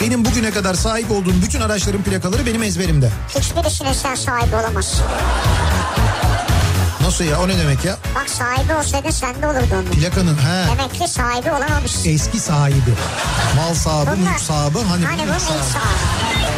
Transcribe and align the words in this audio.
Benim 0.00 0.24
bugüne 0.24 0.50
kadar 0.50 0.74
sahip 0.74 1.10
olduğum 1.10 1.42
bütün 1.42 1.60
araçların 1.60 2.02
plakaları 2.02 2.46
benim 2.46 2.62
ezberimde. 2.62 3.10
Hiçbirisine 3.38 3.94
sen 3.94 4.14
sahibi 4.14 4.56
olamazsın. 4.56 5.04
Nasıl 7.02 7.24
ya 7.24 7.40
o 7.40 7.48
ne 7.48 7.58
demek 7.58 7.84
ya? 7.84 7.96
Bak 8.14 8.30
sahibi 8.30 8.74
olsaydın 8.74 9.10
sende 9.10 9.46
olurdu 9.46 9.66
onun. 9.72 9.84
Plakanın 9.84 10.34
he. 10.36 10.66
Demek 10.78 10.94
ki 10.94 11.08
sahibi 11.08 11.50
olamamışsın. 11.50 12.10
Eski 12.10 12.40
sahibi. 12.40 12.94
Mal 13.56 13.74
sahibi, 13.74 14.10
Bunlar- 14.10 14.30
mülk 14.32 14.40
sahibi. 14.40 14.78
Hani, 14.78 15.04
Hani 15.04 15.22
bunun 15.22 15.34
ilk 15.34 15.40
sahibi. 15.40 15.62
sahibi. 15.64 16.57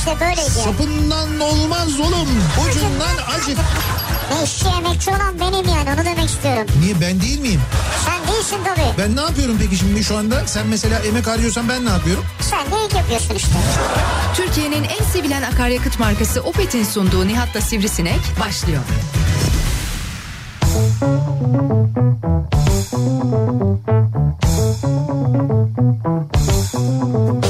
İşte 0.00 0.20
böyleydi. 0.20 0.50
Sapından 0.50 1.40
olmaz 1.40 2.00
oğlum. 2.00 2.28
Ucundan 2.68 3.16
acık. 3.34 3.58
Ne 4.32 4.42
işçi 4.44 4.66
emekçi 4.68 5.10
olan 5.10 5.40
benim 5.40 5.68
yani 5.68 5.90
onu 5.96 6.04
demek 6.04 6.30
istiyorum. 6.30 6.66
Niye 6.80 7.00
ben 7.00 7.20
değil 7.20 7.40
miyim? 7.40 7.60
Sen 8.04 8.34
değilsin 8.34 8.58
tabii. 8.64 8.98
Ben 8.98 9.16
ne 9.16 9.20
yapıyorum 9.20 9.56
peki 9.60 9.76
şimdi 9.76 10.04
şu 10.04 10.16
anda? 10.16 10.46
Sen 10.46 10.66
mesela 10.66 10.98
emek 10.98 11.26
harcıyorsan 11.26 11.68
ben 11.68 11.84
ne 11.86 11.90
yapıyorum? 11.90 12.24
Sen 12.40 12.66
de 12.66 12.84
ilk 12.86 12.94
yapıyorsun 12.94 13.34
işte. 13.34 13.50
Türkiye'nin 14.34 14.84
en 14.84 15.04
sevilen 15.12 15.42
akaryakıt 15.42 15.98
markası 15.98 16.40
Opet'in 16.40 16.84
sunduğu 16.84 17.28
Nihat'la 17.28 17.60
Sivrisinek 17.60 18.20
başlıyor. 18.40 18.82
Türkiye'nin 26.70 27.49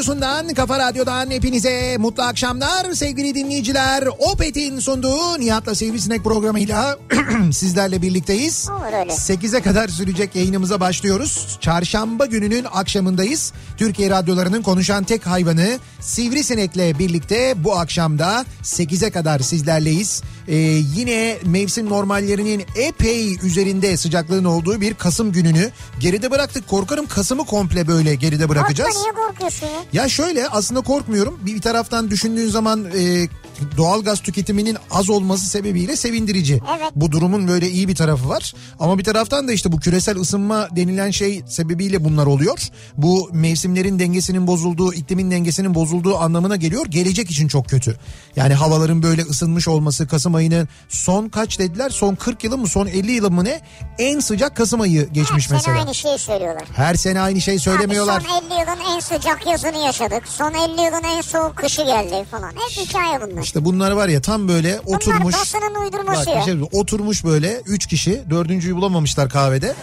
radyosundan, 0.00 0.54
kafa 0.54 0.78
radyodan 0.78 1.30
hepinize 1.30 1.96
mutlu 1.98 2.22
akşamlar 2.22 2.92
sevgili 2.94 3.34
dinleyiciler. 3.34 4.04
Opet'in 4.18 4.78
sunduğu 4.78 5.40
Nihat'la 5.40 5.74
Sivrisinek 5.74 6.24
programıyla 6.24 6.98
sizlerle 7.52 8.02
birlikteyiz. 8.02 8.68
Olur 8.70 9.00
öyle. 9.00 9.12
8'e 9.12 9.60
kadar 9.60 9.88
sürecek 9.88 10.36
yayınımıza 10.36 10.80
başlıyoruz. 10.80 11.58
Çarşamba 11.60 12.26
gününün 12.26 12.66
akşamındayız. 12.72 13.52
Türkiye 13.76 14.10
radyolarının 14.10 14.62
konuşan 14.62 15.04
tek 15.04 15.26
hayvanı 15.26 15.78
Sivrisinek'le 16.00 16.98
birlikte 16.98 17.64
bu 17.64 17.78
akşamda 17.78 18.44
8'e 18.62 19.10
kadar 19.10 19.38
sizlerleyiz. 19.38 20.22
Ee, 20.48 20.56
yine 20.96 21.36
mevsim 21.44 21.90
normallerinin 21.90 22.64
epey 22.76 23.34
üzerinde 23.34 23.96
sıcaklığın 23.96 24.44
olduğu 24.44 24.80
bir 24.80 24.94
Kasım 24.94 25.32
gününü 25.32 25.70
geride 26.00 26.30
bıraktık. 26.30 26.68
Korkarım 26.68 27.06
Kasım'ı 27.06 27.46
komple 27.46 27.86
böyle 27.86 28.14
geride 28.14 28.48
bırakacağız. 28.48 28.94
Korkma 28.94 29.12
niye 29.12 29.26
korkuyorsun 29.26 29.66
ya? 29.66 29.72
Ya 29.92 30.08
şöyle 30.08 30.48
aslında 30.48 30.80
korkmuyorum. 30.80 31.38
Bir, 31.46 31.60
taraftan 31.60 32.10
düşündüğün 32.10 32.48
zaman 32.48 32.84
e, 32.84 33.28
doğal 33.76 34.02
gaz 34.02 34.20
tüketiminin 34.20 34.76
az 34.90 35.10
olması 35.10 35.46
sebebiyle 35.46 35.96
sevindirici. 35.96 36.60
Evet. 36.78 36.92
Bu 36.96 37.12
durumun 37.12 37.48
böyle 37.48 37.70
iyi 37.70 37.88
bir 37.88 37.94
tarafı 37.94 38.28
var. 38.28 38.54
Ama 38.80 38.98
bir 38.98 39.04
taraftan 39.04 39.48
da 39.48 39.52
işte 39.52 39.72
bu 39.72 39.80
küresel 39.80 40.16
ısınma 40.16 40.68
denilen 40.76 41.10
şey 41.10 41.42
sebebiyle 41.46 42.04
bunlar 42.04 42.26
oluyor. 42.26 42.58
Bu 42.96 43.28
mevsimlerin 43.32 43.98
dengesinin 43.98 44.46
bozulduğu, 44.46 44.92
iklimin 44.94 45.30
dengesinin 45.30 45.74
bozulduğu 45.74 46.16
anlamına 46.18 46.56
geliyor. 46.56 46.86
Gelecek 46.86 47.30
için 47.30 47.48
çok 47.48 47.68
kötü. 47.68 47.96
Yani 48.36 48.54
havaların 48.54 49.02
böyle 49.02 49.22
ısınmış 49.22 49.68
olması 49.68 50.06
Kasım 50.08 50.34
ayının 50.34 50.68
son 50.88 51.28
kaç 51.28 51.58
dediler? 51.58 51.90
Son 51.90 52.14
40 52.14 52.44
yılı 52.44 52.58
mı 52.58 52.68
son 52.68 52.86
50 52.86 53.12
yılı 53.12 53.30
mı 53.30 53.44
ne? 53.44 53.60
En 53.98 54.20
sıcak 54.20 54.56
Kasım 54.56 54.80
ayı 54.80 55.08
geçmiş 55.12 55.44
Her 55.44 55.48
sene 55.48 55.56
mesela. 55.58 55.78
aynı 55.78 55.94
şeyi 55.94 56.18
söylüyorlar. 56.18 56.64
Her 56.76 56.94
sene 56.94 57.20
aynı 57.20 57.40
şey 57.40 57.58
söylemiyorlar. 57.58 58.20
Abi 58.20 58.24
son 58.28 58.50
50 58.50 58.60
yılın 58.60 58.94
en 58.96 59.00
sıcak 59.00 59.46
yazını 59.46 59.78
yaşadık. 59.78 60.28
Son 60.28 60.54
50 60.54 60.70
yılın 60.80 61.16
en 61.16 61.20
soğuk 61.20 61.56
kışı 61.56 61.82
geldi 61.82 62.24
falan. 62.30 62.50
Hep 62.50 62.86
hikaye 62.86 63.20
bunlar. 63.20 63.42
İşte 63.50 63.64
bunlar 63.64 63.90
var 63.90 64.08
ya 64.08 64.20
tam 64.20 64.48
böyle 64.48 64.80
oturmuş. 64.86 65.34
Bunlar 65.54 65.84
uydurması 65.84 66.26
Bak, 66.30 66.44
şey- 66.44 66.68
oturmuş 66.72 67.24
böyle 67.24 67.60
üç 67.66 67.86
kişi 67.86 68.22
dördüncüyü 68.30 68.76
bulamamışlar 68.76 69.28
kahvede. 69.28 69.74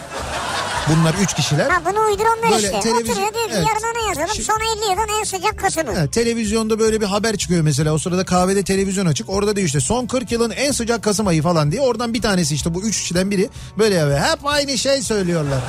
Bunlar 0.88 1.14
üç 1.22 1.34
kişiler. 1.34 1.70
Ha 1.70 1.82
bunu 1.84 2.00
uyduranlar 2.10 2.42
Böyle 2.50 2.56
işte. 2.56 2.80
televizyon- 2.80 3.12
Oturuyor 3.12 3.34
diyor 3.34 3.48
ki 3.48 3.54
Evet. 3.54 3.66
yarın 3.68 3.98
onu 3.98 4.08
yazalım. 4.08 4.28
Şimdi- 4.34 4.44
Son 4.46 4.60
50 4.60 4.90
yılın 4.90 5.20
en 5.20 5.24
sıcak 5.24 5.58
Kasım'ı. 5.58 5.94
Ha, 5.98 6.06
televizyonda 6.06 6.78
böyle 6.78 7.00
bir 7.00 7.06
haber 7.06 7.36
çıkıyor 7.36 7.62
mesela 7.62 7.92
o 7.94 7.98
sırada 7.98 8.24
kahvede 8.24 8.62
televizyon 8.62 9.06
açık 9.06 9.30
orada 9.30 9.56
diyor 9.56 9.66
işte 9.66 9.80
son 9.80 10.06
40 10.06 10.32
yılın 10.32 10.50
en 10.50 10.72
sıcak 10.72 11.02
Kasım 11.02 11.26
ayı 11.26 11.42
falan 11.42 11.72
diye 11.72 11.80
oradan 11.82 12.14
bir 12.14 12.22
tanesi 12.22 12.54
işte 12.54 12.74
bu 12.74 12.82
üç 12.82 13.00
kişiden 13.00 13.30
biri 13.30 13.48
böyle 13.78 13.94
ya 13.94 14.32
hep 14.32 14.46
aynı 14.46 14.78
şey 14.78 15.02
söylüyorlar. 15.02 15.60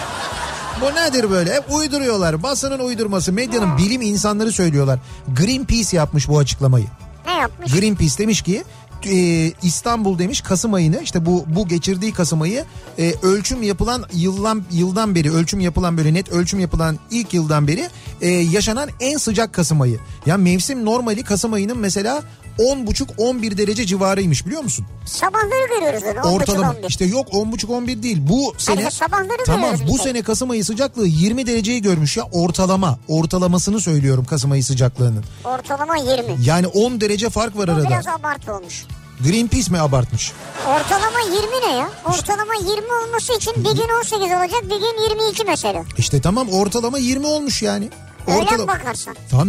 Bu 0.82 0.86
nedir 0.86 1.30
böyle? 1.30 1.54
Hep 1.56 1.64
uyduruyorlar. 1.74 2.44
Basının 2.44 2.80
uydurması, 2.80 3.34
medyanın 3.34 3.78
bilim 3.78 4.02
insanları 4.02 4.52
söylüyorlar. 4.52 5.00
Greenpeace 5.40 5.98
yapmış 5.98 6.28
bu 6.28 6.38
açıklamayı. 6.40 6.86
Ne 7.30 7.36
yapmış? 7.36 7.72
Greenpeace 7.74 8.18
demiş 8.18 8.42
ki 8.42 8.64
e, 9.06 9.52
İstanbul 9.64 10.20
demiş 10.20 10.42
Kasım 10.42 10.74
ayını 10.74 11.02
işte 11.04 11.26
bu 11.26 11.46
bu 11.48 11.68
geçirdiği 11.68 12.14
Kasım 12.14 12.42
ayı 12.42 12.66
e, 13.00 13.14
ölçüm 13.22 13.64
yapılan 13.64 14.06
yıldan 14.14 14.64
yıldan 14.72 15.16
beri 15.16 15.32
ölçüm 15.32 15.60
yapılan 15.60 15.98
böyle 15.98 16.14
net 16.14 16.30
ölçüm 16.30 16.60
yapılan 16.60 17.00
ilk 17.12 17.34
yıldan 17.34 17.68
beri 17.68 17.90
e, 18.22 18.28
yaşanan 18.28 18.90
en 19.00 19.18
sıcak 19.18 19.54
Kasım 19.54 19.82
ayı. 19.82 20.00
Ya 20.26 20.38
mevsim 20.38 20.86
normali 20.86 21.24
Kasım 21.24 21.54
ayının 21.54 21.78
mesela 21.78 22.24
10,5-11 22.60 23.58
derece 23.58 23.86
civarıymış 23.86 24.46
biliyor 24.46 24.62
musun? 24.62 24.86
Sabahları 25.06 25.68
görüyoruz 25.80 26.04
onu. 26.04 26.34
Ortalama 26.34 26.74
10.30-11. 26.74 26.88
işte 26.88 27.06
yok 27.06 27.28
10,5-11 27.28 28.04
değil 28.04 28.18
bu 28.30 28.54
sene 28.58 28.76
Hayır, 28.76 28.90
sabahları 28.92 29.44
tamam 29.46 29.76
bu 29.88 29.96
tek. 29.96 30.02
sene 30.04 30.22
Kasım 30.22 30.50
ayı 30.50 30.66
sıcaklığı 30.66 31.08
20 31.08 31.48
dereceyi 31.48 31.82
görmüş 31.82 32.18
ya 32.18 32.24
ortalama 32.32 33.00
ortalamasını 33.08 33.82
söylüyorum 33.82 34.26
Kasım 34.26 34.52
ayı 34.52 34.64
sıcaklığının. 34.64 35.24
Ortalama 35.46 35.98
20. 35.98 36.46
Yani 36.46 36.68
10 36.68 37.02
derece 37.02 37.30
fark 37.30 37.58
var 37.58 37.68
Bu 37.68 37.72
arada. 37.72 37.90
biraz 37.90 38.08
abartı 38.08 38.54
olmuş. 38.56 38.84
Greenpeace 39.28 39.72
mi 39.72 39.80
abartmış? 39.80 40.32
Ortalama 40.68 41.20
20 41.20 41.68
ne 41.72 41.76
ya? 41.78 41.90
Ortalama 42.06 42.54
20 42.56 42.70
olması 42.94 43.34
için 43.38 43.54
bir 43.58 43.72
gün 43.72 43.90
18 44.00 44.18
olacak 44.22 44.64
bir 44.64 44.70
gün 44.80 45.04
22 45.10 45.44
mesela. 45.44 45.84
İşte 45.98 46.22
tamam 46.22 46.50
ortalama 46.50 46.98
20 46.98 47.26
olmuş 47.26 47.62
yani. 47.62 47.90
Öyle 48.28 48.40
Ortala- 48.40 48.62
mi 48.62 48.68
bakarsan? 48.68 49.16
Tamam 49.32 49.48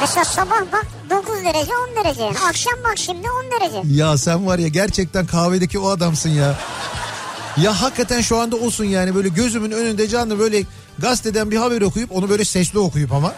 Mesela 0.00 0.24
sabah 0.24 0.60
bak 0.72 0.86
9 1.10 1.44
derece 1.44 1.72
10 1.98 2.04
derece. 2.04 2.24
Akşam 2.48 2.74
bak 2.84 2.94
şimdi 2.98 3.26
10 3.30 3.60
derece. 3.60 3.94
ya 3.94 4.18
sen 4.18 4.46
var 4.46 4.58
ya 4.58 4.68
gerçekten 4.68 5.26
kahvedeki 5.26 5.78
o 5.78 5.88
adamsın 5.88 6.30
ya. 6.30 6.54
Ya 7.56 7.82
hakikaten 7.82 8.20
şu 8.20 8.36
anda 8.36 8.56
olsun 8.56 8.84
yani 8.84 9.14
böyle 9.14 9.28
gözümün 9.28 9.70
önünde 9.70 10.08
canlı 10.08 10.38
böyle 10.38 10.62
gazeteden 10.98 11.50
bir 11.50 11.56
haber 11.56 11.82
okuyup 11.82 12.12
onu 12.12 12.28
böyle 12.30 12.44
sesli 12.44 12.78
okuyup 12.78 13.12
ama. 13.12 13.32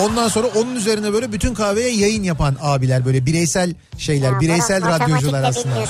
Ondan 0.00 0.28
sonra 0.28 0.46
onun 0.56 0.76
üzerine 0.76 1.12
böyle 1.12 1.32
bütün 1.32 1.54
kahveye 1.54 1.90
yayın 1.96 2.22
yapan 2.22 2.56
abiler 2.62 3.04
böyle 3.04 3.26
bireysel 3.26 3.74
şeyler, 3.98 4.32
Ya 4.32 4.40
bireysel 4.40 4.82
radyocular 4.88 5.42
aslında. 5.42 5.74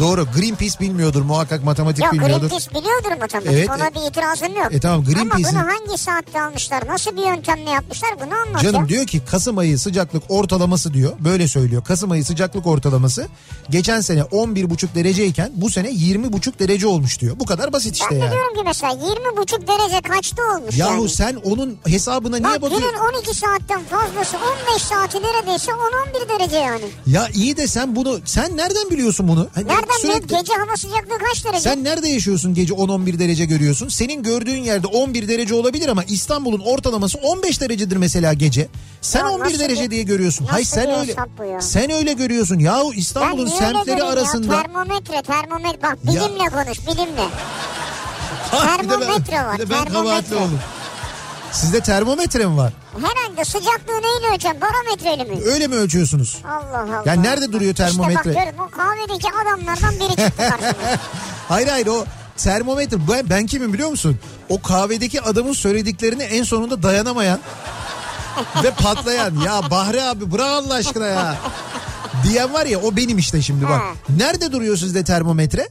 Doğru. 0.00 0.26
Greenpeace 0.36 0.80
bilmiyordur 0.80 1.22
muhakkak 1.22 1.64
matematik 1.64 2.04
Yok 2.04 2.12
bilmiyordur. 2.12 2.38
Greenpeace 2.48 2.70
biliyordur 2.70 3.20
matematik. 3.20 3.52
Evet, 3.52 3.68
Ona 3.70 3.86
e- 3.86 3.94
bir 3.94 4.10
itirazım 4.10 4.56
yok. 4.56 4.74
E 4.74 4.80
tamam, 4.80 5.04
Greenpeace'in- 5.04 5.56
Ama 5.56 5.62
bunu 5.66 5.72
hangi 5.72 5.98
saatte 5.98 6.42
almışlar? 6.42 6.86
Nasıl 6.86 7.16
bir 7.16 7.26
yöntemle 7.26 7.70
yapmışlar? 7.70 8.10
Bunu 8.26 8.34
anlat 8.34 8.62
ya. 8.64 8.72
Canım 8.72 8.88
diyor 8.88 9.06
ki 9.06 9.20
Kasım 9.30 9.58
ayı 9.58 9.78
sıcaklık 9.78 10.22
ortalaması 10.28 10.94
diyor. 10.94 11.12
Böyle 11.18 11.48
söylüyor. 11.48 11.84
Kasım 11.84 12.10
ayı 12.10 12.24
sıcaklık 12.24 12.66
ortalaması 12.66 13.26
geçen 13.70 14.00
sene 14.00 14.20
11,5 14.20 14.94
dereceyken 14.94 15.50
bu 15.54 15.70
sene 15.70 15.88
20,5 15.90 16.58
derece 16.58 16.86
olmuş 16.86 17.20
diyor. 17.20 17.40
Bu 17.40 17.46
kadar 17.46 17.72
basit 17.72 17.94
işte 17.94 18.06
Ben 18.10 18.16
yani. 18.16 18.30
diyorum 18.30 18.54
ki 18.54 18.60
mesela 18.64 18.92
20,5 18.92 19.66
derece 19.66 20.00
kaçta 20.00 20.42
olmuş 20.42 20.76
Yahu 20.78 20.92
yani? 20.94 21.08
sen 21.08 21.34
onun 21.34 21.78
hesabına 22.20 22.36
niye 22.36 22.44
Bak 22.54 22.62
bakıyorsun? 22.62 22.90
günün 22.90 23.18
12 23.18 23.34
saatten 23.34 23.84
fazlası 23.84 24.36
15 24.70 24.82
saati 24.82 25.18
neredeyse 25.22 25.72
10-11 25.72 26.28
derece 26.28 26.56
yani. 26.56 26.84
Ya 27.06 27.28
iyi 27.34 27.56
de 27.56 27.66
sen 27.66 27.96
bunu 27.96 28.18
sen 28.24 28.56
nereden 28.56 28.90
biliyorsun 28.90 29.28
bunu? 29.28 29.48
Hani 29.54 29.68
Nereden 29.68 29.82
sürekli- 30.00 30.24
biliyorum 30.24 30.26
gece 30.46 30.52
hava 30.54 30.76
sıcaklığı 30.76 31.18
kaç 31.28 31.44
derece? 31.44 31.60
Sen 31.60 31.84
nerede 31.84 32.08
yaşıyorsun 32.08 32.54
gece 32.54 32.74
10-11 32.74 33.18
derece 33.18 33.44
görüyorsun? 33.44 33.88
Senin 33.88 34.22
gördüğün 34.22 34.62
yerde 34.62 34.86
11 34.86 35.28
derece 35.28 35.54
olabilir 35.54 35.88
ama 35.88 36.04
İstanbul'un 36.04 36.60
ortalaması 36.60 37.18
15 37.18 37.60
derecedir 37.60 37.96
mesela 37.96 38.32
gece. 38.32 38.68
Sen 39.00 39.20
Ya 39.20 39.28
11 39.30 39.44
nasıl 39.44 39.58
derece 39.58 39.82
bir- 39.84 39.90
diye 39.90 40.02
görüyorsun. 40.02 40.44
Hayır 40.46 40.66
sen 40.66 40.90
öyle 41.00 41.14
ya? 41.52 41.60
sen 41.60 41.90
öyle 41.90 42.12
görüyorsun. 42.12 42.58
Yahu 42.58 42.94
İstanbul'un 42.94 43.46
niye 43.46 43.56
semtleri 43.58 44.02
arasında 44.02 44.54
Ya? 44.54 44.62
Termometre 44.62 45.22
termometre 45.22 45.82
bak 45.82 45.98
Ya- 46.04 46.12
bilimle 46.12 46.44
konuş 46.50 46.78
bilimle. 46.86 47.24
Termometre 48.50 49.44
var, 49.44 49.54
bir 49.58 49.58
de 49.58 49.70
ben 49.70 49.84
termometre. 49.84 49.92
kabahatli 49.92 50.36
oldum. 50.36 50.58
Sizde 51.52 51.80
termometre 51.80 52.46
mi 52.46 52.56
var? 52.56 52.72
Herhalde 52.94 53.44
sıcaklığı 53.44 53.92
neyle 53.94 54.28
ölçeceğim 54.34 54.56
barometreyle 54.60 55.24
mi? 55.24 55.44
Öyle 55.44 55.66
mi 55.66 55.74
ölçüyorsunuz? 55.74 56.38
Allah 56.48 56.78
Allah. 56.82 57.02
Ya 57.06 57.12
nerede 57.12 57.52
duruyor 57.52 57.74
termometre? 57.74 58.30
İşte 58.30 58.34
bak 58.46 58.54
görün 58.54 58.58
o 58.58 58.70
kahvedeki 58.70 59.28
adamlardan 59.42 59.94
biri 59.94 60.08
çıktı 60.16 60.32
karşıma. 60.36 60.98
Hayır 61.48 61.68
hayır 61.68 61.86
o 61.86 62.04
termometre 62.36 62.96
ben, 63.08 63.30
ben 63.30 63.46
kimim 63.46 63.72
biliyor 63.72 63.90
musun? 63.90 64.18
O 64.48 64.62
kahvedeki 64.62 65.20
adamın 65.22 65.52
söylediklerini 65.52 66.22
en 66.22 66.42
sonunda 66.42 66.82
dayanamayan 66.82 67.40
ve 68.64 68.70
patlayan 68.70 69.34
ya 69.46 69.70
Bahri 69.70 70.02
abi 70.02 70.32
bırak 70.32 70.46
Allah 70.48 70.74
aşkına 70.74 71.06
ya 71.06 71.36
diyen 72.24 72.52
var 72.52 72.66
ya 72.66 72.78
o 72.80 72.96
benim 72.96 73.18
işte 73.18 73.42
şimdi 73.42 73.64
bak. 73.64 73.80
Ha. 73.80 73.92
Nerede 74.16 74.52
duruyor 74.52 74.76
sizde 74.76 75.04
termometre? 75.04 75.68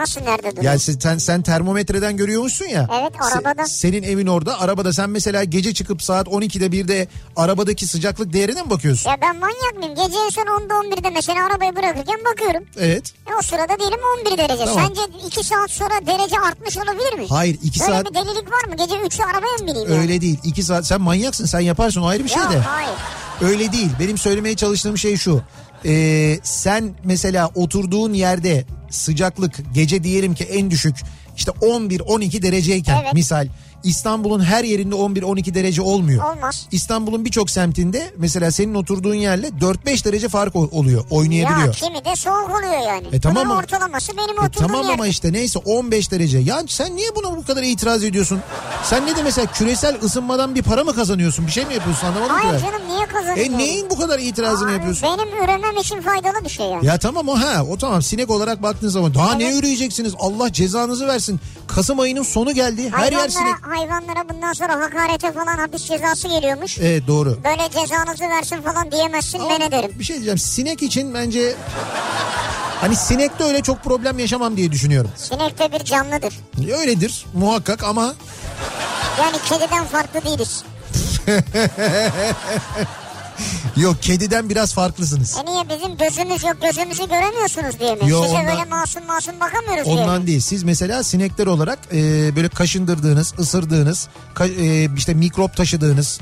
Nasıl 0.00 0.20
nerede 0.20 0.50
duruyor? 0.50 0.62
Yani 0.64 0.78
sen, 0.78 0.98
sen, 0.98 1.18
sen 1.18 1.42
termometreden 1.42 2.16
görüyormuşsun 2.16 2.64
ya. 2.66 2.88
Evet, 3.00 3.12
arabada. 3.32 3.66
senin 3.66 4.02
evin 4.02 4.26
orada 4.26 4.60
arabada 4.60 4.92
sen 4.92 5.10
mesela 5.10 5.44
gece 5.44 5.74
çıkıp 5.74 6.02
saat 6.02 6.26
12'de 6.26 6.66
1'de 6.66 7.08
arabadaki 7.36 7.86
sıcaklık 7.86 8.32
değerine 8.32 8.62
mi 8.62 8.70
bakıyorsun? 8.70 9.10
Ya 9.10 9.16
ben 9.22 9.36
manyak 9.36 9.76
mıyım? 9.78 9.94
Gece 9.94 10.18
en 10.26 10.28
son 10.28 10.42
10'da 10.42 10.74
11'de 10.74 11.10
mesela 11.10 11.46
arabayı 11.46 11.76
bırakırken 11.76 12.18
bakıyorum. 12.32 12.64
Evet. 12.78 13.12
E 13.30 13.34
o 13.38 13.42
sırada 13.42 13.78
diyelim 13.78 13.98
11 14.26 14.38
derece. 14.38 14.64
Tamam. 14.64 14.84
Sence 14.86 15.00
2 15.26 15.44
saat 15.44 15.70
sonra 15.70 15.94
derece 16.06 16.36
artmış 16.40 16.76
olabilir 16.76 17.18
mi? 17.18 17.26
Hayır 17.28 17.58
2 17.62 17.80
Böyle 17.80 17.92
saat 17.92 18.06
bir 18.10 18.14
delilik 18.14 18.52
var 18.52 18.64
mı? 18.68 18.76
Gece 18.76 18.94
3'ü 18.94 19.22
arabaya 19.24 19.56
mı 19.60 19.66
bineyim? 19.66 19.90
yani? 19.90 20.00
öyle 20.00 20.20
değil. 20.20 20.38
2 20.44 20.62
saat 20.62 20.86
sen 20.86 21.00
manyaksın 21.00 21.46
sen 21.46 21.60
yaparsın 21.60 22.02
o 22.02 22.06
ayrı 22.06 22.24
bir 22.24 22.28
şey 22.28 22.42
Yok 22.42 22.52
de. 22.52 22.58
hayır. 22.58 22.90
Öyle 23.42 23.72
değil. 23.72 23.90
Benim 24.00 24.18
söylemeye 24.18 24.56
çalıştığım 24.56 24.98
şey 24.98 25.16
şu. 25.16 25.42
Ee, 25.84 26.38
sen 26.42 26.94
mesela 27.04 27.50
oturduğun 27.54 28.12
yerde 28.12 28.64
sıcaklık 28.90 29.74
gece 29.74 30.04
diyelim 30.04 30.34
ki 30.34 30.44
en 30.44 30.70
düşük 30.70 30.96
işte 31.36 31.50
11-12 31.50 32.42
dereceyken 32.42 33.00
Evet. 33.02 33.14
misal 33.14 33.48
İstanbul'un 33.84 34.40
her 34.40 34.64
yerinde 34.64 34.94
11-12 34.94 35.54
derece 35.54 35.82
olmuyor. 35.82 36.34
Olmaz. 36.34 36.66
İstanbul'un 36.72 37.24
birçok 37.24 37.50
semtinde 37.50 38.12
mesela 38.16 38.50
senin 38.50 38.74
oturduğun 38.74 39.14
yerle 39.14 39.48
4-5 39.48 40.04
derece 40.04 40.28
fark 40.28 40.56
oluyor, 40.56 41.04
oynayabiliyor. 41.10 41.66
Ya 41.66 41.70
kimi 41.72 42.04
de 42.04 42.16
soğuk 42.16 42.50
oluyor 42.50 42.86
yani. 42.88 43.06
E 43.12 43.20
tamam 43.20 43.36
Bunun 43.44 43.50
ama- 43.50 43.60
ortalaması 43.60 44.12
benim 44.16 44.36
E 44.42 44.46
oturduğum 44.46 44.66
tamam 44.68 44.90
ama 44.90 45.06
işte 45.06 45.32
neyse 45.32 45.58
15 45.58 46.10
derece. 46.12 46.38
Ya 46.38 46.62
sen 46.68 46.96
niye 46.96 47.08
buna 47.16 47.36
bu 47.36 47.44
kadar 47.44 47.62
itiraz 47.62 48.04
ediyorsun? 48.04 48.40
Sen 48.84 49.06
ne 49.06 49.16
de 49.16 49.22
mesela 49.22 49.46
küresel 49.52 49.96
ısınmadan 50.02 50.54
bir 50.54 50.62
para 50.62 50.84
mı 50.84 50.94
kazanıyorsun? 50.94 51.46
Bir 51.46 51.52
şey 51.52 51.64
mi 51.66 51.74
yapıyorsun 51.74 52.06
anlamadım 52.06 52.36
ki 52.36 52.42
Hayır 52.46 52.62
ben. 52.62 52.66
canım 52.70 52.82
niye 52.88 53.06
kazanıyorsun? 53.06 53.54
E 53.54 53.58
neyin 53.58 53.90
bu 53.90 53.98
kadar 53.98 54.18
itirazını 54.18 54.68
Ay, 54.68 54.74
yapıyorsun? 54.74 55.08
Benim 55.18 55.44
üremem 55.44 55.76
için 55.76 56.00
faydalı 56.00 56.44
bir 56.44 56.48
şey 56.50 56.66
ya. 56.66 56.78
Ya 56.82 56.98
tamam 56.98 57.28
o 57.28 57.38
ha 57.40 57.64
o 57.70 57.78
tamam 57.78 58.02
sinek 58.02 58.30
olarak 58.30 58.62
baktığın 58.62 58.88
zaman 58.88 59.14
daha 59.14 59.34
ne 59.34 59.44
Evet. 59.44 59.54
yürüyeceksiniz 59.54 60.12
Allah 60.18 60.52
cezanızı 60.52 61.06
versin. 61.06 61.40
Kasım 61.66 62.00
ayının 62.00 62.22
sonu 62.22 62.52
geldi 62.54 62.82
her 62.82 63.12
yer 63.12 63.18
Hayvanlara, 63.18 63.30
sinek. 63.30 63.54
Hayvanlara 63.70 64.28
bundan 64.28 64.52
sonra 64.52 64.80
hakarete 64.80 65.32
falan 65.32 65.58
hapis 65.58 65.84
cezası 65.84 66.28
geliyormuş. 66.28 66.78
Evet 66.78 67.06
doğru. 67.06 67.38
Böyle 67.44 67.70
cezanızı 67.70 68.24
versin 68.28 68.62
falan 68.62 68.90
diyemezsin 68.92 69.38
Ama 69.38 69.50
ben 69.50 69.60
ederim. 69.60 69.90
Bir 69.98 70.04
şey 70.04 70.16
diyeceğim 70.16 70.38
sinek 70.38 70.82
için 70.82 71.14
bence 71.14 71.54
hani 72.80 72.96
sinekte 72.96 73.44
öyle 73.44 73.62
çok 73.62 73.84
problem 73.84 74.18
yaşamam 74.18 74.56
diye 74.56 74.72
düşünüyorum. 74.72 75.10
Sinek 75.16 75.58
de 75.58 75.72
bir 75.72 75.84
canlıdır. 75.84 76.34
Öyledir 76.78 77.26
muhakkak 77.34 77.84
ama 77.84 78.14
Yani 79.20 79.36
kediden 79.48 79.84
farklı 79.84 80.24
değiliz. 80.24 80.64
yok 83.76 84.02
kediden 84.02 84.50
biraz 84.50 84.74
farklısınız. 84.74 85.36
E 85.42 85.44
niye 85.50 85.68
bizim 85.68 85.96
gözümüz 85.96 86.44
yok 86.44 86.56
gözümüzü 86.62 87.08
göremiyorsunuz 87.08 87.78
diye 87.80 87.94
mi? 87.94 88.00
Yo, 88.10 88.22
Size 88.22 88.34
ondan- 88.36 88.46
böyle 88.46 88.64
masum 88.64 89.06
masum 89.06 89.40
bakamıyoruz 89.40 89.84
diye 89.84 89.94
mi? 89.94 90.00
Ondan 90.00 90.26
değil. 90.26 90.40
Siz 90.40 90.62
mesela 90.62 91.02
sinekler 91.02 91.46
olarak 91.46 91.78
e, 91.92 91.96
böyle 92.36 92.48
kaşındırdığınız, 92.48 93.34
ısırdığınız, 93.38 94.08
ka- 94.34 94.60
e, 94.62 94.96
işte 94.96 95.14
mikrop 95.14 95.56
taşıdığınız 95.56 96.18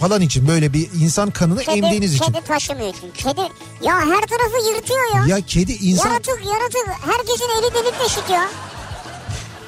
falan 0.00 0.20
için 0.20 0.48
böyle 0.48 0.72
bir 0.72 0.88
insan 1.00 1.30
kanını 1.30 1.60
Kedi, 1.60 1.78
emdiğiniz 1.78 2.14
için. 2.14 2.24
kedi 2.24 2.40
taşımıyor 2.44 2.94
çünkü. 3.00 3.12
Kedi 3.22 3.40
ya 3.82 3.98
her 4.00 4.20
tarafı 4.26 4.68
yırtıyor 4.74 5.14
ya. 5.16 5.36
Ya 5.36 5.46
kedi 5.46 5.72
insan 5.72 6.08
Yaratık 6.10 6.40
yaratık. 6.46 6.88
Herkesin 7.06 7.48
eli 7.58 7.74
delik 7.74 8.00
deşik 8.04 8.30
ya. 8.30 8.48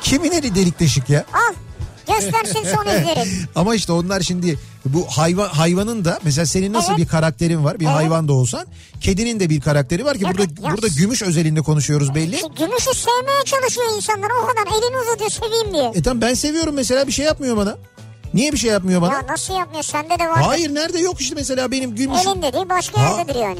kimin 0.02 0.30
eli 0.32 0.54
delik 0.54 0.80
deşik 0.80 1.10
ya? 1.10 1.24
Al 1.32 1.54
göstersin 2.06 2.58
son 2.74 2.86
izleri. 3.00 3.24
Ama 3.54 3.74
işte 3.74 3.92
onlar 3.92 4.20
şimdi 4.20 4.58
bu 4.84 5.06
hayvan 5.08 5.48
hayvanın 5.48 6.04
da 6.04 6.18
mesela 6.24 6.46
senin 6.46 6.72
nasıl 6.72 6.92
Evet. 6.92 7.00
bir 7.00 7.08
karakterin 7.08 7.64
var 7.64 7.80
bir 7.80 7.84
Evet. 7.86 7.94
hayvan 7.96 8.28
da 8.28 8.32
olsan 8.32 8.66
kedinin 9.00 9.40
de 9.40 9.50
bir 9.50 9.60
karakteri 9.60 10.04
var 10.04 10.18
ki 10.18 10.24
Evet, 10.26 10.38
burada 10.38 10.66
ya. 10.68 10.72
burada 10.72 10.88
gümüş 10.88 11.22
özelinde 11.22 11.60
konuşuyoruz 11.60 12.14
belli. 12.14 12.36
Gümüşü 12.58 12.90
sevmeye 12.94 13.44
çalışıyor 13.44 13.86
insanlar 13.96 14.28
o 14.42 14.46
kadar 14.46 14.78
elini 14.78 14.96
uzatıyor 15.02 15.30
seveyim 15.30 15.74
diye. 15.74 15.92
E 15.94 16.02
tamam 16.02 16.20
ben 16.20 16.34
seviyorum 16.34 16.74
mesela 16.74 17.06
bir 17.06 17.12
şey 17.12 17.26
yapmıyor 17.26 17.56
bana. 17.56 17.76
Niye 18.34 18.52
bir 18.52 18.58
şey 18.58 18.70
yapmıyor 18.70 19.02
bana? 19.02 19.12
Ya 19.12 19.26
nasıl 19.28 19.54
yapmıyor 19.54 19.82
sende 19.82 20.18
de 20.18 20.28
var. 20.28 20.42
Hayır 20.42 20.74
nerede 20.74 20.98
yok 20.98 21.20
işte 21.20 21.34
mesela 21.34 21.70
benim 21.70 21.94
gümüş. 21.96 22.26
Elinde 22.26 22.52
değil 22.52 22.68
başka 22.68 23.00
Ha. 23.02 23.18
yerdedir 23.18 23.40
yani. 23.40 23.58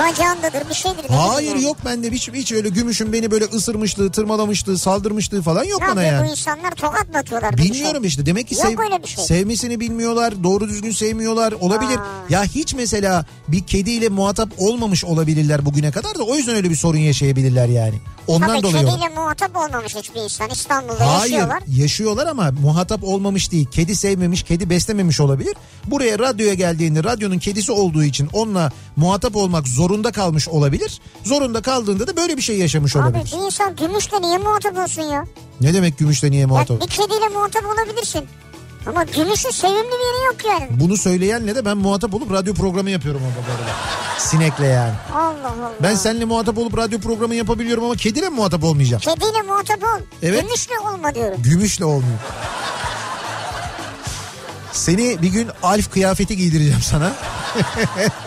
Bacağındadır 0.00 0.68
bir 0.68 0.74
şeydir. 0.74 1.04
Hayır 1.08 1.48
yani. 1.48 1.62
yok 1.62 1.76
bende 1.84 2.10
hiç, 2.10 2.28
hiç 2.28 2.52
öyle 2.52 2.68
gümüşün 2.68 3.12
beni 3.12 3.30
böyle 3.30 3.44
ısırmışlığı, 3.44 4.10
tırmalamışlığı, 4.12 4.78
saldırmışlığı 4.78 5.42
falan 5.42 5.64
yok 5.64 5.80
Ne 5.80 5.88
bana 5.88 6.02
yapıyor 6.02 6.20
bu 6.22 6.24
yani. 6.24 6.30
insanlar 6.30 6.70
tokat 6.70 7.08
mı 7.08 7.18
atıyorlar? 7.18 7.56
Bilmiyorum 7.56 8.02
şey? 8.02 8.08
işte 8.08 8.26
demek 8.26 8.48
ki 8.48 8.54
sev- 8.54 9.06
şey. 9.06 9.24
sevmesini 9.24 9.80
bilmiyorlar, 9.80 10.44
doğru 10.44 10.68
düzgün 10.68 10.90
sevmiyorlar 10.90 11.52
olabilir. 11.52 11.98
Aa. 11.98 12.06
Ya 12.28 12.44
hiç 12.44 12.74
mesela 12.74 13.24
bir 13.48 13.66
kediyle 13.66 14.08
muhatap 14.08 14.48
olmamış 14.58 15.04
olabilirler 15.04 15.64
bugüne 15.66 15.90
kadar 15.90 16.18
da 16.18 16.22
o 16.22 16.34
yüzden 16.36 16.54
öyle 16.56 16.70
bir 16.70 16.76
sorun 16.76 16.98
yaşayabilirler 16.98 17.68
yani. 17.68 18.00
Ondan 18.30 18.48
Tabii 18.48 18.62
dolayı. 18.62 18.86
kediyle 18.86 19.08
muhatap 19.08 19.56
olmamış 19.56 19.94
hiçbir 19.94 20.20
insan 20.20 20.50
İstanbul'da 20.50 21.18
Hayır 21.18 21.32
yaşıyorlar. 21.32 21.62
yaşıyorlar 21.76 22.26
ama 22.26 22.50
muhatap 22.62 23.04
olmamış 23.04 23.52
değil. 23.52 23.66
Kedi 23.70 23.96
sevmemiş, 23.96 24.42
kedi 24.42 24.70
beslememiş 24.70 25.20
olabilir. 25.20 25.54
Buraya 25.86 26.18
radyoya 26.18 26.54
geldiğinde 26.54 27.04
radyonun 27.04 27.38
kedisi 27.38 27.72
olduğu 27.72 28.04
için 28.04 28.28
onunla 28.32 28.72
muhatap 28.96 29.36
olmak 29.36 29.68
zorunda 29.68 30.12
kalmış 30.12 30.48
olabilir. 30.48 31.00
Zorunda 31.24 31.62
kaldığında 31.62 32.06
da 32.06 32.16
böyle 32.16 32.36
bir 32.36 32.42
şey 32.42 32.58
yaşamış 32.58 32.96
Abi 32.96 33.02
olabilir. 33.02 33.24
bir 33.38 33.46
insan 33.46 33.76
gümüşle 33.76 34.22
niye 34.22 34.38
muhatap 34.38 34.78
olsun 34.78 35.02
ya? 35.02 35.24
Ne 35.60 35.74
demek 35.74 35.98
gümüşle 35.98 36.30
niye 36.30 36.40
ya 36.40 36.46
muhatap? 36.48 36.80
bir 36.82 36.86
kediyle 36.86 37.28
muhatap 37.34 37.62
olabilirsin. 37.66 38.24
Ama 38.86 39.04
gümüşün 39.04 39.50
sevimli 39.50 39.76
bir 39.84 40.14
yeri 40.14 40.26
yok 40.26 40.36
yani. 40.46 40.66
Bunu 40.70 40.96
söyleyenle 40.96 41.54
de 41.54 41.64
ben 41.64 41.76
muhatap 41.76 42.14
olup 42.14 42.32
radyo 42.32 42.54
programı 42.54 42.90
yapıyorum 42.90 43.20
bu 43.24 43.40
arada. 43.52 43.70
Sinekle 44.18 44.66
yani. 44.66 44.92
Allah 45.14 45.48
Allah. 45.48 45.72
Ben 45.82 45.94
seninle 45.94 46.24
muhatap 46.24 46.58
olup 46.58 46.76
radyo 46.76 47.00
programı 47.00 47.34
yapabiliyorum 47.34 47.84
ama 47.84 47.96
kediyle 47.96 48.28
mi 48.28 48.34
muhatap 48.36 48.64
olmayacağım? 48.64 49.00
Kediyle 49.00 49.42
muhatap 49.42 49.82
ol. 49.82 50.00
Evet. 50.22 50.42
Gümüşle 50.42 50.78
olma 50.78 51.14
diyorum. 51.14 51.42
Gümüşle 51.42 51.84
olmuyor. 51.84 52.18
Seni 54.72 55.22
bir 55.22 55.28
gün 55.28 55.48
Alf 55.62 55.90
kıyafeti 55.90 56.36
giydireceğim 56.36 56.80
sana. 56.82 57.12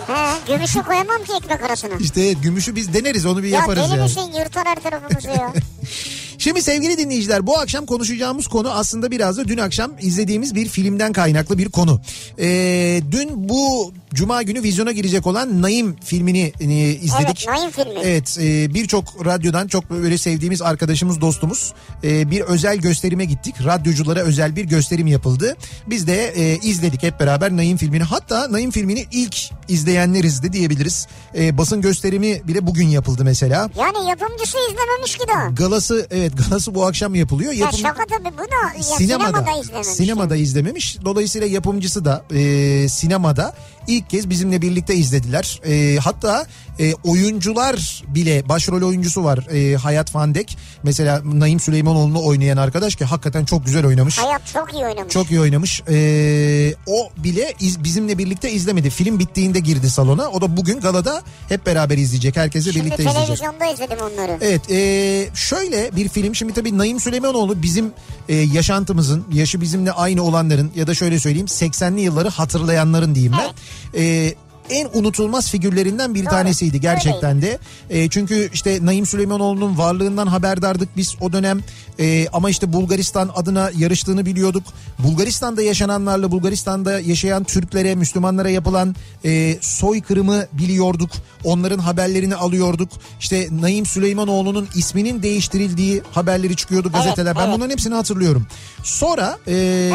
He, 0.08 0.54
gümüşü 0.54 0.84
koyamam 0.84 1.24
ki 1.24 1.34
ekmek 1.44 1.64
arasına. 1.64 1.94
İşte 2.00 2.22
evet, 2.22 2.38
gümüşü 2.44 2.76
biz 2.76 2.94
deneriz 2.94 3.26
onu 3.26 3.44
bir 3.44 3.48
ya 3.48 3.60
yaparız 3.60 3.84
deli 3.84 3.92
yani. 3.92 4.04
misin 4.04 4.32
yırtar 4.40 4.68
her 4.68 4.76
tarafımızı 4.84 5.28
ya. 5.28 5.54
Şimdi 6.44 6.62
sevgili 6.62 6.98
dinleyiciler 6.98 7.48
bu 7.48 7.58
akşam 7.60 7.86
konuşacağımız 7.86 8.48
konu 8.48 8.72
aslında 8.72 9.12
biraz 9.12 9.38
da 9.38 9.48
dün 9.48 9.58
akşam 9.58 9.92
izlediğimiz 10.02 10.56
bir 10.56 10.68
filmden 10.68 11.14
kaynaklı 11.14 11.58
bir 11.58 11.70
konu. 11.70 12.02
Ee, 12.40 13.02
dün 13.12 13.50
bu 13.50 13.94
cuma 14.14 14.44
günü 14.44 14.64
vizyona 14.64 14.92
girecek 14.92 15.28
olan 15.28 15.62
Naim 15.62 15.96
filmini 15.96 16.54
e, 16.60 16.66
izledik. 16.90 17.46
Evet 17.48 17.48
Naim 17.48 17.72
filmi. 17.72 18.00
Evet 18.04 18.38
e, 18.42 18.74
birçok 18.74 19.26
radyodan 19.26 19.68
çok 19.68 19.90
böyle 19.90 20.18
sevdiğimiz 20.18 20.62
arkadaşımız 20.62 21.22
dostumuz 21.22 21.74
e, 22.04 22.32
bir 22.32 22.42
özel 22.42 22.78
gösterime 22.78 23.26
gittik. 23.26 23.56
Radyoculara 23.66 24.20
özel 24.20 24.56
bir 24.56 24.64
gösterim 24.64 25.08
yapıldı. 25.08 25.56
Biz 25.88 26.08
de 26.08 26.34
e, 26.36 26.58
izledik 26.58 27.04
hep 27.04 27.20
beraber 27.20 27.58
Naim 27.58 27.78
filmini. 27.78 28.04
Hatta 28.04 28.52
Naim 28.52 28.72
filmini 28.72 29.06
ilk 29.12 29.36
izleyenleriz 29.68 30.44
de 30.44 30.54
diyebiliriz. 30.54 31.08
E, 31.38 31.58
basın 31.58 31.82
gösterimi 31.82 32.48
bile 32.48 32.68
bugün 32.68 32.88
yapıldı 32.88 33.24
mesela. 33.24 33.70
Yani 33.80 34.10
yapımcısı 34.10 34.58
izlememiş 34.72 35.18
ki 35.18 35.24
daha. 35.28 35.50
Galası 35.50 36.08
evet 36.12 36.33
galası 36.38 36.76
bu 36.76 36.86
akşam 36.86 37.16
yapılıyor. 37.16 37.52
Ya 37.54 37.66
Yapım- 37.66 37.80
şaka 37.80 38.04
tabii 38.06 38.34
bu 38.38 38.42
da 38.42 38.78
ya 38.78 38.84
sinemada 38.84 39.28
sinemada, 39.38 39.52
izlememiş. 39.60 39.88
sinemada 39.88 40.36
izlememiş. 40.36 40.98
Dolayısıyla 41.06 41.48
yapımcısı 41.48 42.06
da 42.06 42.24
e, 42.34 42.90
sinemada 42.90 43.54
ilk 43.88 44.10
kez 44.10 44.30
bizimle 44.30 44.62
birlikte 44.62 44.96
izlediler. 44.96 45.62
E, 45.66 45.98
hatta 46.00 46.46
e, 46.80 46.94
oyuncular 46.94 48.04
bile 48.08 48.50
başrol 48.50 48.82
oyuncusu 48.82 49.24
var 49.24 49.48
e, 49.54 49.76
Hayat 49.78 50.12
Fandek. 50.12 50.58
Mesela 50.84 51.22
Naim 51.34 51.60
Süleymanoğlu'nu 51.60 52.26
oynayan 52.26 52.58
arkadaş 52.58 52.96
ki 52.96 53.06
hakikaten 53.06 53.46
çok 53.46 53.66
güzel 53.66 53.86
oynamış. 53.86 54.18
Hayat 54.18 54.42
çok 54.54 54.74
iyi 54.74 54.86
oynamış. 54.86 55.14
Çok 55.14 55.32
iyi 55.32 55.40
oynamış. 55.40 55.82
Ee, 55.90 56.74
o 56.88 57.10
bile 57.24 57.54
iz- 57.60 57.84
bizimle 57.84 58.18
birlikte 58.18 58.52
izlemedi. 58.52 58.90
Film 58.90 59.20
bittiğinde 59.20 59.60
girdi 59.60 59.90
salona. 59.90 60.28
O 60.30 60.42
da 60.42 60.58
bugün 60.58 60.80
galada 60.80 61.22
hep 61.50 61.66
beraber 61.66 61.98
izleyecek. 61.98 62.38
Herkesle 62.38 62.72
Şimdi 62.72 62.86
birlikte 62.86 63.04
izleyecek. 63.04 63.26
televizyonda 63.26 63.66
izledim 63.74 63.98
onları. 64.14 64.38
Evet 64.42 64.72
e, 64.72 65.30
şöyle 65.36 65.96
bir 65.96 66.10
film 66.10 66.36
şimdi 66.36 66.54
tabii 66.54 66.78
Naim 66.78 67.00
Süleymanoğlu 67.00 67.64
bizim 67.64 67.92
e, 68.30 68.36
yaşantımızın 68.36 69.26
yaşı 69.34 69.62
bizimle 69.62 69.92
aynı 69.92 70.24
olanların 70.24 70.72
ya 70.76 70.88
da 70.88 70.96
şöyle 70.96 71.20
söyleyeyim 71.20 71.48
80'li 71.48 72.02
yılları 72.02 72.30
hatırlayanların 72.30 73.16
diyeyim 73.16 73.34
ben. 73.40 73.50
E, 73.96 74.34
en 74.70 74.90
unutulmaz 74.94 75.52
figürlerinden 75.52 76.16
bir 76.16 76.26
Doğru, 76.26 76.30
tanesiydi 76.30 76.82
gerçekten 76.82 77.42
de. 77.42 77.60
E, 77.90 78.10
çünkü 78.10 78.50
işte 78.54 78.80
Naim 78.82 79.06
Süleymanoğlu'nun 79.06 79.78
varlığından 79.78 80.28
haberdardık 80.28 80.98
biz 80.98 81.16
o 81.22 81.34
dönem. 81.34 81.60
E, 82.00 82.28
ama 82.34 82.50
işte 82.50 82.74
Bulgaristan 82.74 83.30
adına 83.36 83.72
yarıştığını 83.78 84.26
biliyorduk. 84.26 84.64
Bulgaristan'da 85.00 85.62
yaşananlarla 85.62 86.32
Bulgaristan'da 86.32 87.00
yaşayan 87.00 87.44
Türklere, 87.44 87.96
Müslümanlara 87.96 88.50
yapılan 88.50 88.96
e, 89.26 89.58
soykırımı 89.62 90.46
biliyorduk. 90.54 91.12
Onların 91.44 91.80
haberlerini 91.80 92.36
alıyorduk. 92.36 92.90
İşte 93.20 93.48
Naim 93.62 93.86
Süleymanoğlu'nun 93.86 94.68
isminin 94.76 95.24
değiştirildiği 95.24 96.02
haberleri 96.12 96.56
çıkıyordu 96.56 96.92
gazeteler. 96.92 97.36
ben 97.36 97.42
evet. 97.42 97.56
bunların 97.56 97.72
hepsini 97.72 97.94
hatırlıyorum. 97.94 98.48
Sonra 98.84 99.38
e, 99.48 99.52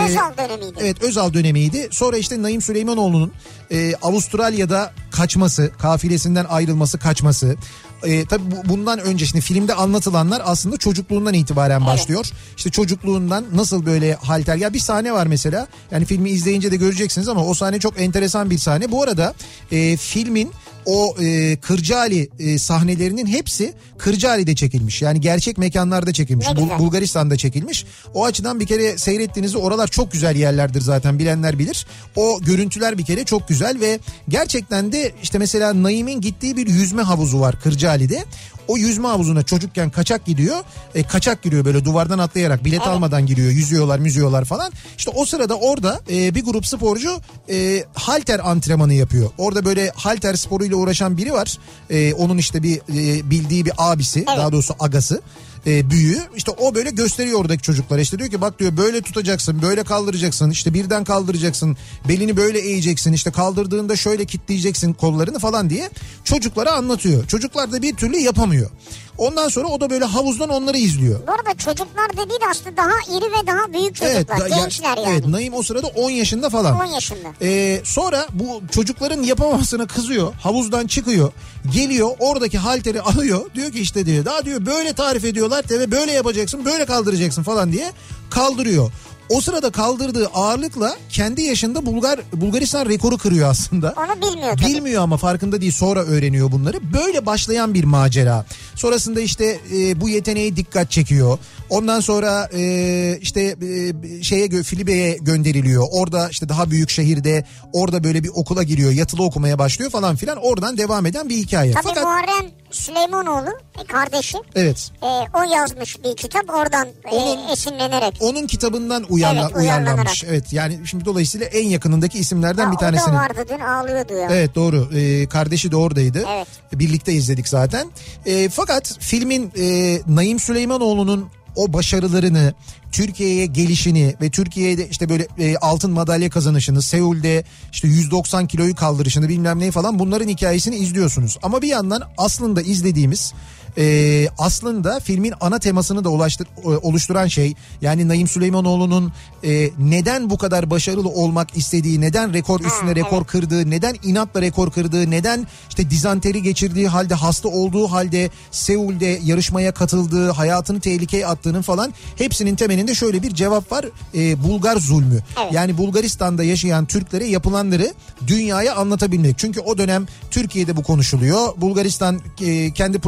Özal 0.08 0.36
dönemiydi. 0.38 0.78
Evet 0.80 1.02
Özal 1.02 1.32
dönemiydi. 1.34 1.88
Sonra 1.90 2.16
işte 2.16 2.42
Naim 2.42 2.62
Süleymanoğlu'nun 2.62 3.32
e, 3.70 3.94
Avustralya'da 4.02 4.92
kaçması, 5.10 5.70
kafilesinden 5.78 6.44
ayrılması, 6.44 6.98
kaçması. 6.98 7.56
E, 8.04 8.24
tabii 8.24 8.42
bu- 8.50 8.68
bundan 8.68 8.98
önce 8.98 9.26
şimdi 9.26 9.40
filmde 9.44 9.74
anlatılanlar 9.74 10.42
aslında 10.44 10.76
çocukluğundan 10.76 11.34
itibaren 11.34 11.86
başlıyor. 11.86 12.26
İşte 12.56 12.70
çocukluğundan 12.70 13.44
nasıl 13.54 13.86
böyle 13.86 14.14
halter. 14.14 14.56
Ya 14.56 14.72
bir 14.72 14.78
sahne 14.78 15.12
var 15.12 15.26
mesela. 15.26 15.66
Yani 15.90 16.04
filmi 16.04 16.30
izleyince 16.30 16.70
de 16.70 16.76
göreceksiniz 16.76 17.28
ama 17.28 17.44
o 17.46 17.54
sahne 17.54 17.80
çok 17.80 18.00
enteresan 18.00 18.50
bir 18.50 18.58
sahne. 18.58 18.90
Bu 18.92 19.02
arada 19.02 19.34
e, 19.72 19.96
filmin 19.96 20.50
o 20.88 21.14
e, 21.20 21.56
Kırcaali 21.56 22.28
e, 22.38 22.58
sahnelerinin 22.58 23.26
hepsi 23.26 23.74
Kırcaali'de 23.98 24.54
çekilmiş. 24.54 25.02
Yani 25.02 25.20
gerçek 25.20 25.58
mekanlarda 25.58 26.12
çekilmiş. 26.12 26.46
Bul-. 26.46 26.78
Bulgaristan'da 26.78 27.36
çekilmiş. 27.36 27.84
O 28.14 28.24
açıdan 28.24 28.60
bir 28.60 28.66
kere 28.66 28.98
seyrettiğinizde 28.98 29.58
oralar 29.58 29.88
çok 29.88 30.12
güzel 30.12 30.36
yerlerdir 30.36 30.80
zaten 30.80 31.18
bilenler 31.18 31.58
bilir. 31.58 31.86
O 32.16 32.40
görüntüler 32.40 32.98
bir 32.98 33.04
kere 33.04 33.24
çok 33.24 33.48
güzel 33.48 33.80
ve 33.80 33.98
gerçekten 34.28 34.92
de 34.92 35.12
işte 35.22 35.38
mesela 35.38 35.82
Naim'in 35.82 36.20
gittiği 36.20 36.56
bir 36.56 36.66
yüzme 36.66 37.02
havuzu 37.02 37.40
var 37.40 37.60
Kırcaali'de. 37.60 38.24
O 38.68 38.76
yüzme 38.76 39.08
havuzuna 39.08 39.42
çocukken 39.42 39.90
kaçak 39.90 40.24
gidiyor. 40.24 40.56
E, 40.94 41.02
kaçak 41.02 41.42
giriyor 41.42 41.64
böyle 41.64 41.84
duvardan 41.84 42.18
atlayarak 42.18 42.64
bilet 42.64 42.80
almadan 42.86 43.26
giriyor. 43.26 43.50
Yüzüyorlar 43.50 43.98
müzüyorlar 43.98 44.44
falan. 44.44 44.72
İşte 44.98 45.10
o 45.14 45.24
sırada 45.24 45.54
orada 45.54 46.00
e, 46.10 46.34
bir 46.34 46.44
grup 46.44 46.66
sporcu 46.66 47.20
e, 47.50 47.84
halter 47.94 48.40
antrenmanı 48.50 48.94
yapıyor. 48.94 49.30
Orada 49.38 49.64
böyle 49.64 49.90
halter 49.94 50.34
sporuyla 50.34 50.76
uğraşan 50.76 51.16
biri 51.16 51.32
var. 51.32 51.58
E, 51.90 52.14
onun 52.14 52.38
işte 52.38 52.62
bir 52.62 52.76
e, 52.76 53.30
bildiği 53.30 53.64
bir 53.64 53.72
abisi 53.78 54.26
daha 54.26 54.52
doğrusu 54.52 54.74
agası 54.80 55.22
e, 55.66 55.90
büyüğü. 55.90 56.20
İşte 56.36 56.50
o 56.50 56.74
böyle 56.74 56.90
gösteriyor 56.90 57.40
oradaki 57.40 57.62
çocuklara. 57.62 58.00
İşte 58.00 58.18
diyor 58.18 58.30
ki 58.30 58.40
bak 58.40 58.58
diyor 58.58 58.76
böyle 58.76 59.00
tutacaksın 59.00 59.62
böyle 59.62 59.84
kaldıracaksın. 59.84 60.50
İşte 60.50 60.74
birden 60.74 61.04
kaldıracaksın. 61.04 61.76
Belini 62.08 62.36
böyle 62.36 62.58
eğeceksin. 62.58 63.12
İşte 63.12 63.30
kaldırdığında 63.30 63.96
şöyle 63.96 64.24
kitleyeceksin 64.24 64.92
kollarını 64.92 65.38
falan 65.38 65.70
diye 65.70 65.90
çocuklara 66.24 66.72
anlatıyor. 66.72 67.26
Çocuklar 67.26 67.72
da 67.72 67.82
bir 67.82 67.96
türlü 67.96 68.16
yapamıyor. 68.16 68.70
Ondan 69.18 69.48
sonra 69.48 69.68
o 69.68 69.80
da 69.80 69.90
böyle 69.90 70.04
havuzdan 70.04 70.48
onları 70.48 70.76
izliyor. 70.78 71.20
Bu 71.26 71.32
arada 71.32 71.54
çocuklar 71.58 72.10
dediği 72.12 72.40
de 72.40 72.44
aslında 72.50 72.76
daha 72.76 73.16
iri 73.18 73.24
ve 73.24 73.46
daha 73.46 73.72
büyük 73.72 73.94
çocuklar. 73.96 74.38
ya- 74.50 74.56
Gençler 74.56 74.96
yani. 74.96 75.06
Evet 75.08 75.26
Naim 75.26 75.54
o 75.54 75.62
sırada 75.62 75.86
10 75.86 76.10
yaşında 76.10 76.50
falan. 76.50 76.80
10 76.80 76.84
yaşında. 76.84 77.28
Ee, 77.42 77.80
sonra 77.84 78.26
bu 78.32 78.62
çocukların 78.72 79.22
yapamamasına 79.22 79.86
kızıyor. 79.86 80.34
Havuzdan 80.34 80.86
çıkıyor. 80.86 81.32
Geliyor 81.74 82.10
oradaki 82.18 82.58
halteri 82.58 83.02
alıyor. 83.02 83.50
Diyor 83.54 83.72
ki 83.72 83.80
işte 83.80 84.06
diyor 84.06 84.24
daha 84.24 84.44
diyor 84.44 84.66
böyle 84.66 84.92
tarif 84.92 85.24
ediyorlar 85.24 85.64
ve 85.70 85.90
böyle 85.90 86.12
yapacaksın 86.12 86.64
böyle 86.64 86.84
kaldıracaksın 86.86 87.42
falan 87.42 87.72
diye 87.72 87.92
kaldırıyor. 88.30 88.92
O 89.30 89.40
sırada 89.40 89.70
kaldırdığı 89.70 90.26
ağırlıkla 90.26 90.96
kendi 91.10 91.42
yaşında 91.42 91.86
Bulgar 91.86 92.20
Bulgaristan 92.32 92.86
rekoru 92.86 93.18
kırıyor 93.18 93.50
aslında. 93.50 93.94
Onu 93.96 94.30
bilmiyor 94.32 94.56
tabii. 94.56 94.66
Bilmiyor 94.66 95.02
ama 95.02 95.16
farkında 95.16 95.60
değil 95.60 95.72
sonra 95.72 96.02
öğreniyor 96.02 96.52
bunları. 96.52 96.92
Böyle 96.92 97.26
başlayan 97.26 97.74
bir 97.74 97.84
macera. 97.84 98.46
Sonrasında 98.74 99.20
işte 99.20 99.60
e, 99.74 100.00
bu 100.00 100.08
yeteneği 100.08 100.56
dikkat 100.56 100.90
çekiyor. 100.90 101.38
Ondan 101.70 102.00
sonra 102.00 102.48
e, 102.54 103.18
işte 103.20 103.40
e, 103.40 104.22
şeye 104.22 104.48
Filibe'ye 104.62 105.16
gönderiliyor. 105.20 105.86
Orada 105.90 106.28
işte 106.28 106.48
daha 106.48 106.70
büyük 106.70 106.90
şehirde 106.90 107.44
orada 107.72 108.04
böyle 108.04 108.24
bir 108.24 108.30
okula 108.34 108.62
giriyor. 108.62 108.92
Yatılı 108.92 109.22
okumaya 109.22 109.58
başlıyor 109.58 109.90
falan 109.90 110.16
filan. 110.16 110.38
Oradan 110.42 110.78
devam 110.78 111.06
eden 111.06 111.28
bir 111.28 111.36
hikaye. 111.36 111.72
Tabii 111.72 111.84
Fakat 111.84 112.04
Muharrem 112.04 112.50
Süleymanoğlu 112.70 113.50
e, 113.82 113.84
kardeşi 113.84 114.38
evet. 114.54 114.90
e, 115.02 115.06
o 115.06 115.42
yazmış 115.54 116.04
bir 116.04 116.16
kitap 116.16 116.50
oradan 116.50 116.88
e, 117.12 117.52
esinlenerek. 117.52 118.16
Onun 118.20 118.46
kitabından 118.46 119.04
uyarla, 119.08 119.42
Evet, 119.42 119.56
uyarlanmış. 119.56 120.24
Evet 120.24 120.52
yani 120.52 120.80
şimdi 120.86 121.04
dolayısıyla 121.04 121.46
en 121.46 121.68
yakınındaki 121.68 122.18
isimlerden 122.18 122.64
Ha, 122.64 122.70
bir 122.70 122.76
O 122.76 122.80
tanesini. 122.80 123.14
da 123.14 123.18
vardı 123.18 123.44
dün 123.48 123.60
ağlıyordu 123.60 124.12
ya. 124.14 124.28
Evet 124.32 124.54
doğru. 124.54 124.88
Ee, 124.94 125.28
kardeşi 125.28 125.70
de 125.72 125.76
oradaydı. 125.76 126.24
Evet. 126.28 126.48
Birlikte 126.72 127.12
izledik 127.12 127.48
zaten. 127.48 127.90
Ee, 128.26 128.48
fakat 128.48 128.96
filmin 129.00 129.52
e, 129.58 129.98
Naim 130.06 130.40
Süleymanoğlu'nun 130.40 131.28
o 131.58 131.72
başarılarını, 131.72 132.54
Türkiye'ye 132.92 133.46
gelişini 133.46 134.14
ve 134.20 134.30
Türkiye'de 134.30 134.88
işte 134.88 135.08
böyle 135.08 135.26
e, 135.38 135.56
altın 135.56 135.90
madalya 135.90 136.30
kazanışını, 136.30 136.82
Seul'de 136.82 137.44
işte 137.72 137.88
190 137.88 138.46
kiloyu 138.46 138.74
kaldırışını 138.74 139.28
bilmem 139.28 139.58
ne 139.58 139.70
falan 139.70 139.98
bunların 139.98 140.28
hikayesini 140.28 140.76
izliyorsunuz. 140.76 141.38
Ama 141.42 141.62
bir 141.62 141.68
yandan 141.68 142.02
aslında 142.18 142.62
izlediğimiz 142.62 143.32
e, 143.78 144.28
aslında 144.38 145.00
filmin 145.00 145.34
ana 145.40 145.58
temasını 145.58 146.04
da 146.04 146.08
ulaştır, 146.08 146.46
e, 146.64 146.68
oluşturan 146.68 147.26
şey 147.26 147.54
yani 147.80 148.08
Naim 148.08 148.28
Süleymanoğlu'nun 148.28 149.12
e, 149.44 149.70
neden 149.78 150.30
bu 150.30 150.38
kadar 150.38 150.70
başarılı 150.70 151.08
olmak 151.08 151.56
istediği, 151.56 152.00
neden 152.00 152.34
rekor 152.34 152.60
üstüne 152.60 152.96
rekor 152.96 153.24
kırdığı, 153.24 153.70
neden 153.70 153.96
inatla 154.02 154.42
rekor 154.42 154.70
kırdığı, 154.70 155.10
neden 155.10 155.46
işte 155.68 155.90
dizanteri 155.90 156.42
geçirdiği 156.42 156.88
halde 156.88 157.14
hasta 157.14 157.48
olduğu 157.48 157.86
halde 157.86 158.30
Seul'de 158.50 159.20
yarışmaya 159.24 159.72
katıldığı, 159.72 160.30
hayatını 160.30 160.80
tehlikeye 160.80 161.26
attığının 161.26 161.62
falan 161.62 161.94
hepsinin 162.16 162.56
temelinde 162.56 162.94
şöyle 162.94 163.22
bir 163.22 163.34
cevap 163.34 163.72
var. 163.72 163.84
E, 164.14 164.44
Bulgar 164.44 164.76
zulmü. 164.76 165.22
Evet. 165.42 165.52
Yani 165.52 165.78
Bulgaristan'da 165.78 166.44
yaşayan 166.44 166.86
Türklere 166.86 167.24
yapılanları 167.24 167.94
dünyaya 168.26 168.74
anlatabilmek. 168.74 169.38
Çünkü 169.38 169.60
o 169.60 169.78
dönem 169.78 170.06
Türkiye'de 170.30 170.76
bu 170.76 170.82
konuşuluyor. 170.82 171.48
Bulgaristan 171.56 172.20
e, 172.40 172.72
kendi 172.72 172.98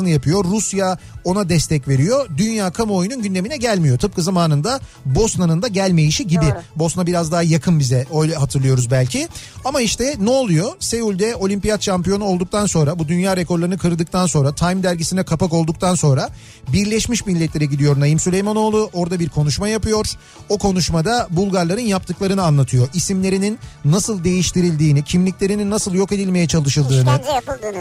propagandasını 0.00 0.10
yapıyor. 0.10 0.44
Rusya 0.44 0.98
ona 1.24 1.48
destek 1.48 1.88
veriyor. 1.88 2.28
Dünya 2.36 2.70
kamuoyunun 2.70 3.22
gündemine 3.22 3.56
gelmiyor. 3.56 3.98
Tıpkı 3.98 4.22
zamanında 4.22 4.80
Bosna'nın 5.04 5.62
da 5.62 5.68
gelmeyişi 5.68 6.26
gibi. 6.26 6.44
Doğru. 6.44 6.62
Bosna 6.76 7.06
biraz 7.06 7.32
daha 7.32 7.42
yakın 7.42 7.78
bize. 7.78 8.06
Öyle 8.20 8.34
hatırlıyoruz 8.34 8.90
belki. 8.90 9.28
Ama 9.64 9.80
işte 9.80 10.16
ne 10.20 10.30
oluyor? 10.30 10.72
Seul'de 10.80 11.36
olimpiyat 11.36 11.82
şampiyonu 11.82 12.24
olduktan 12.24 12.66
sonra 12.66 12.98
bu 12.98 13.08
dünya 13.08 13.36
rekorlarını 13.36 13.78
kırdıktan 13.78 14.26
sonra 14.26 14.54
Time 14.54 14.82
dergisine 14.82 15.22
kapak 15.22 15.52
olduktan 15.52 15.94
sonra 15.94 16.28
Birleşmiş 16.72 17.26
Milletler'e 17.26 17.64
gidiyor 17.64 18.00
Naim 18.00 18.18
Süleymanoğlu. 18.18 18.90
Orada 18.92 19.20
bir 19.20 19.28
konuşma 19.28 19.68
yapıyor. 19.68 20.06
O 20.48 20.58
konuşmada 20.58 21.28
Bulgarların 21.30 21.82
yaptıklarını 21.82 22.42
anlatıyor. 22.42 22.88
İsimlerinin 22.94 23.58
nasıl 23.84 24.24
değiştirildiğini, 24.24 25.04
kimliklerinin 25.04 25.70
nasıl 25.70 25.94
yok 25.94 26.12
edilmeye 26.12 26.46
çalışıldığını, 26.48 27.20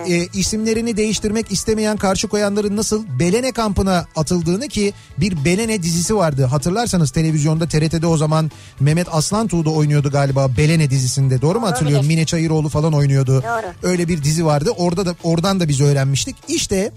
e, 0.07 0.25
isimlerini 0.25 0.97
değiştirmek 0.97 1.51
istemeyen 1.51 1.97
karşı 2.09 2.27
koyanların 2.27 2.77
nasıl 2.77 3.05
Belene 3.19 3.51
kampına 3.51 4.05
atıldığını 4.15 4.67
ki 4.67 4.93
bir 5.17 5.45
Belene 5.45 5.83
dizisi 5.83 6.15
vardı. 6.15 6.45
Hatırlarsanız 6.45 7.11
televizyonda 7.11 7.67
TRT'de 7.67 8.07
o 8.07 8.17
zaman 8.17 8.51
Mehmet 8.79 9.07
Aslantuğ 9.11 9.65
da 9.65 9.69
oynuyordu 9.69 10.11
galiba 10.11 10.57
Belene 10.57 10.89
dizisinde. 10.89 11.41
Doğru 11.41 11.59
mu 11.59 11.67
hatırlıyorum? 11.67 12.07
Mine 12.07 12.25
Çayıroğlu 12.25 12.69
falan 12.69 12.93
oynuyordu. 12.93 13.43
Doğru. 13.43 13.91
Öyle 13.91 14.07
bir 14.07 14.23
dizi 14.23 14.45
vardı. 14.45 14.71
Orada 14.77 15.05
da 15.05 15.15
oradan 15.23 15.59
da 15.59 15.67
biz 15.67 15.81
öğrenmiştik. 15.81 16.35
İşte 16.47 16.91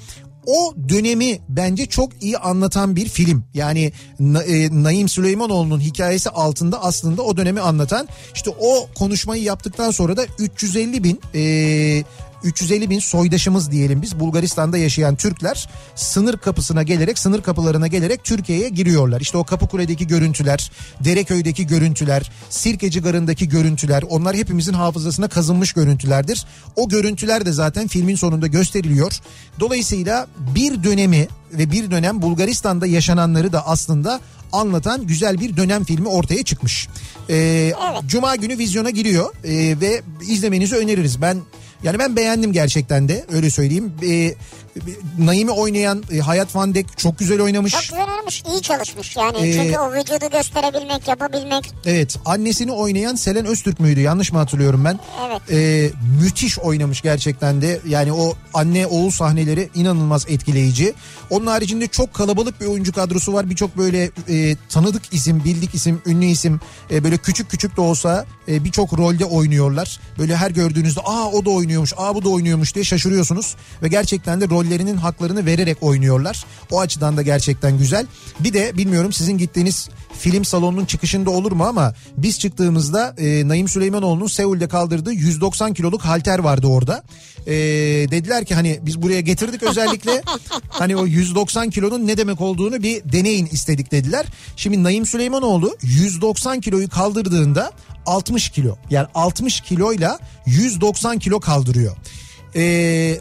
o 0.47 0.75
dönemi 0.89 1.39
bence 1.49 1.87
çok 1.87 2.23
iyi 2.23 2.39
anlatan 2.39 2.97
bir 2.97 3.09
film. 3.09 3.45
Yani 3.55 3.93
e, 4.21 4.83
Naim 4.83 5.09
Süleymanoğlu'nun 5.09 5.81
hikayesi 5.81 6.31
altında 6.31 6.83
aslında 6.83 7.23
o 7.23 7.37
dönemi 7.37 7.61
anlatan 7.61 8.09
işte 8.35 8.51
o 8.61 8.89
konuşmayı 8.95 9.43
yaptıktan 9.43 9.91
sonra 9.91 10.17
da 10.17 10.25
350 10.39 11.05
bin 11.05 11.21
e, 11.35 12.05
350 12.45 12.91
bin 12.91 12.99
soydaşımız 12.99 13.71
diyelim 13.71 14.03
biz 14.03 14.21
Bulgaristan'da 14.21 14.79
yaşayan 14.79 15.17
Türkler 15.17 15.69
sınır 15.95 16.37
kapısına 16.37 16.83
gelerek 16.83 17.19
sınır 17.19 17.43
kapılarına 17.43 17.87
gelerek 17.87 18.25
Türkiye'ye 18.25 18.69
giriyorlar. 18.69 19.21
İşte 19.21 19.39
o 19.39 19.45
Kapıkule'deki 19.45 20.07
görüntüler, 20.07 20.71
Dereköy'deki 21.01 21.67
görüntüler, 21.67 22.31
Sirkeci 22.51 23.01
Garı'ndaki 23.01 23.49
görüntüler 23.49 24.05
onlar 24.09 24.37
hepimizin 24.37 24.73
hafızasına 24.73 25.29
kazınmış 25.29 25.73
görüntülerdir. 25.73 26.47
O 26.77 26.89
görüntüler 26.89 27.47
de 27.47 27.53
zaten 27.53 27.89
filmin 27.89 28.17
sonunda 28.17 28.47
gösteriliyor. 28.47 29.13
Dolayısıyla 29.61 30.27
bir 30.55 30.85
dönemi 30.85 31.29
ve 31.53 31.71
bir 31.71 31.91
dönem 31.91 32.23
Bulgaristan'da 32.23 32.87
yaşananları 32.87 33.53
da 33.53 33.67
aslında 33.67 34.21
anlatan 34.53 35.07
güzel 35.07 35.41
bir 35.41 35.57
dönem 35.57 35.85
filmi 35.85 36.09
ortaya 36.09 36.43
çıkmış. 36.43 36.89
Ee, 37.31 37.73
Cuma 38.07 38.37
günü 38.37 38.59
vizyona 38.59 38.91
giriyor 38.91 39.35
ee, 39.45 39.81
ve 39.81 40.03
izlemenizi 40.29 40.77
öneririz. 40.77 41.23
Ben 41.23 41.39
yani 41.83 41.99
ben 41.99 42.17
beğendim 42.17 42.53
gerçekten 42.53 43.09
de 43.09 43.25
öyle 43.33 43.51
söyleyeyim. 43.51 43.93
Ee, 44.03 44.35
Naim'i 45.19 45.51
oynayan 45.51 46.03
e, 46.13 46.19
Hayat 46.19 46.57
Van 46.57 46.75
Dek 46.75 46.99
çok 46.99 47.19
güzel 47.19 47.41
oynamış. 47.41 47.73
Çok 47.73 47.83
güzel 47.83 48.11
oynamış. 48.11 48.43
iyi 48.53 48.63
çalışmış 48.63 49.17
yani. 49.17 49.49
Ee, 49.49 49.53
Çünkü 49.53 49.79
o 49.79 49.93
vücudu 49.93 50.31
gösterebilmek, 50.33 51.09
yapabilmek. 51.09 51.71
Evet 51.85 52.17
annesini 52.25 52.73
oynayan 52.73 53.15
Selen 53.15 53.47
Öztürk 53.47 53.81
müydü 53.81 54.01
yanlış 54.01 54.33
mı 54.33 54.39
hatırlıyorum 54.39 54.85
ben? 54.85 55.01
Evet. 55.27 55.43
Ee, 55.51 55.91
müthiş 56.23 56.59
oynamış 56.59 57.01
gerçekten 57.01 57.63
de 57.63 57.81
yani 57.89 58.13
o 58.13 58.35
anne 58.55 58.87
oğul 58.87 59.11
sahneleri 59.11 59.69
inanılmaz 59.75 60.27
etkileyici. 60.29 60.95
Onun 61.31 61.47
haricinde 61.47 61.87
çok 61.87 62.15
kalabalık 62.15 62.61
bir 62.61 62.67
oyuncu 62.67 62.93
kadrosu 62.93 63.33
var 63.33 63.51
birçok 63.51 63.77
böyle 63.77 64.11
e, 64.29 64.57
tanıdık 64.69 65.03
isim 65.13 65.45
bildik 65.45 65.75
isim 65.75 66.03
ünlü 66.07 66.25
isim 66.25 66.61
e, 66.91 67.05
böyle 67.05 67.17
küçük 67.17 67.51
küçük 67.51 67.77
de 67.77 67.81
olsa 67.81 68.27
e, 68.49 68.65
birçok 68.65 68.99
rolde 68.99 69.25
oynuyorlar. 69.25 70.01
Böyle 70.19 70.37
her 70.37 70.51
gördüğünüzde 70.51 71.01
aa 71.01 71.31
o 71.31 71.45
da 71.45 71.51
oynuyormuş 71.51 71.93
aa 71.97 72.15
bu 72.15 72.25
da 72.25 72.29
oynuyormuş 72.29 72.75
diye 72.75 72.85
şaşırıyorsunuz 72.85 73.57
ve 73.83 73.89
gerçekten 73.89 74.41
de 74.41 74.51
rollerinin 74.63 74.97
haklarını 74.97 75.47
vererek 75.47 75.77
oynuyorlar. 75.81 76.45
O 76.71 76.81
açıdan 76.81 77.17
da 77.17 77.23
gerçekten 77.23 77.79
güzel. 77.79 78.07
Bir 78.41 78.53
de 78.53 78.77
bilmiyorum 78.77 79.13
sizin 79.13 79.39
gittiğiniz 79.39 79.89
film 80.19 80.45
salonunun 80.45 80.85
çıkışında 80.85 81.31
olur 81.31 81.53
mu 81.53 81.65
ama 81.65 81.95
biz 82.17 82.41
çıktığımızda 82.41 83.15
e, 83.19 83.49
Naim 83.49 83.69
Süleymanoğlu'nun 83.69 84.27
Seul'de 84.27 84.69
kaldırdığı 84.69 85.13
190 85.13 85.75
kiloluk 85.75 86.03
halter 86.03 86.39
vardı 86.39 86.67
orada. 86.67 87.03
E, 87.47 87.53
dediler 88.11 88.45
ki 88.45 88.55
hani 88.55 88.79
biz 88.83 89.03
buraya 89.03 89.21
getirdik 89.21 89.63
özellikle 89.63 90.23
hani 90.69 90.97
o 90.97 91.07
190 91.07 91.71
kilonun 91.71 92.07
ne 92.07 92.17
demek 92.17 92.41
olduğunu 92.41 92.83
bir 92.83 93.03
deneyin 93.13 93.47
istedik 93.47 93.93
dediler. 93.93 94.27
Şimdi 94.57 94.83
Naim 94.83 95.07
Süleymanoğlu 95.07 95.77
190 95.83 96.61
kiloyu 96.61 96.89
kaldırdığında 96.89 97.73
60 98.07 98.51
kilo 98.51 98.77
yani 98.91 99.07
60 99.15 99.61
kiloyla 99.61 100.19
190 100.47 101.19
kilo 101.19 101.41
kaldırıyor. 101.41 101.97
E, 102.57 103.19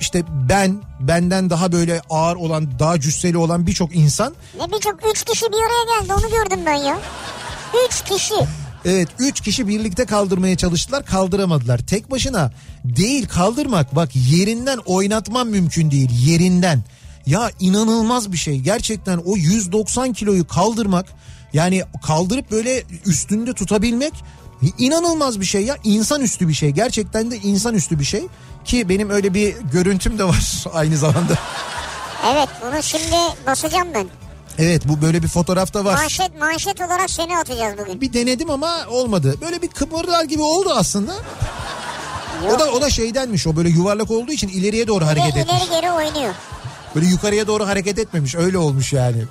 işte 0.00 0.22
ben 0.48 0.82
benden 1.00 1.50
daha 1.50 1.72
böyle 1.72 2.02
ağır 2.10 2.36
olan 2.36 2.78
daha 2.78 3.00
cüsseli 3.00 3.38
olan 3.38 3.66
birçok 3.66 3.96
insan 3.96 4.34
Ne 4.60 4.72
birçok 4.72 5.10
üç 5.10 5.24
kişi 5.24 5.46
bir 5.46 5.56
araya 5.56 6.00
geldi 6.00 6.12
onu 6.12 6.30
gördüm 6.30 6.60
ben 6.66 6.74
ya. 6.74 6.98
Üç 7.86 8.02
kişi. 8.04 8.34
Evet 8.84 9.08
3 9.18 9.40
kişi 9.40 9.68
birlikte 9.68 10.06
kaldırmaya 10.06 10.56
çalıştılar 10.56 11.04
kaldıramadılar. 11.04 11.78
Tek 11.78 12.10
başına 12.10 12.52
değil 12.84 13.28
kaldırmak 13.28 13.96
bak 13.96 14.10
yerinden 14.14 14.78
oynatman 14.86 15.46
mümkün 15.46 15.90
değil 15.90 16.10
yerinden. 16.26 16.84
Ya 17.26 17.50
inanılmaz 17.60 18.32
bir 18.32 18.36
şey 18.36 18.58
gerçekten 18.58 19.18
o 19.18 19.36
190 19.36 20.12
kiloyu 20.12 20.46
kaldırmak 20.46 21.06
yani 21.52 21.82
kaldırıp 22.02 22.50
böyle 22.50 22.82
üstünde 23.06 23.52
tutabilmek 23.52 24.12
inanılmaz 24.78 25.40
bir 25.40 25.44
şey 25.44 25.64
ya 25.64 25.76
insanüstü 25.84 26.48
bir 26.48 26.54
şey 26.54 26.70
gerçekten 26.70 27.30
de 27.30 27.36
insanüstü 27.36 27.98
bir 27.98 28.04
şey 28.04 28.26
ki 28.64 28.88
benim 28.88 29.10
öyle 29.10 29.34
bir 29.34 29.56
görüntüm 29.72 30.18
de 30.18 30.24
var 30.24 30.64
aynı 30.72 30.96
zamanda. 30.96 31.34
Evet 32.32 32.48
bunu 32.62 32.82
şimdi 32.82 33.16
basacağım 33.46 33.88
ben. 33.94 34.06
Evet 34.58 34.82
bu 34.88 35.02
böyle 35.02 35.22
bir 35.22 35.28
fotoğrafta 35.28 35.84
var. 35.84 35.94
Manşet 35.94 36.40
manşet 36.40 36.80
olarak 36.80 37.10
seni 37.10 37.38
atacağız 37.38 37.78
bugün. 37.78 38.00
Bir 38.00 38.12
denedim 38.12 38.50
ama 38.50 38.78
olmadı. 38.90 39.34
Böyle 39.40 39.62
bir 39.62 39.68
kıpırdar 39.68 40.24
gibi 40.24 40.42
oldu 40.42 40.70
aslında. 40.74 41.12
O 42.54 42.58
da 42.58 42.70
o 42.72 42.80
da 42.80 42.90
şeydenmiş 42.90 43.46
o 43.46 43.56
böyle 43.56 43.68
yuvarlak 43.68 44.10
olduğu 44.10 44.32
için 44.32 44.48
ileriye 44.48 44.86
doğru 44.86 45.06
hareket 45.06 45.36
Ve 45.36 45.40
etmiş. 45.40 45.62
ileri 45.62 45.80
geri 45.80 45.92
oynuyor. 45.92 46.34
Böyle 46.94 47.06
yukarıya 47.06 47.46
doğru 47.46 47.66
hareket 47.66 47.98
etmemiş 47.98 48.34
öyle 48.34 48.58
olmuş 48.58 48.92
yani. 48.92 49.24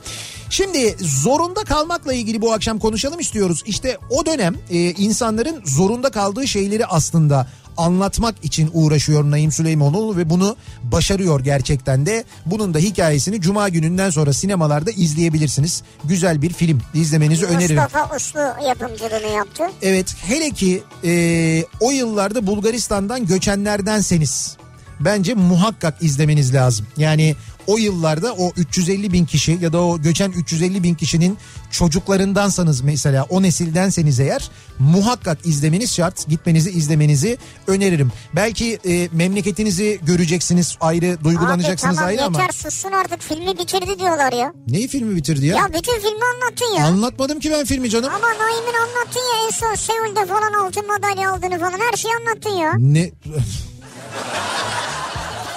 Şimdi 0.50 0.96
zorunda 1.00 1.63
kalmakla 1.63 2.13
ilgili 2.13 2.42
bu 2.42 2.54
akşam 2.54 2.80
konuşalım 2.80 3.20
istiyoruz. 3.20 3.63
İşte 3.66 3.98
o 4.10 4.25
dönem 4.25 4.56
e, 4.70 4.80
insanların 4.80 5.62
zorunda 5.66 6.10
kaldığı 6.10 6.48
şeyleri 6.48 6.86
aslında 6.86 7.48
anlatmak 7.77 8.36
için 8.44 8.70
uğraşıyor 8.74 9.31
Naim 9.31 9.51
Süleymanoğlu 9.51 10.18
ve 10.18 10.29
bunu 10.29 10.55
başarıyor 10.83 11.40
gerçekten 11.40 12.05
de. 12.05 12.24
Bunun 12.46 12.74
da 12.74 12.79
hikayesini 12.79 13.42
cuma 13.42 13.70
gününden 13.70 14.10
sonra 14.10 14.33
sinemalarda 14.33 14.92
izleyebilirsiniz. 14.92 15.83
Güzel 16.03 16.42
bir 16.42 16.53
film 16.53 16.81
izlemenizi 16.94 17.46
öneririm. 17.46 17.75
Mustafa 17.75 18.16
Uslu 18.16 18.68
yapımcılığını 18.68 19.36
yaptı. 19.36 19.64
Evet 19.81 20.16
hele 20.27 20.50
ki 20.50 20.83
e, 21.03 21.64
o 21.79 21.92
yıllarda 21.92 22.48
Bulgaristan'dan 22.48 23.25
göçenlerdenseniz 23.25 24.57
bence 25.00 25.33
muhakkak 25.33 26.03
izlemeniz 26.03 26.53
lazım. 26.53 26.88
Yani 26.98 27.36
o 27.68 27.77
yıllarda 27.77 28.33
o 28.33 28.51
350 28.57 29.14
bin 29.14 29.25
kişi 29.25 29.57
ya 29.62 29.74
da 29.74 29.81
o 29.83 30.01
göçen 30.01 30.31
350 30.31 30.83
bin 30.83 30.96
kişinin 30.96 31.38
çocuklarındansanız 31.72 32.81
mesela 32.81 33.24
o 33.29 33.42
nesildenseniz 33.42 34.20
eğer 34.20 34.51
muhakkak 34.79 35.46
izlemeniz 35.46 35.94
şart. 35.96 36.27
Gitmenizi 36.27 36.70
izlemenizi 36.72 37.38
öneririm. 37.68 38.12
Belki 38.36 38.79
e, 38.86 39.10
memleketinizi 39.12 40.00
göreceksiniz 40.03 40.77
ayrı 40.81 41.18
duygulanacaksınız 41.24 41.98
Abi 41.98 42.00
tamam 42.00 42.10
ayrı 42.10 42.22
yeter 42.22 42.44
ama. 42.44 42.51
sussun 42.53 42.92
artık 42.92 43.22
filmi 43.22 43.57
bitirdi 43.60 44.00
diyorlar 44.00 44.33
ya. 44.33 44.53
Neyi 44.68 44.88
filmi 44.88 45.16
bitirdi 45.16 45.46
ya? 45.46 45.55
Ya 45.57 45.68
bütün 45.68 46.00
filmi 46.00 46.24
anlattın 46.36 46.77
ya. 46.77 46.86
Anlatmadım 46.86 47.40
ki 47.40 47.51
ben 47.51 47.66
filmi 47.66 47.90
canım. 47.90 48.10
Ama 48.16 48.27
Naim'in 48.27 48.74
anlattın 48.81 49.20
ya 49.20 49.46
en 49.48 49.51
son 49.51 49.75
Seul'de 49.75 50.25
falan 50.33 50.53
altın 50.66 50.83
madalya 50.88 51.31
aldığını 51.31 51.60
falan 51.60 51.79
her 51.92 51.98
şeyi 51.98 52.14
anlattın 52.16 52.50
ya. 52.57 52.74
Ne 52.77 53.12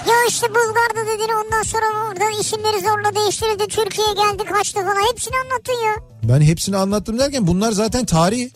Ya 0.08 0.14
işte 0.28 0.46
Bulgar'da 0.48 1.06
dedin 1.06 1.28
ondan 1.44 1.62
sonra 1.62 1.84
orada 2.08 2.40
isimleri 2.40 2.80
zorla 2.80 3.14
değiştirildi. 3.16 3.66
Türkiye'ye 3.68 4.12
geldi 4.14 4.44
kaçtı 4.44 4.80
falan 4.80 5.10
hepsini 5.12 5.34
anlattın 5.44 5.86
ya. 5.86 5.94
Ben 6.22 6.40
hepsini 6.40 6.76
anlattım 6.76 7.18
derken 7.18 7.46
bunlar 7.46 7.72
zaten 7.72 8.04
tarih. 8.04 8.50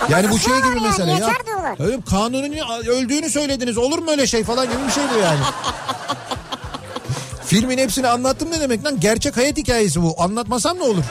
Ama 0.00 0.16
Yani 0.16 0.30
bu 0.30 0.38
şey 0.38 0.56
gibi 0.56 0.66
yani, 0.66 0.80
mesela 0.80 1.18
ya. 1.18 1.30
Öyle 1.78 2.00
kanunun 2.10 2.52
öldüğünü 2.86 3.30
söylediniz. 3.30 3.78
Olur 3.78 3.98
mu 3.98 4.10
öyle 4.10 4.26
şey 4.26 4.44
falan 4.44 4.66
gibi 4.66 4.86
bir 4.86 4.92
şey 4.92 5.04
bu 5.14 5.18
yani. 5.18 5.40
Filmin 7.46 7.78
hepsini 7.78 8.08
anlattım 8.08 8.50
ne 8.50 8.60
demek 8.60 8.84
lan? 8.84 9.00
Gerçek 9.00 9.36
hayat 9.36 9.56
hikayesi 9.56 10.02
bu. 10.02 10.14
Anlatmasam 10.18 10.78
ne 10.78 10.82
olur? 10.82 11.04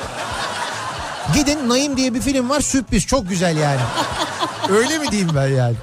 Gidin 1.34 1.70
Naim 1.70 1.98
diye 1.98 2.14
bir 2.14 2.22
film 2.22 2.50
var 2.50 2.62
sürpriz 2.62 3.06
çok 3.06 3.30
güzel 3.30 3.58
yani. 3.58 3.82
Öyle 4.70 4.98
mi 4.98 5.12
diyeyim 5.12 5.32
ben 5.36 5.48
yani? 5.48 5.76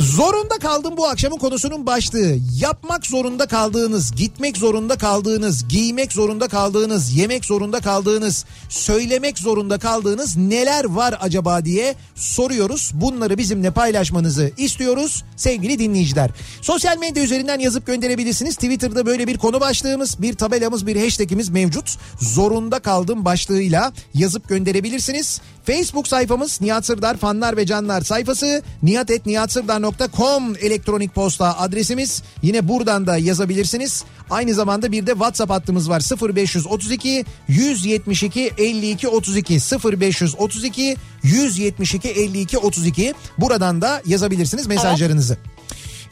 Zorunda 0.00 0.58
kaldım 0.58 0.96
bu 0.96 1.06
akşamın 1.06 1.36
konusunun 1.36 1.86
başlığı. 1.86 2.36
Yapmak 2.60 3.06
zorunda 3.06 3.46
kaldığınız, 3.46 4.12
gitmek 4.16 4.56
zorunda 4.56 4.96
kaldığınız, 4.96 5.68
giymek 5.68 6.12
zorunda 6.12 6.48
kaldığınız, 6.48 7.16
yemek 7.16 7.44
zorunda 7.44 7.80
kaldığınız, 7.80 8.44
söylemek 8.68 9.38
zorunda 9.38 9.78
kaldığınız 9.78 10.36
neler 10.36 10.84
var 10.84 11.18
acaba 11.20 11.64
diye 11.64 11.94
soruyoruz. 12.14 12.90
Bunları 12.94 13.38
bizimle 13.38 13.70
paylaşmanızı 13.70 14.50
istiyoruz 14.56 15.24
sevgili 15.36 15.78
dinleyiciler. 15.78 16.30
Sosyal 16.62 16.98
medya 16.98 17.22
üzerinden 17.22 17.58
yazıp 17.58 17.86
gönderebilirsiniz. 17.86 18.54
Twitter'da 18.54 19.06
böyle 19.06 19.26
bir 19.26 19.38
konu 19.38 19.60
başlığımız, 19.60 20.22
bir 20.22 20.34
tabelamız, 20.34 20.86
bir 20.86 21.02
hashtagimiz 21.02 21.48
mevcut. 21.48 21.98
Zorunda 22.20 22.78
kaldım 22.78 23.24
başlığıyla 23.24 23.92
yazıp 24.14 24.48
gönderebilirsiniz. 24.48 25.40
Facebook 25.68 26.08
sayfamız 26.08 26.60
Nihat 26.60 26.86
Sırdar 26.86 27.16
fanlar 27.16 27.56
ve 27.56 27.66
canlar 27.66 28.00
sayfası 28.00 28.62
nihatetnihatsırdar.com 28.82 30.56
elektronik 30.60 31.14
posta 31.14 31.58
adresimiz. 31.58 32.22
Yine 32.42 32.68
buradan 32.68 33.06
da 33.06 33.16
yazabilirsiniz. 33.16 34.04
Aynı 34.30 34.54
zamanda 34.54 34.92
bir 34.92 35.06
de 35.06 35.10
WhatsApp 35.10 35.50
hattımız 35.50 35.90
var 35.90 36.02
0532 36.34 37.24
172 37.48 38.52
52 38.58 39.08
32 39.08 39.54
0532 40.00 40.96
172 41.22 42.08
52 42.08 42.58
32 42.58 43.14
buradan 43.38 43.82
da 43.82 44.02
yazabilirsiniz 44.06 44.66
mesajlarınızı. 44.66 45.38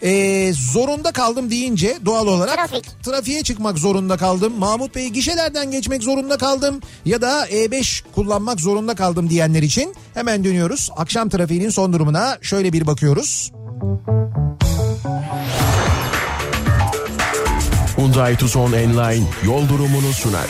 Ee, 0.02 0.52
zorunda 0.72 1.12
kaldım 1.12 1.50
deyince 1.50 1.96
doğal 2.04 2.26
olarak 2.26 2.56
Trafik. 2.56 3.02
trafiğe 3.04 3.42
çıkmak 3.42 3.78
zorunda 3.78 4.16
kaldım. 4.16 4.52
Mahmut 4.58 4.94
Bey 4.94 5.08
gişelerden 5.08 5.70
geçmek 5.70 6.02
zorunda 6.02 6.36
kaldım 6.36 6.80
ya 7.04 7.22
da 7.22 7.46
E5 7.48 8.02
kullanmak 8.14 8.60
zorunda 8.60 8.94
kaldım 8.94 9.30
diyenler 9.30 9.62
için 9.62 9.94
hemen 10.14 10.44
dönüyoruz. 10.44 10.90
Akşam 10.96 11.28
trafiğinin 11.28 11.70
son 11.70 11.92
durumuna 11.92 12.38
şöyle 12.42 12.72
bir 12.72 12.86
bakıyoruz. 12.86 13.52
Hyundai 17.96 18.36
Tucson 18.36 18.72
Enline 18.72 19.26
yol 19.44 19.68
durumunu 19.68 20.12
sunar. 20.12 20.48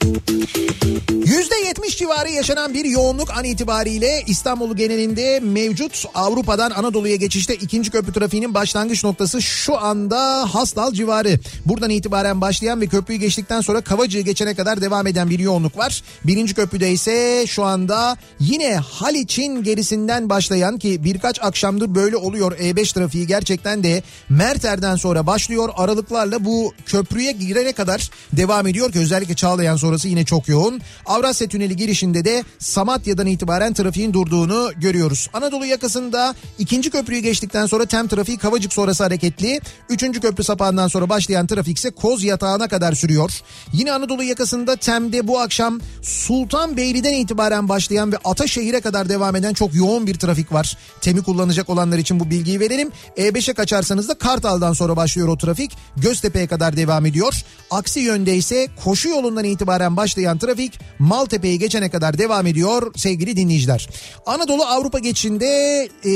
%70 0.00 1.96
civarı 1.96 2.30
yaşanan 2.30 2.74
bir 2.74 2.84
yoğunluk 2.84 3.30
an 3.38 3.44
itibariyle 3.44 4.22
İstanbul 4.26 4.76
genelinde 4.76 5.40
mevcut. 5.40 6.04
Avrupa'dan 6.14 6.70
Anadolu'ya 6.70 7.16
geçişte 7.16 7.54
ikinci 7.54 7.90
köprü 7.90 8.12
trafiğinin 8.12 8.54
başlangıç 8.54 9.04
noktası 9.04 9.42
şu 9.42 9.78
anda 9.78 10.54
Hastal 10.54 10.92
civarı. 10.92 11.38
Buradan 11.66 11.90
itibaren 11.90 12.40
başlayan 12.40 12.80
ve 12.80 12.86
köprüyü 12.86 13.20
geçtikten 13.20 13.60
sonra 13.60 13.80
Kavacığı 13.80 14.20
geçene 14.20 14.54
kadar 14.54 14.80
devam 14.80 15.06
eden 15.06 15.30
bir 15.30 15.38
yoğunluk 15.38 15.76
var. 15.76 16.02
Birinci 16.24 16.54
köprüde 16.54 16.92
ise 16.92 17.44
şu 17.46 17.64
anda 17.64 18.16
yine 18.40 18.76
Haliç'in 18.76 19.62
gerisinden 19.62 20.28
başlayan 20.28 20.78
ki 20.78 21.04
birkaç 21.04 21.42
akşamdır 21.42 21.94
böyle 21.94 22.16
oluyor 22.16 22.52
E5 22.52 22.94
trafiği 22.94 23.26
gerçekten 23.26 23.82
de 23.82 24.02
Merter'den 24.28 24.96
sonra 24.96 25.26
başlıyor. 25.26 25.68
Aralıklarla 25.76 26.44
bu 26.44 26.74
köprüye 26.86 27.32
girene 27.32 27.72
kadar 27.72 28.10
devam 28.32 28.66
ediyor 28.66 28.92
ki 28.92 28.98
özellikle 28.98 29.34
Çağlayan 29.34 29.76
sonrası 29.90 30.08
yine 30.08 30.24
çok 30.24 30.48
yoğun. 30.48 30.80
Avrasya 31.06 31.48
Tüneli 31.48 31.76
girişinde 31.76 32.24
de 32.24 32.44
Samatya'dan 32.58 33.26
itibaren 33.26 33.72
trafiğin 33.72 34.12
durduğunu 34.12 34.70
görüyoruz. 34.76 35.28
Anadolu 35.32 35.66
yakasında 35.66 36.34
ikinci 36.58 36.90
köprüyü 36.90 37.20
geçtikten 37.20 37.66
sonra 37.66 37.84
tem 37.86 38.08
trafiği 38.08 38.38
Kavacık 38.38 38.72
sonrası 38.72 39.04
hareketli. 39.04 39.60
Üçüncü 39.88 40.20
köprü 40.20 40.44
sapağından 40.44 40.88
sonra 40.88 41.08
başlayan 41.08 41.46
trafik 41.46 41.78
ise 41.78 41.90
Koz 41.90 42.24
Yatağı'na 42.24 42.68
kadar 42.68 42.92
sürüyor. 42.92 43.30
Yine 43.72 43.92
Anadolu 43.92 44.22
yakasında 44.22 44.76
Tem'de 44.76 45.28
bu 45.28 45.40
akşam 45.40 45.80
Sultanbeyli'den 46.02 47.12
itibaren 47.12 47.68
başlayan 47.68 48.12
ve 48.12 48.16
Ataşehir'e 48.24 48.80
kadar 48.80 49.08
devam 49.08 49.36
eden 49.36 49.52
çok 49.52 49.74
yoğun 49.74 50.06
bir 50.06 50.14
trafik 50.14 50.52
var. 50.52 50.76
Tem'i 51.00 51.22
kullanacak 51.22 51.70
olanlar 51.70 51.98
için 51.98 52.20
bu 52.20 52.30
bilgiyi 52.30 52.60
verelim. 52.60 52.90
E5'e 53.16 53.54
kaçarsanız 53.54 54.08
da 54.08 54.14
Kartal'dan 54.14 54.72
sonra 54.72 54.96
başlıyor 54.96 55.28
o 55.28 55.36
trafik. 55.36 55.72
Göztepe'ye 55.96 56.46
kadar 56.46 56.76
devam 56.76 57.06
ediyor. 57.06 57.44
Aksi 57.70 58.00
yönde 58.00 58.36
ise 58.36 58.68
koşu 58.84 59.08
yolundan 59.08 59.44
itibaren 59.44 59.79
başlayan 59.88 60.38
trafik 60.38 60.78
Maltepe'yi 60.98 61.58
geçene 61.58 61.90
kadar 61.90 62.18
devam 62.18 62.46
ediyor 62.46 62.92
sevgili 62.96 63.36
dinleyiciler. 63.36 63.88
Anadolu 64.26 64.64
Avrupa 64.64 64.98
geçişinde 64.98 65.88
e, 66.04 66.12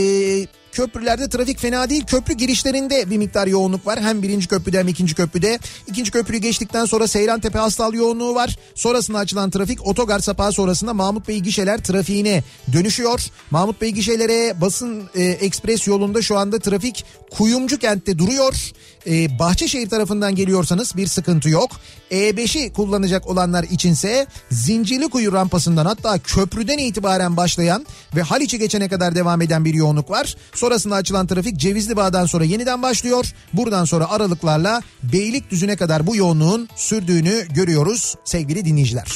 köprülerde 0.75 1.29
trafik 1.29 1.59
fena 1.59 1.91
değil. 1.91 2.05
Köprü 2.07 2.35
girişlerinde 2.35 3.11
bir 3.11 3.19
miktar 3.19 3.47
yoğunluk 3.47 3.87
var. 3.87 4.01
Hem 4.01 4.23
birinci 4.23 4.49
köprüde 4.49 4.79
hem 4.79 4.89
ikinci 4.89 5.15
köprüde. 5.15 5.59
İkinci 5.87 6.11
köprüyü 6.11 6.41
geçtikten 6.41 6.85
sonra 6.85 7.09
Seyrantepe 7.09 7.59
Hastal 7.59 7.95
yoğunluğu 7.95 8.35
var. 8.35 8.59
Sonrasında 8.75 9.19
açılan 9.19 9.51
trafik 9.51 9.87
otogar 9.87 10.19
sapağı 10.19 10.53
sonrasında 10.53 10.95
Mahmut 10.95 11.29
Bey 11.29 11.41
gişeler 11.41 11.79
trafiğine 11.79 12.43
dönüşüyor. 12.73 13.27
Mahmut 13.51 13.81
Bey 13.81 13.91
gişelere 13.91 14.61
basın 14.61 15.03
e, 15.15 15.23
ekspres 15.23 15.87
yolunda 15.87 16.23
şu 16.23 16.39
anda 16.39 16.59
trafik 16.59 17.05
Kuyumcu 17.31 17.79
kentte 17.79 18.19
duruyor. 18.19 18.73
E, 19.07 19.39
Bahçeşehir 19.39 19.89
tarafından 19.89 20.35
geliyorsanız 20.35 20.97
bir 20.97 21.07
sıkıntı 21.07 21.49
yok. 21.49 21.71
E5'i 22.11 22.73
kullanacak 22.73 23.27
olanlar 23.27 23.65
içinse 23.65 24.27
Zincirlikuyu 24.51 25.33
rampasından 25.33 25.87
hatta 25.87 26.19
köprüden 26.19 26.79
itibaren 26.79 27.37
başlayan 27.37 27.87
ve 28.17 28.23
Haliç'i 28.23 28.59
geçene 28.59 28.89
kadar 28.89 29.15
devam 29.15 29.43
eden 29.43 29.65
bir 29.65 29.75
yoğunluk 29.75 30.11
var. 30.11 30.37
Sonrasında 30.55 30.95
açılan 30.95 31.27
trafik 31.27 31.57
Cevizli 31.57 31.97
Bağ'dan 31.97 32.27
sonra 32.27 32.45
yeniden 32.45 32.83
başlıyor. 32.83 33.33
Buradan 33.53 33.85
sonra 33.85 34.11
aralıklarla 34.11 34.83
Beylikdüzü'ne 35.03 35.77
kadar 35.77 36.07
bu 36.07 36.17
yoğunluğun 36.17 36.69
sürdüğünü 36.77 37.47
görüyoruz 37.55 38.15
sevgili 38.25 38.65
dinleyiciler. 38.65 39.09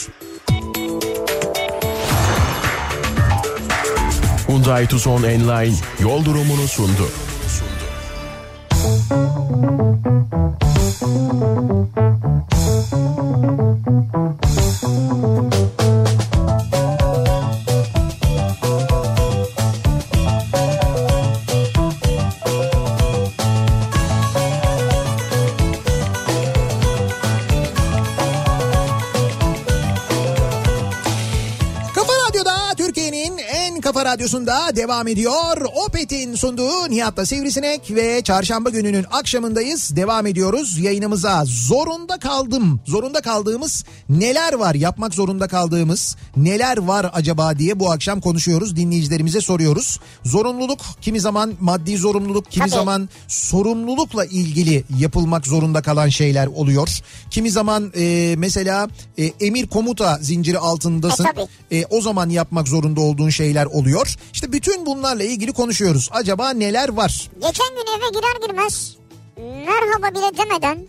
Hyundai 4.48 4.86
Tucson 4.86 5.22
Enline 5.22 5.74
yol 6.00 6.24
durumunu 6.24 6.68
sundu. 6.68 7.08
Radyosunda 34.28 34.76
devam 34.76 35.08
ediyor. 35.08 35.66
Opet'in 35.86 36.34
sunduğu 36.34 36.90
Nihat'la 36.90 37.26
Sivrisinek 37.26 37.90
ve 37.90 38.22
çarşamba 38.22 38.70
gününün 38.70 39.06
akşamındayız. 39.10 39.96
Devam 39.96 40.26
ediyoruz 40.26 40.78
yayınımıza. 40.78 41.44
Zorunda 41.46 42.18
kaldım. 42.18 42.80
Zorunda 42.86 43.20
kaldığımız 43.20 43.84
neler 44.08 44.52
var? 44.52 44.74
Yapmak 44.74 45.14
zorunda 45.14 45.48
kaldığımız 45.48 46.16
neler 46.36 46.78
var 46.78 47.10
acaba 47.14 47.58
diye 47.58 47.80
bu 47.80 47.90
akşam 47.90 48.20
konuşuyoruz. 48.20 48.76
Dinleyicilerimize 48.76 49.40
soruyoruz. 49.40 50.00
Zorunluluk 50.24 50.80
kimi 51.00 51.20
zaman 51.20 51.54
maddi 51.60 51.98
zorunluluk, 51.98 52.50
kimi 52.50 52.60
Tabii. 52.60 52.74
zaman 52.74 53.08
sorumlulukla 53.28 54.24
ilgili 54.24 54.84
yapılmak 54.98 55.46
zorunda 55.46 55.82
kalan 55.82 56.08
şeyler 56.08 56.46
oluyor. 56.46 56.88
Kimi 57.30 57.50
zaman 57.50 57.92
e, 57.96 58.34
mesela 58.38 58.88
e, 59.18 59.24
emir 59.40 59.66
komuta 59.66 60.18
zinciri 60.20 60.58
altındasın. 60.58 61.24
E, 61.24 61.32
tabii. 61.32 61.46
E, 61.70 61.86
o 61.90 62.00
zaman 62.00 62.28
yapmak 62.28 62.68
zorunda 62.68 63.00
olduğun 63.00 63.30
şeyler 63.30 63.66
oluyor. 63.66 64.17
İşte 64.32 64.52
bütün 64.52 64.86
bunlarla 64.86 65.22
ilgili 65.24 65.52
konuşuyoruz. 65.52 66.08
Acaba 66.12 66.50
neler 66.50 66.88
var? 66.88 67.30
Geçen 67.34 67.68
gün 67.68 67.98
eve 67.98 68.08
girer 68.10 68.46
girmez 68.48 68.96
merhaba 69.66 70.14
bile 70.18 70.38
demeden 70.38 70.86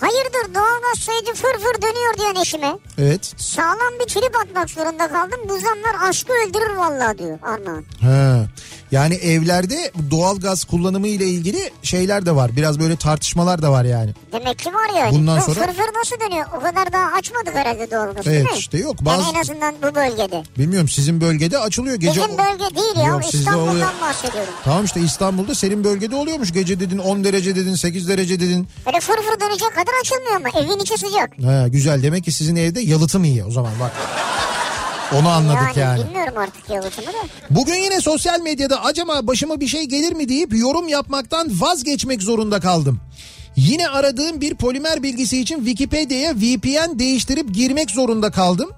hayırdır 0.00 0.54
doğalgaz 0.54 0.98
sayıcı 0.98 1.32
fır 1.34 1.52
fır 1.58 1.82
dönüyor 1.82 2.18
diyor 2.18 2.42
eşime. 2.42 2.78
Evet. 2.98 3.34
Sağlam 3.36 3.92
bir 4.00 4.04
trip 4.04 4.36
atmak 4.36 4.70
zorunda 4.70 5.08
kaldım. 5.08 5.40
Bu 5.48 5.52
zamlar 5.58 6.08
aşkı 6.08 6.32
öldürür 6.32 6.74
vallahi 6.76 7.18
diyor 7.18 7.38
Armağan. 7.42 7.84
He. 8.00 8.46
Yani 8.92 9.14
evlerde 9.14 9.90
doğalgaz 10.10 10.64
kullanımı 10.64 11.08
ile 11.08 11.26
ilgili 11.26 11.70
şeyler 11.82 12.26
de 12.26 12.36
var. 12.36 12.56
Biraz 12.56 12.80
böyle 12.80 12.96
tartışmalar 12.96 13.62
da 13.62 13.72
var 13.72 13.84
yani. 13.84 14.10
Demek 14.32 14.58
ki 14.58 14.74
var 14.74 14.98
yani. 14.98 15.14
Bundan 15.14 15.38
Bu 15.40 15.42
sonra- 15.42 15.66
Fır 15.66 15.72
fır 15.72 15.98
nasıl 16.00 16.16
dönüyor? 16.20 16.46
O 16.56 16.60
kadar 16.60 16.92
daha 16.92 17.06
açmadık 17.18 17.54
herhalde 17.54 17.90
doğalgaz 17.90 18.26
Evet, 18.26 18.26
değil 18.26 18.44
mi? 18.44 18.58
işte 18.58 18.78
yok. 18.78 18.96
Bazı- 19.00 19.22
Yani 19.22 19.36
en 19.36 19.40
azından 19.40 19.74
bu 19.82 19.94
bölgede. 19.94 20.42
Bilmiyorum 20.58 20.88
sizin 20.88 21.20
bölgede 21.20 21.58
açılıyor 21.58 21.96
gece. 21.96 22.20
Bizim 22.22 22.38
bölge 22.38 22.76
değil 22.76 22.96
ya. 22.96 23.04
Yok, 23.06 23.24
sizde 23.24 23.50
oluyor. 23.56 23.74
İstanbul'dan 23.74 24.08
bahsediyorum. 24.08 24.52
Tamam 24.64 24.84
işte 24.84 25.00
İstanbul'da 25.00 25.54
senin 25.54 25.84
bölgede 25.84 26.16
oluyormuş. 26.16 26.52
Gece 26.52 26.80
dedin 26.80 26.98
10 26.98 27.24
derece 27.24 27.56
dedin 27.56 27.74
8 27.74 28.08
derece 28.08 28.40
dedin. 28.40 28.68
Öyle 28.86 29.00
fır 29.00 29.14
fır 29.16 29.40
dönecek 29.40 29.70
kadar 29.74 29.92
açılmıyor 30.00 30.36
ama 30.36 30.48
evin 30.60 30.82
içi 30.82 30.98
sıcak. 30.98 31.30
Ha, 31.44 31.68
güzel 31.68 32.02
demek 32.02 32.24
ki 32.24 32.32
sizin 32.32 32.56
evde 32.56 32.80
yalıtım 32.80 33.24
iyi 33.24 33.44
o 33.44 33.50
zaman 33.50 33.72
bak. 33.80 33.92
Onu 35.14 35.28
anladık 35.28 35.76
yani. 35.76 36.04
Bilmiyorum 36.04 36.34
artık 36.36 36.70
yalıtımı 36.70 37.06
da. 37.06 37.18
Bugün 37.50 37.74
yine 37.74 38.00
sosyal 38.00 38.40
medyada 38.40 38.84
acaba 38.84 39.26
başıma 39.26 39.60
bir 39.60 39.66
şey 39.66 39.84
gelir 39.84 40.12
mi 40.12 40.28
deyip 40.28 40.54
yorum 40.58 40.88
yapmaktan 40.88 41.60
vazgeçmek 41.60 42.22
zorunda 42.22 42.60
kaldım. 42.60 43.00
Yine 43.56 43.88
aradığım 43.88 44.40
bir 44.40 44.54
polimer 44.54 45.02
bilgisi 45.02 45.40
için 45.40 45.56
Wikipedia'ya 45.56 46.34
VPN 46.36 46.98
değiştirip 46.98 47.54
girmek 47.54 47.90
zorunda 47.90 48.30
kaldım. 48.30 48.70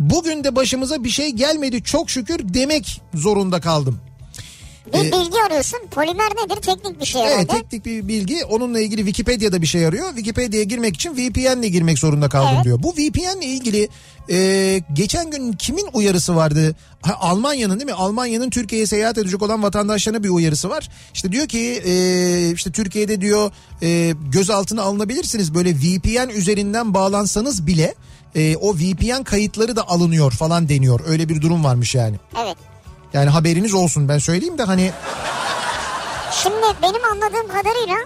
Bugün 0.00 0.44
de 0.44 0.56
başımıza 0.56 1.04
bir 1.04 1.10
şey 1.10 1.30
gelmedi 1.30 1.82
çok 1.82 2.10
şükür 2.10 2.38
demek 2.54 3.02
zorunda 3.14 3.60
kaldım. 3.60 4.00
Bir 4.92 4.98
Ee, 4.98 5.02
bilgi 5.02 5.42
arıyorsun. 5.46 5.78
Polimer 5.90 6.30
nedir? 6.30 6.62
Teknik 6.62 7.00
bir 7.00 7.06
şey 7.06 7.22
herhalde. 7.22 7.34
Evet 7.34 7.50
teknik 7.50 7.86
bir 7.86 8.08
bilgi 8.08 8.44
onunla 8.44 8.80
ilgili 8.80 9.00
Wikipedia'da 9.00 9.62
bir 9.62 9.66
şey 9.66 9.86
arıyor. 9.86 10.08
Wikipedia'ya 10.08 10.64
girmek 10.64 10.94
için 10.94 11.12
VPN 11.16 11.58
ile 11.60 11.68
girmek 11.68 11.98
zorunda 11.98 12.28
kaldım 12.28 12.52
Evet. 12.54 12.64
diyor. 12.64 12.82
Bu 12.82 12.92
VPN 12.92 13.38
ile 13.40 13.46
ilgili 13.46 13.88
e, 14.30 14.80
geçen 14.92 15.30
gün 15.30 15.52
kimin 15.52 15.86
uyarısı 15.92 16.36
vardı? 16.36 16.76
Ha, 17.02 17.16
Almanya'nın 17.20 17.74
değil 17.80 17.90
mi? 17.90 17.92
Almanya'nın 17.92 18.50
Türkiye'ye 18.50 18.86
seyahat 18.86 19.18
edecek 19.18 19.42
olan 19.42 19.62
vatandaşlarına 19.62 20.24
bir 20.24 20.28
uyarısı 20.28 20.68
var. 20.70 20.88
İşte 21.14 21.32
diyor 21.32 21.48
ki 21.48 21.82
e, 21.86 21.92
işte 22.54 22.72
Türkiye'de 22.72 23.20
diyor 23.20 23.50
e, 23.82 24.14
gözaltına 24.32 24.82
alınabilirsiniz. 24.82 25.54
Böyle 25.54 25.74
VPN 25.74 26.28
üzerinden 26.30 26.94
bağlansanız 26.94 27.66
bile 27.66 27.94
e, 28.34 28.56
o 28.56 28.74
VPN 28.74 29.22
kayıtları 29.22 29.76
da 29.76 29.88
alınıyor 29.88 30.32
falan 30.32 30.68
deniyor. 30.68 31.00
Öyle 31.06 31.28
bir 31.28 31.40
durum 31.42 31.64
varmış 31.64 31.94
yani. 31.94 32.16
Evet. 32.44 32.56
Yani 33.12 33.30
haberiniz 33.30 33.74
olsun 33.74 34.08
ben 34.08 34.18
söyleyeyim 34.18 34.58
de 34.58 34.62
hani 34.62 34.92
Şimdi 36.42 36.66
benim 36.82 37.04
anladığım 37.04 37.48
kadarıyla 37.48 37.96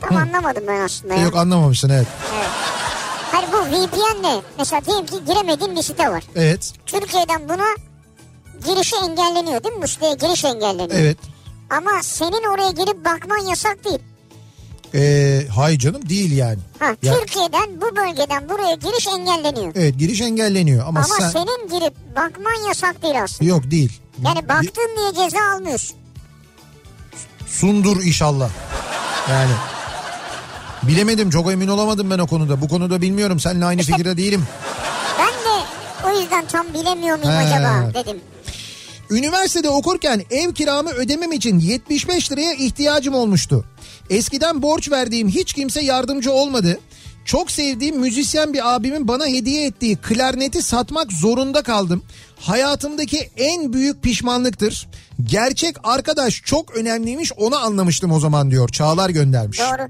tam 0.00 0.16
anlamadım 0.16 0.64
ben 0.68 0.80
aslında 0.80 1.14
ya. 1.14 1.22
yok 1.22 1.36
anlamamışsın 1.36 1.88
evet. 1.90 2.06
Evet. 2.36 2.48
Hayır 3.32 3.48
bu 3.52 3.56
VPN 3.56 4.22
ne? 4.22 4.40
Mesela 4.58 4.84
diyelim 4.84 5.06
ki 5.06 5.14
giremediğin 5.26 5.76
bir 5.76 5.82
site 5.82 6.10
var. 6.10 6.24
Evet. 6.36 6.72
Türkiye'den 6.86 7.48
buna 7.48 7.64
girişi 8.66 8.96
engelleniyor 8.96 9.64
değil 9.64 9.74
mi? 9.74 9.82
Bu 9.82 9.88
siteye 9.88 10.14
giriş 10.14 10.44
engelleniyor. 10.44 10.90
Evet. 11.00 11.18
Ama 11.70 11.90
senin 12.02 12.50
oraya 12.54 12.70
girip 12.70 13.04
bakman 13.04 13.38
yasak 13.48 13.84
değil. 13.84 13.98
Ee, 14.94 15.46
hayır 15.56 15.78
canım 15.78 16.08
değil 16.08 16.32
yani. 16.36 16.58
Ha, 16.78 16.96
Ya- 17.02 17.18
Türkiye'den 17.20 17.80
bu 17.80 17.96
bölgeden 17.96 18.48
buraya 18.48 18.74
giriş 18.74 19.06
engelleniyor. 19.08 19.72
Evet 19.76 19.98
giriş 19.98 20.20
engelleniyor 20.20 20.86
ama, 20.86 21.00
Ama 21.00 21.14
sen... 21.20 21.28
senin 21.30 21.68
girip 21.68 21.94
bakman 22.16 22.68
yasak 22.68 23.02
değil 23.02 23.22
aslında. 23.22 23.50
Yok 23.50 23.70
değil. 23.70 24.00
Yani 24.24 24.48
baktın 24.48 24.90
diye 24.98 25.24
ceza 25.24 25.38
almıyorsun. 25.56 25.96
Sundur 27.46 28.02
inşallah. 28.02 28.50
Yani 29.30 29.50
bilemedim 30.82 31.30
çok 31.30 31.52
emin 31.52 31.68
olamadım 31.68 32.10
ben 32.10 32.18
o 32.18 32.26
konuda. 32.26 32.60
Bu 32.60 32.68
konuda 32.68 33.00
bilmiyorum 33.02 33.40
seninle 33.40 33.64
aynı 33.64 33.82
fikirde 33.82 34.16
değilim. 34.16 34.44
Ben 35.18 35.26
de 35.28 35.64
o 36.08 36.20
yüzden 36.20 36.46
tam 36.46 36.66
bilemiyor 36.74 37.18
muyum 37.18 37.32
He. 37.32 37.36
acaba 37.54 37.94
dedim. 37.94 38.20
Üniversitede 39.10 39.68
okurken 39.68 40.22
ev 40.30 40.52
kiramı 40.52 40.90
ödemem 40.90 41.32
için 41.32 41.58
75 41.58 42.32
liraya 42.32 42.54
ihtiyacım 42.54 43.14
olmuştu. 43.14 43.64
Eskiden 44.10 44.62
borç 44.62 44.90
verdiğim 44.90 45.28
hiç 45.28 45.52
kimse 45.52 45.82
yardımcı 45.84 46.32
olmadı. 46.32 46.80
Çok 47.24 47.50
sevdiğim 47.50 48.00
müzisyen 48.00 48.52
bir 48.52 48.74
abimin 48.74 49.08
bana 49.08 49.26
hediye 49.26 49.66
ettiği 49.66 49.96
klarneti 49.96 50.62
satmak 50.62 51.12
zorunda 51.12 51.62
kaldım. 51.62 52.02
Hayatımdaki 52.40 53.30
en 53.36 53.72
büyük 53.72 54.02
pişmanlıktır. 54.02 54.88
Gerçek 55.22 55.76
arkadaş 55.84 56.42
çok 56.44 56.76
önemliymiş 56.76 57.32
onu 57.32 57.56
anlamıştım 57.56 58.12
o 58.12 58.20
zaman 58.20 58.50
diyor. 58.50 58.68
Çağlar 58.68 59.10
göndermiş. 59.10 59.58
Doğru. 59.58 59.88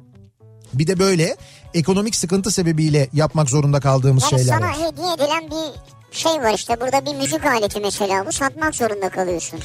Bir 0.74 0.86
de 0.86 0.98
böyle 0.98 1.36
ekonomik 1.74 2.16
sıkıntı 2.16 2.50
sebebiyle 2.50 3.08
yapmak 3.12 3.50
zorunda 3.50 3.80
kaldığımız 3.80 4.22
Yani 4.22 4.30
şeyler 4.30 4.58
sana 4.58 4.66
var. 4.68 4.74
hediye 4.74 5.12
edilen 5.14 5.44
bir 5.50 5.80
şey 6.16 6.32
var 6.32 6.54
işte. 6.54 6.80
Burada 6.80 7.06
bir 7.06 7.14
müzik 7.14 7.46
aleti 7.46 7.80
mesela 7.80 8.26
bu 8.26 8.32
satmak 8.32 8.74
zorunda 8.74 9.08
kalıyorsun. 9.08 9.60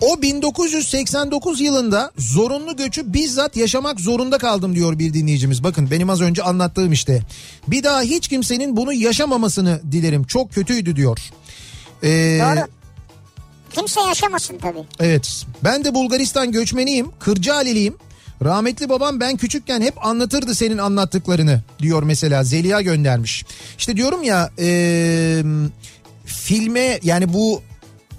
O 0.00 0.22
1989 0.22 1.60
yılında 1.60 2.10
zorunlu 2.18 2.76
göçü 2.76 3.12
bizzat 3.12 3.56
yaşamak 3.56 4.00
zorunda 4.00 4.38
kaldım 4.38 4.74
diyor 4.74 4.98
bir 4.98 5.14
dinleyicimiz. 5.14 5.64
Bakın 5.64 5.90
benim 5.90 6.10
az 6.10 6.20
önce 6.20 6.42
anlattığım 6.42 6.92
işte. 6.92 7.22
Bir 7.68 7.84
daha 7.84 8.02
hiç 8.02 8.28
kimsenin 8.28 8.76
bunu 8.76 8.92
yaşamamasını 8.92 9.80
dilerim. 9.92 10.24
Çok 10.24 10.52
kötüydü 10.52 10.96
diyor. 10.96 11.18
Ee, 12.02 12.08
Doğru. 12.40 12.66
Kimse 13.70 14.00
yaşamasın 14.00 14.58
tabii. 14.58 14.84
Evet. 15.00 15.46
Ben 15.64 15.84
de 15.84 15.94
Bulgaristan 15.94 16.52
göçmeniyim. 16.52 17.10
Kırcaaliliyim. 17.18 17.96
Rahmetli 18.44 18.88
babam 18.88 19.20
ben 19.20 19.36
küçükken 19.36 19.80
hep 19.80 20.06
anlatırdı 20.06 20.54
senin 20.54 20.78
anlattıklarını 20.78 21.62
diyor 21.78 22.02
mesela 22.02 22.44
Zeliha 22.44 22.80
göndermiş. 22.82 23.44
İşte 23.78 23.96
diyorum 23.96 24.22
ya 24.22 24.50
eee, 24.58 25.44
filme 26.24 26.98
yani 27.02 27.32
bu 27.32 27.62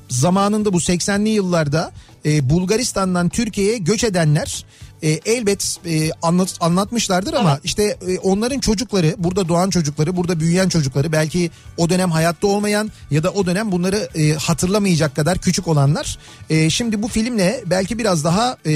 zamanında 0.10 0.74
bu 0.74 0.78
80'li 0.78 1.30
yıllarda 1.30 1.92
e, 2.26 2.50
Bulgaristan'dan 2.50 3.30
Türkiye'ye 3.30 3.78
göç 3.78 4.04
edenler 4.04 4.66
e, 5.04 5.10
elbet 5.10 5.78
e, 5.86 6.12
anlat, 6.22 6.56
anlatmışlardır 6.60 7.34
ama 7.34 7.60
işte 7.64 7.98
e, 8.08 8.20
onların 8.20 8.60
çocukları 8.60 9.16
burada 9.18 9.48
doğan 9.48 9.70
çocukları 9.70 10.16
burada 10.16 10.40
büyüyen 10.40 10.70
çocukları 10.70 11.12
belki 11.12 11.52
o 11.78 11.90
dönem 11.90 12.12
hayatta 12.12 12.48
olmayan 12.48 12.92
ya 13.12 13.24
da 13.24 13.30
o 13.30 13.46
dönem 13.46 13.72
bunları 13.72 14.10
e, 14.16 14.34
hatırlamayacak 14.34 15.16
kadar 15.16 15.38
küçük 15.38 15.68
olanlar 15.68 16.18
e, 16.50 16.70
şimdi 16.70 17.02
bu 17.02 17.08
filmle 17.08 17.64
belki 17.66 17.98
biraz 17.98 18.24
daha 18.24 18.58
e, 18.66 18.74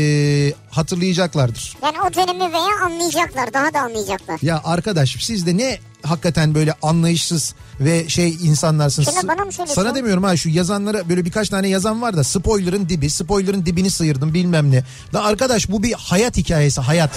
hatırlayacaklardır. 0.69 1.77
Yani 1.83 1.97
o 2.01 2.13
dönemi 2.13 2.53
veya 2.53 2.85
anlayacaklar. 2.85 3.53
Daha 3.53 3.73
da 3.73 3.79
anlayacaklar. 3.79 4.39
Ya 4.41 4.61
arkadaş 4.63 5.17
siz 5.19 5.45
de 5.45 5.57
ne 5.57 5.79
hakikaten 6.03 6.55
böyle 6.55 6.73
anlayışsız 6.81 7.53
ve 7.79 8.09
şey 8.09 8.29
insanlarsınız. 8.41 9.09
Şuna 9.09 9.27
bana 9.35 9.45
mı 9.45 9.51
söylüyorsun? 9.51 9.81
Sana 9.81 9.95
demiyorum 9.95 10.23
ha 10.23 10.37
şu 10.37 10.49
yazanlara 10.49 11.09
böyle 11.09 11.25
birkaç 11.25 11.49
tane 11.49 11.67
yazan 11.69 12.01
var 12.01 12.17
da 12.17 12.23
spoiler'ın 12.23 12.89
dibi, 12.89 13.09
spoiler'ın 13.09 13.65
dibini 13.65 13.89
sıyırdım 13.91 14.33
bilmem 14.33 14.71
ne. 14.71 14.83
Da 15.13 15.23
arkadaş 15.23 15.69
bu 15.69 15.83
bir 15.83 15.93
hayat 15.93 16.37
hikayesi 16.37 16.81
hayat. 16.81 17.11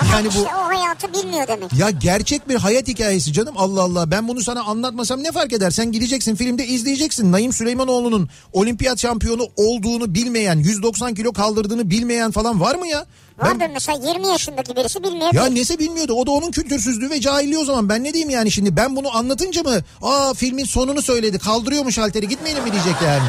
Ama 0.00 0.10
Yani 0.12 0.24
bu 0.26 0.28
işte 0.28 0.40
o 0.56 0.68
hayatı 0.68 1.12
bilmiyor 1.12 1.48
demek. 1.48 1.72
ya 1.72 1.90
gerçek 1.90 2.48
bir 2.48 2.54
hayat 2.56 2.88
hikayesi 2.88 3.32
canım 3.32 3.54
Allah 3.58 3.82
Allah. 3.82 4.10
Ben 4.10 4.28
bunu 4.28 4.40
sana 4.40 4.62
anlatmasam 4.62 5.22
ne 5.22 5.32
fark 5.32 5.52
eder? 5.52 5.70
Sen 5.70 5.92
gideceksin 5.92 6.34
filmde 6.36 6.66
izleyeceksin. 6.66 7.32
Naim 7.32 7.52
Süleymanoğlu'nun 7.52 8.28
olimpiyat 8.52 8.98
şampiyonu 9.00 9.42
olduğunu 9.56 10.14
bilmeyen, 10.14 10.58
190 10.58 11.14
kilo 11.14 11.32
kaldırdığını 11.32 11.90
bilmeyen 11.90 12.30
falan 12.30 12.60
var 12.60 12.74
mı 12.74 12.86
ya? 12.86 13.06
Ben- 13.42 13.46
Vardır 13.46 13.66
mesela 13.74 13.98
20 14.12 14.26
yaşındaki 14.26 14.76
birisi 14.76 15.02
bilmeyebilir. 15.02 15.40
ya 15.40 15.46
nesi 15.46 15.78
bilmiyordu 15.78 16.12
o 16.12 16.26
da 16.26 16.30
onun 16.30 16.50
kültürsüzlüğü 16.50 17.10
ve 17.10 17.20
cahilliği 17.20 17.58
o 17.58 17.64
zaman 17.64 17.88
ben 17.88 18.04
ne 18.04 18.12
diyeyim 18.12 18.30
yani 18.30 18.50
şimdi 18.50 18.76
ben 18.76 18.96
bunu 18.96 19.16
anlatınca 19.16 19.62
mı 19.62 19.78
aa 20.02 20.34
filmin 20.34 20.64
sonunu 20.64 21.02
söyledi 21.02 21.38
kaldırıyormuş 21.38 21.98
halteri 21.98 22.28
gitmeyelim 22.28 22.64
mi 22.64 22.72
diyecek 22.72 22.94
yani. 23.04 23.28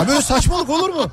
Ya 0.00 0.08
böyle 0.08 0.22
saçmalık 0.22 0.70
olur 0.70 0.88
mu? 0.90 1.10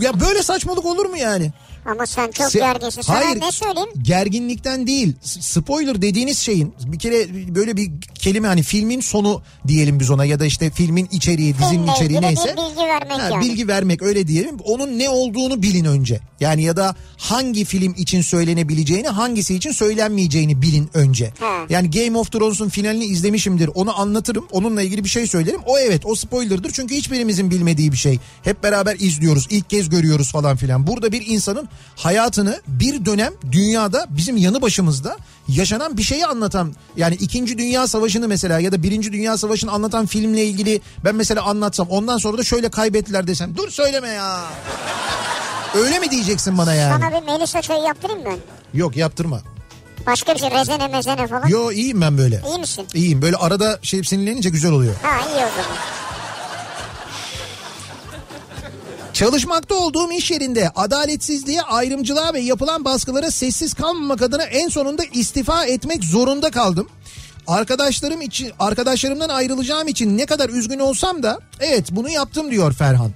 Ya 0.00 0.20
böyle 0.20 0.42
saçmalık 0.42 0.84
olur 0.84 1.06
mu 1.06 1.16
yani? 1.18 1.52
Ama 1.86 2.06
sen 2.06 2.30
çok 2.30 2.46
Se- 2.46 2.58
gerginsin. 2.58 3.02
Sana 3.02 3.16
Hayır, 3.16 3.40
ne 3.40 3.52
söyleyeyim? 3.52 3.88
Gerginlikten 4.02 4.86
değil. 4.86 5.12
Spoiler 5.22 6.02
dediğiniz 6.02 6.38
şeyin 6.38 6.74
bir 6.86 6.98
kere 6.98 7.54
böyle 7.54 7.76
bir 7.76 7.90
kelime 8.14 8.48
hani 8.48 8.62
filmin 8.62 9.00
sonu 9.00 9.42
diyelim 9.68 10.00
biz 10.00 10.10
ona 10.10 10.24
ya 10.24 10.40
da 10.40 10.46
işte 10.46 10.70
filmin 10.70 11.08
içeriği, 11.12 11.54
dizinin 11.54 11.70
Filmle 11.70 11.92
içeriği 11.92 12.20
neyse. 12.20 12.54
bilgi 12.56 12.86
vermek 12.88 13.18
Ha, 13.18 13.28
yani. 13.30 13.44
Bilgi 13.44 13.68
vermek 13.68 14.02
öyle 14.02 14.26
diyelim. 14.28 14.56
Onun 14.64 14.98
ne 14.98 15.08
olduğunu 15.08 15.62
bilin 15.62 15.84
önce. 15.84 16.20
Yani 16.40 16.62
ya 16.62 16.76
da 16.76 16.94
hangi 17.16 17.64
film 17.64 17.94
için 17.96 18.22
söylenebileceğini, 18.22 19.08
hangisi 19.08 19.54
için 19.54 19.72
söylenmeyeceğini 19.72 20.62
bilin 20.62 20.90
önce. 20.94 21.32
Ha. 21.40 21.58
Yani 21.68 21.90
Game 21.90 22.18
of 22.18 22.32
Thrones'un 22.32 22.68
finalini 22.68 23.04
izlemişimdir. 23.04 23.70
Onu 23.74 24.00
anlatırım. 24.00 24.46
Onunla 24.50 24.82
ilgili 24.82 25.04
bir 25.04 25.08
şey 25.08 25.26
söylerim. 25.26 25.60
O 25.66 25.78
evet 25.78 26.02
o 26.04 26.14
spoiler'dır. 26.14 26.70
Çünkü 26.72 26.94
hiçbirimizin 26.94 27.50
bilmediği 27.50 27.92
bir 27.92 27.96
şey. 27.96 28.18
Hep 28.42 28.62
beraber 28.62 28.96
izliyoruz. 28.98 29.46
ilk 29.50 29.70
kez 29.70 29.88
görüyoruz 29.88 30.32
falan 30.32 30.56
filan. 30.56 30.86
Burada 30.86 31.12
bir 31.12 31.26
insanın 31.26 31.68
hayatını 31.96 32.60
bir 32.68 33.04
dönem 33.04 33.32
dünyada 33.52 34.06
bizim 34.10 34.36
yanı 34.36 34.62
başımızda 34.62 35.16
yaşanan 35.48 35.96
bir 35.96 36.02
şeyi 36.02 36.26
anlatan 36.26 36.74
yani 36.96 37.14
2. 37.14 37.58
Dünya 37.58 37.86
Savaşı'nı 37.86 38.28
mesela 38.28 38.60
ya 38.60 38.72
da 38.72 38.82
1. 38.82 39.12
Dünya 39.12 39.36
Savaşı'nı 39.36 39.70
anlatan 39.70 40.06
filmle 40.06 40.44
ilgili 40.44 40.80
ben 41.04 41.14
mesela 41.14 41.42
anlatsam 41.42 41.88
ondan 41.88 42.18
sonra 42.18 42.38
da 42.38 42.44
şöyle 42.44 42.68
kaybettiler 42.68 43.26
desem 43.26 43.56
dur 43.56 43.70
söyleme 43.70 44.08
ya. 44.08 44.44
Öyle 45.76 45.98
mi 45.98 46.10
diyeceksin 46.10 46.58
bana 46.58 46.74
yani? 46.74 47.02
Sana 47.02 47.20
bir 47.20 47.26
Melisa 47.26 47.62
çayı 47.62 47.82
yaptırayım 47.82 48.22
mı? 48.22 48.34
Yok 48.74 48.96
yaptırma. 48.96 49.40
Başka 50.06 50.34
bir 50.34 50.40
şey 50.40 50.50
rezene 50.50 50.88
mezene 50.88 51.26
falan. 51.26 51.46
Yo 51.48 51.72
iyiyim 51.72 52.00
ben 52.00 52.18
böyle. 52.18 52.42
İyi 52.48 52.58
misin? 52.58 52.86
İyiyim 52.94 53.22
böyle 53.22 53.36
arada 53.36 53.78
şey 53.82 54.04
sinirlenince 54.04 54.48
güzel 54.50 54.72
oluyor. 54.72 54.94
Ha 55.02 55.18
iyi 55.28 55.34
o 55.34 55.38
zaman. 55.38 55.76
Çalışmakta 59.12 59.74
olduğum 59.74 60.12
iş 60.12 60.30
yerinde 60.30 60.70
adaletsizliğe, 60.76 61.62
ayrımcılığa 61.62 62.34
ve 62.34 62.40
yapılan 62.40 62.84
baskılara 62.84 63.30
sessiz 63.30 63.74
kalmamak 63.74 64.22
adına 64.22 64.42
en 64.42 64.68
sonunda 64.68 65.02
istifa 65.12 65.64
etmek 65.64 66.04
zorunda 66.04 66.50
kaldım. 66.50 66.88
Arkadaşlarım 67.46 68.20
için 68.20 68.52
arkadaşlarımdan 68.58 69.28
ayrılacağım 69.28 69.88
için 69.88 70.18
ne 70.18 70.26
kadar 70.26 70.48
üzgün 70.48 70.78
olsam 70.78 71.22
da 71.22 71.40
evet 71.60 71.88
bunu 71.90 72.10
yaptım 72.10 72.50
diyor 72.50 72.72
Ferhan. 72.72 73.10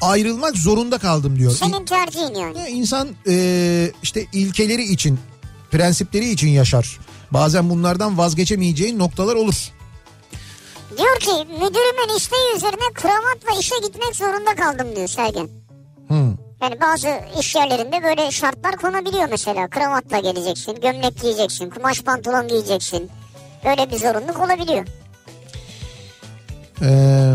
Ayrılmak 0.00 0.56
zorunda 0.56 0.98
kaldım 0.98 1.38
diyor. 1.38 1.50
Senin 1.52 1.84
tercihin 1.84 2.34
yani. 2.34 2.58
Ya 2.58 2.66
İnsan 2.68 3.08
e, 3.28 3.92
işte 4.02 4.26
ilkeleri 4.32 4.82
için, 4.82 5.18
prensipleri 5.70 6.28
için 6.30 6.48
yaşar. 6.48 6.98
Bazen 7.30 7.70
bunlardan 7.70 8.18
vazgeçemeyeceğin 8.18 8.98
noktalar 8.98 9.34
olur. 9.34 9.72
Diyor 10.98 11.20
ki 11.20 11.52
müdürümün 11.52 12.16
isteği 12.16 12.56
üzerine 12.56 12.92
kravatla 12.94 13.60
işe 13.60 13.74
gitmek 13.86 14.16
zorunda 14.16 14.54
kaldım 14.54 14.96
diyor 14.96 15.08
Sergen. 15.08 15.48
Hmm. 16.08 16.34
Yani 16.62 16.80
bazı 16.80 17.20
iş 17.40 17.54
yerlerinde 17.54 18.02
böyle 18.02 18.30
şartlar 18.30 18.76
konabiliyor 18.76 19.28
mesela. 19.30 19.68
Kravatla 19.68 20.18
geleceksin, 20.18 20.80
gömlek 20.82 21.22
giyeceksin, 21.22 21.70
kumaş 21.70 22.02
pantolon 22.02 22.48
giyeceksin. 22.48 23.10
Böyle 23.64 23.90
bir 23.90 23.96
zorunluluk 23.96 24.40
olabiliyor. 24.40 24.86
Ee, 26.82 27.34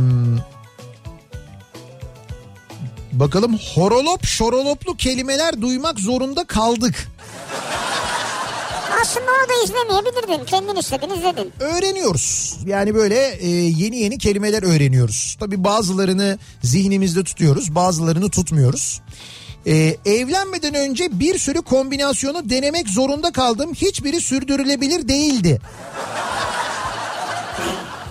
bakalım 3.12 3.58
horolop 3.76 4.26
şoroloplu 4.26 4.98
kelimeler 4.98 5.62
duymak 5.62 6.00
zorunda 6.00 6.44
kaldık. 6.44 7.08
Aslında 9.02 9.26
onu 9.26 9.50
da 9.50 9.64
izlemeyebilirdin. 9.64 10.46
Kendin 10.46 10.76
istedin 10.76 11.10
izledin. 11.10 11.54
Öğreniyoruz. 11.60 12.58
Yani 12.66 12.96
böyle 12.96 13.38
e, 13.40 13.48
yeni 13.50 13.98
yeni 13.98 14.18
kelimeler 14.18 14.64
öğreniyoruz. 14.64 15.38
Tabi 15.40 15.64
bazılarını 15.64 16.38
zihnimizde 16.64 17.24
tutuyoruz 17.24 17.76
bazılarını 17.76 18.30
tutmuyoruz. 18.30 19.02
Ee, 19.68 19.98
evlenmeden 20.06 20.76
önce 20.76 21.20
bir 21.20 21.38
sürü 21.38 21.62
kombinasyonu 21.62 22.50
denemek 22.50 22.90
zorunda 22.90 23.32
kaldım. 23.32 23.74
Hiçbiri 23.74 24.22
sürdürülebilir 24.22 25.08
değildi. 25.08 25.62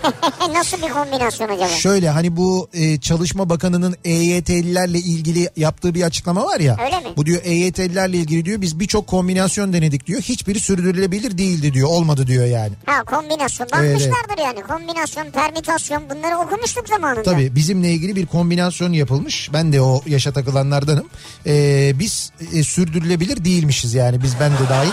Nasıl 0.53 0.77
bir 0.83 0.89
kombinasyon 0.89 1.49
acaba? 1.49 1.69
Şöyle 1.69 2.11
hani 2.11 2.37
bu 2.37 2.69
e, 2.73 3.01
Çalışma 3.01 3.49
Bakanı'nın 3.49 3.97
EYT'lilerle 4.05 4.99
ilgili 4.99 5.51
yaptığı 5.57 5.95
bir 5.95 6.03
açıklama 6.03 6.45
var 6.45 6.61
ya. 6.61 6.77
Öyle 6.85 6.97
mi? 6.97 7.17
Bu 7.17 7.27
diyor 7.27 7.41
EYT'lilerle 7.45 8.17
ilgili 8.17 8.45
diyor 8.45 8.61
biz 8.61 8.81
birçok 8.81 9.07
kombinasyon 9.07 9.73
denedik 9.73 10.07
diyor. 10.07 10.21
Hiçbiri 10.21 10.61
sürdürülebilir 10.61 11.39
değildi 11.39 11.75
diyor. 11.75 11.89
Olmadı 11.89 12.27
diyor 12.27 12.47
yani. 12.47 12.73
Ha 12.87 13.03
kombinasyon. 13.05 13.69
Evet, 13.75 13.95
Bakmışlardır 13.95 14.45
yani. 14.45 14.63
Kombinasyon, 14.63 15.31
permütasyon 15.31 16.03
bunları 16.11 16.39
okumuştuk 16.39 16.89
zamanında. 16.89 17.23
Tabii 17.23 17.55
bizimle 17.55 17.91
ilgili 17.91 18.17
bir 18.17 18.27
kombinasyon 18.27 18.93
yapılmış. 18.93 19.51
Ben 19.53 19.73
de 19.73 19.81
o 19.81 20.03
yaşa 20.07 20.33
takılanlardanım. 20.33 21.07
Ee, 21.47 21.93
biz 21.99 22.33
e, 22.53 22.63
sürdürülebilir 22.63 23.45
değilmişiz 23.45 23.95
yani 23.95 24.23
biz 24.23 24.35
ben 24.41 24.53
de 24.53 24.69
dahil. 24.71 24.93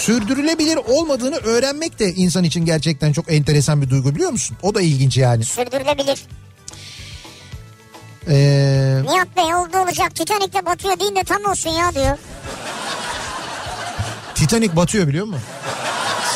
Sürdürülebilir 0.00 0.76
olmadığını 0.76 1.36
öğrenmek 1.36 1.98
de 1.98 2.14
insan 2.14 2.44
için 2.44 2.64
gerçekten 2.64 3.12
çok 3.12 3.32
enteresan 3.32 3.82
bir 3.82 3.90
duygu 3.90 4.14
biliyor 4.14 4.30
musun? 4.30 4.56
O 4.62 4.74
da 4.74 4.80
ilginç 4.80 5.16
yani. 5.16 5.44
Sürdürülebilir. 5.44 6.22
Ee, 8.28 9.02
Nihat 9.04 9.36
Bey 9.36 9.54
oldu 9.54 9.78
olacak 9.78 10.14
Titanik'te 10.14 10.66
batıyor 10.66 10.98
deyin 11.00 11.16
de 11.16 11.24
tam 11.24 11.44
olsun 11.44 11.70
ya 11.70 11.94
diyor. 11.94 12.18
Titanic 14.34 14.76
batıyor 14.76 15.08
biliyor 15.08 15.26
musun? 15.26 15.42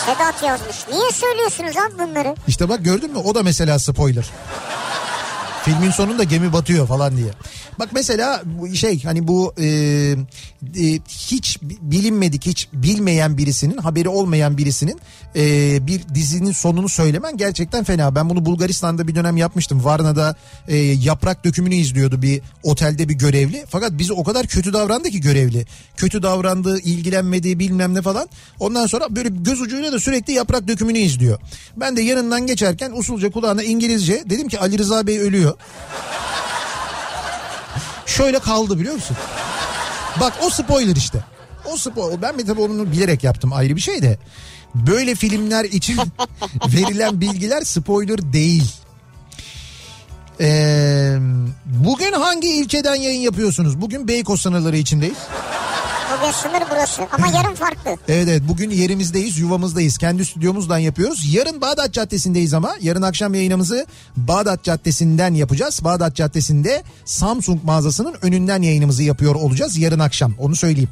Sedat 0.07 0.42
yazmış. 0.42 0.77
Niye 0.92 1.11
söylüyorsunuz 1.11 1.77
abi 1.77 2.09
bunları? 2.09 2.35
İşte 2.48 2.68
bak 2.68 2.85
gördün 2.85 3.12
mü 3.12 3.18
o 3.18 3.35
da 3.35 3.42
mesela 3.42 3.79
spoiler. 3.79 4.24
Filmin 5.64 5.90
sonunda 5.90 6.24
gemi 6.24 6.53
batıyor 6.53 6.87
falan 6.87 7.16
diye. 7.16 7.31
Bak 7.79 7.88
mesela 7.94 8.42
şey 8.74 9.03
hani 9.03 9.29
bu 9.29 9.55
e, 9.59 9.66
e, 9.66 11.00
hiç 11.09 11.59
bilinmedik 11.62 12.46
hiç 12.46 12.68
bilmeyen 12.72 13.38
birisinin 13.38 13.77
haberi 13.77 14.09
olmayan 14.09 14.59
birisinin 14.59 15.00
e, 15.37 15.87
bir 15.87 16.03
dizinin 16.14 16.53
sonunu 16.53 16.88
söylemen 16.88 17.37
gerçekten 17.37 17.85
fena. 17.85 18.14
Ben 18.14 18.31
bunu 18.31 18.44
Bulgaristan'da 18.44 19.09
bir 19.09 19.14
dönem 19.14 19.37
yapmıştım. 19.37 19.85
Varna'da 19.85 20.37
e, 20.68 20.77
yaprak 20.77 21.44
dökümünü 21.44 21.74
izliyordu 21.74 22.22
bir 22.22 22.42
otelde 22.62 23.09
bir 23.09 23.14
görevli. 23.14 23.64
Fakat 23.68 23.92
bizi 23.92 24.12
o 24.12 24.24
kadar 24.24 24.46
kötü 24.46 24.72
davrandı 24.72 25.11
ki 25.11 25.20
görevli. 25.20 25.66
Kötü 25.96 26.22
davrandı, 26.22 26.79
ilgilenmedi 26.79 27.59
bilmem 27.59 27.94
ne 27.94 28.03
falan. 28.03 28.29
Ondan 28.61 28.87
sonra 28.87 29.16
böyle 29.16 29.29
göz 29.29 29.61
ucuyla 29.61 29.92
da 29.92 30.00
sürekli 30.00 30.33
yaprak 30.33 30.68
dökümünü 30.68 30.98
izliyor. 30.98 31.38
Ben 31.77 31.96
de 31.96 32.03
yanından 32.03 32.46
geçerken 32.46 32.92
usulca 32.92 33.31
kulağına 33.31 33.62
İngilizce 33.62 34.24
dedim 34.31 34.48
ki 34.48 34.59
Ali 34.61 34.79
Rıza 34.79 35.07
Bey 35.07 35.20
ölüyor. 35.20 35.53
Şöyle 38.06 38.38
kaldı 38.38 38.78
biliyor 38.78 38.94
musun? 38.94 39.16
Bak 40.20 40.32
o 40.42 40.50
spoiler 40.50 40.96
işte. 40.96 41.24
O 41.72 41.76
spoiler. 41.76 42.22
Ben 42.22 42.38
bir 42.38 42.46
tabii 42.46 42.60
onu 42.60 42.92
bilerek 42.92 43.24
yaptım 43.24 43.52
ayrı 43.52 43.76
bir 43.76 43.80
şey 43.80 44.02
de. 44.02 44.18
Böyle 44.74 45.14
filmler 45.14 45.64
için 45.64 46.00
verilen 46.68 47.20
bilgiler 47.20 47.62
spoiler 47.62 48.32
değil. 48.32 48.72
Ee, 50.40 51.16
bugün 51.64 52.12
hangi 52.12 52.48
ilçeden 52.48 52.94
yayın 52.94 53.20
yapıyorsunuz? 53.20 53.80
Bugün 53.80 54.08
Beykoz 54.08 54.40
sınırları 54.40 54.76
içindeyiz. 54.76 55.18
Bugün 56.20 56.33
sınır 56.33 56.62
burası 56.70 57.03
ama 57.12 57.27
yarın 57.27 57.55
farklı. 57.55 57.90
Evet 58.09 58.29
evet 58.29 58.42
bugün 58.48 58.70
yerimizdeyiz 58.70 59.38
yuvamızdayız 59.38 59.98
kendi 59.98 60.24
stüdyomuzdan 60.24 60.79
yapıyoruz. 60.79 61.35
Yarın 61.35 61.61
Bağdat 61.61 61.92
Caddesi'ndeyiz 61.92 62.55
ama 62.55 62.74
yarın 62.81 63.03
akşam 63.03 63.35
yayınımızı 63.35 63.87
Bağdat 64.16 64.64
Caddesi'nden 64.64 65.35
yapacağız. 65.35 65.81
Bağdat 65.85 66.16
Caddesi'nde 66.16 66.83
Samsung 67.05 67.64
mağazasının 67.64 68.14
önünden 68.22 68.62
yayınımızı 68.62 69.03
yapıyor 69.03 69.35
olacağız 69.35 69.79
yarın 69.79 69.98
akşam 69.98 70.33
onu 70.38 70.57
söyleyeyim. 70.57 70.90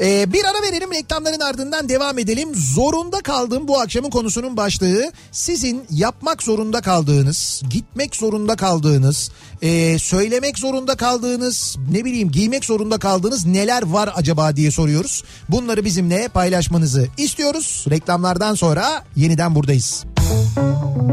Ee, 0.00 0.32
bir 0.32 0.44
ara 0.44 0.62
verelim 0.62 0.92
reklamların 0.92 1.40
ardından 1.40 1.88
devam 1.88 2.18
edelim. 2.18 2.48
Zorunda 2.54 3.20
kaldığım 3.20 3.68
bu 3.68 3.80
akşamın 3.80 4.10
konusunun 4.10 4.56
başlığı 4.56 5.12
sizin 5.32 5.84
yapmak 5.90 6.42
zorunda 6.42 6.80
kaldığınız, 6.80 7.62
gitmek 7.70 8.16
zorunda 8.16 8.56
kaldığınız, 8.56 9.30
e, 9.62 9.98
söylemek 9.98 10.58
zorunda 10.58 10.96
kaldığınız, 10.96 11.76
ne 11.92 12.04
bileyim 12.04 12.30
giymek 12.30 12.64
zorunda 12.64 12.98
kaldığınız 12.98 13.46
neler 13.46 13.82
var 13.82 14.10
acaba 14.14 14.56
diye 14.56 14.70
soruyoruz. 14.70 15.24
Bunları 15.48 15.84
bizimle 15.84 16.28
paylaşmanızı 16.28 17.08
istiyoruz. 17.16 17.84
Reklamlardan 17.90 18.54
sonra 18.54 19.04
yeniden 19.16 19.54
buradayız. 19.54 20.04
Kafa 20.26 21.06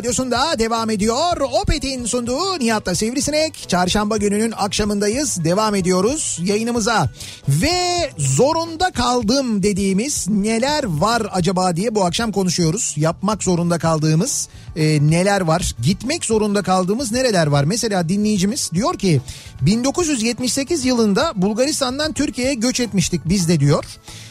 radyosunda 0.00 0.58
devam 0.58 0.90
ediyor. 0.90 1.40
Opet'in 1.62 2.04
sunduğu 2.04 2.58
Nihat'la 2.58 2.94
Sivrisinek. 2.94 3.68
Çarşamba 3.68 4.16
gününün 4.16 4.52
akşamındayız. 4.56 5.44
Devam 5.44 5.74
ediyoruz 5.74 6.38
yayınımıza. 6.44 7.08
Ve 7.48 8.10
zorunda 8.18 8.90
kaldım 8.90 9.62
dediğimiz 9.62 10.28
neler 10.28 10.84
var 10.84 11.22
acaba 11.32 11.76
diye 11.76 11.94
bu 11.94 12.04
akşam 12.04 12.32
konuşuyoruz. 12.32 12.94
Yapmak 12.96 13.42
zorunda 13.42 13.78
kaldığımız 13.78 14.48
e, 14.76 15.10
neler 15.10 15.40
var? 15.40 15.74
Gitmek 15.82 16.24
zorunda 16.24 16.62
kaldığımız 16.62 17.12
nereler 17.12 17.46
var? 17.46 17.64
Mesela 17.64 18.08
dinleyicimiz 18.08 18.70
diyor 18.74 18.98
ki 18.98 19.20
1978 19.60 20.84
yılında 20.84 21.32
Bulgaristan'dan 21.36 22.12
Türkiye'ye 22.12 22.54
göç 22.54 22.80
etmiştik 22.80 23.20
biz 23.24 23.48
de 23.48 23.60
diyor. 23.60 23.84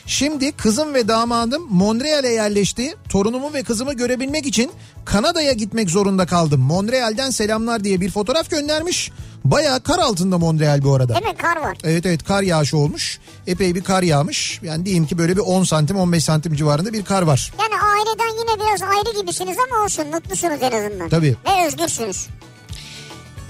Şimdi 0.05 0.51
kızım 0.51 0.93
ve 0.93 1.07
damadım 1.07 1.67
Montreal'e 1.69 2.33
yerleşti. 2.33 2.95
Torunumu 3.09 3.53
ve 3.53 3.63
kızımı 3.63 3.93
görebilmek 3.93 4.45
için 4.45 4.71
Kanada'ya 5.05 5.53
gitmek 5.53 5.89
zorunda 5.89 6.25
kaldım. 6.25 6.61
Montreal'den 6.61 7.29
selamlar 7.29 7.83
diye 7.83 8.01
bir 8.01 8.11
fotoğraf 8.11 8.49
göndermiş. 8.49 9.11
Bayağı 9.43 9.83
kar 9.83 9.99
altında 9.99 10.37
Montreal 10.37 10.83
bu 10.83 10.95
arada. 10.95 11.13
Mi? 11.13 11.35
Kar 11.37 11.57
var. 11.61 11.77
Evet 11.83 12.05
evet 12.05 12.23
kar 12.23 12.43
yağışı 12.43 12.77
olmuş. 12.77 13.19
Epey 13.47 13.75
bir 13.75 13.83
kar 13.83 14.03
yağmış. 14.03 14.59
Yani 14.63 14.85
diyeyim 14.85 15.07
ki 15.07 15.17
böyle 15.17 15.35
bir 15.35 15.41
10 15.41 15.63
santim 15.63 15.97
15 15.97 16.23
santim 16.23 16.55
civarında 16.55 16.93
bir 16.93 17.05
kar 17.05 17.21
var. 17.21 17.53
Yani 17.59 17.81
aileden 17.81 18.39
yine 18.39 18.59
biraz 18.65 18.81
ayrı 18.83 19.21
gibisiniz 19.21 19.57
ama 19.71 19.83
olsun 19.85 20.07
mutlusunuz 20.07 20.57
en 20.61 20.71
azından. 20.71 21.09
Tabii. 21.09 21.35
Ve 21.45 21.67
özgürsünüz. 21.67 22.27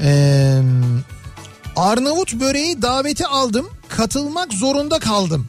Ee, 0.04 0.60
Arnavut 1.76 2.34
böreği 2.34 2.82
daveti 2.82 3.28
aldım. 3.28 3.70
Katılmak 3.90 4.54
zorunda 4.54 5.00
kaldım. 5.00 5.48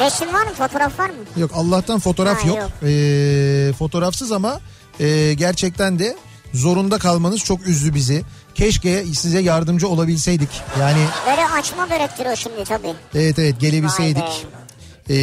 Resim 0.00 0.34
var 0.34 0.42
mı? 0.44 0.52
Fotoğraf 0.58 0.98
var 0.98 1.08
mı? 1.10 1.14
Yok 1.36 1.50
Allah'tan 1.54 1.98
fotoğraf 2.00 2.44
Ha, 2.44 2.48
yok. 2.48 2.56
yok. 2.58 2.70
Ee, 2.82 3.72
fotoğrafsız 3.78 4.32
ama 4.32 4.60
e, 5.00 5.34
gerçekten 5.34 5.98
de 5.98 6.16
zorunda 6.54 6.98
kalmanız 6.98 7.40
çok 7.44 7.66
üzdü 7.66 7.94
bizi. 7.94 8.22
Keşke 8.56 9.04
size 9.04 9.40
yardımcı 9.40 9.88
olabilseydik. 9.88 10.48
Yani 10.80 10.98
Böyle 11.26 11.46
açma 11.46 11.90
börektir 11.90 12.26
o 12.32 12.36
şimdi 12.36 12.64
tabii. 12.64 12.94
evet 13.14 13.38
evet 13.38 13.60
gelebilseydik. 13.60 14.46
Ee, 15.10 15.14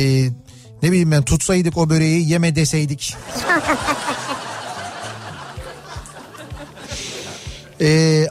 ne 0.83 0.91
bileyim 0.91 1.11
ben 1.11 1.23
tutsaydık 1.23 1.77
o 1.77 1.89
böreği 1.89 2.29
yeme 2.29 2.55
deseydik. 2.55 3.15
Ee, 7.81 8.27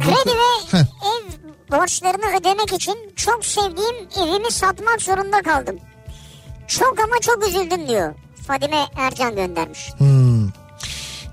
Kredi 0.00 0.30
ve 0.36 0.78
ev 0.78 1.24
borçlarını 1.72 2.36
ödemek 2.40 2.72
için 2.72 2.96
çok 3.16 3.44
sevdiğim 3.46 3.96
evimi 4.16 4.50
satmak 4.52 5.02
zorunda 5.02 5.42
kaldım. 5.42 5.78
Çok 6.68 6.98
ama 6.98 7.14
çok 7.20 7.48
üzüldüm 7.48 7.88
diyor. 7.88 8.14
Fadime 8.46 8.86
Ercan 8.96 9.36
göndermiş. 9.36 9.90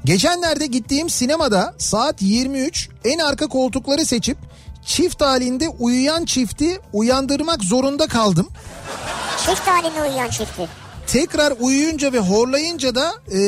Geçenlerde 0.06 0.66
gittiğim 0.66 1.10
sinemada 1.10 1.74
saat 1.78 2.22
23 2.22 2.90
en 3.06 3.20
arka 3.20 3.48
koltukları 3.48 4.06
seçip 4.06 4.38
çift 4.86 5.22
halinde 5.22 5.70
uyuyan 5.70 6.26
çifti 6.26 6.80
uyandırmak 6.94 7.64
zorunda 7.64 8.08
kaldım. 8.08 8.48
Çift 9.46 9.68
halinde 9.68 10.02
uyuyan 10.02 10.30
çifti. 10.30 10.68
Tekrar 11.08 11.54
uyuyunca 11.60 12.14
ve 12.14 12.20
horlayınca 12.20 12.96
da 12.96 13.14
e, 13.34 13.40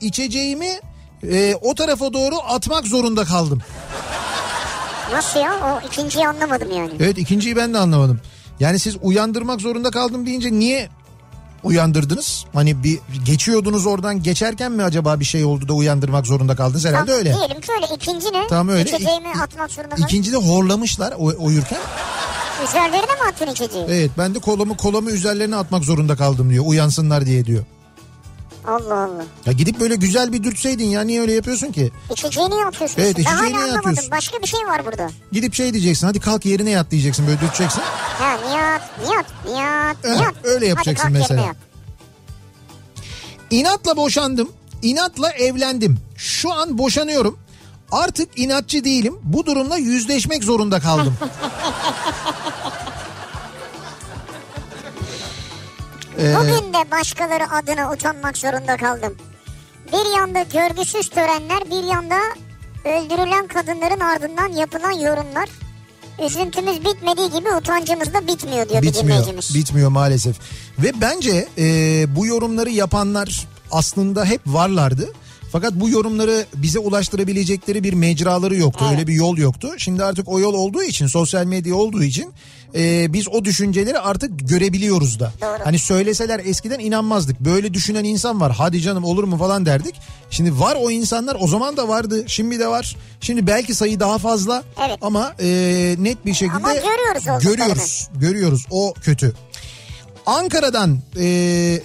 içeceğimi 0.00 0.80
e, 1.22 1.54
o 1.54 1.74
tarafa 1.74 2.12
doğru 2.12 2.34
atmak 2.48 2.86
zorunda 2.86 3.24
kaldım. 3.24 3.62
Nasıl 5.12 5.40
ya? 5.40 5.52
O 5.82 5.86
ikinciyi 5.86 6.28
anlamadım 6.28 6.70
yani. 6.76 6.90
Evet 7.00 7.18
ikinciyi 7.18 7.56
ben 7.56 7.74
de 7.74 7.78
anlamadım. 7.78 8.20
Yani 8.60 8.78
siz 8.78 8.96
uyandırmak 9.02 9.60
zorunda 9.60 9.90
kaldım 9.90 10.26
deyince 10.26 10.52
niye 10.52 10.88
uyandırdınız? 11.62 12.44
Hani 12.54 12.82
bir 12.84 12.98
geçiyordunuz 13.26 13.86
oradan 13.86 14.22
geçerken 14.22 14.72
mi 14.72 14.82
acaba 14.82 15.20
bir 15.20 15.24
şey 15.24 15.44
oldu 15.44 15.68
da 15.68 15.72
uyandırmak 15.72 16.26
zorunda 16.26 16.56
kaldınız? 16.56 16.84
Herhalde 16.84 17.06
Tam 17.10 17.18
öyle. 17.18 17.34
Diyelim 17.34 17.60
ki 17.60 17.72
öyle. 17.76 17.86
İkinci 17.96 18.26
ne? 18.32 18.46
Tamam 18.48 18.68
öyle. 18.68 18.82
İçeceğimi 18.90 19.28
İ- 19.28 19.40
atmak 19.42 19.70
zorunda 19.70 19.90
kaldım. 19.94 20.04
İkinci 20.08 20.32
de 20.32 20.36
horlamışlar 20.36 21.14
uy- 21.18 21.36
uyurken. 21.38 21.78
Üzerlerine 22.68 22.96
mi 23.12 23.28
attın 23.32 23.46
içeceği? 23.46 23.84
Evet 23.88 24.10
ben 24.18 24.34
de 24.34 24.38
kolumu 24.38 24.76
kolumu 24.76 25.10
üzerlerine 25.10 25.56
atmak 25.56 25.84
zorunda 25.84 26.16
kaldım 26.16 26.50
diyor. 26.50 26.64
Uyansınlar 26.66 27.26
diye 27.26 27.44
diyor. 27.44 27.64
Allah 28.66 28.94
Allah. 28.94 29.24
Ya 29.46 29.52
gidip 29.52 29.80
böyle 29.80 29.94
güzel 29.96 30.32
bir 30.32 30.42
dürtseydin 30.42 30.84
ya 30.84 31.00
niye 31.02 31.20
öyle 31.20 31.32
yapıyorsun 31.32 31.72
ki? 31.72 31.92
İçeceğini 32.12 32.54
atıyorsun. 32.66 33.02
Evet, 33.02 33.18
işte. 33.18 33.30
Ben 33.30 33.36
içeceğini 33.36 33.56
hala 33.56 33.78
anlamadım. 33.78 34.04
Başka 34.10 34.38
bir 34.42 34.46
şey 34.46 34.60
var 34.60 34.86
burada. 34.86 35.10
Gidip 35.32 35.54
şey 35.54 35.72
diyeceksin 35.72 36.06
hadi 36.06 36.20
kalk 36.20 36.46
yerine 36.46 36.70
yat 36.70 36.90
diyeceksin 36.90 37.26
böyle 37.26 37.40
dürteceksin. 37.40 37.82
Ha 38.18 38.36
Nihat, 38.48 38.82
Nihat, 39.08 39.26
Nihat, 39.54 39.96
Evet, 40.04 40.18
Nihat. 40.20 40.34
öyle 40.44 40.66
yapacaksın 40.66 41.04
Hadi 41.08 41.18
mesela. 41.18 41.40
yat. 41.46 41.56
İnatla 43.50 43.96
boşandım. 43.96 44.52
inatla 44.82 45.30
evlendim. 45.32 45.98
Şu 46.16 46.52
an 46.52 46.78
boşanıyorum. 46.78 47.38
Artık 47.92 48.38
inatçı 48.38 48.84
değilim. 48.84 49.14
Bu 49.22 49.46
durumla 49.46 49.76
yüzleşmek 49.76 50.44
zorunda 50.44 50.80
kaldım. 50.80 51.14
Ee, 56.18 56.34
Bugün 56.36 56.72
de 56.72 56.90
başkaları 56.90 57.50
adına 57.50 57.92
utanmak 57.92 58.38
zorunda 58.38 58.76
kaldım. 58.76 59.14
Bir 59.92 60.16
yanda 60.18 60.42
görgüsüz 60.42 61.08
törenler, 61.08 61.70
bir 61.70 61.84
yanda 61.92 62.18
öldürülen 62.84 63.46
kadınların 63.46 64.00
ardından 64.00 64.48
yapılan 64.48 64.90
yorumlar. 64.92 65.48
Üzüntümüz 66.26 66.84
bitmediği 66.84 67.30
gibi 67.30 67.48
utancımız 67.60 68.14
da 68.14 68.26
bitmiyor 68.26 68.68
diyor 68.68 68.82
bir 68.82 68.86
bitmiyor. 68.88 69.08
dinleyicimiz. 69.08 69.54
Bitmiyor 69.54 69.90
maalesef. 69.90 70.36
Ve 70.78 70.92
bence 71.00 71.48
e, 71.58 71.64
bu 72.16 72.26
yorumları 72.26 72.70
yapanlar 72.70 73.46
aslında 73.72 74.24
hep 74.24 74.40
varlardı. 74.46 75.12
Fakat 75.56 75.74
bu 75.74 75.88
yorumları 75.88 76.46
bize 76.54 76.78
ulaştırabilecekleri 76.78 77.84
bir 77.84 77.92
mecraları 77.92 78.56
yoktu. 78.56 78.84
Evet. 78.88 78.98
Öyle 78.98 79.06
bir 79.06 79.12
yol 79.12 79.36
yoktu. 79.36 79.68
Şimdi 79.78 80.04
artık 80.04 80.28
o 80.28 80.40
yol 80.40 80.54
olduğu 80.54 80.82
için, 80.82 81.06
sosyal 81.06 81.44
medya 81.44 81.74
olduğu 81.74 82.02
için 82.02 82.32
e, 82.74 83.12
biz 83.12 83.28
o 83.28 83.44
düşünceleri 83.44 83.98
artık 83.98 84.48
görebiliyoruz 84.48 85.20
da. 85.20 85.32
Doğru. 85.40 85.64
Hani 85.64 85.78
söyleseler 85.78 86.40
eskiden 86.44 86.78
inanmazdık. 86.78 87.40
Böyle 87.40 87.74
düşünen 87.74 88.04
insan 88.04 88.40
var. 88.40 88.52
Hadi 88.52 88.80
canım 88.80 89.04
olur 89.04 89.24
mu 89.24 89.36
falan 89.36 89.66
derdik. 89.66 89.94
Şimdi 90.30 90.60
var 90.60 90.76
o 90.80 90.90
insanlar. 90.90 91.36
O 91.40 91.48
zaman 91.48 91.76
da 91.76 91.88
vardı. 91.88 92.24
Şimdi 92.26 92.58
de 92.58 92.68
var. 92.68 92.96
Şimdi 93.20 93.46
belki 93.46 93.74
sayı 93.74 94.00
daha 94.00 94.18
fazla. 94.18 94.62
Evet. 94.86 94.98
Ama 95.00 95.34
e, 95.40 95.46
net 95.98 96.26
bir 96.26 96.34
şekilde 96.34 96.56
Ama 96.56 96.74
görüyoruz 96.74 97.44
görüyoruz. 97.44 98.08
Görüyoruz. 98.20 98.66
O 98.70 98.94
kötü. 99.02 99.32
Ankara'dan 100.26 100.98
e, 101.20 101.24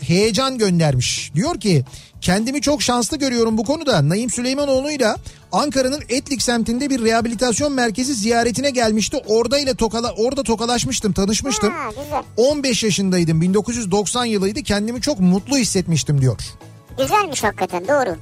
heyecan 0.01 0.57
göndermiş. 0.57 1.31
Diyor 1.35 1.59
ki 1.59 1.85
kendimi 2.21 2.61
çok 2.61 2.81
şanslı 2.81 3.17
görüyorum 3.17 3.57
bu 3.57 3.63
konuda. 3.63 4.09
Naim 4.09 4.29
Süleymanoğlu'yla 4.29 5.17
Ankara'nın 5.51 6.01
Etlik 6.09 6.41
semtinde 6.41 6.89
bir 6.89 7.03
rehabilitasyon 7.03 7.73
merkezi 7.73 8.13
ziyaretine 8.13 8.69
gelmişti. 8.69 9.17
Orada 9.27 9.59
ile 9.59 9.75
tokala, 9.75 10.11
orada 10.11 10.43
tokalaşmıştım, 10.43 11.13
tanışmıştım. 11.13 11.73
Ha, 11.73 11.89
güzel. 11.89 12.23
15 12.37 12.83
yaşındaydım. 12.83 13.41
1990 13.41 14.25
yılıydı. 14.25 14.63
Kendimi 14.63 15.01
çok 15.01 15.19
mutlu 15.19 15.57
hissetmiştim 15.57 16.21
diyor. 16.21 16.39
Güzelmiş 16.97 17.43
hakikaten 17.43 17.87
doğru. 17.87 18.15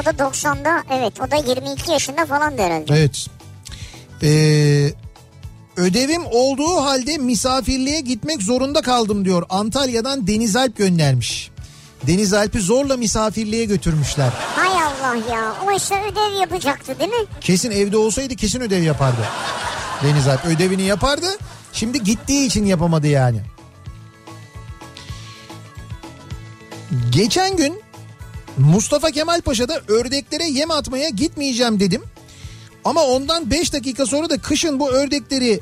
O 0.00 0.04
da 0.04 0.10
90'da 0.10 0.82
evet 0.90 1.12
o 1.20 1.30
da 1.30 1.36
22 1.36 1.90
yaşında 1.90 2.26
falan 2.26 2.58
herhalde. 2.58 2.94
Evet. 2.94 3.26
Ee, 4.22 4.90
ödevim 5.76 6.22
olduğu 6.30 6.76
halde 6.76 7.18
misafirliğe 7.18 8.00
gitmek 8.00 8.42
zorunda 8.42 8.82
kaldım 8.82 9.24
diyor. 9.24 9.42
Antalya'dan 9.48 10.26
Deniz 10.26 10.56
Alp 10.56 10.76
göndermiş. 10.76 11.50
Deniz 12.06 12.32
Alp'i 12.32 12.60
zorla 12.60 12.96
misafirliğe 12.96 13.64
götürmüşler. 13.64 14.32
Hay 14.56 14.68
Allah 14.68 15.16
ya 15.34 15.54
oysa 15.66 15.94
ödev 15.94 16.40
yapacaktı 16.40 16.98
değil 16.98 17.10
mi? 17.10 17.26
Kesin 17.40 17.70
evde 17.70 17.96
olsaydı 17.96 18.36
kesin 18.36 18.60
ödev 18.60 18.82
yapardı. 18.82 19.20
Deniz 20.02 20.28
Alp 20.28 20.44
ödevini 20.44 20.82
yapardı. 20.82 21.26
Şimdi 21.72 22.04
gittiği 22.04 22.46
için 22.46 22.64
yapamadı 22.64 23.06
yani. 23.06 23.40
Geçen 27.10 27.56
gün 27.56 27.80
Mustafa 28.56 29.10
Kemal 29.10 29.40
Paşa'da 29.40 29.80
ördeklere 29.88 30.44
yem 30.44 30.70
atmaya 30.70 31.08
gitmeyeceğim 31.08 31.80
dedim. 31.80 32.02
Ama 32.86 33.02
ondan 33.04 33.50
5 33.50 33.72
dakika 33.72 34.06
sonra 34.06 34.30
da 34.30 34.38
kışın 34.38 34.80
bu 34.80 34.90
ördekleri 34.90 35.60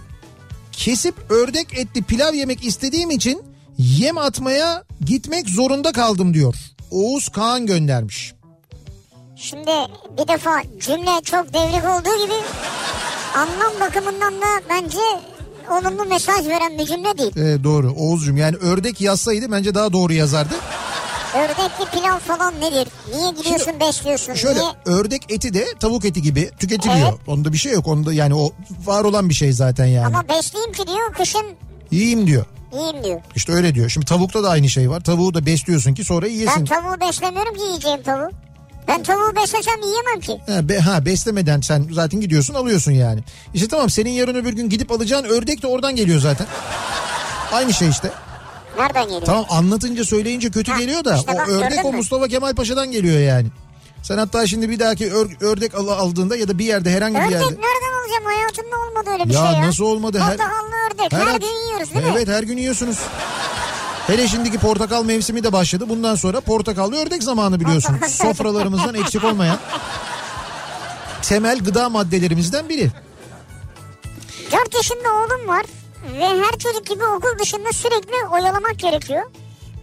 kesip 0.73 1.15
ördek 1.31 1.79
etli 1.79 2.03
pilav 2.03 2.35
yemek 2.35 2.65
istediğim 2.65 3.11
için 3.11 3.43
yem 3.79 4.19
atmaya 4.19 4.85
gitmek 5.05 5.49
zorunda 5.49 5.93
kaldım 5.93 6.35
diyor. 6.35 6.55
Oğuz 6.91 7.29
Kaan 7.29 7.67
göndermiş. 7.67 8.35
Şimdi 9.37 9.71
bir 10.19 10.29
defa 10.29 10.63
cümle 10.81 11.23
çok 11.25 11.53
devrik 11.55 11.85
olduğu 11.85 12.25
gibi 12.25 12.35
anlam 13.35 13.81
bakımından 13.81 14.35
da 14.35 14.47
bence 14.71 14.99
olumlu 15.71 16.05
mesaj 16.05 16.47
veren 16.47 16.79
bir 16.79 16.87
cümle 16.87 17.19
değil. 17.19 17.37
Ee, 17.37 17.65
doğru 17.65 17.93
Oğuz'cum 17.93 18.37
yani 18.37 18.57
ördek 18.57 19.01
yazsaydı 19.01 19.53
bence 19.53 19.75
daha 19.75 19.93
doğru 19.93 20.13
yazardı. 20.13 20.55
Ördekli 21.35 21.91
pilav 21.93 22.19
falan 22.19 22.55
nedir? 22.61 22.89
Niye 23.15 23.31
gidiyorsun 23.31 23.81
besliyorsun? 23.81 24.35
Şöyle 24.35 24.61
Niye? 24.61 24.71
ördek 24.85 25.23
eti 25.33 25.55
de 25.55 25.67
tavuk 25.81 26.05
eti 26.05 26.23
gibi 26.23 26.51
tüketiliyor. 26.61 27.09
Evet. 27.09 27.21
Onda 27.27 27.53
bir 27.53 27.59
şey 27.59 27.73
yok. 27.73 27.87
Onda 27.89 28.13
yani 28.13 28.35
o 28.35 28.53
var 28.85 29.05
olan 29.05 29.29
bir 29.29 29.35
şey 29.35 29.53
zaten 29.53 29.87
yani. 29.87 30.07
Ama 30.07 30.29
besleyeyim 30.29 30.73
ki 30.73 30.87
diyor 30.87 31.13
kışın 31.15 31.47
Yiyeyim 31.91 32.27
diyor. 32.27 32.45
yiyeyim 32.73 33.05
diyor. 33.05 33.21
İşte 33.37 33.53
öyle 33.53 33.75
diyor. 33.75 33.89
Şimdi 33.91 34.07
tavukta 34.07 34.43
da 34.43 34.51
aynı 34.51 34.69
şey 34.69 34.91
var. 34.91 35.01
Tavuğu 35.01 35.35
da 35.35 35.47
besliyorsun 35.47 35.95
ki 35.95 36.05
sonra 36.05 36.27
Ben 36.27 36.31
yiyesin. 36.31 36.65
tavuğu 36.65 37.01
beslemiyorum 37.01 37.55
ki 37.55 37.63
yiyeceğim 37.63 38.03
tavuğu. 38.03 38.31
Ben 38.89 39.03
tavuğu 39.03 39.37
beslesem 39.37 39.75
yiyemem 39.83 40.21
ki. 40.21 40.53
Ha, 40.53 40.69
be, 40.69 40.79
ha 40.79 41.05
beslemeden 41.07 41.61
sen 41.61 41.87
zaten 41.93 42.21
gidiyorsun 42.21 42.55
alıyorsun 42.55 42.93
yani. 42.93 43.21
İşte 43.55 43.69
tamam 43.69 43.91
senin 43.91 44.11
yarın 44.11 44.35
öbür 44.35 44.53
gün 44.53 44.69
gidip 44.69 44.91
alacağın 44.93 45.25
ördek 45.25 45.63
de 45.63 45.67
oradan 45.67 45.97
geliyor 45.97 46.21
zaten. 46.21 46.47
Aynı 47.53 47.73
şey 47.73 47.89
işte. 47.89 48.11
Nereden 48.79 49.05
geliyor? 49.05 49.23
Tamam 49.27 49.45
anlatınca 49.51 50.05
söyleyince 50.05 50.51
kötü 50.51 50.73
Ha, 50.73 50.79
geliyor 50.81 51.05
da 51.05 51.17
işte 51.17 51.33
o 51.33 51.39
bak, 51.39 51.49
ördek 51.49 51.85
o 51.85 51.91
mü? 51.91 51.97
Mustafa 51.97 52.29
Kemal 52.29 52.55
Paşa'dan 52.55 52.91
geliyor 52.93 53.19
yani. 53.21 53.47
Sen 54.03 54.19
hatta 54.19 54.47
şimdi 54.47 54.71
bir 54.71 54.79
dahaki 54.79 55.07
ör- 55.13 55.45
ördek 55.45 55.75
al- 55.75 55.89
aldığında 55.89 56.37
ya 56.37 56.49
da 56.49 56.59
bir 56.59 56.65
yerde 56.65 56.91
herhangi 56.91 57.15
bir 57.15 57.21
Ördek 57.21 57.33
yerde. 57.33 57.45
nereden 57.45 58.01
alacağım? 58.03 58.25
Hayatımda 58.25 58.77
olmadı 58.89 59.11
öyle 59.13 59.25
bir 59.29 59.35
Ya 59.35 59.41
şey 59.47 59.53
ya. 59.61 59.67
nasıl 59.67 59.85
olmadı? 59.85 60.19
Her- 60.21 60.37
Portakallı 60.37 60.71
ördek. 60.91 61.13
Her, 61.13 61.27
Her- 61.33 61.41
gün 61.41 61.67
yiyoruz 61.69 61.95
değil 61.95 62.07
mi? 62.07 62.13
Evet 62.17 62.29
her 62.29 62.43
gün 62.43 62.57
yiyorsunuz. 62.57 62.99
Hele 64.07 64.29
şimdiki 64.29 64.59
portakal 64.59 65.05
mevsimi 65.05 65.45
de 65.45 65.53
başladı. 65.53 65.89
Bundan 65.89 66.15
sonra 66.15 66.41
portakallı 66.41 66.97
ördek 66.97 67.23
zamanı 67.23 67.61
biliyorsun. 67.61 67.97
Sofralarımızdan 68.09 68.95
eksik 68.95 69.25
olmayan 69.25 69.59
temel 71.23 71.59
gıda 71.59 71.89
maddelerimizden 71.89 72.69
biri. 72.69 72.91
4 74.53 74.75
yaşında 74.75 75.09
oğlum 75.13 75.49
var 75.49 75.67
ve 76.13 76.25
her 76.27 76.59
çocuk 76.59 76.87
gibi 76.87 77.05
okul 77.05 77.39
dışında 77.39 77.73
sürekli 77.73 78.29
oyalamak 78.33 78.79
gerekiyor. 78.79 79.23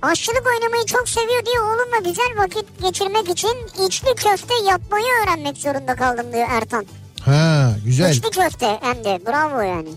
Aşçılık 0.01 0.43
oynamayı 0.47 0.85
çok 0.85 1.09
seviyor 1.09 1.45
diye 1.45 1.59
oğlumla 1.59 2.09
güzel 2.09 2.37
vakit 2.37 2.81
geçirmek 2.81 3.29
için 3.29 3.85
içli 3.87 4.15
köfte 4.15 4.53
yapmayı 4.69 5.05
öğrenmek 5.23 5.57
zorunda 5.57 5.95
kaldım 5.95 6.25
diyor 6.33 6.47
Ertan. 6.49 6.85
Ha 7.21 7.71
güzel. 7.85 8.11
İçli 8.11 8.29
köfte 8.29 8.79
hem 8.81 9.03
de 9.03 9.19
bravo 9.27 9.61
yani. 9.61 9.89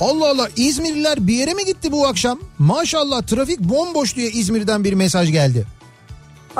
Allah 0.00 0.30
Allah 0.30 0.48
İzmirliler 0.56 1.26
bir 1.26 1.34
yere 1.34 1.54
mi 1.54 1.64
gitti 1.64 1.92
bu 1.92 2.06
akşam? 2.06 2.40
Maşallah 2.58 3.22
trafik 3.22 3.60
bomboş 3.60 4.16
diye 4.16 4.30
İzmir'den 4.30 4.84
bir 4.84 4.92
mesaj 4.92 5.32
geldi. 5.32 5.66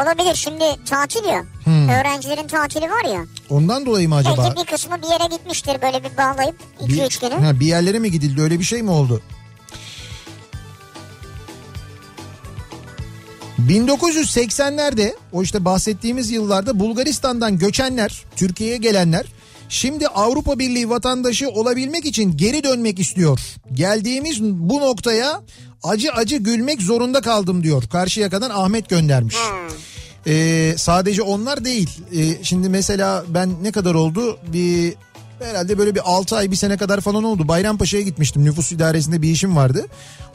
Olabilir 0.03 0.35
şimdi 0.35 0.65
tatil 0.85 1.25
ya. 1.25 1.45
Hmm. 1.65 1.89
Öğrencilerin 1.89 2.49
tatili 2.49 2.91
var 2.91 3.05
ya. 3.05 3.25
Ondan 3.51 3.87
dolayı 3.87 4.09
mı 4.09 4.15
acaba? 4.15 4.45
Belki 4.45 4.61
bir 4.61 4.67
kısmı 4.67 5.03
bir 5.03 5.07
yere 5.07 5.37
gitmiştir 5.37 5.83
böyle 5.83 6.05
bir 6.05 6.17
bağlayıp 6.17 6.57
Bir, 6.89 6.99
2-3 7.03 7.21
günü. 7.21 7.45
ha, 7.45 7.61
bir 7.61 7.67
yerlere 7.67 7.99
mi 7.99 8.11
gidildi 8.11 8.43
öyle 8.43 8.59
bir 8.59 8.65
şey 8.65 8.83
mi 8.83 8.91
oldu? 8.91 9.23
1980'lerde 13.69 15.15
o 15.33 15.43
işte 15.43 15.65
bahsettiğimiz 15.65 16.31
yıllarda 16.31 16.81
Bulgaristan'dan 16.81 17.59
göçenler, 17.59 18.25
Türkiye'ye 18.37 18.77
gelenler 18.77 19.27
şimdi 19.69 20.09
Avrupa 20.09 20.59
Birliği 20.59 20.91
vatandaşı 20.91 21.49
olabilmek 21.49 22.05
için 22.05 22.37
geri 22.37 22.65
dönmek 22.65 22.99
istiyor. 22.99 23.41
Geldiğimiz 23.73 24.43
bu 24.43 24.81
noktaya 24.81 25.43
acı 25.83 26.13
acı 26.13 26.37
gülmek 26.37 26.83
zorunda 26.83 27.21
kaldım 27.21 27.63
diyor. 27.63 27.83
Karşıyaka'dan 27.93 28.51
Ahmet 28.51 28.89
göndermiş. 28.89 29.37
Ee, 30.27 30.75
sadece 30.77 31.23
onlar 31.23 31.65
değil. 31.65 31.91
Ee, 32.17 32.45
şimdi 32.45 32.69
mesela 32.69 33.25
ben 33.29 33.51
ne 33.63 33.73
kadar 33.73 33.95
oldu? 33.95 34.39
Bir 34.53 34.95
herhalde 35.43 35.79
böyle 35.79 35.95
bir 35.95 36.01
6 36.05 36.37
ay 36.37 36.51
bir 36.51 36.57
sene 36.57 36.77
kadar 36.77 37.01
falan 37.01 37.25
oldu. 37.25 37.49
Bayrampaşa'ya 37.49 38.03
gitmiştim. 38.03 38.45
Nüfus 38.45 38.73
idaresinde 38.73 39.23
bir 39.23 39.31
işim 39.31 39.57
vardı. 39.57 39.87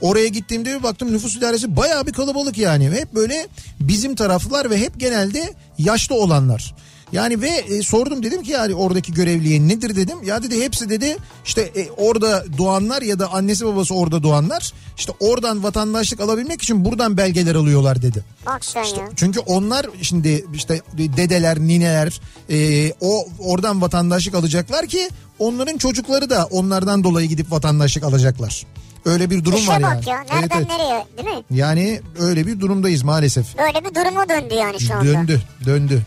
Oraya 0.02 0.28
gittiğimde 0.28 0.78
bir 0.80 0.84
baktım 0.84 1.14
nüfus 1.14 1.36
idaresi 1.36 1.76
bayağı 1.76 2.08
bir 2.08 2.14
kalabalık 2.14 2.58
yani. 2.58 2.90
Hep 2.90 3.16
böyle 3.16 3.48
bizim 3.80 4.16
taraflar 4.16 4.70
ve 4.70 4.78
hep 4.78 5.00
genelde 5.00 5.54
yaşlı 5.78 6.16
olanlar. 6.16 6.76
Yani 7.14 7.42
ve 7.42 7.48
e, 7.48 7.84
sordum 7.84 8.24
dedim 8.24 8.44
ki 8.44 8.52
yani 8.52 8.76
oradaki 8.76 9.14
görevliye 9.14 9.68
nedir 9.68 9.96
dedim. 9.96 10.18
Ya 10.24 10.44
dedi 10.44 10.64
hepsi 10.64 10.90
dedi 10.90 11.18
işte 11.46 11.62
e, 11.62 11.92
orada 11.92 12.44
doğanlar 12.58 13.02
ya 13.02 13.20
da 13.20 13.34
annesi 13.34 13.66
babası 13.66 13.96
orada 13.96 14.24
doğanlar 14.24 14.74
işte 14.98 15.12
oradan 15.20 15.64
vatandaşlık 15.64 16.20
alabilmek 16.20 16.62
için 16.62 16.86
buradan 16.86 17.18
belgeler 17.18 17.56
alıyorlar 17.56 18.02
dedi. 18.02 18.24
Bak 18.46 18.66
sen 18.66 18.84
ya. 18.84 19.10
Çünkü 19.16 19.40
onlar 19.40 19.86
şimdi 20.02 20.46
işte 20.54 20.82
dedeler, 20.98 21.60
nineler 21.60 22.22
e, 22.50 22.92
o 23.02 23.26
oradan 23.40 23.82
vatandaşlık 23.82 24.36
alacaklar 24.36 24.88
ki 24.88 25.10
onların 25.40 25.78
çocukları 25.78 26.30
da 26.30 26.46
onlardan 26.46 27.04
dolayı 27.04 27.28
gidip 27.28 27.52
vatandaşlık 27.52 28.04
alacaklar. 28.04 28.66
Öyle 29.06 29.30
bir 29.30 29.46
durum 29.46 29.58
İşe 29.58 29.72
var 29.72 29.84
bak 29.84 30.08
yani. 30.08 30.10
ya 30.10 30.18
Evet, 30.20 30.42
nereden 30.42 30.58
evet. 30.58 30.68
nereye 30.68 31.06
değil 31.18 31.38
mi? 31.38 31.44
Yani 31.52 32.02
öyle 32.20 32.48
bir 32.48 32.60
durumdayız 32.60 33.04
maalesef. 33.04 33.58
Böyle 33.58 33.86
bir 33.86 33.96
duruma 33.96 34.30
döndü 34.30 34.54
yani 34.54 34.80
şu 34.80 34.94
anda. 34.94 35.06
Döndü, 35.06 35.42
döndü. 35.66 36.02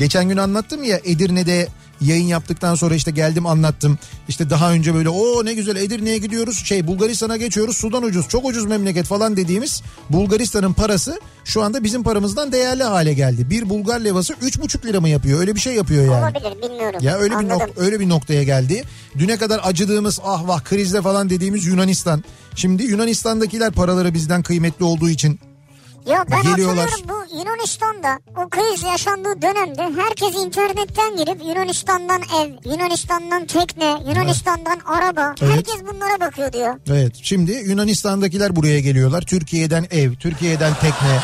Geçen 0.00 0.28
gün 0.28 0.36
anlattım 0.36 0.84
ya 0.84 1.00
Edirne'de 1.04 1.68
yayın 2.00 2.26
yaptıktan 2.26 2.74
sonra 2.74 2.94
işte 2.94 3.10
geldim 3.10 3.46
anlattım. 3.46 3.98
İşte 4.28 4.50
daha 4.50 4.72
önce 4.72 4.94
böyle 4.94 5.08
o 5.08 5.44
ne 5.44 5.54
güzel 5.54 5.76
Edirne'ye 5.76 6.18
gidiyoruz 6.18 6.64
şey 6.64 6.86
Bulgaristan'a 6.86 7.36
geçiyoruz 7.36 7.76
sudan 7.76 8.02
ucuz 8.02 8.28
çok 8.28 8.44
ucuz 8.44 8.64
memleket 8.64 9.06
falan 9.06 9.36
dediğimiz 9.36 9.82
Bulgaristan'ın 10.10 10.72
parası 10.72 11.20
şu 11.44 11.62
anda 11.62 11.84
bizim 11.84 12.02
paramızdan 12.02 12.52
değerli 12.52 12.82
hale 12.82 13.12
geldi. 13.12 13.50
Bir 13.50 13.68
Bulgar 13.68 14.00
levası 14.00 14.32
3,5 14.32 14.86
lira 14.86 15.00
mı 15.00 15.08
yapıyor 15.08 15.40
öyle 15.40 15.54
bir 15.54 15.60
şey 15.60 15.74
yapıyor 15.74 16.04
yani. 16.04 16.24
Olabilir 16.24 16.62
bilmiyorum. 16.62 16.98
Ya 17.02 17.16
öyle 17.18 17.30
bir 17.34 17.38
Anladım. 17.38 17.58
nok- 17.58 17.70
öyle 17.76 18.00
bir 18.00 18.08
noktaya 18.08 18.42
geldi. 18.42 18.84
Düne 19.18 19.36
kadar 19.36 19.60
acıdığımız 19.64 20.20
ah 20.24 20.48
vah 20.48 20.60
krizde 20.64 21.02
falan 21.02 21.30
dediğimiz 21.30 21.66
Yunanistan. 21.66 22.24
Şimdi 22.54 22.82
Yunanistan'dakiler 22.82 23.72
paraları 23.72 24.14
bizden 24.14 24.42
kıymetli 24.42 24.84
olduğu 24.84 25.10
için 25.10 25.40
Ya 26.06 26.24
ben 26.30 26.42
Geliyorlar. 26.42 26.88
hatırlıyorum 26.88 27.26
bu 27.32 27.36
Yunanistan'da 27.38 28.18
o 28.44 28.48
kriz 28.48 28.82
yaşandığı 28.82 29.42
dönemde 29.42 29.82
herkes 30.02 30.34
internetten 30.34 31.16
girip 31.16 31.44
Yunanistan'dan 31.44 32.22
ev, 32.42 32.70
Yunanistan'dan 32.72 33.46
tekne, 33.46 33.96
Yunanistan'dan 34.08 34.78
araba 34.86 35.34
Evet. 35.42 35.52
herkes 35.52 35.82
bunlara 35.92 36.20
bakıyor 36.20 36.52
diyor. 36.52 36.74
Evet 36.90 37.12
şimdi 37.22 37.52
Yunanistan'dakiler 37.52 38.56
buraya 38.56 38.80
geliyorlar. 38.80 39.22
Türkiye'den 39.22 39.86
ev, 39.90 40.14
Türkiye'den 40.14 40.74
tekne, 40.74 41.20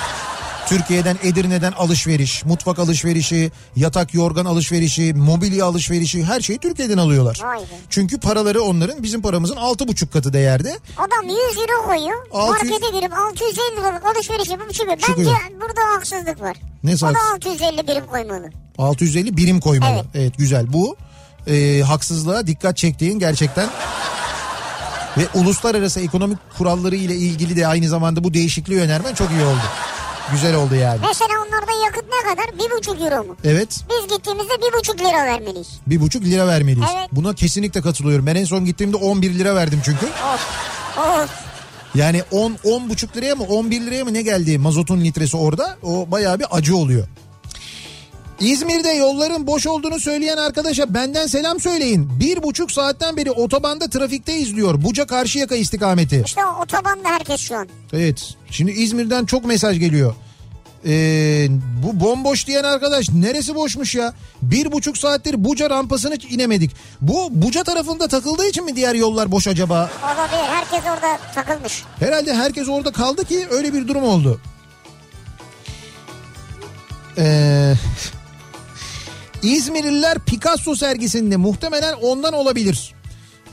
Türkiye'den 0.69 1.17
Edirne'den 1.23 1.73
alışveriş, 1.73 2.45
mutfak 2.45 2.79
alışverişi, 2.79 3.53
yatak 3.77 4.15
yorgan 4.15 4.45
alışverişi, 4.45 5.15
mobilya 5.15 5.67
alışverişi 5.67 6.25
her 6.25 6.41
şeyi 6.41 6.59
Türkiye'den 6.59 6.99
alıyorlar. 6.99 7.41
Vay 7.45 7.59
be. 7.59 7.65
Çünkü 7.91 8.21
paraları 8.21 8.63
onların 8.63 9.03
bizim 9.03 9.23
paramızın 9.23 9.57
altı 9.57 9.89
buçuk 9.89 10.13
katı 10.13 10.33
değerde. 10.33 10.79
Adam 10.97 11.29
100 11.29 11.33
euro 11.59 11.87
koyuyor 11.87 12.17
600 12.33 12.71
markete 12.73 12.99
girip 12.99 13.13
650 13.13 13.77
liralık 13.81 14.07
alışveriş 14.07 14.49
yapıp 14.49 14.73
çıkıyor. 14.75 14.93
Bence 14.97 15.07
Çıkıyor. 15.07 15.37
burada 15.61 15.81
haksızlık 15.97 16.41
var. 16.41 16.57
Ne 16.85 16.95
o 16.95 17.01
da 17.01 17.07
haksız- 17.07 17.33
650 17.35 17.87
birim 17.89 18.07
koymalı. 18.07 18.51
650 18.79 19.37
birim 19.37 19.61
koymalı. 19.61 19.91
Evet. 19.95 20.05
Evet, 20.15 20.39
güzel 20.39 20.73
bu 20.73 20.97
e, 21.47 21.81
haksızlığa 21.81 22.47
dikkat 22.47 22.77
çektiğin 22.77 23.19
gerçekten 23.19 23.69
ve 25.19 25.29
uluslararası 25.35 26.01
ekonomik 26.01 26.39
kuralları 26.59 26.97
ile 26.97 27.15
ilgili 27.15 27.57
de 27.57 27.67
aynı 27.67 27.89
zamanda 27.89 28.25
bu 28.25 28.35
değişikliği 28.35 28.81
önermen 28.81 29.15
çok 29.15 29.31
iyi 29.31 29.43
oldu. 29.45 29.61
Güzel 30.33 30.55
oldu 30.57 30.75
yani. 30.75 31.01
Mesela 31.07 31.31
onlarda 31.47 31.85
yakıt 31.87 32.05
ne 32.05 32.31
kadar? 32.31 32.45
1,5 32.45 33.05
euro 33.15 33.25
mu? 33.25 33.37
Evet 33.45 33.81
Biz 33.91 34.17
gittiğimizde 34.17 34.53
1,5 34.53 34.99
lira 34.99 35.25
vermeliyiz. 35.27 35.69
bir 35.87 36.01
buçuk 36.01 36.25
lira 36.25 36.47
vermeliyiz. 36.47 36.91
Evet. 36.97 37.09
Buna 37.13 37.35
kesinlikle 37.35 37.81
katılıyorum. 37.83 38.27
Ben 38.27 38.35
en 38.35 38.45
son 38.45 38.65
gittiğimde 38.65 38.97
11 38.97 39.39
lira 39.39 39.55
verdim 39.55 39.81
çünkü. 39.85 40.07
Of. 40.07 40.41
Of. 40.99 41.31
Yani 41.95 42.23
10 42.31 42.57
10 42.65 42.89
buçuk 42.89 43.17
liraya 43.17 43.35
mı 43.35 43.45
11 43.45 43.81
liraya 43.81 44.05
mı 44.05 44.15
ne 44.15 44.23
geldi 44.23 44.59
mazotun 44.59 45.01
litresi 45.01 45.37
orada? 45.37 45.77
O 45.83 46.11
bayağı 46.11 46.39
bir 46.39 46.47
acı 46.51 46.77
oluyor. 46.77 47.07
İzmir'de 48.41 48.89
yolların 48.89 49.47
boş 49.47 49.67
olduğunu 49.67 50.01
söyleyen 50.01 50.37
arkadaşa 50.37 50.95
benden 50.95 51.27
selam 51.27 51.61
söyleyin. 51.61 52.21
Bir 52.21 52.43
buçuk 52.43 52.73
saatten 52.73 53.17
beri 53.17 53.31
otobanda 53.31 53.91
trafikte 53.91 54.37
izliyor. 54.39 54.83
Buca 54.85 55.07
Karşıyaka 55.07 55.55
istikameti. 55.57 56.23
İşte 56.27 56.41
o 56.45 56.63
otobanda 56.63 57.09
herkes 57.09 57.41
şu 57.41 57.57
an. 57.57 57.69
Evet. 57.93 58.35
Şimdi 58.51 58.71
İzmir'den 58.71 59.25
çok 59.25 59.45
mesaj 59.45 59.79
geliyor. 59.79 60.15
Ee, 60.87 61.47
bu 61.83 62.01
bomboş 62.01 62.47
diyen 62.47 62.65
arkadaş 62.65 63.11
neresi 63.11 63.55
boşmuş 63.55 63.95
ya? 63.95 64.15
Bir 64.43 64.73
buçuk 64.73 64.99
saattir 64.99 65.45
Buca 65.45 65.71
rampasını 65.71 66.15
inemedik. 66.15 66.71
Bu 67.01 67.29
Buca 67.31 67.65
tarafında 67.65 68.09
takıldığı 68.09 68.47
için 68.49 68.65
mi 68.65 68.77
diğer 68.77 68.95
yollar 68.95 69.33
boş 69.33 69.49
acaba? 69.49 69.91
Olabilir. 70.05 70.49
Herkes 70.49 70.81
orada 70.81 71.19
takılmış. 71.35 71.83
Herhalde 71.99 72.35
herkes 72.35 72.69
orada 72.69 72.93
kaldı 72.93 73.25
ki 73.25 73.47
öyle 73.51 73.73
bir 73.73 73.89
durum 73.89 74.05
oldu. 74.05 74.41
Ee, 77.19 77.75
İzmirliler 79.43 80.19
Picasso 80.19 80.75
sergisinde 80.77 81.37
muhtemelen 81.37 81.95
ondan 82.03 82.33
olabilir. 82.33 82.95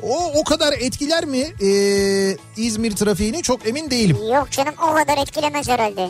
O 0.03 0.31
o 0.35 0.43
kadar 0.43 0.73
etkiler 0.73 1.25
mi 1.25 1.37
ee, 1.61 2.37
İzmir 2.57 2.91
trafiğini 2.91 3.43
çok 3.43 3.67
emin 3.67 3.89
değilim. 3.89 4.17
Yok 4.33 4.51
canım 4.51 4.73
o 4.91 4.93
kadar 4.93 5.17
etkilemez 5.17 5.69
herhalde. 5.69 6.09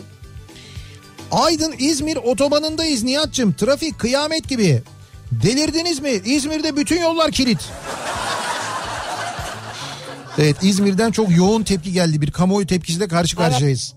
Aydın 1.31 1.73
İzmir 1.79 2.15
otobanındayız 2.15 3.03
Nihat'cığım. 3.03 3.53
Trafik 3.53 3.99
kıyamet 3.99 4.49
gibi. 4.49 4.83
Delirdiniz 5.31 5.99
mi? 5.99 6.11
İzmir'de 6.25 6.75
bütün 6.75 7.01
yollar 7.01 7.31
kilit. 7.31 7.59
Evet 10.37 10.55
İzmir'den 10.61 11.11
çok 11.11 11.37
yoğun 11.37 11.63
tepki 11.63 11.91
geldi. 11.93 12.21
Bir 12.21 12.31
kamuoyu 12.31 12.67
tepkisiyle 12.67 13.07
karşı 13.07 13.35
karşıyayız. 13.35 13.93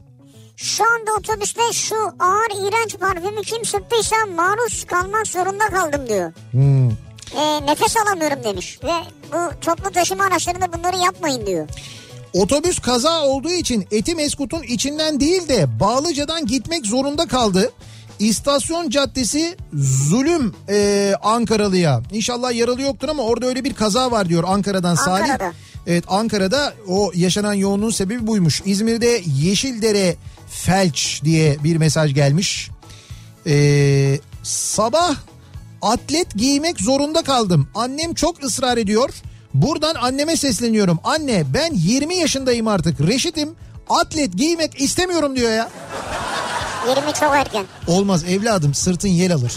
Şu 0.56 0.84
anda 0.84 1.12
otobüste 1.18 1.72
şu 1.72 1.96
ağır 1.96 2.68
iğrenç 2.68 2.98
parfümü 2.98 3.42
kim 3.42 3.64
sıktıysa 3.64 4.16
maruz 4.36 4.84
kalmak 4.84 5.26
zorunda 5.26 5.68
kaldım 5.68 6.08
diyor. 6.08 6.32
Hmm. 6.50 6.90
E, 7.40 7.66
nefes 7.66 7.96
alamıyorum 7.96 8.44
demiş. 8.44 8.78
Ve 8.84 8.92
bu 9.32 9.60
toplu 9.60 9.90
taşıma 9.90 10.24
araçlarında 10.24 10.72
bunları 10.72 10.96
yapmayın 10.96 11.46
diyor. 11.46 11.68
Otobüs 12.32 12.78
kaza 12.78 13.22
olduğu 13.22 13.52
için 13.52 13.86
Etimeskut'un 13.90 14.62
içinden 14.62 15.20
değil 15.20 15.48
de 15.48 15.80
Bağlıca'dan 15.80 16.46
gitmek 16.46 16.86
zorunda 16.86 17.26
kaldı. 17.26 17.72
İstasyon 18.18 18.90
Caddesi 18.90 19.56
zulüm 19.74 20.54
e, 20.68 21.14
Ankaralı'ya. 21.22 22.02
İnşallah 22.12 22.54
yaralı 22.54 22.82
yoktur 22.82 23.08
ama 23.08 23.22
orada 23.22 23.46
öyle 23.46 23.64
bir 23.64 23.74
kaza 23.74 24.10
var 24.10 24.28
diyor 24.28 24.44
Ankara'dan 24.46 24.94
Salih. 24.94 25.22
Ankara'da. 25.22 25.52
Evet 25.86 26.04
Ankara'da 26.08 26.74
o 26.88 27.12
yaşanan 27.14 27.54
yoğunluğun 27.54 27.90
sebebi 27.90 28.26
buymuş. 28.26 28.62
İzmir'de 28.64 29.22
Yeşildere 29.26 30.16
felç 30.64 31.20
diye 31.24 31.56
bir 31.64 31.76
mesaj 31.76 32.14
gelmiş. 32.14 32.70
Ee, 33.46 34.18
sabah 34.42 35.16
atlet 35.82 36.34
giymek 36.34 36.80
zorunda 36.80 37.22
kaldım. 37.22 37.68
Annem 37.74 38.14
çok 38.14 38.44
ısrar 38.44 38.76
ediyor. 38.76 39.10
Buradan 39.54 39.94
anneme 39.94 40.36
sesleniyorum. 40.36 40.98
Anne 41.04 41.44
ben 41.54 41.72
20 41.74 42.16
yaşındayım 42.16 42.68
artık. 42.68 43.00
Reşitim. 43.00 43.54
Atlet 43.90 44.32
giymek 44.36 44.80
istemiyorum 44.80 45.36
diyor 45.36 45.52
ya. 45.52 45.68
20 46.88 47.12
çok 47.20 47.34
erken. 47.34 47.64
Olmaz 47.86 48.24
evladım 48.24 48.74
sırtın 48.74 49.08
yel 49.08 49.34
alır. 49.34 49.52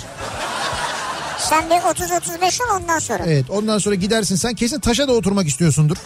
Sen 1.39 1.69
bir 1.69 1.75
30-35 1.75 2.63
ol 2.63 2.81
ondan 2.81 2.99
sonra. 2.99 3.23
Evet 3.27 3.49
ondan 3.49 3.77
sonra 3.77 3.95
gidersin 3.95 4.35
sen 4.35 4.53
kesin 4.53 4.79
taşa 4.79 5.07
da 5.07 5.11
oturmak 5.11 5.47
istiyorsundur. 5.47 5.97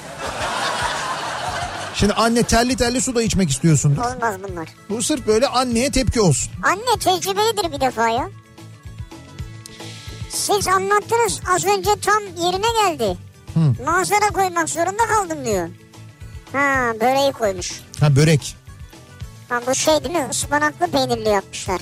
Şimdi 1.96 2.14
anne 2.14 2.44
terli 2.44 2.76
terli 2.76 3.02
su 3.02 3.16
da 3.16 3.22
içmek 3.22 3.50
istiyorsundur. 3.50 4.02
Olmaz 4.02 4.36
bunlar. 4.50 4.68
Bu 4.89 5.04
sırf 5.04 5.28
böyle 5.28 5.48
anneye 5.48 5.91
tepki 5.91 6.22
olsun. 6.22 6.52
Anne 6.64 7.00
tecrübelidir 7.00 7.72
bir 7.72 7.82
defa 7.82 8.10
ya. 8.10 8.30
Siz 10.30 10.68
anlattınız 10.68 11.39
az 11.56 11.66
önce 11.66 11.89
tam 12.02 12.24
yerine 12.24 12.68
geldi. 12.82 13.18
Manzara 13.86 14.30
koymak 14.34 14.70
zorunda 14.70 15.04
kaldım 15.08 15.46
diyor. 15.46 15.70
Ha 16.54 16.94
böreği 17.02 17.32
koymuş. 17.32 17.82
Ha 18.00 18.16
börek. 18.16 18.56
Ha 19.50 19.62
bu 19.68 19.76
şey 19.76 20.04
değil 20.04 20.16
mi 20.16 20.28
ıspanaklı 20.32 20.88
peynirli 20.91 21.30
yapmışlar. 21.30 21.82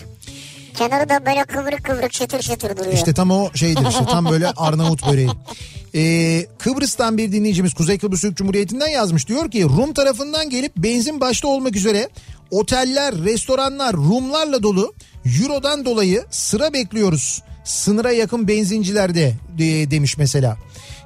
Kenarı 0.78 1.10
da 1.10 1.26
böyle 1.26 1.44
kıvrık 1.44 1.84
kıvrık 1.84 2.12
çıtır 2.14 2.40
çıtır 2.40 2.78
duruyor. 2.78 2.94
İşte 2.94 3.14
tam 3.14 3.32
o 3.32 3.50
şeydir 3.56 3.88
işte 3.90 4.06
tam 4.06 4.30
böyle 4.30 4.52
Arnavut 4.52 5.12
böreği. 5.12 5.30
Ee, 5.96 6.46
Kıbrıs'tan 6.60 7.18
bir 7.18 7.32
dinleyicimiz 7.32 7.74
Kuzey 7.74 7.98
Kıbrıs 7.98 8.22
Türk 8.22 8.38
Cumhuriyeti'nden 8.38 8.88
yazmış. 8.88 9.28
Diyor 9.28 9.52
ki 9.52 9.64
Rum 9.64 9.94
tarafından 9.94 10.50
gelip 10.50 10.78
benzin 10.78 11.22
başta 11.22 11.48
olmak 11.48 11.76
üzere 11.76 12.10
oteller, 12.52 13.16
restoranlar 13.16 13.94
Rumlarla 13.94 14.64
dolu. 14.64 14.94
Euro'dan 15.42 15.86
dolayı 15.86 16.24
sıra 16.32 16.74
bekliyoruz. 16.74 17.44
Sınıra 17.64 18.12
yakın 18.12 18.48
benzincilerde 18.48 19.34
de, 19.58 19.92
demiş 19.92 20.18
mesela. 20.18 20.58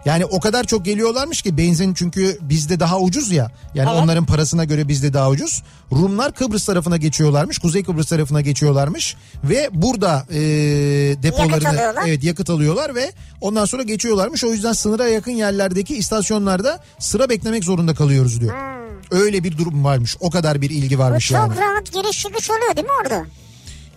Yani 0.05 0.25
o 0.25 0.39
kadar 0.39 0.63
çok 0.63 0.85
geliyorlarmış 0.85 1.41
ki 1.41 1.57
benzin 1.57 1.93
çünkü 1.93 2.37
bizde 2.41 2.79
daha 2.79 2.99
ucuz 2.99 3.31
ya. 3.31 3.51
Yani 3.75 3.89
Evet. 3.93 4.03
onların 4.03 4.25
parasına 4.25 4.63
göre 4.65 4.87
bizde 4.87 5.13
daha 5.13 5.29
ucuz. 5.29 5.63
Rumlar 5.91 6.31
Kıbrıs 6.31 6.65
tarafına 6.65 6.97
geçiyorlarmış. 6.97 7.57
Kuzey 7.59 7.83
Kıbrıs 7.83 8.07
tarafına 8.07 8.41
geçiyorlarmış. 8.41 9.15
Ve 9.43 9.69
burada 9.73 10.25
e, 10.29 10.39
depolarını 11.23 11.69
alıyorlar. 11.69 12.03
evet 12.07 12.23
yakıt 12.23 12.49
alıyorlar 12.49 12.95
ve 12.95 13.11
ondan 13.41 13.65
sonra 13.65 13.83
geçiyorlarmış. 13.83 14.43
O 14.43 14.51
yüzden 14.51 14.73
sınıra 14.73 15.07
yakın 15.07 15.31
yerlerdeki 15.31 15.95
istasyonlarda 15.97 16.79
sıra 16.99 17.29
beklemek 17.29 17.63
zorunda 17.63 17.93
kalıyoruz 17.93 18.41
diyor. 18.41 18.53
Öyle 19.11 19.43
bir 19.43 19.57
durum 19.57 19.83
varmış. 19.83 20.17
O 20.19 20.29
kadar 20.29 20.61
bir 20.61 20.69
ilgi 20.69 20.97
Bu 20.97 21.01
varmış 21.01 21.27
çok 21.27 21.37
yani. 21.37 21.53
rahat 21.57 21.91
giriş 21.93 22.21
çıkış 22.21 22.49
oluyor 22.51 22.75
değil 22.75 22.87
mi 22.87 22.93
orada? 23.03 23.25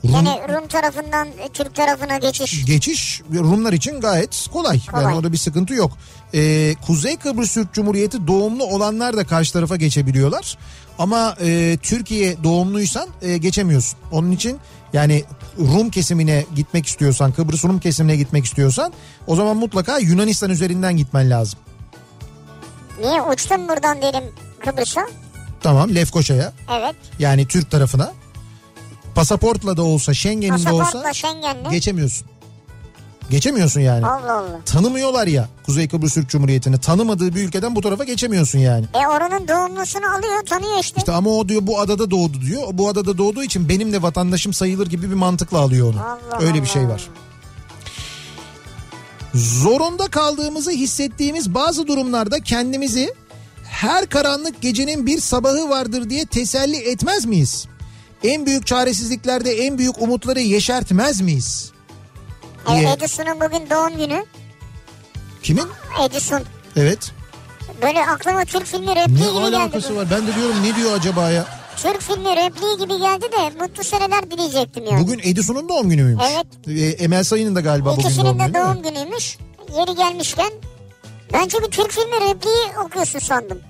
Rum- 0.04 0.12
Yani 0.12 0.28
Rum 0.48 0.68
tarafından 0.68 1.28
e, 1.28 1.48
Türk 1.52 1.74
tarafına 1.74 2.18
geçiş. 2.18 2.64
geçiş 2.64 3.20
Rumlar 3.34 3.72
için 3.72 4.00
gayet 4.00 4.46
kolay. 4.52 4.80
Yani 4.92 5.02
Kolay. 5.02 5.14
orada 5.14 5.32
bir 5.32 5.36
sıkıntı 5.38 5.74
yok. 5.74 5.92
Ee, 6.34 6.74
Kuzey 6.86 7.16
Kıbrıs 7.16 7.54
Türk 7.54 7.72
Cumhuriyeti 7.74 8.26
doğumlu 8.26 8.64
olanlar 8.64 9.16
da 9.16 9.24
karşı 9.26 9.52
tarafa 9.52 9.76
geçebiliyorlar. 9.76 10.58
Ama 10.98 11.36
e, 11.40 11.78
Türkiye 11.82 12.44
doğumluysan 12.44 13.08
e, 13.22 13.36
geçemiyorsun. 13.38 13.98
Onun 14.12 14.30
için 14.30 14.58
yani 14.92 15.24
Rum 15.58 15.90
kesimine 15.90 16.44
gitmek 16.56 16.86
istiyorsan, 16.86 17.32
Kıbrıs 17.32 17.64
Rum 17.64 17.80
kesimine 17.80 18.16
gitmek 18.16 18.44
istiyorsan 18.44 18.92
o 19.26 19.36
zaman 19.36 19.56
mutlaka 19.56 19.98
Yunanistan 19.98 20.50
üzerinden 20.50 20.96
gitmen 20.96 21.30
lazım. 21.30 21.58
Niye 23.00 23.22
uçtum 23.22 23.68
buradan 23.68 24.02
dedim. 24.02 24.24
Kıbrıs'a. 24.64 25.06
Tamam 25.60 25.94
Lefkoşa'ya 25.94 26.52
Evet. 26.80 26.94
yani 27.18 27.46
Türk 27.46 27.70
tarafına. 27.70 28.12
Pasaportla 29.14 29.76
da 29.76 29.82
olsa 29.82 30.14
Schengen'in 30.14 30.64
de 30.64 30.72
olsa 30.72 30.84
Pasaportla 30.84 31.12
Schengen'le. 31.14 31.70
geçemiyorsun. 31.70 32.26
Geçemiyorsun 33.30 33.80
yani. 33.80 34.06
Allah 34.06 34.32
Allah. 34.32 34.60
Tanımıyorlar 34.66 35.26
ya 35.26 35.48
Kuzey 35.66 35.88
Kıbrıs 35.88 36.14
Türk 36.14 36.28
Cumhuriyeti'ni. 36.30 36.80
Tanımadığı 36.80 37.34
bir 37.34 37.42
ülkeden 37.42 37.76
bu 37.76 37.80
tarafa 37.80 38.04
geçemiyorsun 38.04 38.58
yani. 38.58 38.84
E 38.94 39.06
oranın 39.06 39.48
doğumlusunu 39.48 40.06
alıyor 40.16 40.46
tanıyor 40.46 40.78
işte. 40.80 40.94
İşte 40.98 41.12
ama 41.12 41.30
o 41.30 41.48
diyor 41.48 41.66
bu 41.66 41.80
adada 41.80 42.10
doğdu 42.10 42.40
diyor. 42.40 42.62
Bu 42.72 42.88
adada 42.88 43.18
doğduğu 43.18 43.42
için 43.42 43.68
benim 43.68 43.92
de 43.92 44.02
vatandaşım 44.02 44.52
sayılır 44.52 44.86
gibi 44.86 45.10
bir 45.10 45.14
mantıkla 45.14 45.58
alıyor 45.58 45.94
onu. 45.94 46.00
Allah 46.00 46.46
Öyle 46.46 46.62
bir 46.62 46.68
şey 46.68 46.88
var. 46.88 47.08
Zorunda 49.34 50.06
kaldığımızı 50.08 50.70
hissettiğimiz 50.70 51.54
bazı 51.54 51.86
durumlarda 51.86 52.40
kendimizi 52.40 53.14
her 53.64 54.06
karanlık 54.06 54.60
gecenin 54.62 55.06
bir 55.06 55.20
sabahı 55.20 55.68
vardır 55.70 56.10
diye 56.10 56.26
teselli 56.26 56.76
etmez 56.76 57.24
miyiz? 57.24 57.66
En 58.24 58.46
büyük 58.46 58.66
çaresizliklerde 58.66 59.52
en 59.66 59.78
büyük 59.78 60.02
umutları 60.02 60.40
yeşertmez 60.40 61.20
miyiz? 61.20 61.72
E, 62.68 62.76
diye. 62.76 62.92
Edison'un 62.92 63.40
bugün 63.40 63.70
doğum 63.70 63.96
günü. 63.96 64.24
Kimin? 65.42 65.66
Edison. 66.04 66.42
Evet. 66.76 67.12
Böyle 67.82 68.06
aklıma 68.06 68.44
Türk 68.44 68.66
filmi 68.66 68.86
Ne 68.86 68.96
repliği 69.02 69.16
gibi 69.32 69.44
geldi. 69.44 69.56
alakası 69.56 69.92
bu. 69.92 69.96
var? 69.96 70.06
Ben 70.10 70.26
de 70.26 70.34
diyorum 70.34 70.56
ne 70.62 70.76
diyor 70.76 70.92
acaba 70.98 71.30
ya? 71.30 71.44
Türk 71.76 72.00
filmi 72.00 72.36
repliği 72.36 72.76
gibi 72.78 72.98
geldi 72.98 73.26
de 73.32 73.62
mutlu 73.64 73.84
seneler 73.84 74.30
dileyecektim 74.30 74.84
yani. 74.84 75.02
Bugün 75.02 75.18
Edison'un 75.24 75.68
doğum 75.68 75.88
günü 75.90 76.02
müymüş? 76.02 76.24
Evet. 76.34 76.46
Ee, 76.68 77.04
Emel 77.04 77.24
Sayın'ın 77.24 77.54
da 77.56 77.60
galiba 77.60 77.90
bugün 77.92 78.02
doğum 78.02 78.10
İkisinin 78.12 78.32
günü 78.32 78.48
de 78.48 78.54
değil 78.54 78.66
mi? 78.66 78.74
doğum 78.74 78.82
günüymüş. 78.82 79.38
Yeri 79.78 79.94
gelmişken. 79.94 80.50
Ben 81.32 81.48
çünkü 81.48 81.70
Türk 81.70 81.90
filmi 81.92 82.14
repliği 82.30 82.78
okuyorsun 82.86 83.18
sandım. 83.18 83.60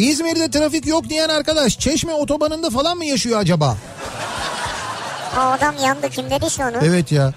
İzmir'de 0.00 0.50
trafik 0.50 0.86
yok 0.86 1.08
diyen 1.08 1.28
arkadaş 1.28 1.78
Çeşme 1.78 2.14
otobanında 2.14 2.70
falan 2.70 2.96
mı 2.96 3.04
yaşıyor 3.04 3.40
acaba? 3.40 3.76
O 5.36 5.40
adam 5.40 5.74
yandı 5.84 6.10
kim 6.10 6.30
dediyse 6.30 6.64
onu. 6.64 6.76
Evet 6.82 7.12
ya. 7.12 7.32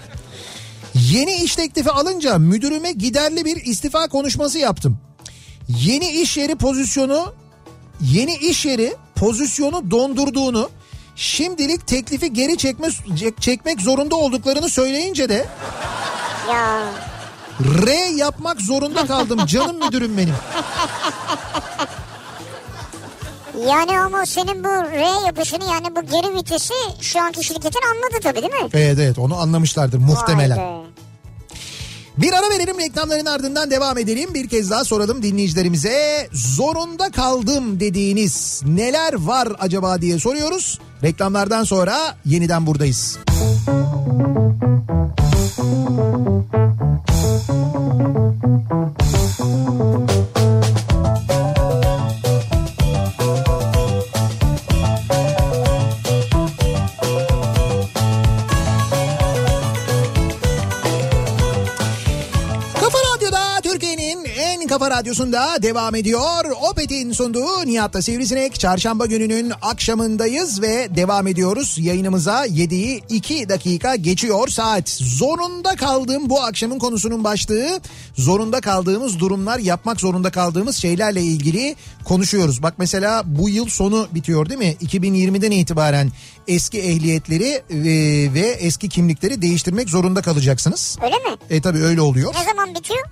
Yeni 0.94 1.34
iş 1.34 1.56
teklifi 1.56 1.90
alınca 1.90 2.38
müdürüme 2.38 2.92
giderli 2.92 3.44
bir 3.44 3.56
istifa 3.56 4.08
konuşması 4.08 4.58
yaptım. 4.58 4.98
Yeni 5.68 6.10
iş 6.10 6.36
yeri 6.36 6.54
pozisyonu 6.54 7.34
yeni 8.00 8.34
iş 8.34 8.66
yeri 8.66 8.94
pozisyonu 9.14 9.90
dondurduğunu 9.90 10.70
şimdilik 11.16 11.86
teklifi 11.86 12.32
geri 12.32 12.56
çekme, 12.56 12.88
çekmek 13.40 13.80
zorunda 13.80 14.16
olduklarını 14.16 14.68
söyleyince 14.68 15.28
de 15.28 15.46
Ya 16.52 16.82
R 17.86 17.90
yapmak 18.16 18.60
zorunda 18.60 19.06
kaldım 19.06 19.46
canım 19.46 19.76
müdürüm 19.84 20.18
benim. 20.18 20.34
yani 23.68 23.98
ama 23.98 24.26
senin 24.26 24.64
bu 24.64 24.68
R 24.68 25.26
yapışını 25.26 25.64
yani 25.64 25.96
bu 25.96 26.02
geri 26.02 26.34
vitesi 26.34 26.74
şu 27.00 27.22
anki 27.22 27.44
şirketin 27.44 27.80
anladı 27.94 28.20
tabii 28.22 28.42
değil 28.42 28.62
mi? 28.62 28.68
Evet 28.74 28.98
evet 28.98 29.18
onu 29.18 29.36
anlamışlardır 29.36 29.98
muhtemelen. 29.98 30.58
Vay 30.58 30.84
be. 30.84 30.84
Bir 32.18 32.32
ara 32.32 32.50
verelim 32.50 32.78
reklamların 32.78 33.26
ardından 33.26 33.70
devam 33.70 33.98
edelim. 33.98 34.34
Bir 34.34 34.48
kez 34.48 34.70
daha 34.70 34.84
soralım 34.84 35.22
dinleyicilerimize. 35.22 36.28
Zorunda 36.32 37.10
kaldım 37.10 37.80
dediğiniz 37.80 38.62
neler 38.66 39.14
var 39.14 39.48
acaba 39.58 40.00
diye 40.00 40.18
soruyoruz. 40.18 40.78
Reklamlardan 41.02 41.64
sonra 41.64 42.16
yeniden 42.24 42.66
buradayız. 42.66 43.18
Kafa 43.26 44.63
radyosunda 65.14 65.62
devam 65.62 65.94
ediyor. 65.94 66.44
Opet'in 66.70 67.12
sunduğu 67.12 67.66
Nihat'ta 67.66 68.02
Sivrisinek. 68.02 68.60
Çarşamba 68.60 69.06
gününün 69.06 69.52
akşamındayız 69.62 70.62
ve 70.62 70.96
devam 70.96 71.26
ediyoruz. 71.26 71.76
Yayınımıza 71.78 72.46
7'yi 72.46 73.02
2 73.08 73.48
dakika 73.48 73.96
geçiyor 73.96 74.48
saat. 74.48 74.88
Zorunda 74.88 75.76
kaldığım 75.76 76.30
bu 76.30 76.42
akşamın 76.42 76.78
konusunun 76.78 77.24
başlığı 77.24 77.80
zorunda 78.14 78.60
kaldığımız 78.60 79.18
durumlar 79.18 79.58
yapmak 79.58 80.00
zorunda 80.00 80.30
kaldığımız 80.30 80.76
şeylerle 80.76 81.22
ilgili 81.22 81.76
konuşuyoruz. 82.04 82.62
Bak 82.62 82.74
mesela 82.78 83.22
bu 83.26 83.48
yıl 83.48 83.68
sonu 83.68 84.08
bitiyor 84.14 84.48
değil 84.48 84.58
mi? 84.58 84.76
2020'den 84.82 85.50
itibaren 85.50 86.12
eski 86.48 86.80
ehliyetleri 86.80 87.62
e, 87.70 87.84
ve 88.34 88.56
eski 88.60 88.88
kimlikleri 88.88 89.42
değiştirmek 89.42 89.90
zorunda 89.90 90.22
kalacaksınız. 90.22 90.98
Öyle 91.02 91.16
mi? 91.16 91.36
E 91.50 91.60
tabi 91.60 91.78
öyle 91.78 92.00
oluyor. 92.00 92.34
Ne 92.34 92.44
zaman 92.44 92.74
bitiyor? 92.74 93.04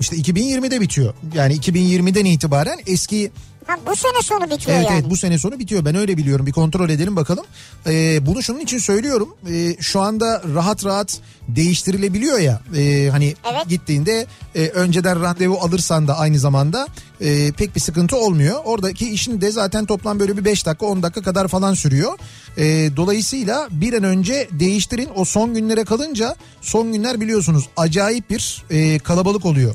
İşte 0.00 0.16
2020'de 0.16 0.80
bitiyor. 0.80 1.14
Yani 1.34 1.54
2020'den 1.56 2.24
itibaren 2.24 2.78
eski 2.86 3.30
Ha 3.66 3.76
bu 3.86 3.96
sene 3.96 4.22
sonu 4.22 4.50
bitiyor 4.50 4.76
evet 4.76 4.86
yani. 4.90 4.98
evet 5.00 5.10
bu 5.10 5.16
sene 5.16 5.38
sonu 5.38 5.58
bitiyor. 5.58 5.84
Ben 5.84 5.94
öyle 5.94 6.16
biliyorum. 6.16 6.46
Bir 6.46 6.52
kontrol 6.52 6.90
edelim 6.90 7.16
bakalım. 7.16 7.44
Ee, 7.86 8.26
bunu 8.26 8.42
şunun 8.42 8.58
için 8.60 8.78
söylüyorum. 8.78 9.34
Ee, 9.50 9.76
şu 9.80 10.00
anda 10.00 10.42
rahat 10.54 10.84
rahat 10.84 11.18
değiştirilebiliyor 11.48 12.38
ya. 12.38 12.60
Ee, 12.76 13.08
hani 13.10 13.34
Evet. 13.52 13.68
gittiğinde 13.68 14.26
e, 14.54 14.68
önceden 14.68 15.22
randevu 15.22 15.58
alırsan 15.60 16.08
da 16.08 16.18
aynı 16.18 16.38
zamanda 16.38 16.86
e, 17.20 17.52
pek 17.52 17.74
bir 17.76 17.80
sıkıntı 17.80 18.16
olmuyor. 18.16 18.60
Oradaki 18.64 19.10
işin 19.10 19.40
de 19.40 19.50
zaten 19.50 19.86
toplam 19.86 20.20
böyle 20.20 20.36
bir 20.36 20.44
5 20.44 20.66
dakika 20.66 20.86
10 20.86 21.02
dakika 21.02 21.22
kadar 21.22 21.48
falan 21.48 21.74
sürüyor. 21.74 22.18
Ee, 22.58 22.90
dolayısıyla 22.96 23.68
bir 23.70 23.92
an 23.92 24.02
önce 24.04 24.48
değiştirin. 24.52 25.08
O 25.16 25.24
son 25.24 25.54
günlere 25.54 25.84
kalınca 25.84 26.36
son 26.60 26.92
günler 26.92 27.20
biliyorsunuz 27.20 27.68
acayip 27.76 28.30
bir 28.30 28.64
e, 28.70 28.98
kalabalık 28.98 29.46
oluyor. 29.46 29.74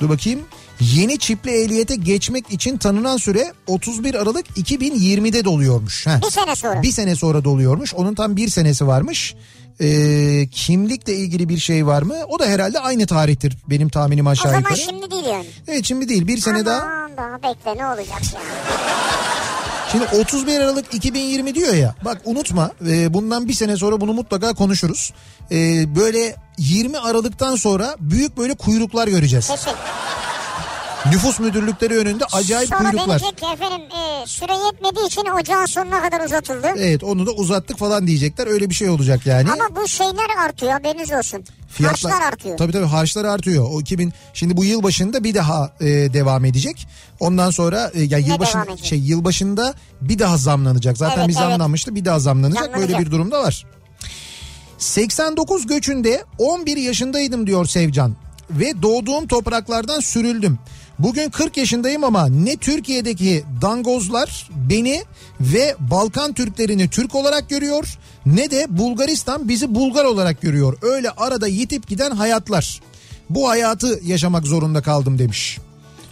Dur 0.00 0.08
bakayım. 0.08 0.40
Yeni 0.80 1.18
çipli 1.18 1.50
ehliyete 1.62 1.94
geçmek 1.96 2.50
için 2.52 2.78
tanınan 2.78 3.16
süre 3.16 3.52
31 3.66 4.14
Aralık 4.14 4.46
2020'de 4.46 5.44
doluyormuş. 5.44 6.06
Heh. 6.06 6.22
Bir 6.26 6.30
sene 6.30 6.56
sonra. 6.56 6.82
Bir 6.82 6.92
sene 6.92 7.16
sonra 7.16 7.44
doluyormuş. 7.44 7.94
Onun 7.94 8.14
tam 8.14 8.36
bir 8.36 8.48
senesi 8.48 8.86
varmış. 8.86 9.34
Ee, 9.80 10.48
kimlikle 10.52 11.14
ilgili 11.14 11.48
bir 11.48 11.58
şey 11.58 11.86
var 11.86 12.02
mı? 12.02 12.14
O 12.28 12.38
da 12.38 12.46
herhalde 12.46 12.80
aynı 12.80 13.06
tarihtir 13.06 13.56
benim 13.70 13.88
tahminim 13.88 14.26
o 14.26 14.30
aşağı 14.30 14.44
zaman 14.46 14.58
yukarı. 14.60 14.76
şimdi 14.78 15.10
değil 15.10 15.24
yani. 15.24 15.46
Evet 15.68 15.84
şimdi 15.84 16.08
değil 16.08 16.26
bir 16.26 16.38
sene 16.38 16.66
daha. 16.66 16.80
Aman 16.82 17.16
daha 17.16 17.42
bekle 17.42 17.76
ne 17.82 17.86
olacak 17.86 18.06
yani. 18.34 18.44
Şimdi 19.92 20.04
31 20.20 20.60
Aralık 20.60 20.94
2020 20.94 21.54
diyor 21.54 21.74
ya 21.74 21.94
bak 22.04 22.20
unutma 22.24 22.70
e, 22.88 23.14
bundan 23.14 23.48
bir 23.48 23.52
sene 23.54 23.76
sonra 23.76 24.00
bunu 24.00 24.12
mutlaka 24.12 24.52
konuşuruz. 24.54 25.12
E, 25.50 25.56
böyle 25.96 26.36
20 26.58 26.98
Aralık'tan 26.98 27.56
sonra 27.56 27.96
büyük 28.00 28.36
böyle 28.38 28.54
kuyruklar 28.54 29.08
göreceğiz. 29.08 29.48
Kesin. 29.48 29.72
Nüfus 31.06 31.40
müdürlükleri 31.40 31.96
önünde 31.98 32.24
acayip 32.32 32.68
Sonra 32.68 32.90
kuyruklar. 32.90 33.20
denecek 33.20 33.38
ki 33.38 33.46
efendim 33.54 33.80
e, 33.80 34.26
süre 34.26 34.52
yetmediği 34.66 35.06
için 35.06 35.24
ocağın 35.40 35.66
sonuna 35.66 36.02
kadar 36.02 36.24
uzatıldı. 36.24 36.66
Evet 36.76 37.04
onu 37.04 37.26
da 37.26 37.30
uzattık 37.30 37.78
falan 37.78 38.06
diyecekler 38.06 38.46
öyle 38.46 38.70
bir 38.70 38.74
şey 38.74 38.88
olacak 38.88 39.26
yani. 39.26 39.52
Ama 39.52 39.76
bu 39.82 39.88
şeyler 39.88 40.44
artıyor 40.46 40.72
haberiniz 40.72 41.12
olsun. 41.12 41.44
Harçlar 41.82 42.20
artıyor. 42.22 42.56
Tabii 42.58 42.72
tabii 42.72 42.86
harçlar 42.86 43.24
artıyor. 43.24 43.66
O 43.70 43.80
2000 43.80 44.12
şimdi 44.34 44.56
bu 44.56 44.64
yıl 44.64 44.82
başında 44.82 45.24
bir 45.24 45.34
daha 45.34 45.72
e, 45.80 45.86
devam 45.86 46.44
edecek. 46.44 46.86
Ondan 47.20 47.50
sonra 47.50 47.90
e, 47.94 48.02
ya 48.02 48.18
Yine 48.18 48.28
yılbaşında 48.32 48.62
devam 48.64 48.68
edecek. 48.74 48.86
şey 48.88 48.98
yılbaşında 48.98 49.74
bir 50.00 50.18
daha 50.18 50.36
zamlanacak. 50.36 50.98
Zaten 50.98 51.18
Evet, 51.18 51.28
bir 51.28 51.34
evet. 51.34 51.42
zamlanmıştı. 51.50 51.94
Bir 51.94 52.04
daha 52.04 52.18
zamlanacak. 52.18 52.64
Zamlanacak. 52.64 52.90
Böyle 52.90 53.06
bir 53.06 53.10
durumda 53.10 53.42
var. 53.42 53.66
89 54.78 55.66
göçünde 55.66 56.24
11 56.38 56.76
yaşındaydım 56.76 57.46
diyor 57.46 57.66
Sevcan 57.66 58.16
ve 58.50 58.82
doğduğum 58.82 59.26
topraklardan 59.26 60.00
sürüldüm. 60.00 60.58
Bugün 60.98 61.30
40 61.30 61.56
yaşındayım 61.56 62.04
ama 62.04 62.26
ne 62.26 62.56
Türkiye'deki 62.56 63.44
dangozlar 63.62 64.48
beni 64.70 65.02
ve 65.40 65.76
Balkan 65.78 66.32
Türklerini 66.32 66.90
Türk 66.90 67.14
olarak 67.14 67.50
görüyor 67.50 67.98
ne 68.26 68.50
de 68.50 68.66
Bulgaristan 68.68 69.48
bizi 69.48 69.74
Bulgar 69.74 70.04
olarak 70.04 70.40
görüyor. 70.40 70.78
Öyle 70.82 71.10
arada 71.10 71.46
yitip 71.46 71.88
giden 71.88 72.10
hayatlar. 72.10 72.80
Bu 73.30 73.48
hayatı 73.48 74.00
yaşamak 74.04 74.46
zorunda 74.46 74.82
kaldım 74.82 75.18
demiş. 75.18 75.58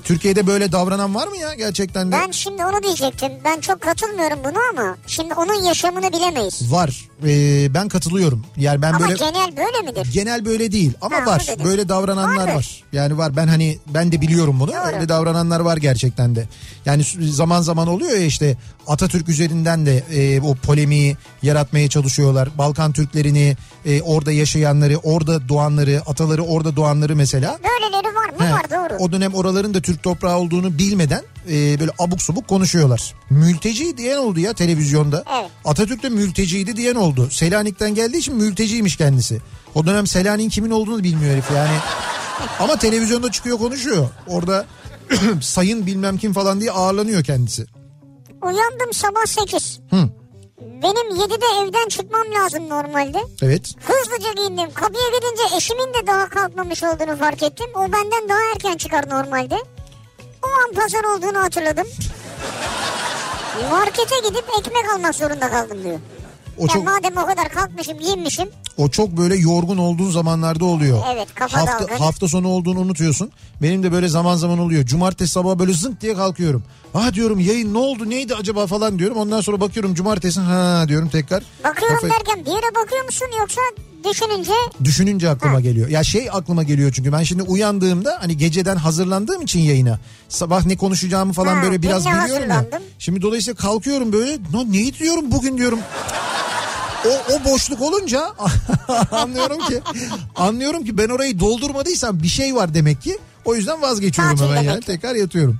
Türkiye'de 0.07 0.47
böyle 0.47 0.73
davranan 0.73 1.15
var 1.15 1.29
mı 1.29 1.37
ya 1.37 1.55
gerçekten 1.55 2.13
de? 2.13 2.17
Ben 2.17 2.31
şimdi 2.31 2.65
onu 2.65 2.83
diyecektim. 2.83 3.33
Ben 3.45 3.61
çok 3.61 3.81
katılmıyorum 3.81 4.39
bunu 4.45 4.59
ama 4.73 4.97
şimdi 5.07 5.35
onun 5.35 5.65
yaşamını 5.65 6.13
bilemeyiz. 6.13 6.73
Var. 6.73 7.09
Ee, 7.27 7.75
ben 7.75 7.89
katılıyorum. 7.89 8.45
Yani 8.57 8.83
ben 8.83 8.93
Ama 8.93 9.01
böyle 9.01 9.15
genel 9.15 9.57
böyle 9.57 9.91
midir? 9.91 10.13
genel 10.13 10.45
böyle 10.45 10.73
değil 10.73 10.93
ama 11.01 11.17
Ha, 11.17 11.27
var. 11.27 11.47
Böyle 11.65 11.89
davrananlar 11.89 12.37
Vardır. 12.37 12.55
var. 12.55 12.85
Yani 12.93 13.19
var. 13.19 13.37
Ben 13.37 13.47
hani 13.49 13.79
ben 13.87 14.13
de 14.13 14.21
biliyorum 14.21 14.61
bunu. 14.61 14.71
Doğru. 14.71 14.95
Öyle 14.97 15.09
davrananlar 15.09 15.61
var 15.61 15.77
gerçekten 15.77 16.37
de. 16.37 16.49
Yani 16.87 17.03
zaman 17.21 17.63
zaman 17.63 17.89
oluyor 17.89 18.11
ya 18.19 18.25
işte 18.25 18.57
Atatürk 18.87 19.29
üzerinden 19.29 19.87
de 19.87 19.97
e, 20.13 20.41
o 20.41 20.55
polemiği 20.55 21.17
yaratmaya 21.43 21.89
çalışıyorlar. 21.89 22.49
Balkan 22.59 22.93
Türklerini, 22.93 23.57
e, 23.85 24.03
orada 24.03 24.33
yaşayanları, 24.33 24.97
orada 24.97 25.49
doğanları, 25.49 26.03
ataları 26.07 26.43
orada 26.45 26.77
doğanları 26.77 27.17
mesela. 27.17 27.59
Böyle 27.65 27.87
öyleleri 27.97 28.15
var 28.15 28.29
mı? 28.29 28.47
He, 28.47 28.53
Var 28.53 28.71
doğru. 28.71 28.99
O 28.99 29.13
dönem 29.13 29.35
oraların 29.35 29.75
da 29.75 29.81
Türk 29.81 29.96
toprağı 30.03 30.39
olduğunu 30.39 30.79
bilmeden 30.79 31.23
e, 31.51 31.81
böyle 31.81 31.91
abuk 31.99 32.23
subuk 32.23 32.49
konuşuyorlar. 32.49 33.15
Mülteci 33.31 33.97
diyen 33.97 34.17
oldu 34.17 34.41
ya 34.41 34.53
televizyonda. 34.53 35.25
Evet. 35.41 35.51
Atatürk 35.65 36.03
de 36.03 36.09
mülteciydi 36.09 36.77
diyen 36.77 36.95
oldu. 36.95 37.29
Selanik'ten 37.31 37.95
geldiği 37.95 38.19
için 38.19 38.37
mülteciymiş 38.37 38.97
kendisi. 38.97 39.41
O 39.75 39.87
dönem 39.87 40.07
Selanik'in 40.07 40.51
kimin 40.51 40.71
olduğunu 40.71 41.03
bilmiyor 41.05 41.33
herif 41.33 41.51
yani. 41.55 41.77
Ama 42.61 42.77
televizyonda 42.77 43.31
çıkıyor 43.31 43.59
konuşuyor. 43.59 44.09
Orada 44.27 44.67
sayın 45.41 45.87
bilmem 45.87 46.19
kim 46.19 46.33
falan 46.33 46.61
diye 46.61 46.71
ağırlanıyor 46.71 47.25
kendisi. 47.25 47.67
Uyandım 48.43 48.93
sabah 48.93 49.27
8. 49.27 49.81
Hı. 49.91 50.09
Benim 50.83 51.11
7'de 51.17 51.47
evden 51.63 51.89
çıkmam 51.89 52.27
lazım 52.35 52.69
normalde. 52.69 53.19
Evet. 53.43 53.75
Hızlıca 53.81 54.33
giyindim. 54.33 54.71
Kapıya 54.75 55.09
gidince 55.09 55.57
eşimin 55.57 55.95
de 55.95 56.07
daha 56.07 56.29
kalkmamış 56.29 56.83
olduğunu 56.83 57.17
fark 57.17 57.43
ettim. 57.43 57.67
O 57.75 57.83
benden 57.83 58.29
daha 58.29 58.39
erken 58.55 58.77
çıkar 58.77 59.11
normalde. 59.11 59.57
O 60.47 60.63
an 60.69 60.83
pazar 60.83 61.05
olduğunu 61.17 61.39
hatırladım. 61.45 61.87
Markete 63.71 64.29
gidip 64.29 64.45
ekmek 64.59 64.91
almak 64.95 65.15
zorunda 65.15 65.51
kaldım 65.51 65.85
diyor. 65.85 65.99
O 66.59 66.63
ya 66.63 66.69
çok 66.69 66.85
madem 66.85 67.17
o 67.17 67.27
kadar 67.27 67.49
kalkmışım 67.49 67.99
giyinmişim. 67.99 68.49
o 68.77 68.89
çok 68.89 69.09
böyle 69.11 69.37
yorgun 69.37 69.77
olduğun 69.77 70.11
zamanlarda 70.11 70.65
oluyor. 70.65 71.03
Evet, 71.15 71.29
kafa 71.35 71.59
hafta, 71.61 71.81
dalgın. 71.81 71.97
hafta 71.97 72.29
sonu 72.29 72.49
olduğunu 72.49 72.81
unutuyorsun. 72.81 73.31
Benim 73.63 73.83
de 73.83 73.93
böyle 73.93 74.09
zaman 74.09 74.37
zaman 74.37 74.59
oluyor. 74.59 74.85
Cumartesi 74.87 75.33
sabah 75.33 75.59
böyle 75.59 75.73
zınk 75.73 76.01
diye 76.01 76.15
kalkıyorum. 76.15 76.65
Ah 76.95 77.13
diyorum 77.13 77.41
yayın 77.41 77.75
ne 77.75 77.79
oldu 77.79 78.11
neydi 78.11 78.35
acaba 78.35 78.67
falan 78.67 78.99
diyorum. 78.99 79.17
Ondan 79.17 79.41
sonra 79.41 79.61
bakıyorum 79.61 79.95
cumartesi 79.95 80.41
ha 80.41 80.85
diyorum 80.89 81.09
tekrar. 81.09 81.43
Bakıyorum 81.65 81.95
Kafayı- 81.97 82.13
derken 82.13 82.45
bir 82.45 82.51
yere 82.51 82.75
bakıyor 82.75 83.05
musun 83.05 83.27
yoksa 83.41 83.61
düşününce 84.11 84.53
Düşününce 84.85 85.31
aklıma 85.31 85.55
Ha. 85.55 85.61
geliyor. 85.61 85.89
Ya 85.89 86.05
şey 86.05 86.29
aklıma 86.33 86.63
geliyor 86.63 86.93
çünkü 86.93 87.13
ben 87.13 87.23
şimdi 87.23 87.43
uyandığımda 87.43 88.19
hani 88.21 88.37
geceden 88.37 88.77
hazırlandığım 88.77 89.43
için 89.43 89.61
yayına 89.61 89.99
sabah 90.29 90.67
ne 90.67 90.77
konuşacağımı 90.77 91.33
falan 91.33 91.57
Ha, 91.57 91.63
böyle 91.63 91.83
biraz 91.83 92.07
biliyorum 92.07 92.51
ya. 92.51 92.65
Şimdi 92.99 93.23
dolayısıyla 93.23 93.57
kalkıyorum 93.57 94.13
böyle 94.13 94.39
ne, 94.53 94.73
neyi 94.73 94.95
diyorum 94.95 95.33
bugün 95.33 95.59
diyorum. 95.59 95.79
O, 97.07 97.33
o 97.33 97.45
boşluk 97.53 97.83
olunca 97.83 98.33
anlıyorum 99.13 99.59
ki 99.59 99.81
anlıyorum 100.37 100.85
ki 100.85 100.99
ben 100.99 101.09
orayı 101.09 101.41
doldurmadıysam 101.41 102.23
bir 102.23 102.29
şey 102.29 102.55
var 102.55 102.75
demek 102.75 103.03
ki. 103.03 103.19
O 103.45 103.55
yüzden 103.55 103.83
vazgeçiyorum 103.83 104.37
Tatil 104.37 104.51
hemen 104.51 104.63
yani 104.63 104.81
tekrar 104.81 105.15
yatıyorum. 105.15 105.59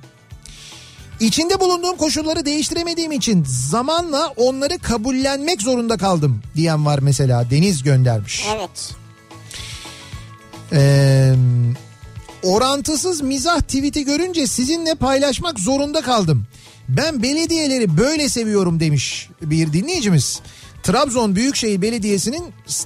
İçinde 1.19 1.59
bulunduğum 1.59 1.97
koşulları 1.97 2.45
değiştiremediğim 2.45 3.11
için 3.11 3.45
zamanla 3.47 4.27
onları 4.35 4.79
kabullenmek 4.79 5.61
zorunda 5.61 5.97
kaldım 5.97 6.41
diyen 6.55 6.85
var 6.85 6.99
mesela 6.99 7.49
Deniz 7.51 7.83
göndermiş. 7.83 8.45
evet. 8.57 8.95
Ee, 10.73 11.33
orantısız 12.43 13.21
mizah 13.21 13.61
tweet'i 13.61 14.05
görünce 14.05 14.47
sizinle 14.47 14.95
paylaşmak 14.95 15.59
zorunda 15.59 16.01
kaldım. 16.01 16.47
Ben 16.89 17.23
belediyeleri 17.23 17.97
böyle 17.97 18.29
seviyorum 18.29 18.79
demiş 18.79 19.29
bir 19.41 19.73
dinleyicimiz. 19.73 20.39
Trabzon 20.83 21.35
Büyükşehir 21.35 21.81
Belediyesi'nin 21.81 22.43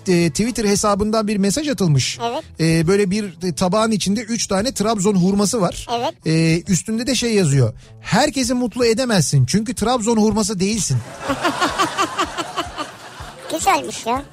e, 0.08 0.30
Twitter 0.30 0.66
hesabından 0.66 1.28
bir 1.28 1.38
mesaj 1.38 1.68
atılmış. 1.68 2.20
Evet. 2.32 2.44
Ee, 2.60 2.88
böyle 2.88 3.12
bir 3.12 3.34
tabağın 3.56 3.92
içinde 3.92 4.22
3 4.22 4.48
tane 4.48 4.74
Trabzon 4.74 5.16
hurması 5.16 5.62
var. 5.62 5.88
Evet. 5.92 6.14
Ee, 6.26 6.64
üstünde 6.72 7.08
de 7.08 7.16
şey 7.16 7.34
yazıyor. 7.34 7.74
Herkesi 8.02 8.54
mutlu 8.54 8.86
edemezsin 8.86 9.46
çünkü 9.46 9.76
Trabzon 9.76 10.18
hurması 10.18 10.60
değilsin. 10.60 10.98
Güzelmiş 13.52 14.06
ya. 14.06 14.24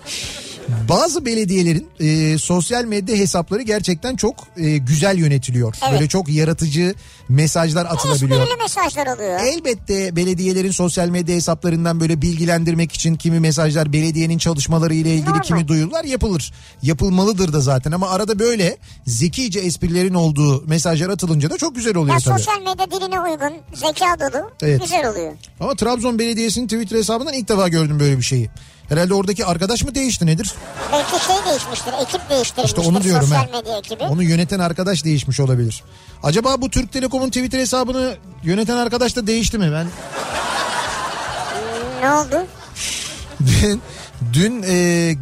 Bazı 0.88 1.24
belediyelerin 1.26 1.88
e, 2.00 2.38
sosyal 2.38 2.84
medya 2.84 3.16
hesapları 3.16 3.62
gerçekten 3.62 4.16
çok 4.16 4.34
e, 4.56 4.76
güzel 4.76 5.18
yönetiliyor. 5.18 5.74
Evet. 5.82 5.92
Böyle 5.92 6.08
çok 6.08 6.28
yaratıcı 6.28 6.94
mesajlar 7.28 7.86
atılabiliyor. 7.86 8.40
Esprili 8.40 8.62
mesajlar 8.62 9.06
oluyor. 9.16 9.40
Elbette 9.40 10.16
belediyelerin 10.16 10.70
sosyal 10.70 11.08
medya 11.08 11.36
hesaplarından 11.36 12.00
böyle 12.00 12.22
bilgilendirmek 12.22 12.92
için 12.92 13.14
kimi 13.14 13.40
mesajlar 13.40 13.92
belediyenin 13.92 14.38
çalışmaları 14.38 14.94
ile 14.94 15.14
ilgili 15.14 15.28
Normal. 15.30 15.42
kimi 15.42 15.68
duyurular 15.68 16.04
yapılır. 16.04 16.52
Yapılmalıdır 16.82 17.52
da 17.52 17.60
zaten 17.60 17.92
ama 17.92 18.08
arada 18.10 18.38
böyle 18.38 18.76
zekice 19.06 19.60
esprilerin 19.60 20.14
olduğu 20.14 20.66
mesajlar 20.66 21.08
atılınca 21.08 21.50
da 21.50 21.58
çok 21.58 21.74
güzel 21.74 21.96
oluyor 21.96 22.14
Ya 22.14 22.20
tabii. 22.20 22.38
sosyal 22.38 22.60
medya 22.62 22.90
diline 22.90 23.20
uygun, 23.20 23.52
zeka 23.74 24.20
dolu. 24.20 24.50
Evet. 24.62 24.80
Güzel 24.82 25.10
oluyor. 25.10 25.32
Ama 25.60 25.74
Trabzon 25.74 26.18
Belediyesi'nin 26.18 26.66
Twitter 26.66 26.96
hesabından 26.98 27.34
ilk 27.34 27.48
defa 27.48 27.68
gördüm 27.68 28.00
böyle 28.00 28.18
bir 28.18 28.22
şeyi. 28.22 28.50
Herhalde 28.88 29.14
oradaki 29.14 29.46
arkadaş 29.46 29.84
mı 29.84 29.94
değişti 29.94 30.26
nedir? 30.26 30.54
Belki 30.92 31.24
şey 31.26 31.36
değişmiştir, 31.50 31.92
ekip 32.02 32.30
değiştirilmiştir. 32.30 32.64
İşte 32.64 32.80
onu 32.80 33.02
diyorum 33.02 33.28
sosyal 33.28 33.52
medya 33.60 33.78
ekibi. 33.78 34.02
Onu 34.04 34.22
yöneten 34.22 34.58
arkadaş 34.58 35.04
değişmiş 35.04 35.40
olabilir. 35.40 35.82
Acaba 36.22 36.60
bu 36.60 36.70
Türk 36.70 36.92
Telekom'un 36.92 37.28
Twitter 37.28 37.58
hesabını 37.58 38.16
yöneten 38.42 38.76
arkadaş 38.76 39.16
da 39.16 39.26
değişti 39.26 39.58
mi? 39.58 39.72
Ben 39.72 39.86
Ne 42.02 42.12
oldu? 42.12 42.46
dün, 43.46 43.80
dün 44.32 44.62
e, 44.62 44.68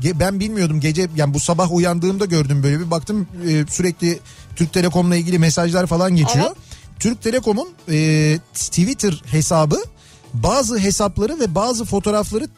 ge- 0.03 0.21
ben 0.21 0.41
bilmiyordum 0.41 0.81
gece 0.81 1.09
yani 1.17 1.35
bu 1.35 1.41
sabah 1.41 1.73
uyandığımda 1.73 2.25
gördüm 2.25 2.63
böyle 2.63 2.81
bir 2.81 2.91
baktım 2.91 3.29
e, 3.49 3.65
sürekli 3.71 4.19
Türk 4.57 4.73
Telekom'la 4.73 5.17
ilgili 5.17 5.39
mesajlar 5.39 5.87
falan 5.87 6.17
geçiyor. 6.17 6.45
Evet. 6.49 6.57
Türk 7.01 7.23
Telekom'un 7.23 7.69
e, 7.91 8.39
Twitter 8.55 9.23
hesabı 9.27 9.77
bazı 10.35 10.79
hesapları 10.79 11.41
ve 11.41 11.55
bazı 11.55 11.85
fotoğrafları 11.85 12.49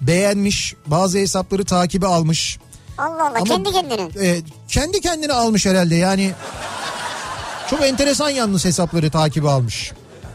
beğenmiş, 0.00 0.74
bazı 0.86 1.18
hesapları 1.18 1.64
takibe 1.64 2.06
almış. 2.06 2.58
Allah 2.98 3.22
Allah 3.22 3.38
Ama- 3.40 3.44
kendi 3.44 3.72
kendine. 3.72 4.26
E, 4.26 4.40
kendi 4.68 5.00
kendine 5.00 5.32
almış 5.32 5.66
herhalde 5.66 5.94
yani. 5.94 6.32
Çok 7.70 7.82
enteresan 7.82 8.30
yalnız 8.30 8.64
hesapları 8.64 9.10
takibe 9.10 9.48
almış. 9.48 9.92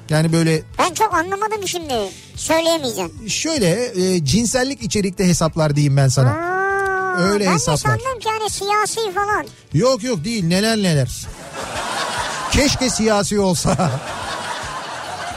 Yani 0.09 0.33
böyle 0.33 0.61
Ben 0.79 0.93
çok 0.93 1.13
anlamadım 1.13 1.67
şimdi. 1.67 1.93
Söyleyemeyeceğim. 2.35 3.29
şöyle 3.29 3.85
e, 4.15 4.25
cinsellik 4.25 4.83
içerikte 4.83 5.27
hesaplar 5.27 5.75
diyeyim 5.75 5.97
ben 5.97 6.07
sana. 6.07 6.29
Aa, 6.29 7.17
Öyle 7.21 7.45
ben 7.45 7.53
hesaplar. 7.53 7.99
de 7.99 8.03
sandım 8.03 8.19
ki 8.19 8.29
hani 8.39 8.49
siyasi 8.49 9.13
falan. 9.13 9.45
Yok 9.73 10.03
yok 10.03 10.23
değil 10.25 10.45
neler 10.45 10.77
neler. 10.77 11.25
Keşke 12.51 12.89
siyasi 12.89 13.39
olsa. 13.39 13.71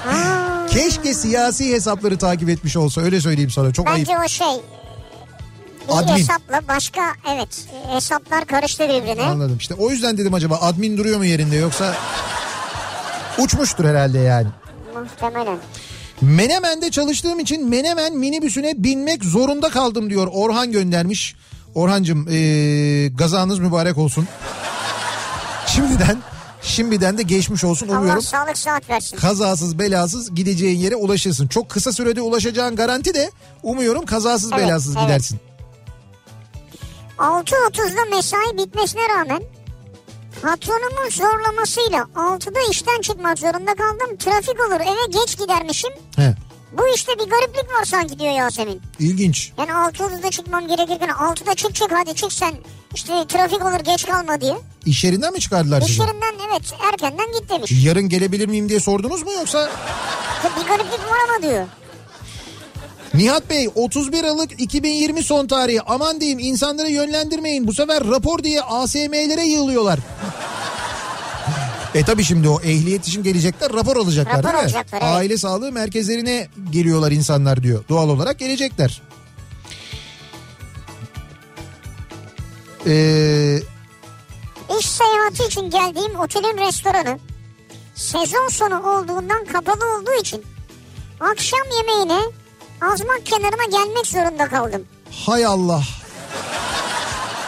Aa, 0.09 0.46
Keşke 0.77 1.15
siyasi 1.15 1.73
hesapları 1.73 2.19
takip 2.19 2.49
etmiş 2.49 2.77
olsa 2.77 3.01
öyle 3.01 3.21
söyleyeyim 3.21 3.51
sana 3.51 3.73
çok 3.73 3.89
ayıp. 3.89 4.09
bence 4.09 4.19
o 4.25 4.29
şey 4.29 4.47
bir 5.89 5.99
Admin. 5.99 6.13
hesapla 6.13 6.61
başka 6.69 7.01
evet 7.35 7.69
hesaplar 7.89 8.45
karıştı 8.47 8.89
birbirine. 8.89 9.23
Anladım 9.23 9.57
işte 9.59 9.75
o 9.75 9.91
yüzden 9.91 10.19
dedim 10.19 10.35
acaba 10.35 10.59
admin 10.61 10.99
duruyor 10.99 11.19
mu 11.19 11.25
yerinde 11.25 11.57
yoksa 11.57 11.95
uçmuştur 13.39 13.85
herhalde 13.85 14.19
yani. 14.19 14.49
Muhtemelen. 14.95 15.59
Menemen'de 16.21 16.91
çalıştığım 16.91 17.41
için 17.41 17.69
Menemen 17.69 18.17
minibüsüne 18.17 18.73
binmek 18.77 19.25
zorunda 19.25 19.69
kaldım 19.69 20.11
diyor 20.11 20.29
Orhan 20.33 20.73
göndermiş. 20.73 21.37
Orhancığım 21.75 22.29
ee, 22.31 23.09
gazanız 23.09 23.59
mübarek 23.59 23.99
olsun. 23.99 24.29
Şimdiden 25.67 26.17
şimdiden 26.67 27.19
de 27.19 27.23
geçmiş 27.23 27.65
olsun 27.65 27.89
Allah 27.89 27.99
umuyorum. 27.99 28.23
sağlık 28.23 28.59
saat 28.59 28.91
versin. 28.91 29.17
Kazasız 29.17 29.79
belasız 29.79 30.35
gideceğin 30.35 30.79
yere 30.79 30.97
ulaşırsın. 30.97 31.47
Çok 31.49 31.69
kısa 31.69 31.93
sürede 31.93 32.21
ulaşacağın 32.21 32.77
garanti 32.77 33.15
de 33.15 33.31
umuyorum 33.63 34.07
kazasız 34.07 34.53
Evet, 34.53 34.63
belasız 34.67 34.97
evet. 34.97 35.07
gidersin. 35.07 35.41
6.30'da 37.19 38.17
mesai 38.17 38.59
bitmesine 38.59 39.01
rağmen 39.09 39.43
patronumun 40.43 41.11
zorlamasıyla 41.11 41.99
6'da 42.15 42.59
işten 42.71 43.01
çıkmak 43.01 43.39
zorunda 43.39 43.75
kaldım. 43.75 44.17
Trafik 44.19 44.61
olur 44.61 44.81
eve 44.81 45.19
geç 45.21 45.39
gidermişim. 45.39 45.91
He, 46.17 46.35
Bu 46.79 46.83
işte 46.95 47.13
bir 47.19 47.31
gariplik 47.31 47.65
var 47.79 47.85
sanki 47.85 48.19
diyor 48.19 48.33
Yasemin. 48.33 48.83
ilginç. 48.99 49.53
Yani 49.59 49.71
6.30'da 49.71 50.31
çıkmam 50.31 50.69
gerekirken 50.69 51.09
6'da 51.09 51.55
çık 51.55 51.75
çık 51.75 51.93
hadi 51.93 52.15
çık 52.15 52.33
sen. 52.33 52.55
İşte 52.97 53.13
trafik 53.29 53.65
olur 53.65 53.81
geç 53.81 54.07
kalma 54.07 54.41
diye. 54.41 54.55
İş 54.87 55.05
yerinden 55.05 55.33
mi 55.33 55.41
çıkardılar 55.41 55.81
İş 55.83 55.87
sizi? 55.87 56.01
yerinden 56.01 56.35
evet 56.51 56.75
erkenden 56.93 57.33
git 57.41 57.51
demiş. 57.51 57.73
Yarın 57.85 58.09
gelebilir 58.09 58.49
miyim 58.49 58.69
diye 58.69 58.81
sordunuz 58.81 59.23
mu 59.23 59.33
yoksa? 59.33 59.71
Bir 60.61 60.69
gariplik 60.69 61.01
var 61.01 61.19
ama 61.29 61.43
diyor. 61.51 61.67
Nihat 63.15 63.51
Bey 63.51 63.69
31 63.75 64.25
Aralık 64.25 64.61
2020 64.61 65.23
son 65.23 65.47
tarihi 65.47 65.83
aman 65.83 66.21
diyeyim 66.21 66.39
insanları 66.39 66.89
yönlendirmeyin 66.91 67.67
bu 67.67 67.73
sefer 67.73 68.05
rapor 68.09 68.43
diye 68.43 68.63
ASM'lere 68.63 69.43
yığılıyorlar. 69.43 69.99
E 71.95 72.03
tabi 72.03 72.25
şimdi 72.25 72.49
o 72.49 72.61
ehliyet 72.61 73.09
için 73.09 73.23
gelecekler 73.23 73.73
rapor 73.73 73.97
alacaklar 73.97 74.33
Rapor 74.39 74.45
değil 74.45 74.55
mi? 74.55 74.61
alacaklar, 74.61 74.99
evet. 75.03 75.15
Aile 75.17 75.39
sağlığı 75.39 75.73
merkezlerine 75.73 76.49
geliyorlar 76.71 77.13
insanlar 77.13 77.63
diyor. 77.63 77.85
Doğal 77.89 78.09
olarak 78.09 78.39
gelecekler. 78.39 79.03
Ee, 82.87 83.59
İş 84.81 84.87
seyahati 84.87 85.45
için 85.45 85.71
geldiğim 85.71 86.19
otelin 86.21 86.59
restoranı 86.59 87.19
sezon 87.95 88.49
sonu 88.49 88.75
olduğundan 88.91 89.45
kapalı 89.45 89.97
olduğu 89.97 90.21
için 90.21 90.43
akşam 91.21 91.61
yemeğine 91.77 92.21
azmak 92.81 93.27
kenarına 93.27 93.65
gelmek 93.85 94.07
zorunda 94.07 94.49
kaldım. 94.49 94.85
hay 95.27 95.47
Allah. 95.47 95.83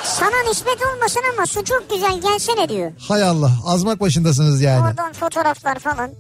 Sana 0.05 0.49
nispet 0.49 0.79
olmasın 0.95 1.21
ama 1.35 1.47
su 1.47 1.65
çok 1.65 1.91
güzel 1.91 2.21
gelsene 2.21 2.69
diyor. 2.69 2.93
Hay 3.09 3.23
Allah 3.23 3.53
azmak 3.67 4.01
başındasınız 4.01 4.61
yani. 4.61 4.87
Oradan 4.87 5.13
fotoğraflar 5.13 5.79
falan. 5.79 6.11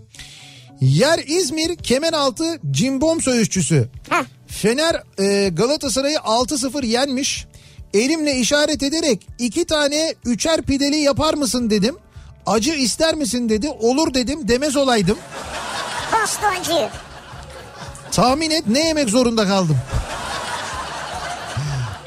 Yer 0.80 1.18
İzmir 1.26 1.76
Kemeraltı 1.76 2.60
Cimbom 2.70 3.20
Söğüşçüsü. 3.20 3.88
Heh. 4.10 4.24
Fener 4.46 5.02
e, 5.18 5.48
Galatasaray'ı 5.48 6.16
6-0 6.16 6.86
yenmiş. 6.86 7.46
Elimle 7.94 8.36
işaret 8.36 8.82
ederek 8.82 9.26
iki 9.38 9.64
tane 9.64 10.14
üçer 10.24 10.62
pideli 10.62 10.96
yapar 10.96 11.34
mısın 11.34 11.70
dedim. 11.70 11.96
Acı 12.46 12.70
ister 12.74 13.14
misin 13.14 13.48
dedi. 13.48 13.68
Olur 13.80 14.14
dedim 14.14 14.48
demez 14.48 14.76
olaydım. 14.76 15.18
Bastı 16.12 16.46
acıyı. 16.46 16.88
Tahmin 18.12 18.50
et 18.50 18.62
ne 18.66 18.86
yemek 18.86 19.08
zorunda 19.10 19.46
kaldım. 19.46 19.76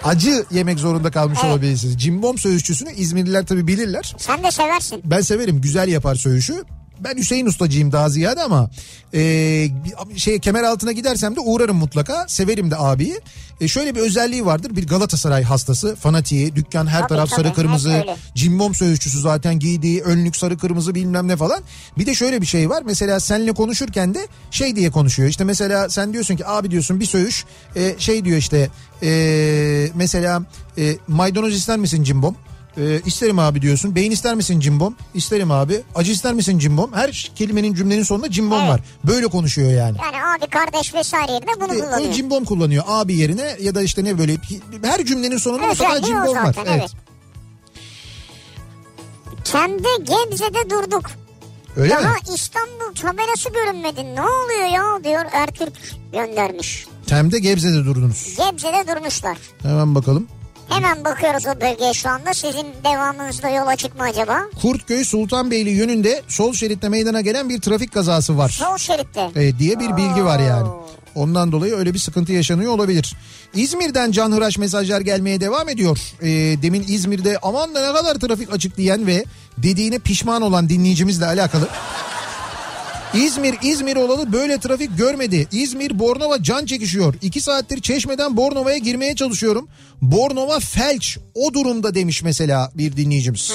Acı 0.03 0.45
yemek 0.51 0.79
zorunda 0.79 1.11
kalmış 1.11 1.39
Evet. 1.41 1.51
olabilirsiniz. 1.51 2.01
Cimbom 2.01 2.37
söğüşçüsünü 2.37 2.91
İzmirliler 2.93 3.45
tabii 3.45 3.67
bilirler. 3.67 4.15
Sen 4.17 4.43
de 4.43 4.51
seversin. 4.51 5.01
Ben 5.05 5.21
severim 5.21 5.61
güzel 5.61 5.87
yapar 5.87 6.15
söğüşü. 6.15 6.63
Ben 7.03 7.17
Hüseyin 7.17 7.45
ustacıyım 7.45 7.91
daha 7.91 8.09
ziyade 8.09 8.41
ama 8.41 8.69
e, 9.13 9.21
şey 10.15 10.39
kemer 10.39 10.63
altına 10.63 10.91
gidersem 10.91 11.35
de 11.35 11.39
uğrarım 11.39 11.77
mutlaka. 11.77 12.25
Severim 12.27 12.71
de 12.71 12.75
abiyi. 12.77 13.21
E, 13.61 13.67
şöyle 13.67 13.95
bir 13.95 13.99
özelliği 13.99 14.45
vardır. 14.45 14.75
Bir 14.75 14.87
Galatasaray 14.87 15.43
hastası, 15.43 15.95
fanatiği, 15.95 16.55
dükkan 16.55 16.87
her 16.87 16.99
Tabii, 16.99 17.09
taraf 17.09 17.29
tabii, 17.29 17.41
sarı 17.41 17.53
kırmızı. 17.53 18.05
Cimbom 18.35 18.75
söğüşçüsü 18.75 19.19
zaten 19.19 19.59
giydiği 19.59 20.01
önlük 20.01 20.35
sarı 20.35 20.57
kırmızı 20.57 20.95
bilmem 20.95 21.27
ne 21.27 21.37
falan. 21.37 21.61
Bir 21.97 22.05
de 22.05 22.15
şöyle 22.15 22.41
bir 22.41 22.45
şey 22.45 22.69
var. 22.69 22.83
Mesela 22.85 23.19
seninle 23.19 23.51
konuşurken 23.51 24.13
de 24.15 24.27
şey 24.51 24.75
diye 24.75 24.91
konuşuyor. 24.91 25.29
İşte 25.29 25.43
mesela 25.43 25.89
sen 25.89 26.13
diyorsun 26.13 26.35
ki 26.35 26.47
abi 26.47 26.71
diyorsun 26.71 26.99
bir 26.99 27.05
söğüş 27.05 27.45
e, 27.75 27.95
şey 27.97 28.25
diyor 28.25 28.37
işte 28.37 28.69
e, 29.03 29.89
mesela 29.95 30.41
e, 30.77 30.97
maydanoz 31.07 31.53
ister 31.53 31.79
misin 31.79 32.03
cimbom? 32.03 32.35
E, 32.77 33.01
isterim 33.05 33.39
abi 33.39 33.61
diyorsun. 33.61 33.95
Beyin 33.95 34.11
ister 34.11 34.35
misin 34.35 34.59
cimbom? 34.59 34.95
İsterim 35.13 35.51
abi. 35.51 35.81
Acı 35.95 36.11
ister 36.11 36.33
misin 36.33 36.59
cimbom? 36.59 36.93
Her 36.93 37.31
kelimenin 37.35 37.73
cümlenin 37.73 38.03
sonunda 38.03 38.31
cimbom 38.31 38.59
Evet. 38.59 38.69
var. 38.69 38.81
Böyle 39.03 39.27
konuşuyor 39.27 39.71
yani. 39.71 39.97
Yani 40.03 40.25
abi 40.25 40.49
kardeş 40.49 40.93
vesaire 40.93 41.31
yerine 41.31 41.51
bunu 41.61 41.73
E, 41.75 41.79
kullanıyor. 41.79 42.09
o 42.09 42.13
cimbom 42.13 42.45
kullanıyor 42.45 42.83
abi 42.87 43.15
yerine 43.15 43.55
ya 43.61 43.75
da 43.75 43.81
işte 43.81 44.03
ne 44.03 44.17
böyle 44.17 44.37
her 44.83 45.05
cümlenin 45.05 45.37
sonunda 45.37 45.67
mutlaka 45.67 45.93
Özelliği 45.93 46.15
o 46.17 46.25
cimbom 46.25 46.43
var. 46.43 46.53
zaten, 46.53 46.77
evet. 46.79 46.91
Kendi 49.43 49.83
Gebze'de 49.99 50.69
durduk. 50.69 51.11
Öyle 51.77 51.89
Daha 51.93 52.01
mi? 52.01 52.15
İstanbul 52.35 52.95
tabelası 53.01 53.49
görünmedi. 53.49 54.15
Ne 54.15 54.21
oluyor 54.21 54.65
ya 54.73 55.03
diyor 55.03 55.25
Ertürk 55.31 55.73
göndermiş. 56.13 56.85
Tem'de 57.07 57.39
Gebze'de 57.39 57.85
durdunuz. 57.85 58.35
Gebze'de 58.37 58.95
durmuşlar. 58.95 59.37
Hemen 59.61 59.95
bakalım. 59.95 60.27
Hemen 60.71 61.05
bakıyoruz 61.05 61.45
o 61.45 61.61
bölgeye 61.61 61.93
şu 61.93 62.09
anda. 62.09 62.33
Sizin 62.33 62.67
devamınızda 62.83 63.49
yola 63.49 63.75
çıkma 63.75 64.03
acaba? 64.03 64.41
Kurtköy 64.61 65.03
Sultanbeyli 65.03 65.69
yönünde 65.69 66.21
sol 66.27 66.53
şeritte 66.53 66.89
meydana 66.89 67.21
gelen 67.21 67.49
bir 67.49 67.61
trafik 67.61 67.93
kazası 67.93 68.37
var. 68.37 68.49
Sol 68.49 68.77
şeritte. 68.77 69.29
E, 69.35 69.59
diye 69.59 69.79
bir 69.79 69.97
bilgi 69.97 70.25
var 70.25 70.39
yani. 70.39 70.67
Ondan 71.15 71.51
dolayı 71.51 71.75
öyle 71.75 71.93
bir 71.93 71.99
sıkıntı 71.99 72.33
yaşanıyor 72.33 72.71
olabilir. 72.71 73.15
İzmir'den 73.53 74.11
canhıraş 74.11 74.57
mesajlar 74.57 75.01
gelmeye 75.01 75.41
devam 75.41 75.69
ediyor. 75.69 75.99
E, 76.21 76.27
demin 76.61 76.85
İzmir'de 76.87 77.37
aman 77.41 77.75
da 77.75 77.87
ne 77.87 77.93
kadar 77.93 78.15
trafik 78.15 78.53
açık 78.53 78.77
diyen 78.77 79.07
ve 79.07 79.25
dediğine 79.57 79.99
pişman 79.99 80.41
olan 80.41 80.69
dinleyicimizle 80.69 81.25
alakalı. 81.25 81.67
İzmir 83.13 83.55
İzmir 83.63 83.95
olalı 83.95 84.33
böyle 84.33 84.57
trafik 84.59 84.97
görmedi. 84.97 85.47
İzmir 85.51 85.99
Bornova 85.99 86.43
can 86.43 86.65
çekişiyor. 86.65 87.13
İki 87.21 87.41
saattir 87.41 87.81
Çeşme'den 87.81 88.37
Bornova'ya 88.37 88.77
girmeye 88.77 89.15
çalışıyorum. 89.15 89.67
Bornova 90.01 90.59
felç 90.59 91.17
o 91.35 91.53
durumda 91.53 91.95
demiş 91.95 92.23
mesela 92.23 92.71
bir 92.75 92.97
dinleyicimiz. 92.97 93.53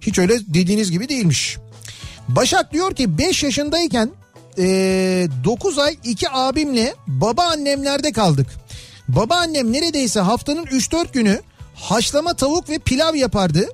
Hiç 0.00 0.18
öyle 0.18 0.38
dediğiniz 0.46 0.90
gibi 0.90 1.08
değilmiş. 1.08 1.56
Başak 2.28 2.72
diyor 2.72 2.94
ki 2.94 3.18
5 3.18 3.42
yaşındayken 3.42 4.10
9 4.56 5.78
ay 5.78 5.96
iki 6.04 6.30
abimle 6.30 6.94
babaannemlerde 7.06 8.12
kaldık. 8.12 8.46
Babaannem 9.08 9.72
neredeyse 9.72 10.20
haftanın 10.20 10.64
3-4 10.64 11.12
günü 11.12 11.40
haşlama 11.74 12.34
tavuk 12.34 12.70
ve 12.70 12.78
pilav 12.78 13.14
yapardı. 13.14 13.68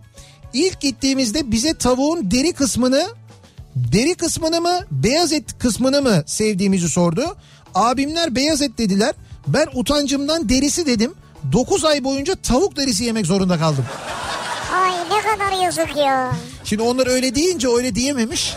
İlk 0.53 0.81
gittiğimizde 0.81 1.51
bize 1.51 1.75
tavuğun 1.75 2.31
deri 2.31 2.53
kısmını 2.53 3.07
deri 3.77 4.15
kısmını 4.15 4.61
mı 4.61 4.81
beyaz 4.91 5.33
et 5.33 5.59
kısmını 5.59 6.03
mı 6.03 6.23
sevdiğimizi 6.27 6.89
sordu. 6.89 7.37
Abimler 7.75 8.35
beyaz 8.35 8.63
et 8.63 8.79
dediler. 8.79 9.15
Ben 9.47 9.67
utancımdan 9.75 10.49
derisi 10.49 10.87
dedim. 10.87 11.15
9 11.53 11.85
ay 11.85 12.05
boyunca 12.05 12.35
tavuk 12.35 12.77
derisi 12.77 13.05
yemek 13.05 13.27
zorunda 13.27 13.59
kaldım. 13.59 13.85
Ay 14.75 14.93
ne 14.93 15.23
kadar 15.23 15.65
yazık 15.65 15.97
ya. 15.97 16.33
Şimdi 16.65 16.83
onlar 16.83 17.07
öyle 17.07 17.35
deyince 17.35 17.69
öyle 17.69 17.95
diyememiş. 17.95 18.57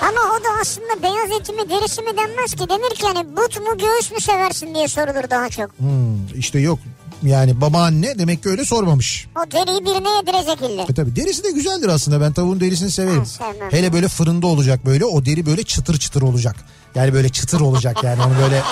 Ama 0.00 0.20
o 0.20 0.44
da 0.44 0.48
aslında 0.60 1.02
beyaz 1.02 1.40
eti 1.40 1.52
mi 1.52 1.70
derisi 1.70 2.02
mi 2.02 2.16
denmez 2.16 2.54
ki. 2.54 2.68
Denir 2.68 2.94
ki 2.94 3.06
hani 3.06 3.36
but 3.36 3.60
mu 3.60 3.78
göğüs 3.78 4.12
mü 4.12 4.20
seversin 4.20 4.74
diye 4.74 4.88
sorulur 4.88 5.30
daha 5.30 5.48
çok. 5.48 5.78
Hmm, 5.78 6.38
işte 6.38 6.58
yok 6.58 6.78
yani 7.24 7.60
babaanne 7.60 8.18
demek 8.18 8.42
ki 8.42 8.48
öyle 8.48 8.64
sormamış. 8.64 9.26
O 9.36 9.50
deriyi 9.50 9.80
birine 9.84 10.08
yedirecek 10.16 10.70
illa. 10.70 10.82
E 10.82 10.94
tabi 10.94 11.16
derisi 11.16 11.44
de 11.44 11.50
güzeldir 11.50 11.88
aslında 11.88 12.20
ben 12.20 12.32
tavuğun 12.32 12.60
derisini 12.60 12.90
severim. 12.90 13.26
Sevmem. 13.26 13.70
Hele 13.70 13.92
böyle 13.92 14.08
fırında 14.08 14.46
olacak 14.46 14.86
böyle 14.86 15.04
o 15.04 15.24
deri 15.24 15.46
böyle 15.46 15.62
çıtır 15.62 15.98
çıtır 15.98 16.22
olacak. 16.22 16.56
Yani 16.94 17.14
böyle 17.14 17.28
çıtır 17.28 17.60
olacak 17.60 18.04
yani 18.04 18.22
onu 18.22 18.34
böyle 18.42 18.62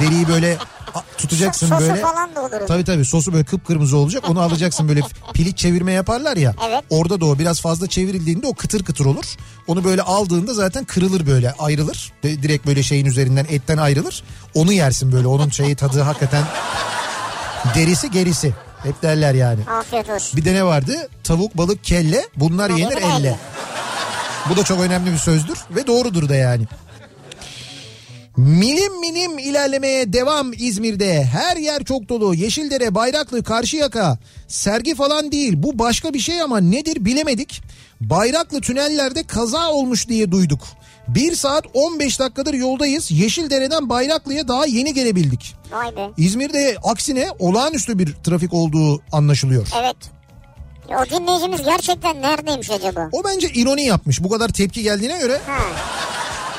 deriyi 0.00 0.28
böyle 0.28 0.58
tutacaksın 1.18 1.68
Sosu 1.68 1.80
böyle. 1.80 2.00
falan 2.00 2.34
da 2.34 2.40
olur. 2.42 2.66
Tabii 2.68 2.84
tabii 2.84 3.04
sosu 3.04 3.32
böyle 3.32 3.44
kıpkırmızı 3.44 3.96
olacak 3.96 4.30
onu 4.30 4.40
alacaksın 4.40 4.88
böyle 4.88 5.00
piliç 5.34 5.58
çevirme 5.58 5.92
yaparlar 5.92 6.36
ya. 6.36 6.54
Evet. 6.68 6.84
Orada 6.90 7.20
da 7.20 7.26
o 7.26 7.38
biraz 7.38 7.60
fazla 7.60 7.86
çevrildiğinde 7.86 8.46
o 8.46 8.54
kıtır 8.54 8.84
kıtır 8.84 9.04
olur. 9.04 9.24
Onu 9.66 9.84
böyle 9.84 10.02
aldığında 10.02 10.54
zaten 10.54 10.84
kırılır 10.84 11.26
böyle 11.26 11.52
ayrılır. 11.52 12.12
Direkt 12.22 12.66
böyle 12.66 12.82
şeyin 12.82 13.06
üzerinden 13.06 13.46
etten 13.50 13.76
ayrılır. 13.78 14.24
Onu 14.54 14.72
yersin 14.72 15.12
böyle 15.12 15.26
onun 15.26 15.48
şeyi 15.50 15.76
tadı 15.76 16.00
hakikaten 16.00 16.44
derisi 17.74 18.10
gerisi. 18.10 18.54
Hep 18.82 19.02
derler 19.02 19.34
yani. 19.34 19.60
Afiyet 19.70 20.10
olsun. 20.10 20.36
Bir 20.36 20.44
de 20.44 20.54
ne 20.54 20.64
vardı? 20.64 21.08
Tavuk, 21.24 21.56
balık, 21.56 21.84
kelle 21.84 22.26
bunlar 22.36 22.70
yenir 22.70 22.80
yenir 22.80 22.96
elle. 22.96 23.16
elle. 23.16 23.36
Bu 24.50 24.56
da 24.56 24.64
çok 24.64 24.80
önemli 24.80 25.12
bir 25.12 25.18
sözdür 25.18 25.58
ve 25.70 25.86
doğrudur 25.86 26.28
da 26.28 26.34
yani. 26.34 26.64
Milim 28.36 29.00
milim 29.00 29.38
ilerlemeye 29.38 30.12
devam 30.12 30.52
İzmir'de. 30.52 31.24
Her 31.24 31.56
yer 31.56 31.84
çok 31.84 32.08
dolu. 32.08 32.34
Yeşildere, 32.34 32.94
Bayraklı, 32.94 33.44
Karşıyaka. 33.44 34.18
Sergi 34.48 34.94
falan 34.94 35.32
değil. 35.32 35.52
Bu 35.56 35.78
başka 35.78 36.14
bir 36.14 36.18
şey 36.18 36.42
ama 36.42 36.60
nedir 36.60 37.04
bilemedik. 37.04 37.62
Bayraklı 38.00 38.60
tünellerde 38.60 39.22
kaza 39.22 39.70
olmuş 39.70 40.08
diye 40.08 40.32
duyduk. 40.32 40.60
1 41.08 41.34
saat 41.36 41.64
15 41.74 42.18
dakikadır 42.20 42.54
yoldayız. 42.54 43.10
Yeşildere'den 43.10 43.88
Bayraklı'ya 43.88 44.48
daha 44.48 44.66
yeni 44.66 44.94
gelebildik. 44.94 45.54
Vay 45.72 45.96
be. 45.96 46.10
İzmir'de 46.16 46.76
aksine 46.84 47.28
olağanüstü 47.38 47.98
bir 47.98 48.14
trafik 48.24 48.54
olduğu 48.54 49.02
anlaşılıyor. 49.12 49.68
Evet. 49.82 49.96
O 50.88 51.04
dinleyicimiz 51.10 51.62
gerçekten 51.62 52.22
neredeymiş 52.22 52.70
acaba? 52.70 53.08
O 53.12 53.24
bence 53.24 53.48
ironi 53.48 53.82
yapmış. 53.84 54.22
Bu 54.24 54.28
kadar 54.28 54.48
tepki 54.48 54.82
geldiğine 54.82 55.18
göre 55.18 55.40
Ha. 55.46 55.58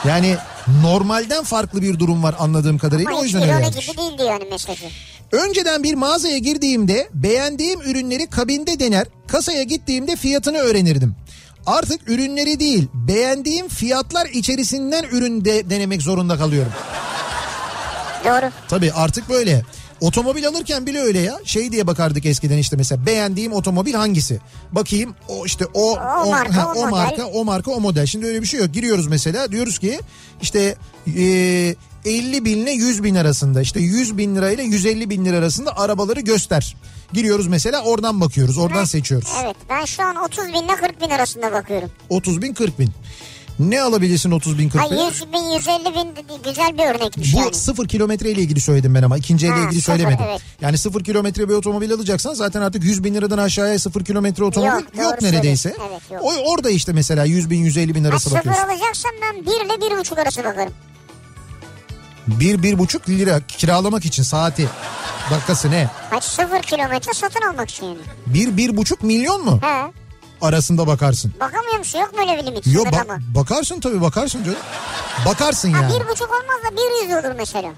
yani 0.07 0.35
normalden 0.83 1.43
farklı 1.43 1.81
bir 1.81 1.99
durum 1.99 2.23
var 2.23 2.35
anladığım 2.39 2.77
kadarıyla. 2.77 3.11
Ama 3.11 3.19
o 3.19 3.23
yüzden 3.23 3.41
öyle 3.41 3.51
yapmış. 3.51 3.87
gibi 3.87 3.97
değildi 3.97 4.23
yani 4.23 4.43
mesajı. 4.51 4.85
Önceden 5.31 5.83
bir 5.83 5.93
mağazaya 5.93 6.37
girdiğimde 6.37 7.09
beğendiğim 7.13 7.81
ürünleri 7.81 8.27
kabinde 8.27 8.79
dener, 8.79 9.07
kasaya 9.27 9.63
gittiğimde 9.63 10.15
fiyatını 10.15 10.57
öğrenirdim. 10.57 11.15
Artık 11.65 12.09
ürünleri 12.09 12.59
değil, 12.59 12.87
beğendiğim 12.93 13.67
fiyatlar 13.67 14.25
içerisinden 14.25 15.03
ürün 15.11 15.45
de 15.45 15.69
denemek 15.69 16.01
zorunda 16.01 16.37
kalıyorum. 16.37 16.71
Doğru. 18.25 18.51
Tabii 18.67 18.91
artık 18.93 19.29
böyle. 19.29 19.61
Otomobil 20.01 20.47
alırken 20.47 20.85
bile 20.85 20.99
öyle 20.99 21.19
ya. 21.19 21.39
Şey 21.45 21.71
diye 21.71 21.87
bakardık 21.87 22.25
eskiden 22.25 22.57
işte 22.57 22.75
mesela 22.77 23.05
beğendiğim 23.05 23.53
otomobil 23.53 23.93
hangisi? 23.93 24.39
Bakayım 24.71 25.15
o 25.27 25.45
işte 25.45 25.65
o 25.73 25.91
O 25.91 26.29
marka, 26.31 26.67
o 26.67 26.71
o 26.71 26.75
model. 26.75 26.89
marka 26.91 27.25
o 27.25 27.45
marka 27.45 27.71
o 27.71 27.79
model. 27.79 28.05
Şimdi 28.05 28.25
öyle 28.25 28.41
bir 28.41 28.47
şey 28.47 28.59
yok. 28.59 28.73
Giriyoruz 28.73 29.07
mesela 29.07 29.51
diyoruz 29.51 29.79
ki 29.79 29.99
işte 30.41 30.75
e, 31.17 31.75
50 32.05 32.45
bin 32.45 32.57
ile 32.57 32.71
100 32.71 33.03
bin 33.03 33.15
arasında 33.15 33.61
işte 33.61 33.79
100 33.79 34.17
bin 34.17 34.35
lira 34.35 34.51
ile 34.51 34.63
150 34.63 35.09
bin 35.09 35.25
lira 35.25 35.37
arasında 35.37 35.77
arabaları 35.77 36.19
göster. 36.19 36.75
Giriyoruz 37.13 37.47
mesela 37.47 37.81
oradan 37.83 38.21
bakıyoruz 38.21 38.57
oradan 38.57 38.83
seçiyoruz. 38.85 39.29
Evet 39.43 39.55
ben 39.69 39.85
şu 39.85 40.03
an 40.03 40.15
30 40.15 40.47
bin 40.47 40.53
ile 40.63 40.75
40 40.75 41.01
bin 41.01 41.09
arasında 41.09 41.51
bakıyorum. 41.51 41.91
30 42.09 42.41
bin 42.41 42.53
40 42.53 42.79
bin. 42.79 42.89
Ne 43.59 43.81
alabilirsin 43.81 44.31
30 44.31 44.57
bin 44.59 44.69
40 44.69 44.81
Ha 44.83 44.91
bin? 44.91 44.95
100 44.95 45.21
bin 45.33 45.53
150 45.55 45.85
bin 45.95 46.43
güzel 46.43 46.77
bir 46.77 46.95
örnekmiş 46.95 47.33
Bu 47.33 47.37
yani. 47.39 47.53
sıfır 47.53 47.87
kilometre 47.87 48.31
ile 48.31 48.41
ilgili 48.41 48.59
söyledim 48.61 48.95
ben 48.95 49.03
ama 49.03 49.17
ikinci 49.17 49.47
Ha, 49.49 49.55
ilgili 49.59 49.81
sıfır, 49.81 49.93
söylemedim. 49.97 50.25
evet. 50.29 50.41
Yani 50.61 50.77
sıfır 50.77 51.03
kilometre 51.03 51.49
bir 51.49 51.53
otomobil 51.53 51.93
alacaksan 51.93 52.33
zaten 52.33 52.61
artık 52.61 52.83
100 52.83 53.03
bin 53.03 53.13
liradan 53.13 53.37
aşağıya 53.37 53.79
sıfır 53.79 54.05
kilometre 54.05 54.43
otomobil 54.43 54.71
Yok, 54.71 54.83
yok, 54.97 55.21
neredeyse. 55.21 55.75
Evet, 55.91 56.01
yok. 56.11 56.21
O, 56.23 56.51
orada 56.51 56.69
işte 56.69 56.93
mesela 56.93 57.25
100 57.25 57.49
bin 57.49 57.59
150 57.59 57.95
bin 57.95 58.03
Ha, 58.03 58.09
arası 58.09 58.23
sıfır 58.23 58.37
bakıyorsun. 58.37 58.63
alacaksam 58.63 59.11
ben 59.21 59.41
1 59.45 59.51
ile 59.51 59.95
1,5 60.01 60.21
arası 60.21 60.43
bakarım. 60.43 60.73
Bir, 62.27 62.63
bir 62.63 62.79
buçuk 62.79 63.09
lira 63.09 63.39
kiralamak 63.47 64.05
için 64.05 64.23
saati. 64.23 64.69
Dakikası 65.31 65.71
ne? 65.71 65.89
Kaç 66.09 66.23
sıfır 66.23 66.61
kilometre 66.61 67.13
satın 67.13 67.41
almak 67.49 67.69
için 67.69 67.85
yani. 67.85 67.97
Bir, 68.27 68.57
bir 68.57 68.77
buçuk 68.77 69.03
milyon 69.03 69.45
mu? 69.45 69.59
He. 69.61 69.91
Arasında 70.41 70.87
bakarsın. 70.87 71.33
Bakamıyor 71.39 71.77
musun? 71.77 71.99
Yok 71.99 72.13
mu 72.13 72.19
öyle 72.21 72.41
bir 72.41 72.45
limit? 72.47 72.67
Yok 72.67 72.87
sınırlama? 72.87 73.19
bakarsın 73.35 73.79
tabii 73.79 74.01
bakarsın 74.01 74.43
canım. 74.43 74.57
Bakarsın 75.25 75.73
Ha, 75.73 75.81
yani. 75.81 75.93
bir 75.93 76.07
buçuk 76.09 76.29
olmaz 76.29 76.71
da 76.71 76.77
bir 76.77 77.03
yüz 77.07 77.25
olur 77.25 77.35
mesela. 77.37 77.69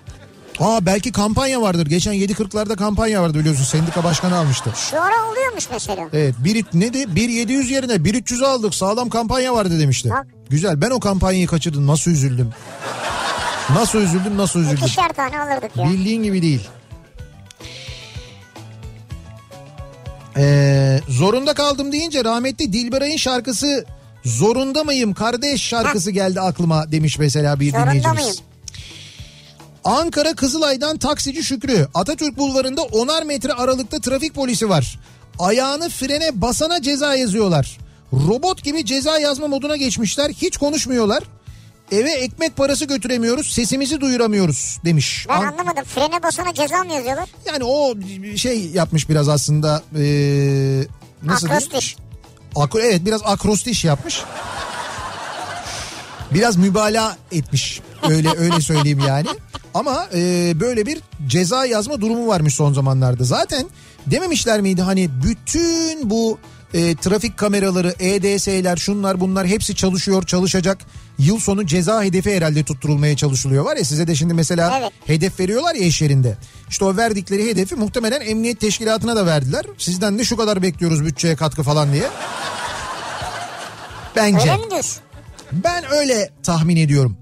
Aa 0.59 0.85
belki 0.85 1.11
kampanya 1.11 1.61
vardır. 1.61 1.85
Geçen 1.85 2.13
7.40'larda 2.13 2.75
kampanya 2.75 3.21
vardı 3.21 3.39
biliyorsun. 3.39 3.63
Sendika 3.63 4.03
başkanı 4.03 4.37
almıştı. 4.37 4.69
Şu 4.91 5.01
ara 5.01 5.31
oluyormuş 5.31 5.67
mesela. 5.71 6.07
Evet 6.13 6.35
bir 6.39 6.65
ne 6.73 6.93
de 6.93 7.15
1700 7.15 7.71
yerine 7.71 8.03
1300 8.03 8.41
aldık. 8.43 8.75
Sağlam 8.75 9.09
kampanya 9.09 9.53
vardı 9.53 9.79
demişti. 9.79 10.09
Bak. 10.09 10.27
Güzel. 10.49 10.81
Ben 10.81 10.89
o 10.89 10.99
kampanyayı 10.99 11.47
kaçırdım. 11.47 11.87
Nasıl 11.87 12.11
üzüldüm. 12.11 12.49
Nasıl 13.73 13.99
üzüldüm, 13.99 14.37
nasıl 14.37 14.59
üzüldüm. 14.59 14.77
İkişer 14.77 15.09
tane 15.09 15.39
alırdık 15.39 15.77
ya. 15.77 15.85
Bildiğin 15.85 16.23
gibi 16.23 16.41
değil. 16.41 16.67
Ee, 20.37 20.99
zorunda 21.09 21.53
kaldım 21.53 21.91
deyince 21.91 22.23
rahmetli 22.23 22.73
Dilberay'ın 22.73 23.17
şarkısı 23.17 23.85
Zorunda 24.25 24.83
mıyım 24.83 25.13
kardeş 25.13 25.61
şarkısı 25.61 26.11
geldi 26.11 26.41
aklıma 26.41 26.91
demiş 26.91 27.19
mesela 27.19 27.59
bir 27.59 27.71
Zorunda 27.71 27.85
dinleyicimiz. 27.87 28.19
mıyım? 28.19 28.35
Ankara 29.83 30.33
Kızılay'dan 30.33 30.97
taksici 30.97 31.43
Şükrü. 31.43 31.87
Atatürk 31.93 32.37
Bulvarı'nda 32.37 32.81
onar 32.81 33.23
metre 33.23 33.53
aralıkta 33.53 33.99
trafik 33.99 34.33
polisi 34.33 34.69
var. 34.69 34.99
Ayağını 35.39 35.89
frene 35.89 36.41
basana 36.41 36.81
ceza 36.81 37.15
yazıyorlar. 37.15 37.77
Robot 38.13 38.63
gibi 38.63 38.85
ceza 38.85 39.19
yazma 39.19 39.47
moduna 39.47 39.75
geçmişler. 39.75 40.29
Hiç 40.29 40.57
konuşmuyorlar. 40.57 41.23
Eve 41.91 42.11
ekmek 42.11 42.57
parası 42.57 42.85
götüremiyoruz, 42.85 43.47
sesimizi 43.53 44.01
duyuramıyoruz 44.01 44.79
demiş. 44.85 45.25
Ben 45.29 45.33
An- 45.33 45.45
anlamadım. 45.47 45.83
Frene 45.83 46.23
basana 46.23 46.53
ceza 46.53 46.83
mı 46.83 46.93
yazıyorlar? 46.93 47.29
yani 47.45 47.63
o 47.63 47.93
şey 48.35 48.65
yapmış 48.65 49.09
biraz 49.09 49.29
aslında. 49.29 49.83
Ee, 49.99 50.83
nasıl? 51.23 51.47
Akrostiş. 51.47 51.95
Akro, 52.55 52.79
evet 52.79 53.05
biraz 53.05 53.21
akrostiş 53.25 53.85
yapmış. 53.85 54.21
Biraz 56.33 56.55
mübalağa 56.57 57.17
etmiş. 57.31 57.81
Öyle 58.09 58.29
öyle 58.37 58.61
söyleyeyim 58.61 58.99
yani. 59.07 59.27
Ama 59.73 60.07
e, 60.15 60.53
böyle 60.59 60.85
bir 60.85 61.01
ceza 61.27 61.65
yazma 61.65 62.01
durumu 62.01 62.27
varmış 62.27 62.55
son 62.55 62.73
zamanlarda. 62.73 63.23
Zaten 63.23 63.65
dememişler 64.07 64.61
miydi 64.61 64.81
hani 64.81 65.09
bütün 65.23 66.09
bu 66.09 66.37
e, 66.75 66.95
trafik 66.95 67.37
kameraları, 67.37 67.93
EDS'ler, 67.99 68.77
şunlar 68.77 69.19
bunlar 69.19 69.47
hepsi 69.47 69.75
çalışıyor, 69.75 70.23
çalışacak. 70.23 70.77
Yıl 71.17 71.39
sonu 71.39 71.65
ceza 71.65 72.03
hedefi 72.03 72.35
herhalde 72.35 72.63
tutturulmaya 72.63 73.15
çalışılıyor 73.17 73.65
var 73.65 73.77
ya 73.77 73.83
size 73.83 74.07
de 74.07 74.15
şimdi 74.15 74.33
mesela 74.33 74.79
Evet. 74.79 74.91
hedef 75.05 75.39
veriyorlar 75.39 75.75
ya 75.75 75.85
iş 75.85 76.01
yerinde. 76.01 76.37
İşte 76.69 76.85
o 76.85 76.97
verdikleri 76.97 77.45
hedefi 77.49 77.75
muhtemelen 77.75 78.21
emniyet 78.21 78.59
teşkilatına 78.59 79.15
da 79.15 79.25
verdiler. 79.25 79.65
Sizden 79.77 80.19
de 80.19 80.23
şu 80.23 80.37
kadar 80.37 80.61
bekliyoruz 80.61 81.05
bütçeye 81.05 81.35
katkı 81.35 81.63
falan 81.63 81.93
diye. 81.93 82.03
Bence. 84.15 84.51
Öyle 84.51 84.65
mi 84.65 84.71
diyorsun? 84.71 85.01
Ben 85.51 85.83
öyle 85.91 86.29
tahmin 86.43 86.75
ediyorum. 86.75 87.17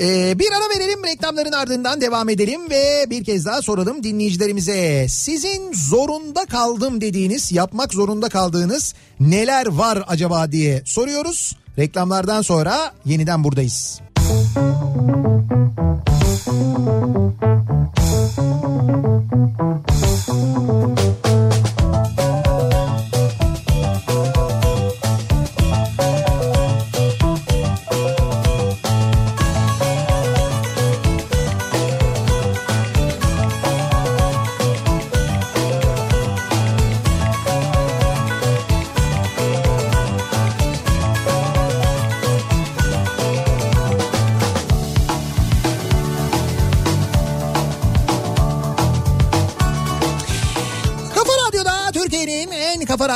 Ee, 0.00 0.38
bir 0.38 0.52
ara 0.52 0.80
verelim 0.80 1.04
reklamların 1.04 1.52
ardından 1.52 2.00
devam 2.00 2.28
edelim 2.28 2.70
ve 2.70 3.06
bir 3.10 3.24
kez 3.24 3.46
daha 3.46 3.62
soralım 3.62 4.02
dinleyicilerimize. 4.02 5.06
Sizin 5.08 5.72
zorunda 5.72 6.44
kaldım 6.44 7.00
dediğiniz, 7.00 7.52
yapmak 7.52 7.94
zorunda 7.94 8.28
kaldığınız 8.28 8.94
neler 9.20 9.66
var 9.66 10.04
acaba 10.06 10.52
diye 10.52 10.82
soruyoruz. 10.84 11.56
Reklamlardan 11.78 12.42
sonra 12.42 12.92
yeniden 13.04 13.44
buradayız. 13.44 14.00
Kafa 19.60 19.89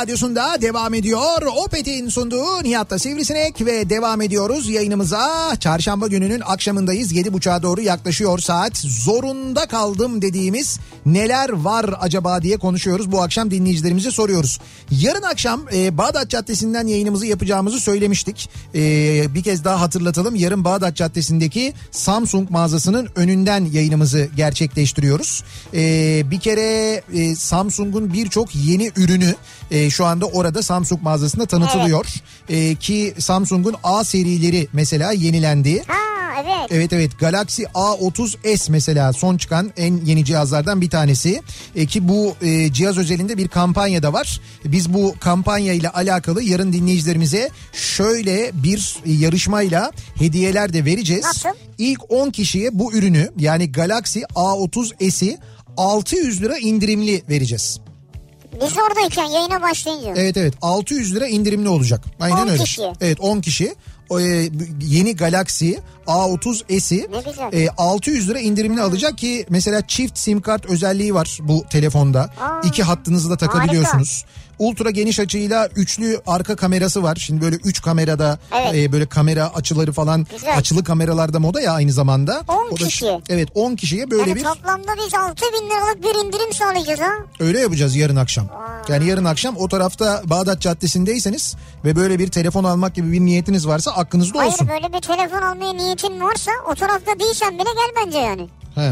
radyosunda 0.05 0.61
devam 0.61 0.93
ediyor. 0.93 1.41
Opet'in 1.65 2.09
sunduğu 2.09 2.63
Nihat'ta 2.63 2.99
Sivrisinek 2.99 3.65
ve 3.65 3.89
devam 3.89 4.21
ediyoruz 4.21 4.69
yayınımıza. 4.69 5.55
Çarşamba 5.59 6.07
gününün 6.07 6.41
akşamındayız. 6.45 7.13
7.30'a 7.13 7.63
doğru 7.63 7.81
yaklaşıyor 7.81 8.39
saat. 8.39 8.77
Zorunda 8.77 9.65
kaldım 9.65 10.21
dediğimiz 10.21 10.79
neler 11.05 11.49
var 11.49 11.85
acaba 11.99 12.41
diye 12.41 12.57
konuşuyoruz. 12.57 13.11
Bu 13.11 13.21
akşam 13.21 13.51
dinleyicilerimize 13.51 14.11
soruyoruz. 14.11 14.59
Yarın 14.91 15.21
akşam 15.21 15.61
e, 15.73 15.97
Bağdat 15.97 16.29
Caddesi'nden 16.29 16.87
yayınımızı 16.87 17.25
yapacağımızı 17.25 17.79
söylemiştik. 17.79 18.49
E, 18.75 18.79
bir 19.35 19.43
kez 19.43 19.63
daha 19.63 19.81
hatırlatalım. 19.81 20.35
Yarın 20.35 20.63
Bağdat 20.63 20.95
Caddesi'ndeki 20.95 21.73
Samsung 21.91 22.49
mağazasının 22.49 23.09
önünden 23.15 23.65
yayınımızı 23.65 24.29
gerçekleştiriyoruz. 24.35 25.43
E, 25.73 25.81
bir 26.31 26.39
kere 26.39 27.01
e, 27.13 27.35
Samsung'un 27.35 28.13
birçok 28.13 28.55
yeni 28.55 28.91
ürünü 28.95 29.35
e, 29.71 29.89
şu 29.95 30.05
anda 30.05 30.25
orada 30.25 30.63
Samsung 30.63 31.01
mağazasında 31.01 31.45
tanıtılıyor. 31.45 32.05
E, 32.49 32.75
ki 32.75 33.13
Samsung'un 33.19 33.75
A 33.83 34.03
serileri 34.03 34.67
mesela 34.73 35.11
yenilendi. 35.11 35.83
Ha 35.87 35.95
evet. 36.43 36.71
Evet 36.71 36.93
evet 36.93 37.19
Galaxy 37.19 37.63
A30s 37.63 38.71
mesela 38.71 39.13
son 39.13 39.37
çıkan 39.37 39.71
en 39.77 40.05
yeni 40.05 40.25
cihazlardan 40.25 40.81
bir 40.81 40.89
tanesi. 40.89 41.41
E, 41.75 41.85
ki 41.85 42.07
bu 42.07 42.35
e, 42.41 42.73
cihaz 42.73 42.97
özelinde 42.97 43.37
bir 43.37 43.47
kampanya 43.47 44.03
da 44.03 44.13
var. 44.13 44.41
Biz 44.65 44.93
bu 44.93 45.15
kampanya 45.19 45.73
ile 45.73 45.89
alakalı 45.89 46.43
yarın 46.43 46.73
dinleyicilerimize 46.73 47.49
şöyle 47.73 48.51
bir 48.53 48.95
yarışmayla 49.05 49.91
hediyeler 50.15 50.73
de 50.73 50.85
vereceğiz. 50.85 51.25
Nasıl? 51.25 51.49
İlk 51.77 52.11
10 52.11 52.29
kişiye 52.29 52.79
bu 52.79 52.93
ürünü 52.93 53.31
yani 53.37 53.71
Galaxy 53.71 54.19
A30s'i 54.19 55.37
600 55.77 56.41
lira 56.41 56.57
indirimli 56.57 57.23
vereceğiz. 57.29 57.79
Biz 58.61 58.77
oradayken 58.77 59.25
yayına 59.25 59.61
başlayınca. 59.61 60.13
Evet 60.15 60.37
evet 60.37 60.53
600 60.61 61.15
lira 61.15 61.27
indirimli 61.27 61.69
olacak. 61.69 62.01
Aynen 62.19 62.37
10 62.37 62.47
öyle. 62.47 62.63
kişiye. 62.63 62.93
Evet 63.01 63.19
10 63.19 63.41
kişi. 63.41 63.75
O, 64.09 64.19
e, 64.19 64.49
yeni 64.81 65.15
Galaxy 65.15 65.71
A30s'i 66.07 67.07
Ne 67.11 67.21
güzel. 67.31 67.53
e, 67.65 67.69
600 67.77 68.29
lira 68.29 68.39
indirimli 68.39 68.81
alacak 68.81 69.17
ki 69.17 69.45
mesela 69.49 69.87
çift 69.87 70.17
sim 70.19 70.41
kart 70.41 70.65
özelliği 70.65 71.13
var 71.13 71.37
bu 71.41 71.65
telefonda. 71.69 72.21
Aa, 72.21 72.61
İki 72.67 72.83
hattınızı 72.83 73.29
da 73.29 73.37
takabiliyorsunuz. 73.37 74.25
Ultra 74.59 74.89
geniş 74.89 75.19
açıyla 75.19 75.67
üçlü 75.75 76.21
arka 76.27 76.55
kamerası 76.55 77.03
var. 77.03 77.15
Şimdi 77.15 77.41
böyle 77.41 77.55
üç 77.55 77.81
kamerada 77.81 78.39
Evet. 78.55 78.75
e, 78.75 78.91
böyle 78.91 79.05
kamera 79.05 79.53
açıları 79.55 79.91
falan 79.91 80.27
Güzel. 80.31 80.57
açılı 80.57 80.83
kameralarda 80.83 81.39
moda 81.39 81.61
ya 81.61 81.71
aynı 81.73 81.91
zamanda. 81.91 82.41
10 82.47 82.67
O 82.67 82.71
da- 82.71 82.75
kişiye. 82.75 83.21
Evet 83.29 83.49
10 83.55 83.75
kişiye 83.75 84.11
böyle 84.11 84.21
yani 84.29 84.35
bir 84.35 84.43
toplamda 84.43 84.91
biz 85.05 85.13
6 85.13 85.35
bin 85.45 85.69
liralık 85.69 86.03
bir 86.03 86.25
indirim 86.27 86.53
sağlayacağız 86.53 86.99
ha. 86.99 87.11
Öyle 87.39 87.59
yapacağız 87.59 87.95
yarın 87.95 88.15
akşam. 88.15 88.47
Yani 88.87 89.07
yarın 89.07 89.25
akşam 89.25 89.57
o 89.57 89.67
tarafta 89.67 90.21
Bağdat 90.25 90.61
Caddesi'ndeyseniz 90.61 91.55
ve 91.85 91.95
böyle 91.95 92.19
bir 92.19 92.27
telefon 92.31 92.63
almak 92.63 92.95
gibi 92.95 93.11
bir 93.11 93.19
niyetiniz 93.21 93.67
varsa 93.67 93.91
aklınızda 93.91 94.39
Hayır 94.39 94.51
olsun. 94.51 94.67
böyle 94.69 94.93
bir 94.93 95.01
telefon 95.01 95.41
almaya 95.41 95.73
niyetin 95.73 96.21
varsa 96.21 96.51
o 96.71 96.75
tarafta 96.75 97.19
değilsen 97.19 97.53
bile 97.53 97.63
gel 97.63 98.05
bence 98.05 98.17
yani. 98.17 98.47
He. 98.75 98.91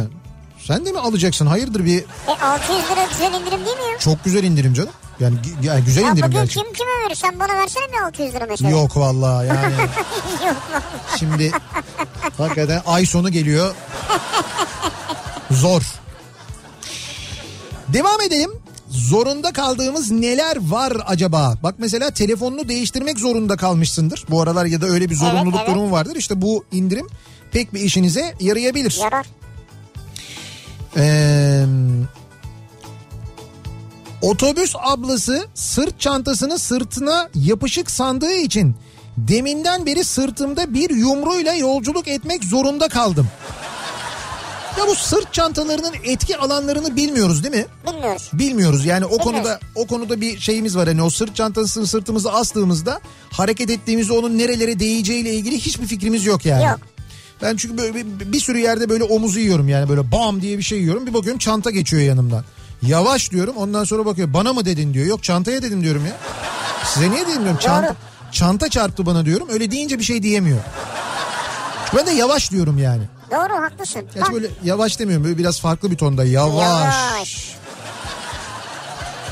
Sen 0.68 0.86
de 0.86 0.91
mi 0.91 0.99
alacaksın? 0.99 1.45
Hayırdır 1.45 1.86
bir 1.86 1.99
E 1.99 2.41
600 2.41 2.80
lira 2.91 3.05
güzel 3.09 3.41
indirim 3.41 3.66
değil 3.66 3.78
mi 3.78 3.91
ya? 3.91 3.99
çok 3.99 4.24
güzel 4.24 4.43
indirim 4.43 4.74
canım. 4.74 4.89
Yani, 5.20 5.36
yani 5.64 5.84
güzel 5.86 6.03
Ya 6.03 6.11
indirim 6.11 6.28
bugün 6.28 6.39
gerçekten. 6.39 6.64
kim 6.64 6.74
kime 6.74 7.05
verir? 7.05 7.16
Sen 7.16 7.39
bana 7.39 7.53
versene 7.53 7.84
bir 7.93 7.97
600 7.97 8.34
lira 8.34 8.45
mesela. 8.49 8.72
Yok 8.72 8.97
vallahi 8.97 9.47
yani. 9.47 9.74
Yok. 10.47 10.57
Şimdi 11.20 11.51
hakikaten 12.38 12.82
ay 12.86 13.05
sonu 13.05 13.30
geliyor. 13.30 13.76
Zor. 15.51 15.82
Devam 17.88 18.22
edelim. 18.22 18.51
Zorunda 18.89 19.51
kaldığımız 19.51 20.11
neler 20.11 20.57
var 20.70 20.93
acaba? 21.05 21.55
Bak 21.64 21.76
mesela 21.78 22.11
telefonunu 22.11 22.70
değiştirmek 22.70 23.20
zorunda 23.20 23.57
kalmışsındır. 23.57 24.26
Bu 24.30 24.41
aralar 24.41 24.66
ya 24.66 24.82
da 24.82 24.86
öyle 24.86 25.09
bir 25.09 25.16
zorunluluk 25.16 25.59
evet. 25.59 25.68
durumu 25.70 25.91
vardır. 25.91 26.16
İşte 26.16 26.41
bu 26.41 26.66
indirim 26.72 27.07
pek 27.51 27.74
bir 27.74 27.80
işinize 27.80 28.34
yarayabilir. 28.39 28.99
Yarar. 29.01 29.26
Ee, 30.97 31.65
otobüs 34.21 34.75
ablası 34.83 35.47
sırt 35.53 35.99
çantasını 35.99 36.59
sırtına 36.59 37.29
yapışık 37.35 37.91
sandığı 37.91 38.33
için 38.33 38.75
deminden 39.17 39.85
beri 39.85 40.03
sırtımda 40.03 40.73
bir 40.73 40.89
yumruyla 40.89 41.53
yolculuk 41.53 42.07
etmek 42.07 42.43
zorunda 42.43 42.87
kaldım. 42.87 43.27
Ya 44.79 44.87
bu 44.87 44.95
sırt 44.95 45.33
çantalarının 45.33 45.93
etki 46.03 46.37
alanlarını 46.37 46.95
bilmiyoruz 46.95 47.43
değil 47.43 47.55
mi? 47.55 47.65
Bilmiyoruz. 47.87 48.29
Bilmiyoruz 48.33 48.85
yani 48.85 49.05
o 49.05 49.09
Bilmiyoruz. 49.09 49.33
konuda 49.33 49.59
o 49.75 49.87
konuda 49.87 50.21
bir 50.21 50.39
şeyimiz 50.39 50.77
var 50.77 50.87
hani 50.87 51.01
o 51.03 51.09
sırt 51.09 51.35
çantasını 51.35 51.87
sırtımıza 51.87 52.31
astığımızda 52.33 53.01
hareket 53.31 53.69
ettiğimizde 53.69 54.13
onun 54.13 54.37
nerelere 54.37 54.79
değeceğiyle 54.79 55.33
ilgili 55.33 55.59
hiçbir 55.59 55.87
fikrimiz 55.87 56.25
yok 56.25 56.45
yani. 56.45 56.65
Yok. 56.65 56.79
Ben 57.43 57.55
çünkü 57.57 57.77
böyle 57.77 57.95
bir, 57.95 58.31
bir 58.33 58.39
sürü 58.39 58.57
yerde 58.57 58.89
böyle 58.89 59.03
omuzu 59.03 59.39
yiyorum 59.39 59.69
yani 59.69 59.89
böyle 59.89 60.11
bam 60.11 60.41
diye 60.41 60.57
bir 60.57 60.63
şey 60.63 60.79
yiyorum 60.79 61.07
bir 61.07 61.13
bakıyorum 61.13 61.39
çanta 61.39 61.71
geçiyor 61.71 62.01
yanımdan. 62.03 62.43
Yavaş 62.81 63.31
diyorum 63.31 63.55
ondan 63.57 63.83
sonra 63.83 64.05
bakıyor 64.05 64.33
bana 64.33 64.53
mı 64.53 64.65
dedin 64.65 64.93
diyor 64.93 65.05
yok 65.05 65.23
çantaya 65.23 65.61
dedim 65.61 65.83
diyorum 65.83 66.05
ya. 66.05 66.17
Size 66.85 67.11
niye 67.11 67.27
dedim 67.27 67.41
diyorum 67.41 67.57
çanta, 67.59 67.95
çanta 68.31 68.69
çarptı 68.69 69.05
bana 69.05 69.25
diyorum 69.25 69.47
öyle 69.51 69.71
deyince 69.71 69.99
bir 69.99 70.03
şey 70.03 70.23
diyemiyor. 70.23 70.59
Ben 71.97 72.05
de 72.05 72.11
yavaş 72.11 72.51
diyorum 72.51 72.77
yani. 72.77 73.03
Doğru 73.31 73.63
haklısın. 73.63 74.01
Gerçi 74.01 74.21
Bak, 74.21 74.33
böyle 74.33 74.47
yavaş 74.63 74.99
demiyorum 74.99 75.25
böyle 75.25 75.37
biraz 75.37 75.59
farklı 75.59 75.91
bir 75.91 75.97
tonda 75.97 76.25
yavaş. 76.25 76.63
Yavaş. 76.63 77.55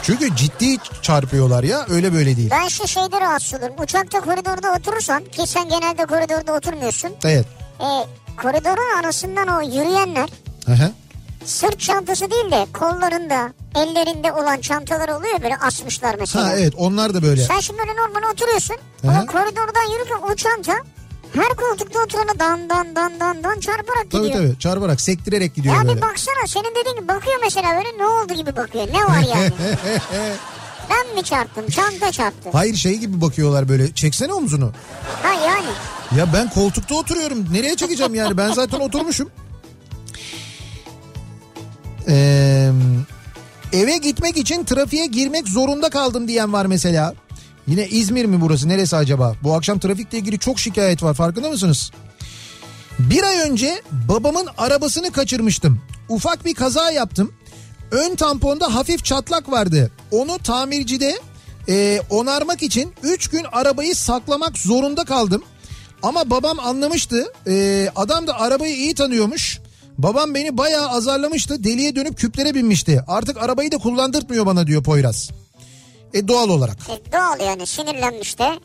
Çünkü 0.04 0.36
ciddi 0.36 0.78
çarpıyorlar 1.02 1.64
ya 1.64 1.86
öyle 1.90 2.14
böyle 2.14 2.38
değil. 2.38 2.50
Ben 2.52 2.68
şu 2.68 2.88
şeyde 2.88 3.22
rahatsız 3.22 3.60
olurum. 3.60 3.76
Uçakta 3.80 4.22
koridorda 4.22 4.74
oturursan 4.74 5.24
ki 5.24 5.48
sen 5.48 5.70
genelde 5.70 6.06
koridorda 6.06 6.54
oturmuyorsun. 6.54 7.12
Evet. 7.24 7.46
E, 7.82 7.90
koridorun 8.42 9.00
arasından 9.00 9.48
o 9.48 9.62
yürüyenler 9.62 10.30
Hı 10.66 10.72
hı. 10.72 10.92
sırt 11.46 11.80
çantası 11.80 12.32
değil 12.32 12.52
de 12.52 12.68
kollarında, 12.74 13.54
ellerinde 13.76 14.32
olan 14.34 14.58
çantalar 14.62 15.10
oluyor 15.10 15.42
böyle 15.44 15.58
asmışlar 15.58 16.16
mesela. 16.20 16.46
Ha 16.46 16.54
evet 16.58 16.74
onlar 16.78 17.14
da 17.14 17.22
böyle. 17.22 17.42
Sen 17.42 17.60
şimdi 17.60 17.82
öyle 17.82 17.92
normal 17.96 18.32
oturuyorsun. 18.34 18.76
Hı 19.02 19.08
hı. 19.08 19.12
Ama 19.12 19.26
koridordan 19.26 19.92
yürürken 19.94 20.32
o 20.32 20.36
çanta 20.36 20.74
her 21.34 21.50
koltukta 21.56 22.00
oturana 22.04 22.40
dan 22.40 22.70
dan 22.70 22.96
dan 22.96 23.20
dan 23.20 23.44
dan 23.44 23.60
çarparak 23.60 24.12
Tabii 24.12 24.28
gidiyor. 24.28 24.44
tabii 24.46 24.60
çarparak 24.60 25.02
sektirerek 25.02 25.56
gidiyor 25.56 25.76
Ya 25.76 25.84
böyle. 25.84 25.96
bir 25.96 26.02
baksana 26.02 26.48
senin 26.48 26.76
dediğin 26.76 26.96
gibi 26.96 27.08
bakıyor 27.08 27.36
mesela 27.44 27.68
böyle 27.78 27.98
ne 27.98 28.06
oldu 28.06 28.34
gibi 28.34 28.56
bakıyor. 28.56 28.88
Ne 28.88 29.04
var 29.06 29.36
yani? 29.36 29.52
ben 30.90 31.16
mi 31.16 31.24
çarptım? 31.24 31.70
Çanta 31.70 32.12
çarptı. 32.12 32.50
Hayır 32.54 32.76
şey 32.76 32.98
gibi 32.98 33.22
bakıyorlar 33.22 33.70
böyle 33.70 33.94
çeksene 33.94 34.34
omzunu. 34.34 34.72
Ha 35.24 35.34
yani. 35.46 35.70
Ya 36.18 36.34
ben 36.34 36.50
koltukta 36.50 36.96
oturuyorum 36.96 37.46
nereye 37.54 37.76
çekeceğim 37.76 38.16
yani 38.16 38.38
ben 38.38 38.52
zaten 38.52 38.80
oturmuşum. 38.80 39.30
Ee, 42.08 42.72
eve 43.74 43.98
gitmek 43.98 44.38
için 44.38 44.64
trafiğe 44.64 45.06
girmek 45.06 45.48
zorunda 45.48 45.90
kaldım 45.90 46.28
diyen 46.28 46.54
var 46.54 46.66
mesela. 46.66 47.14
Yine 47.68 47.88
İzmir 47.88 48.26
mi 48.26 48.42
burası 48.42 48.70
neresi 48.70 48.96
acaba? 48.96 49.36
Bu 49.44 49.54
akşam 49.54 49.80
trafikle 49.80 50.18
ilgili 50.18 50.40
çok 50.40 50.60
şikayet 50.60 51.04
var 51.04 51.14
farkında 51.14 51.50
mısınız? 51.50 51.92
Bir 53.00 53.24
ay 53.24 53.40
önce 53.40 53.82
babamın 53.92 54.48
arabasını 54.58 55.12
kaçırmıştım. 55.12 55.82
Ufak 56.10 56.46
bir 56.46 56.54
kaza 56.54 56.92
yaptım. 56.92 57.34
Ön 57.92 58.16
tamponda 58.16 58.76
hafif 58.76 59.06
çatlak 59.06 59.52
vardı. 59.52 59.92
Onu 60.12 60.38
tamircide 60.40 61.20
e, 61.70 62.02
onarmak 62.10 62.64
için 62.64 62.94
3 63.04 63.28
gün 63.28 63.46
arabayı 63.52 63.96
saklamak 63.96 64.58
zorunda 64.58 65.04
kaldım. 65.04 65.44
Ama 66.04 66.30
babam 66.30 66.60
anlamıştı. 66.60 67.26
E, 67.48 67.88
adam 67.96 68.28
da 68.28 68.40
arabayı 68.40 68.76
iyi 68.76 68.96
tanıyormuş. 68.96 69.60
Babam 69.98 70.36
beni 70.36 70.58
bayağı 70.58 70.90
azarlamıştı. 70.90 71.64
Deliye 71.64 71.96
dönüp 71.96 72.18
küplere 72.18 72.56
binmişti. 72.56 73.04
Artık 73.08 73.38
arabayı 73.44 73.72
da 73.72 73.78
kullandırtmıyor 73.78 74.46
bana 74.46 74.68
diyor 74.68 74.84
Poyraz. 74.84 75.30
E 76.14 76.28
doğal 76.28 76.50
olarak. 76.50 76.78
E, 76.90 77.12
doğal 77.12 77.40
yani 77.48 77.68
sinirlenmiş 77.68 78.40
de. 78.40 78.60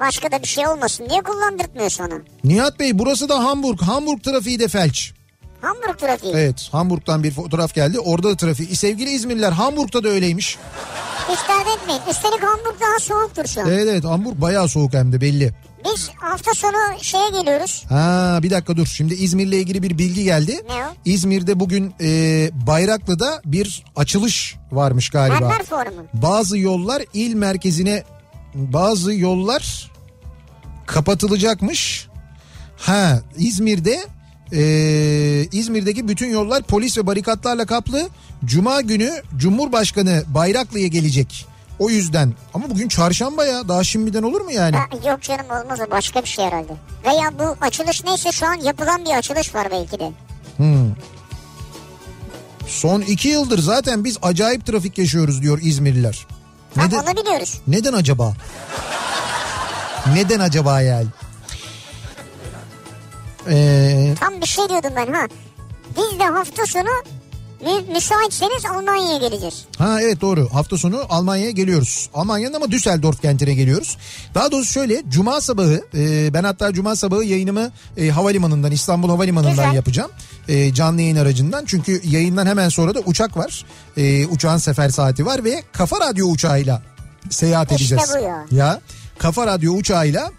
Başka 0.00 0.32
da 0.32 0.42
bir 0.42 0.46
şey 0.48 0.68
olmasın 0.68 1.06
diye 1.10 1.20
kullandırtmıyor 1.22 1.90
sana. 1.90 2.14
Nihat 2.44 2.80
Bey 2.80 2.98
burası 2.98 3.28
da 3.28 3.44
Hamburg. 3.44 3.82
Hamburg 3.82 4.22
trafiği 4.22 4.58
de 4.60 4.68
felç. 4.68 5.12
Hamburg 5.60 5.98
trafiği. 5.98 6.32
Evet 6.36 6.68
Hamburg'dan 6.72 7.22
bir 7.22 7.30
fotoğraf 7.30 7.74
geldi. 7.74 8.00
Orada 8.00 8.30
da 8.30 8.36
trafik. 8.36 8.72
E, 8.72 8.74
Sevgili 8.74 9.10
İzmirliler 9.10 9.52
Hamburg'da 9.52 10.04
da 10.04 10.08
öyleymiş. 10.08 10.58
Hiç 11.28 11.38
dert 11.48 11.78
etmeyin. 11.80 12.00
Üstelik 12.10 12.42
Hamburg 12.42 12.80
daha 12.80 12.98
soğuktur 13.00 13.46
şu 13.46 13.60
an. 13.60 13.66
Evet 13.70 13.86
evet 13.90 14.04
Hamburg 14.04 14.40
bayağı 14.40 14.68
soğuk 14.68 14.94
hem 14.94 15.12
de 15.12 15.20
belli. 15.20 15.54
Biz 15.84 16.10
hafta 16.16 16.54
sonu 16.54 16.76
şeye 17.02 17.30
geliyoruz. 17.30 17.84
Ha 17.88 18.38
bir 18.42 18.50
dakika 18.50 18.76
dur. 18.76 18.86
Şimdi 18.86 19.14
İzmir'le 19.14 19.52
ilgili 19.52 19.82
bir 19.82 19.98
bilgi 19.98 20.24
geldi. 20.24 20.60
Ne 20.68 20.74
o? 20.74 20.94
İzmir'de 21.04 21.60
bugün 21.60 21.94
e, 22.00 22.50
Bayraklı'da 22.66 23.40
bir 23.44 23.84
açılış 23.96 24.56
varmış 24.72 25.10
galiba. 25.10 25.40
Berber 25.40 25.62
Forumu. 25.64 26.06
Bazı 26.14 26.58
yollar 26.58 27.02
il 27.14 27.34
merkezine 27.34 28.04
bazı 28.54 29.14
yollar 29.14 29.90
kapatılacakmış. 30.86 32.08
Ha 32.78 33.20
İzmir'de 33.38 34.04
e, 34.52 34.62
İzmir'deki 35.52 36.08
bütün 36.08 36.30
yollar 36.30 36.62
polis 36.62 36.98
ve 36.98 37.06
barikatlarla 37.06 37.66
kaplı. 37.66 38.08
Cuma 38.44 38.80
günü 38.80 39.10
Cumhurbaşkanı 39.36 40.24
Bayraklı'ya 40.34 40.86
gelecek. 40.86 41.46
O 41.78 41.90
yüzden 41.90 42.34
ama 42.54 42.70
bugün 42.70 42.88
çarşamba 42.88 43.44
ya 43.44 43.68
daha 43.68 43.84
şimdiden 43.84 44.22
olur 44.22 44.40
mu 44.40 44.52
yani? 44.52 44.76
Ha, 44.76 45.08
yok 45.08 45.22
canım 45.22 45.46
olmaz 45.50 45.78
o 45.88 45.90
başka 45.90 46.22
bir 46.22 46.28
şey 46.28 46.44
herhalde. 46.44 46.72
Veya 47.04 47.38
bu 47.38 47.56
açılış 47.60 48.04
neyse 48.04 48.32
şu 48.32 48.46
an 48.46 48.54
yapılan 48.54 49.04
bir 49.04 49.10
açılış 49.18 49.54
var 49.54 49.68
belki 49.70 49.98
de. 50.00 50.10
Son 52.66 53.00
iki 53.00 53.28
yıldır 53.28 53.58
zaten 53.58 54.04
biz 54.04 54.18
acayip 54.22 54.66
trafik 54.66 54.98
yaşıyoruz 54.98 55.42
diyor 55.42 55.58
İzmirliler. 55.62 56.26
Ha, 56.76 56.84
Neden, 56.84 56.98
onu 56.98 57.16
biliyoruz. 57.16 57.60
neden 57.66 57.92
acaba? 57.92 58.34
Neden 60.14 60.40
acaba 60.40 60.80
yani? 60.80 61.06
Ee, 63.48 64.14
Tam 64.20 64.40
bir 64.40 64.46
şey 64.46 64.68
diyordum 64.68 64.90
ben 64.96 65.12
ha. 65.12 65.26
Biz 65.96 66.18
de 66.20 66.24
hafta 66.24 66.66
sonu 66.66 66.88
müsaitseniz 67.92 68.64
Almanya'ya 68.74 69.18
geleceğiz. 69.18 69.64
ha 69.78 70.02
evet 70.02 70.20
doğru 70.20 70.48
hafta 70.52 70.78
sonu 70.78 71.02
Almanya'ya 71.08 71.50
geliyoruz. 71.50 72.08
Almanya'nın 72.14 72.54
ama 72.54 72.70
Düsseldorf 72.70 73.22
kentine 73.22 73.54
geliyoruz. 73.54 73.96
Daha 74.34 74.52
doğrusu 74.52 74.72
şöyle 74.72 75.02
cuma 75.08 75.40
sabahı 75.40 75.84
e, 75.94 76.34
ben 76.34 76.44
hatta 76.44 76.72
cuma 76.72 76.96
sabahı 76.96 77.24
yayınımı 77.24 77.70
e, 77.96 78.08
havalimanından 78.08 78.72
İstanbul 78.72 79.08
Havalimanı'ndan 79.08 79.50
Güzel. 79.64 79.74
yapacağım. 79.74 80.10
E, 80.48 80.74
canlı 80.74 81.00
yayın 81.00 81.16
aracından 81.16 81.64
çünkü 81.64 82.00
yayından 82.04 82.46
hemen 82.46 82.68
sonra 82.68 82.94
da 82.94 83.00
uçak 83.00 83.36
var. 83.36 83.64
E, 83.96 84.26
uçağın 84.26 84.58
sefer 84.58 84.88
saati 84.88 85.26
var 85.26 85.44
ve 85.44 85.62
Kafa 85.72 86.00
Radyo 86.00 86.26
uçağıyla 86.26 86.82
seyahat 87.30 87.72
İşte 87.72 87.94
edeceğiz. 87.94 88.10
bu 88.18 88.24
ya. 88.24 88.46
Ya 88.50 88.80
Kafa 89.18 89.46
Radyo 89.46 89.72
uçağıyla 89.72 90.30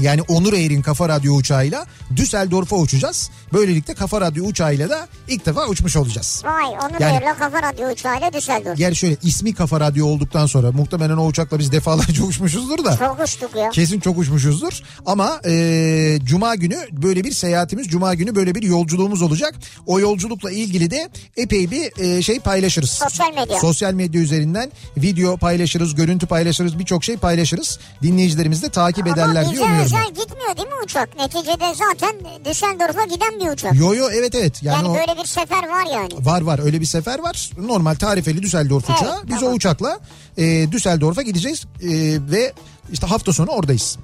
yani 0.00 0.22
Onur 0.22 0.52
Air'in 0.52 0.82
Kafa 0.82 1.08
Radyo 1.08 1.34
uçağıyla 1.34 1.86
Düsseldorf'a 2.16 2.76
uçacağız. 2.76 3.30
Böylelikle 3.52 3.94
Kafa 3.94 4.20
Radyo 4.20 4.44
uçağıyla 4.44 4.90
da 4.90 5.08
ilk 5.28 5.46
defa 5.46 5.66
uçmuş 5.66 5.96
olacağız. 5.96 6.42
Vay 6.44 6.64
onu 6.64 6.90
Yani- 7.00 7.12
diyorlar 7.20 7.38
kafa 7.38 7.62
radyo 7.62 7.90
uçağıyla 7.92 8.32
Düsseldorf. 8.32 8.78
Yer 8.80 8.94
şöyle 8.94 9.16
ismi 9.22 9.54
Kafa 9.54 9.80
Radyo 9.80 10.06
olduktan 10.06 10.46
sonra 10.46 10.72
muhtemelen 10.72 11.16
o 11.16 11.26
uçakla 11.26 11.58
biz 11.58 11.72
defalarca 11.72 12.24
uçmuşuzdur 12.28 12.84
da. 12.84 12.96
Çok 12.96 13.20
uçtuk 13.24 13.56
ya. 13.56 13.70
Kesin 13.70 14.00
çok 14.00 14.18
uçmuşuzdur 14.18 14.80
ama 15.06 15.40
e, 15.46 16.18
Cuma 16.24 16.54
günü 16.54 16.76
böyle 16.92 17.24
bir 17.24 17.32
seyahatimiz, 17.32 17.88
Cuma 17.88 18.14
günü 18.14 18.34
böyle 18.34 18.54
bir 18.54 18.62
yolculuğumuz 18.62 19.22
olacak. 19.22 19.54
O 19.86 20.00
yolculukla 20.00 20.50
ilgili 20.50 20.90
de 20.90 21.08
epey 21.36 21.70
bir 21.70 22.02
e, 22.02 22.22
şey 22.22 22.40
paylaşırız. 22.40 22.90
Sosyal 22.90 23.34
medya. 23.34 23.60
Sosyal 23.60 23.92
medya 23.94 24.20
üzerinden 24.20 24.72
video 24.96 25.36
paylaşırız, 25.36 25.94
görüntü 25.94 26.26
paylaşırız, 26.26 26.78
birçok 26.78 27.04
şey 27.04 27.16
paylaşırız. 27.16 27.78
Dinleyicilerimiz 28.02 28.62
de 28.62 28.68
takip 28.68 29.06
ederler 29.06 29.42
Ama 29.42 29.52
diye 29.52 29.64
bize 29.64 29.83
umuyorum. 29.86 30.08
özel 30.08 30.16
ben. 30.16 30.22
gitmiyor 30.22 30.56
değil 30.56 30.68
mi 30.68 30.74
uçak? 30.84 31.16
Neticede 31.16 31.74
zaten 31.74 32.14
Düsseldorf'a 32.44 33.04
giden 33.04 33.40
bir 33.40 33.52
uçak. 33.52 33.74
Yo 33.74 33.94
yo 33.94 34.08
evet 34.10 34.34
evet. 34.34 34.62
Yani, 34.62 34.76
yani 34.76 34.88
o... 34.88 34.94
böyle 34.94 35.22
bir 35.22 35.26
sefer 35.26 35.68
var 35.68 35.86
yani. 35.94 36.26
Var 36.26 36.42
var 36.42 36.60
öyle 36.64 36.80
bir 36.80 36.86
sefer 36.86 37.18
var. 37.18 37.50
Normal 37.58 37.94
tarifeli 37.94 38.42
Düsseldorf 38.42 38.90
Evet, 38.90 39.00
uçağı. 39.00 39.28
Biz 39.28 39.36
tamam. 39.36 39.52
o 39.52 39.56
uçakla 39.56 40.00
e, 40.36 40.72
Düsseldorf'a 40.72 41.22
gideceğiz 41.22 41.64
e, 41.82 41.88
ve 42.30 42.52
işte 42.92 43.06
hafta 43.06 43.32
sonu 43.32 43.50
oradayız. 43.50 43.98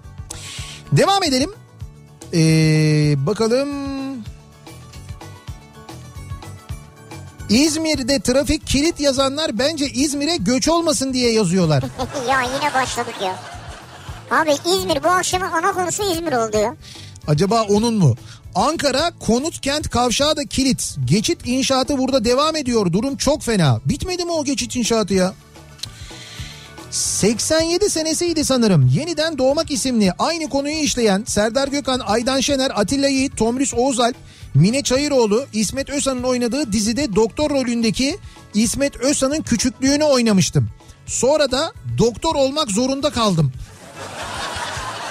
Devam 0.93 1.23
edelim. 1.23 1.51
E, 2.35 2.41
bakalım. 3.27 3.69
İzmir'de 7.49 8.21
trafik 8.21 8.67
kilit 8.67 9.01
yazanlar 9.01 9.59
bence 9.59 9.87
İzmir'e 9.87 10.37
göç 10.37 10.69
olmasın 10.69 11.13
diye 11.13 11.33
yazıyorlar. 11.33 11.83
ya 12.29 12.43
yine 12.43 12.75
başladık 12.75 13.15
ya. 13.25 13.60
Abi 14.31 14.51
İzmir 14.51 15.05
bu 15.05 15.09
akşamın 15.09 15.47
ana 15.53 15.73
konusu 15.73 16.13
İzmir 16.13 16.33
oldu 16.33 16.57
ya. 16.57 16.77
Acaba 17.27 17.63
onun 17.63 17.95
mu? 17.95 18.17
Ankara 18.55 19.11
konut 19.21 19.61
kent 19.61 19.91
kavşağı 19.91 20.37
da 20.37 20.45
kilit. 20.45 20.97
Geçit 21.05 21.41
inşaatı 21.47 21.99
burada 21.99 22.25
devam 22.25 22.57
ediyor. 22.57 22.93
Durum 22.93 23.17
çok 23.17 23.43
fena. 23.43 23.81
Bitmedi 23.87 24.25
mi 24.25 24.33
o 24.33 24.45
geçit 24.45 24.77
inşaatı 24.77 25.15
ya? 25.15 25.35
87 26.91 27.91
senesiydi 27.91 28.45
sanırım. 28.45 28.91
Yeniden 28.95 29.39
Doğmak 29.39 29.71
isimli 29.71 30.13
aynı 30.19 30.49
konuyu 30.49 30.75
işleyen 30.75 31.25
Serdar 31.27 31.69
Gökhan, 31.69 32.01
Aydan 32.07 32.41
Şener, 32.41 32.73
Atilla 32.75 33.09
Yiğit, 33.09 33.37
Tomris 33.37 33.75
Oğuzalp, 33.75 34.17
Mine 34.55 34.83
Çayıroğlu, 34.83 35.47
İsmet 35.53 35.91
Özan'ın 35.91 36.23
oynadığı 36.23 36.73
dizide 36.73 37.15
doktor 37.17 37.51
rolündeki 37.51 38.19
İsmet 38.55 38.97
Özan'ın 38.97 39.43
küçüklüğünü 39.43 40.05
oynamıştım. 40.05 40.69
Sonra 41.07 41.51
da 41.51 41.73
doktor 41.99 42.35
olmak 42.35 42.71
zorunda 42.71 43.11
kaldım. 43.11 43.53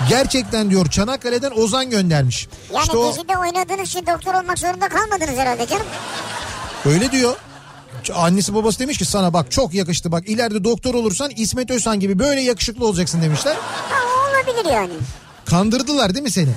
Gerçekten 0.09 0.69
diyor 0.69 0.85
Çanakkale'den 0.89 1.51
Ozan 1.55 1.89
göndermiş. 1.89 2.47
Yani 2.73 2.83
işte 2.83 2.97
o 2.97 3.13
dizide 3.13 3.37
oynadığınız 3.37 3.89
için 3.89 4.05
doktor 4.07 4.33
olmak 4.33 4.59
zorunda 4.59 4.89
kalmadınız 4.89 5.37
herhalde 5.39 5.67
canım. 5.67 5.85
öyle 6.85 7.11
diyor. 7.11 7.35
Annesi 8.15 8.55
babası 8.55 8.79
demiş 8.79 8.97
ki 8.97 9.05
sana 9.05 9.33
bak 9.33 9.51
çok 9.51 9.73
yakıştı 9.73 10.11
bak 10.11 10.29
ileride 10.29 10.63
doktor 10.63 10.93
olursan 10.93 11.31
İsmet 11.35 11.71
Özhan 11.71 11.99
gibi 11.99 12.19
böyle 12.19 12.41
yakışıklı 12.41 12.85
olacaksın 12.85 13.21
demişler. 13.21 13.55
Ha 13.89 13.95
o 14.07 14.29
olabilir 14.49 14.73
yani. 14.73 14.93
Kandırdılar 15.45 16.13
değil 16.13 16.23
mi 16.23 16.31
seni? 16.31 16.49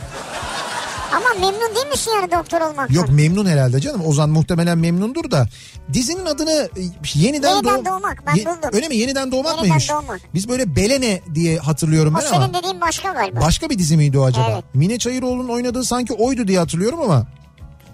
Ama 1.13 1.29
memnun 1.41 1.75
değil 1.75 1.87
misin 1.91 2.11
yani 2.15 2.31
doktor 2.31 2.61
olmaktan? 2.61 2.95
Yok 2.95 3.09
memnun 3.09 3.47
herhalde 3.47 3.81
canım. 3.81 4.07
Ozan 4.07 4.31
muhtemelen 4.31 4.79
memnundur 4.79 5.31
da. 5.31 5.47
Dizinin 5.93 6.27
adını 6.27 6.53
e, 6.77 6.81
yeniden, 7.15 7.55
Yeniden 7.55 7.63
doğ- 7.81 7.85
doğmak, 7.85 8.27
ben 8.27 8.35
buldum. 8.37 8.71
Öyle 8.73 8.89
mi? 8.89 8.97
Yeniden 8.97 9.33
doğmak 9.33 9.47
Yeniden 9.47 9.61
mıymış? 9.69 9.91
doğmak. 9.91 10.21
Biz 10.35 10.49
böyle 10.49 10.77
Belene 10.77 11.21
diye 11.35 11.59
hatırlıyorum 11.59 12.15
O 12.15 12.19
ben 12.19 12.27
senin 12.27 12.41
ama. 12.43 12.55
dediğin 12.55 12.81
başka 12.81 13.13
galiba. 13.13 13.41
Başka 13.41 13.71
bir 13.71 13.79
dizi 13.79 13.97
miydi 13.97 14.19
o 14.19 14.25
acaba? 14.25 14.51
Evet. 14.53 14.65
Mine 14.75 14.99
Çayıroğlu'nun 14.99 15.49
oynadığı 15.49 15.85
sanki 15.85 16.13
oydu 16.15 16.49
diye 16.49 16.59
hatırlıyorum 16.59 17.01
ama. 17.01 17.27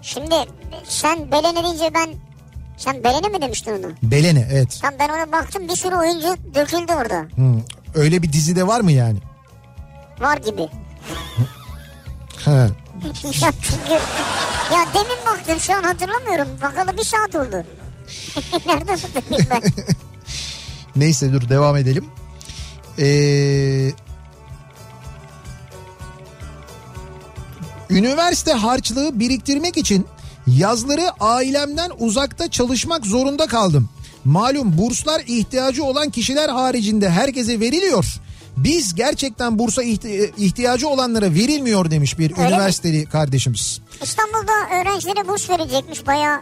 Şimdi 0.01 0.35
sen 0.83 1.31
Belene 1.31 1.63
deyince 1.63 1.91
ben... 1.93 2.09
Sen 2.77 3.03
Belene 3.03 3.27
mi 3.27 3.41
demiştin 3.41 3.71
onu? 3.71 3.91
Belene 4.03 4.47
evet. 4.51 4.79
Tam 4.81 4.91
ben 4.99 5.09
ona 5.09 5.31
baktım 5.31 5.67
bir 5.67 5.75
sürü 5.75 5.95
oyuncu 5.95 6.27
döküldü 6.55 6.93
orada. 6.93 7.25
Hmm. 7.35 7.61
Öyle 7.95 8.21
bir 8.23 8.33
dizide 8.33 8.67
var 8.67 8.81
mı 8.81 8.91
yani? 8.91 9.17
Var 10.19 10.37
gibi. 10.37 10.67
He. 12.45 12.67
Ya 13.41 13.51
çünkü... 13.61 13.91
Ya 14.73 14.85
demin 14.93 15.25
baktım 15.25 15.59
şu 15.59 15.75
an 15.75 15.83
hatırlamıyorum. 15.83 16.47
Bakalı 16.61 16.97
bir 16.97 17.03
saat 17.03 17.35
oldu. 17.35 17.65
Nerede 18.65 18.91
hatırlayayım 18.91 19.49
ben? 19.49 19.61
Neyse 20.95 21.33
dur 21.33 21.49
devam 21.49 21.77
edelim. 21.77 22.05
Ee, 22.99 23.91
üniversite 27.89 28.53
harçlığı 28.53 29.19
biriktirmek 29.19 29.77
için 29.77 30.07
yazları 30.47 31.11
ailemden 31.19 31.91
uzakta 31.99 32.51
çalışmak 32.51 33.05
zorunda 33.05 33.47
kaldım. 33.47 33.89
Malum 34.25 34.77
burslar 34.77 35.21
ihtiyacı 35.27 35.83
olan 35.83 36.09
kişiler 36.09 36.49
haricinde 36.49 37.09
herkese 37.09 37.59
veriliyor. 37.59 38.05
Biz 38.57 38.95
gerçekten 38.95 39.59
bursa 39.59 39.83
ihti- 39.83 40.33
ihtiyacı 40.37 40.87
olanlara 40.87 41.33
verilmiyor 41.33 41.91
demiş 41.91 42.19
bir 42.19 42.31
Öyle 42.31 42.41
mi? 42.43 42.47
üniversiteli 42.49 43.05
kardeşimiz. 43.05 43.81
İstanbul'da 44.03 44.81
öğrencilere 44.81 45.27
burs 45.27 45.49
verecekmiş 45.49 46.07
bayağı 46.07 46.39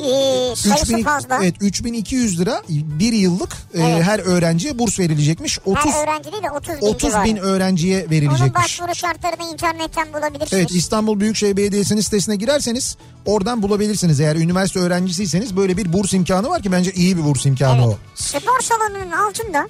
e, 0.00 0.56
sayısı 0.56 0.82
3000 0.84 1.02
fazla. 1.04 1.36
Evet 1.42 1.54
3200 1.60 2.40
lira 2.40 2.62
bir 2.68 3.12
yıllık 3.12 3.52
e, 3.74 3.80
Evet. 3.82 4.02
her 4.02 4.18
öğrenciye 4.18 4.78
burs 4.78 4.98
verilecekmiş. 4.98 5.58
30 5.64 5.92
Her 5.92 6.02
öğrenci 6.02 6.32
değil 6.32 6.42
de 6.42 6.50
30 6.50 6.68
bin 6.80 6.86
30 6.86 7.02
bin 7.24 7.34
civarı. 7.34 7.40
öğrenciye 7.50 8.00
Onun 8.02 8.10
verilecekmiş. 8.10 8.54
başvuru 8.54 8.94
şartlarını 8.94 9.52
internetten 9.52 10.12
bulabilirsiniz. 10.12 10.52
Evet 10.52 10.70
İstanbul 10.70 11.20
Büyükşehir 11.20 11.56
Belediyesi'nin 11.56 12.00
sitesine 12.00 12.36
girerseniz 12.36 12.96
oradan 13.26 13.62
bulabilirsiniz. 13.62 14.20
Eğer 14.20 14.36
üniversite 14.36 14.80
öğrencisiyseniz 14.80 15.56
böyle 15.56 15.76
bir 15.76 15.92
burs 15.92 16.12
imkanı 16.12 16.48
var 16.48 16.62
ki 16.62 16.72
bence 16.72 16.92
iyi 16.92 17.16
bir 17.16 17.24
burs 17.24 17.46
imkanı 17.46 17.88
o. 17.88 17.98
Spor 18.14 18.60
salonunun 18.60 19.10
altında 19.12 19.68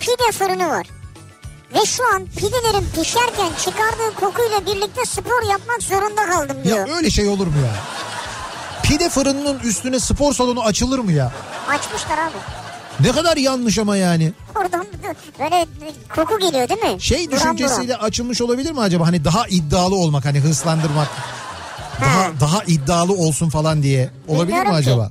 pide 0.00 0.32
fırını 0.32 0.68
var. 0.68 0.86
Ve 1.74 1.86
şu 1.86 2.14
an 2.14 2.26
pidelerin 2.36 2.84
pişerken 2.94 3.50
çıkardığı 3.64 4.14
kokuyla 4.20 4.60
birlikte 4.66 5.04
spor 5.06 5.50
yapmak 5.50 5.82
zorunda 5.82 6.26
kaldım 6.26 6.56
diyor. 6.64 6.88
Ya 6.88 6.96
öyle 6.96 7.10
şey 7.10 7.28
olur 7.28 7.46
mu 7.46 7.52
ya? 7.66 7.74
Pide 8.88 9.08
fırınının 9.08 9.58
üstüne 9.58 10.00
spor 10.00 10.32
salonu 10.34 10.62
açılır 10.62 10.98
mı 10.98 11.12
ya? 11.12 11.32
Açmışlar 11.68 12.18
abi. 12.18 12.36
Ne 13.00 13.12
kadar 13.12 13.36
yanlış 13.36 13.78
ama 13.78 13.96
yani. 13.96 14.32
Oradan 14.56 14.86
böyle 15.40 15.66
koku 16.16 16.38
geliyor 16.38 16.68
değil 16.68 16.94
mi? 16.94 17.00
Şey 17.02 17.26
buram. 17.30 17.38
düşüncesiyle 17.38 17.96
açılmış 17.96 18.40
olabilir 18.42 18.72
mi 18.72 18.80
acaba? 18.80 19.06
Hani 19.06 19.24
daha 19.24 19.46
iddialı 19.48 19.94
olmak 19.96 20.24
hani 20.24 20.40
hırslandırmak. 20.40 21.08
Daha 22.00 22.14
Ha. 22.24 22.30
daha 22.40 22.62
iddialı 22.66 23.12
olsun 23.12 23.48
falan 23.48 23.82
diye. 23.82 24.10
Olabilir 24.28 24.42
mi 24.44 24.48
Bilmiyorum 24.48 24.70
ki. 24.72 24.76
acaba? 24.76 25.10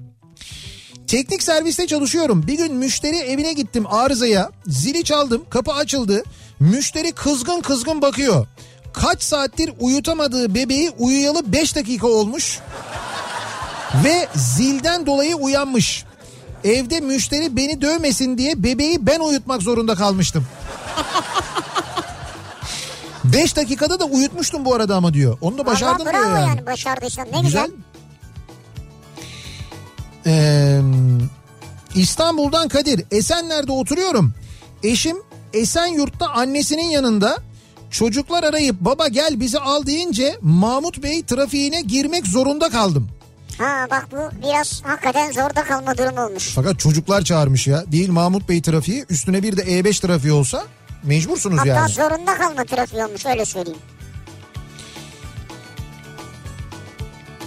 Teknik 1.08 1.44
serviste 1.44 1.88
çalışıyorum. 1.88 2.48
Bir 2.48 2.58
gün 2.58 2.74
müşteri 2.76 3.18
evine 3.18 3.54
gittim 3.54 3.86
arızaya. 3.94 4.50
Zili 4.68 5.04
çaldım. 5.04 5.42
Kapı 5.50 5.74
açıldı. 5.74 6.24
Müşteri 6.60 7.12
kızgın 7.12 7.62
kızgın 7.62 8.02
bakıyor. 8.02 8.48
Kaç 8.94 9.24
saattir 9.24 9.74
uyutamadığı 9.80 10.56
bebeği 10.56 10.92
uyuyalı 10.98 11.54
5 11.54 11.76
dakika 11.76 12.08
olmuş. 12.08 12.60
Ve 14.04 14.28
zilden 14.36 15.06
dolayı 15.06 15.36
uyanmış. 15.36 16.06
Evde 16.64 17.00
müşteri 17.00 17.56
beni 17.58 17.82
dövmesin 17.82 18.38
diye 18.38 18.64
bebeği 18.64 19.08
ben 19.08 19.20
uyutmak 19.20 19.62
zorunda 19.62 19.96
kalmıştım. 19.96 20.48
5 23.24 23.56
dakikada 23.56 24.00
da 24.00 24.06
uyutmuştum 24.06 24.66
bu 24.66 24.76
arada 24.76 24.96
ama 24.96 25.14
diyor. 25.14 25.38
Onu 25.42 25.58
da 25.58 25.66
başardım 25.66 26.06
diyor 26.12 26.30
yani. 26.38 26.48
yani 26.50 26.66
başardıysan 26.66 27.28
ne 27.34 27.42
güzel. 27.42 27.66
Güzel. 27.66 27.72
Ee, 30.28 30.82
İstanbul'dan 31.96 32.68
Kadir. 32.68 33.04
Esenler'de 33.12 33.72
oturuyorum. 33.72 34.34
Eşim 34.84 35.18
Esenyurt'ta 35.54 36.28
annesinin 36.30 36.90
yanında 36.90 37.38
çocuklar 37.92 38.44
arayıp 38.44 38.76
baba 38.82 39.08
gel 39.08 39.40
bizi 39.40 39.60
al 39.60 39.86
deyince 39.86 40.38
Mahmut 40.42 41.04
Bey 41.04 41.24
trafiğine 41.24 41.82
girmek 41.82 42.28
zorunda 42.28 42.70
kaldım. 42.70 43.10
Ha 43.58 43.88
bak 43.92 44.08
bu 44.12 44.48
biraz 44.48 44.82
hakikaten 44.86 45.32
zorda 45.32 45.64
kalma 45.64 45.98
durumu 45.98 46.22
olmuş. 46.26 46.52
Fakat 46.56 46.80
çocuklar 46.80 47.22
çağırmış 47.22 47.68
ya. 47.68 47.84
Değil 47.92 48.10
Mahmut 48.10 48.50
Bey 48.50 48.62
trafiği 48.62 49.06
üstüne 49.10 49.44
bir 49.44 49.58
de 49.58 49.62
E5 49.62 50.02
trafiği 50.02 50.34
olsa 50.34 50.64
mecbursunuz 51.04 51.60
Hatta 51.60 51.68
yani. 51.70 51.90
zorunda 51.92 52.38
kalma 52.38 52.64
trafiği 52.66 53.06
olmuş 53.06 53.26
öyle 53.26 53.46
söyleyeyim. 53.46 53.80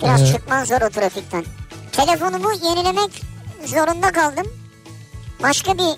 Biraz 0.02 0.22
Ee, 0.22 0.26
çıkman 0.32 0.64
zor 0.64 0.80
o 0.80 0.90
trafikten. 0.90 1.44
Telefonumu 1.92 2.52
yenilemek 2.52 3.22
zorunda 3.66 4.12
kaldım. 4.12 4.46
Başka 5.42 5.74
bir 5.78 5.96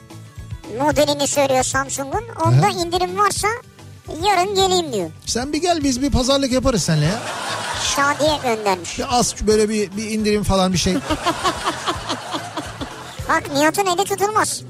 modelini 0.78 1.26
söylüyor 1.28 1.62
Samsung'un. 1.62 2.24
Onda 2.46 2.68
indirim 2.68 3.18
varsa 3.18 3.48
yarın 4.26 4.54
geleyim 4.54 4.92
diyor. 4.92 5.10
Sen 5.26 5.52
bir 5.52 5.62
gel 5.62 5.84
biz 5.84 6.02
bir 6.02 6.10
pazarlık 6.10 6.52
yaparız 6.52 6.82
seninle 6.82 7.04
ya. 7.04 7.18
Şadiye 7.96 8.36
göndermiş. 8.42 8.98
Bir 8.98 9.04
az 9.18 9.34
böyle 9.46 9.68
bir, 9.68 9.96
bir 9.96 10.10
indirim 10.10 10.42
falan 10.42 10.72
bir 10.72 10.78
şey. 10.78 10.94
Bak 13.28 13.42
Nihat'ın 13.54 13.86
eli 13.86 14.04
tutulmaz. 14.04 14.62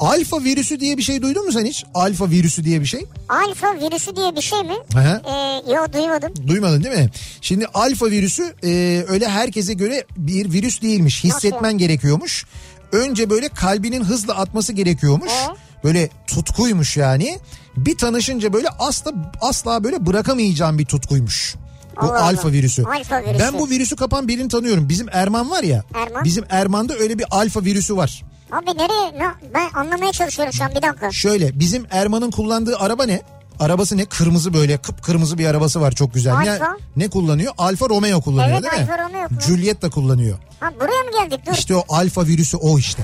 Alfa 0.00 0.44
virüsü 0.44 0.80
diye 0.80 0.96
bir 0.96 1.02
şey 1.02 1.22
duydun 1.22 1.46
mu 1.46 1.52
sen 1.52 1.64
hiç? 1.64 1.84
Alfa 1.94 2.30
virüsü 2.30 2.64
diye 2.64 2.80
bir 2.80 2.86
şey. 2.86 3.06
Alfa 3.28 3.74
virüsü 3.74 4.16
diye 4.16 4.36
bir 4.36 4.40
şey 4.40 4.62
mi? 4.62 4.74
Hı. 4.94 5.22
Ee, 5.26 5.72
yo 5.72 5.92
duymadım. 5.92 6.32
Duymadın 6.46 6.84
değil 6.84 6.96
mi? 6.98 7.10
Şimdi 7.40 7.66
alfa 7.74 8.06
virüsü 8.06 8.54
e, 8.64 9.04
öyle 9.08 9.28
herkese 9.28 9.74
göre 9.74 10.04
bir 10.16 10.52
virüs 10.52 10.82
değilmiş. 10.82 11.24
Hissetmen 11.24 11.62
Nasıl? 11.64 11.78
gerekiyormuş. 11.78 12.46
Önce 12.92 13.30
böyle 13.30 13.48
kalbinin 13.48 14.04
hızla 14.04 14.34
atması 14.34 14.72
gerekiyormuş. 14.72 15.32
Ee? 15.32 15.65
Böyle 15.84 16.08
tutkuymuş 16.26 16.96
yani. 16.96 17.38
Bir 17.76 17.98
tanışınca 17.98 18.52
böyle 18.52 18.68
asla 18.78 19.12
asla 19.40 19.84
böyle 19.84 20.06
bırakamayacağım 20.06 20.78
bir 20.78 20.84
tutkuymuş. 20.84 21.54
Bu 21.96 22.00
Allah 22.00 22.10
Allah. 22.12 22.24
alfa 22.24 22.52
virüsü. 22.52 22.84
Alfa 22.84 23.22
virüsü. 23.22 23.38
Ben 23.44 23.58
bu 23.58 23.70
virüsü 23.70 23.96
kapan 23.96 24.28
birini 24.28 24.48
tanıyorum. 24.48 24.88
Bizim 24.88 25.06
Erman 25.12 25.50
var 25.50 25.62
ya. 25.62 25.84
Erman? 25.94 26.24
Bizim 26.24 26.44
Erman'da 26.50 26.94
öyle 26.94 27.18
bir 27.18 27.26
alfa 27.30 27.64
virüsü 27.64 27.96
var. 27.96 28.24
Abi 28.52 28.66
nereye? 28.66 29.18
Ne? 29.18 29.28
Ben 29.54 29.70
anlamaya 29.74 30.12
çalışıyorum 30.12 30.52
şu 30.52 30.64
an 30.64 30.70
bir 30.70 30.82
dakika. 30.82 31.12
Şöyle 31.12 31.60
bizim 31.60 31.86
Erman'ın 31.90 32.30
kullandığı 32.30 32.78
araba 32.78 33.04
ne? 33.06 33.22
Arabası 33.60 33.96
ne? 33.96 34.04
Kırmızı 34.04 34.54
böyle 34.54 34.76
kıpkırmızı 34.76 35.38
bir 35.38 35.46
arabası 35.46 35.80
var 35.80 35.92
çok 35.92 36.14
güzel. 36.14 36.34
Ne, 36.38 36.50
Alfa. 36.50 36.76
ne 36.96 37.08
kullanıyor? 37.08 37.52
Alfa 37.58 37.88
Romeo 37.88 38.20
kullanıyor 38.20 38.60
Evet, 38.62 38.72
değil 38.72 38.86
mi? 38.86 38.92
Alfa 38.92 39.04
Romeo 39.04 39.28
kullanıyor. 39.28 39.40
Juliet 39.46 39.82
de 39.82 39.90
kullanıyor. 39.90 40.38
Ha 40.60 40.70
buraya 40.80 41.02
mı 41.04 41.28
geldik? 41.30 41.46
Dur. 41.46 41.52
İşte 41.52 41.76
o 41.76 41.84
alfa 41.88 42.26
virüsü 42.26 42.56
o 42.56 42.78
işte. 42.78 43.02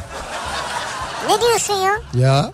Ne 1.28 1.40
diyorsun 1.40 1.74
ya? 1.74 1.94
Ya. 2.14 2.52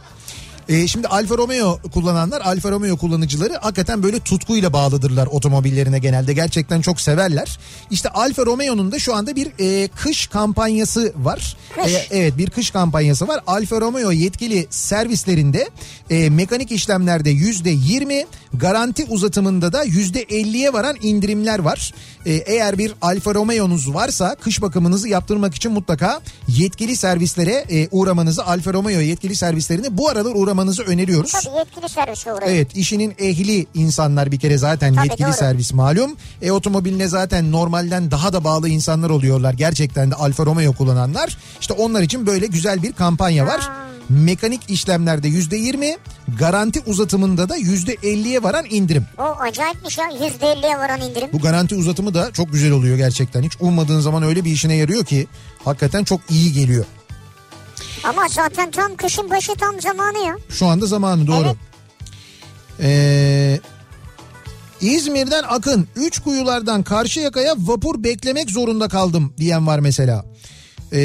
Ee, 0.68 0.86
şimdi 0.86 1.08
Alfa 1.08 1.38
Romeo 1.38 1.78
kullananlar, 1.94 2.40
Alfa 2.40 2.70
Romeo 2.70 2.96
kullanıcıları 2.96 3.54
hakikaten 3.54 4.02
böyle 4.02 4.20
tutkuyla 4.20 4.72
bağlıdırlar 4.72 5.26
otomobillerine 5.26 5.98
genelde. 5.98 6.32
Gerçekten 6.32 6.80
çok 6.80 7.00
severler. 7.00 7.58
İşte 7.90 8.08
Alfa 8.08 8.46
Romeo'nun 8.46 8.92
da 8.92 8.98
şu 8.98 9.14
anda 9.14 9.36
bir 9.36 9.48
e, 9.60 9.88
kış 9.88 10.26
kampanyası 10.26 11.12
var. 11.16 11.56
Kış. 11.82 11.94
E, 11.94 12.06
evet 12.10 12.38
bir 12.38 12.50
kış 12.50 12.70
kampanyası 12.70 13.28
var. 13.28 13.40
Alfa 13.46 13.80
Romeo 13.80 14.10
yetkili 14.12 14.66
servislerinde 14.70 15.68
e, 16.10 16.30
mekanik 16.30 16.72
işlemlerde 16.72 17.30
yüzde 17.30 17.70
yirmi, 17.70 18.26
garanti 18.54 19.04
uzatımında 19.04 19.72
da 19.72 19.84
yüzde 19.84 20.22
elliye 20.22 20.72
varan 20.72 20.96
indirimler 21.02 21.58
var. 21.58 21.94
E, 22.26 22.32
eğer 22.32 22.78
bir 22.78 22.94
Alfa 23.02 23.34
Romeo'nuz 23.34 23.94
varsa 23.94 24.34
kış 24.34 24.62
bakımınızı 24.62 25.08
yaptırmak 25.08 25.54
için 25.54 25.72
mutlaka 25.72 26.20
yetkili 26.48 26.96
servislere 26.96 27.64
e, 27.70 27.88
uğramanızı 27.90 28.46
Alfa 28.46 28.72
Romeo 28.72 29.00
yetkili 29.00 29.36
servislerine 29.36 29.96
bu 29.96 30.08
aralar 30.08 30.32
uğramanızı 30.34 30.82
öneriyoruz. 30.82 31.32
Tabii 31.32 31.56
yetkili 31.56 31.88
servise 31.88 32.32
uğrayın. 32.32 32.54
Evet 32.54 32.76
işinin 32.76 33.14
ehli 33.18 33.66
insanlar 33.74 34.32
bir 34.32 34.38
kere 34.38 34.58
zaten 34.58 34.94
Tabii, 34.94 35.08
yetkili 35.08 35.26
doğru. 35.26 35.36
servis 35.36 35.72
malum. 35.72 36.16
E 36.42 36.50
otomobiline 36.50 37.08
zaten 37.08 37.52
normalden 37.52 38.10
daha 38.10 38.32
da 38.32 38.44
bağlı 38.44 38.68
insanlar 38.68 39.10
oluyorlar. 39.10 39.52
Gerçekten 39.54 40.10
de 40.10 40.14
Alfa 40.14 40.46
Romeo 40.46 40.72
kullananlar. 40.72 41.38
İşte 41.60 41.74
onlar 41.74 42.02
için 42.02 42.26
böyle 42.26 42.46
güzel 42.46 42.82
bir 42.82 42.92
kampanya 42.92 43.46
var. 43.46 43.70
Mekanik 44.08 44.70
işlemlerde 44.70 45.28
yüzde 45.28 45.56
yirmi, 45.56 45.96
garanti 46.38 46.80
uzatımında 46.86 47.48
da 47.48 47.56
yüzde 47.56 47.96
elliye 48.02 48.42
varan 48.42 48.64
indirim. 48.70 49.06
O 49.18 49.22
acayipmiş 49.22 49.98
ya 49.98 50.04
%50'ye 50.04 50.78
varan 50.78 51.00
indirim. 51.00 51.28
Bu 51.32 51.38
garanti 51.38 51.74
uzatımı 51.74 52.14
da 52.14 52.32
çok 52.32 52.52
güzel 52.52 52.72
oluyor 52.72 52.96
gerçekten. 52.96 53.42
Hiç 53.42 53.52
ummadığın 53.60 54.00
zaman 54.00 54.22
öyle 54.22 54.44
bir 54.44 54.50
işine 54.50 54.74
yarıyor 54.76 55.04
ki 55.04 55.26
hakikaten 55.64 56.04
çok 56.04 56.20
iyi 56.30 56.52
geliyor. 56.52 56.84
Ama 58.04 58.28
zaten 58.28 58.70
tam 58.70 58.96
kışın 58.96 59.30
başı 59.30 59.54
tam 59.54 59.80
zamanı 59.80 60.18
ya. 60.18 60.36
Şu 60.50 60.66
anda 60.66 60.86
zamanı 60.86 61.26
doğru. 61.26 61.46
Evet. 61.46 61.56
Ee, 62.80 63.60
İzmir'den 64.80 65.42
Akın 65.48 65.88
üç 65.96 66.18
kuyulardan 66.18 66.82
Karşıyaka'ya 66.82 67.54
vapur 67.58 68.04
beklemek 68.04 68.50
zorunda 68.50 68.88
kaldım 68.88 69.34
diyen 69.38 69.66
var 69.66 69.78
mesela. 69.78 70.24
Ee, 70.92 71.00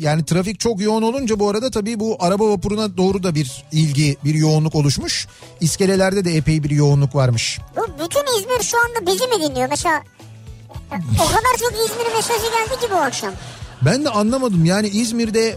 yani 0.00 0.24
trafik 0.24 0.60
çok 0.60 0.80
yoğun 0.80 1.02
olunca 1.02 1.38
bu 1.38 1.48
arada 1.48 1.70
tabii 1.70 2.00
bu 2.00 2.16
araba 2.20 2.48
vapuruna 2.50 2.96
doğru 2.96 3.22
da 3.22 3.34
bir 3.34 3.64
ilgi 3.72 4.16
bir 4.24 4.34
yoğunluk 4.34 4.74
oluşmuş. 4.74 5.26
İskelelerde 5.60 6.24
de 6.24 6.36
epey 6.36 6.62
bir 6.62 6.70
yoğunluk 6.70 7.14
varmış. 7.14 7.58
Bu 7.76 7.82
bütün 8.04 8.38
İzmir 8.38 8.62
şu 8.62 8.76
anda 8.84 9.12
bizi 9.12 9.26
mi 9.26 9.48
dinliyor? 9.48 9.68
Mesela 9.70 10.02
o 11.24 11.26
kadar 11.26 11.56
çok 11.58 11.72
İzmir 11.72 12.14
mesajı 12.16 12.42
geldi 12.42 12.80
ki 12.80 12.86
bu 12.90 12.96
akşam. 12.96 13.32
Ben 13.82 14.04
de 14.04 14.10
anlamadım 14.10 14.64
yani 14.64 14.88
İzmir'de 14.88 15.56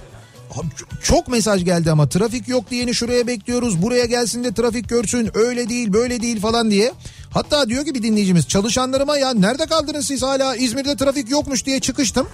çok 1.04 1.28
mesaj 1.28 1.66
geldi 1.66 1.92
ama 1.92 2.10
trafik 2.10 2.48
yok 2.48 2.72
diyeni 2.72 2.96
şuraya 2.96 3.28
bekliyoruz 3.28 3.82
buraya 3.82 4.06
gelsin 4.06 4.44
de 4.44 4.54
trafik 4.54 4.90
görsün 4.90 5.32
öyle 5.34 5.70
değil 5.70 5.94
böyle 5.94 6.22
değil 6.22 6.42
falan 6.42 6.72
diye. 6.72 6.94
Hatta 7.32 7.70
diyor 7.70 7.86
ki 7.86 7.96
bir 7.96 8.04
dinleyicimiz 8.04 8.48
çalışanlarıma 8.48 9.18
ya 9.18 9.34
nerede 9.34 9.66
kaldınız 9.66 10.08
siz 10.08 10.22
hala 10.24 10.56
İzmir'de 10.56 10.96
trafik 10.96 11.30
yokmuş 11.30 11.66
diye 11.66 11.80
çıkıştım. 11.80 12.28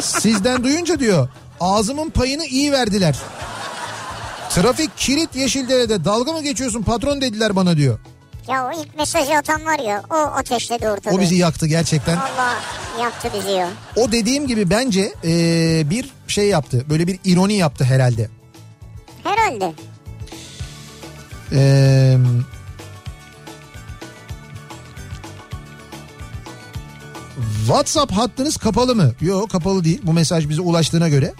Sizden 0.00 0.64
duyunca 0.64 0.98
diyor 1.00 1.28
ağzımın 1.60 2.10
payını 2.10 2.44
iyi 2.44 2.72
verdiler. 2.72 3.16
Trafik 4.50 4.96
kilit 4.96 5.36
yeşilderede 5.36 6.04
dalga 6.04 6.32
mı 6.32 6.42
geçiyorsun 6.42 6.82
patron 6.82 7.20
dediler 7.20 7.56
bana 7.56 7.76
diyor. 7.76 7.98
Ya 8.48 8.66
o 8.66 8.80
ilk 8.82 8.96
mesajı 8.98 9.36
atan 9.36 9.64
var 9.66 9.78
ya 9.78 10.02
o 10.10 10.14
ateşledi 10.14 10.88
ortalığı. 10.88 11.14
O 11.14 11.20
bizi 11.20 11.34
yaktı 11.34 11.66
gerçekten. 11.66 12.16
Allah 12.16 12.54
yaktı 13.02 13.28
bizi 13.38 13.50
ya. 13.50 13.68
O 13.96 14.12
dediğim 14.12 14.46
gibi 14.46 14.70
bence 14.70 15.12
eee, 15.24 15.90
bir 15.90 16.10
şey 16.28 16.48
yaptı. 16.48 16.84
Böyle 16.90 17.06
bir 17.06 17.18
ironi 17.24 17.54
yaptı 17.54 17.84
herhalde. 17.84 18.28
Herhalde. 19.24 19.72
Eee 21.52 22.18
WhatsApp 27.66 28.12
hattınız 28.12 28.56
kapalı 28.56 28.94
mı? 28.94 29.12
Yok 29.20 29.50
kapalı 29.50 29.84
değil. 29.84 30.00
Bu 30.02 30.12
mesaj 30.12 30.48
bize 30.48 30.60
ulaştığına 30.60 31.08
göre. 31.08 31.34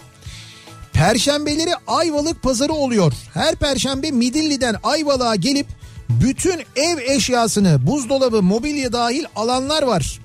Perşembeleri 0.92 1.70
Ayvalık 1.86 2.42
pazarı 2.42 2.72
oluyor. 2.72 3.12
Her 3.34 3.54
perşembe 3.54 4.10
Midilli'den 4.10 4.76
Ayvalık'a 4.82 5.34
gelip 5.36 5.66
bütün 6.08 6.62
ev 6.76 6.98
eşyasını 7.16 7.86
buzdolabı, 7.86 8.42
mobilya 8.42 8.92
dahil 8.92 9.24
alanlar 9.36 9.82
var. 9.82 10.20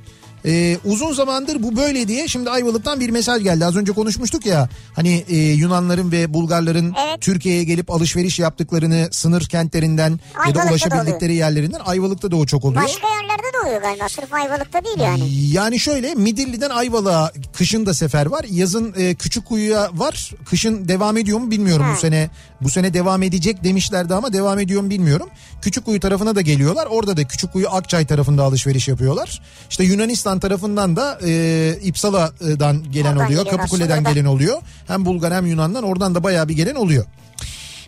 Ee, 0.46 0.78
uzun 0.86 1.14
zamandır 1.14 1.64
bu 1.64 1.76
böyle 1.78 2.08
diye 2.08 2.28
şimdi 2.28 2.50
Ayvalık'tan 2.50 3.00
bir 3.00 3.10
mesaj 3.10 3.44
geldi. 3.44 3.66
Az 3.66 3.76
önce 3.76 3.92
konuşmuştuk 3.92 4.46
ya 4.46 4.70
hani 4.96 5.26
e, 5.30 5.36
Yunanların 5.38 6.12
ve 6.12 6.34
Bulgarların 6.34 6.96
Evet. 7.08 7.22
Türkiye'ye 7.22 7.64
gelip 7.64 7.92
alışveriş 7.92 8.40
yaptıklarını 8.40 9.08
sınır 9.12 9.46
kentlerinden 9.46 10.10
ya 10.12 10.56
da 10.56 10.60
Ayvalık'ta 10.60 10.66
da 10.66 10.72
ulaşabildikleri 10.72 11.36
yerlerinden 11.36 11.80
Ayvalık'ta 11.86 12.32
da 12.32 12.36
o 12.36 12.46
çok 12.46 12.66
oluyor. 12.66 12.84
Başka 12.84 13.08
yerlerde 13.08 13.44
de 13.44 13.51
oluyor 13.66 13.82
galiba. 13.82 14.10
Sırf 14.10 14.34
Ayvalık'ta 14.34 14.84
değil 14.86 15.00
yani. 15.00 15.30
Yani 15.52 15.80
şöyle 15.80 16.16
Midilli'den 16.16 16.70
Ayvalık'a 16.70 17.32
kışın 17.54 17.86
da 17.86 17.94
sefer 17.94 18.26
var. 18.26 18.46
Yazın 18.50 18.94
e, 18.98 19.16
Küçükkuyu'ya 19.16 19.90
var. 19.94 20.32
Kışın 20.46 20.88
devam 20.88 21.18
ediyor 21.18 21.40
mu 21.40 21.52
bilmiyorum 21.52 21.86
Ha. 21.86 21.94
bu 21.96 22.00
sene. 22.00 22.30
Bu 22.62 22.70
sene 22.70 22.94
devam 22.94 23.24
edecek 23.24 23.64
demişlerdi 23.64 24.14
ama 24.16 24.34
devam 24.34 24.60
ediyor 24.60 24.82
mu 24.82 24.90
bilmiyorum. 24.90 25.30
Küçükkuyu 25.62 26.00
tarafına 26.00 26.36
da 26.36 26.42
geliyorlar. 26.42 26.88
Orada 26.92 27.18
da 27.18 27.24
Küçükkuyu 27.28 27.70
Akçay 27.70 28.06
tarafında 28.06 28.44
alışveriş 28.44 28.88
yapıyorlar. 28.88 29.42
İşte 29.70 29.84
Yunanistan 29.84 30.40
tarafından 30.40 30.96
da 30.96 31.20
e, 31.26 31.76
İpsala'dan 31.84 32.92
gelen 32.92 33.12
Oradan 33.12 33.26
oluyor. 33.26 33.46
Kapıkule'den 33.46 34.04
gelen 34.04 34.26
oluyor. 34.26 34.58
Hem 34.88 35.06
Bulgar 35.06 35.34
hem 35.34 35.46
Yunan'dan 35.46 35.84
oradan 35.84 36.16
da 36.16 36.24
bayağı 36.24 36.48
bir 36.50 36.54
gelen 36.56 36.76
oluyor. 36.76 37.06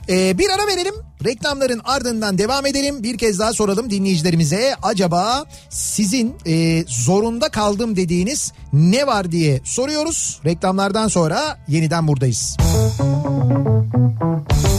Ee, 0.10 0.38
bir 0.38 0.50
ara 0.50 0.68
verelim. 0.68 0.94
Reklamların 1.26 1.82
ardından 1.84 2.38
devam 2.38 2.66
edelim. 2.66 3.04
Bir 3.04 3.18
kez 3.18 3.40
daha 3.40 3.54
soralım 3.54 3.90
dinleyicilerimize. 3.90 4.76
Acaba 4.84 5.46
sizin 5.70 6.36
e, 6.46 6.84
zorunda 6.88 7.50
kaldım 7.50 7.96
dediğiniz 7.96 8.54
ne 8.74 9.08
var 9.08 9.32
diye 9.32 9.62
soruyoruz. 9.64 10.40
Reklamlardan 10.46 11.08
sonra 11.08 11.58
yeniden 11.68 12.08
buradayız. 12.08 12.58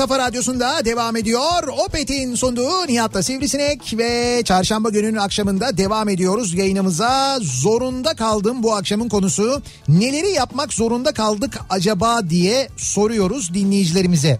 kafa 0.02 0.18
radyosunda 0.18 0.84
devam 0.84 1.16
ediyor. 1.16 1.68
Opet'in 1.86 2.34
sunduğu 2.34 2.86
Nihat'la 2.86 3.22
Sivrisinek 3.22 3.94
ve 3.98 4.42
çarşamba 4.44 4.90
gününün 4.90 5.16
akşamında 5.16 5.76
devam 5.76 6.08
ediyoruz 6.08 6.54
yayınımıza. 6.54 7.38
Zorunda 7.42 8.14
kaldım 8.14 8.62
bu 8.62 8.74
akşamın 8.74 9.08
konusu. 9.08 9.62
Neleri 9.88 10.30
yapmak 10.30 10.72
zorunda 10.72 11.12
kaldık 11.12 11.58
acaba 11.70 12.30
diye 12.30 12.68
soruyoruz 12.76 13.54
dinleyicilerimize. 13.54 14.38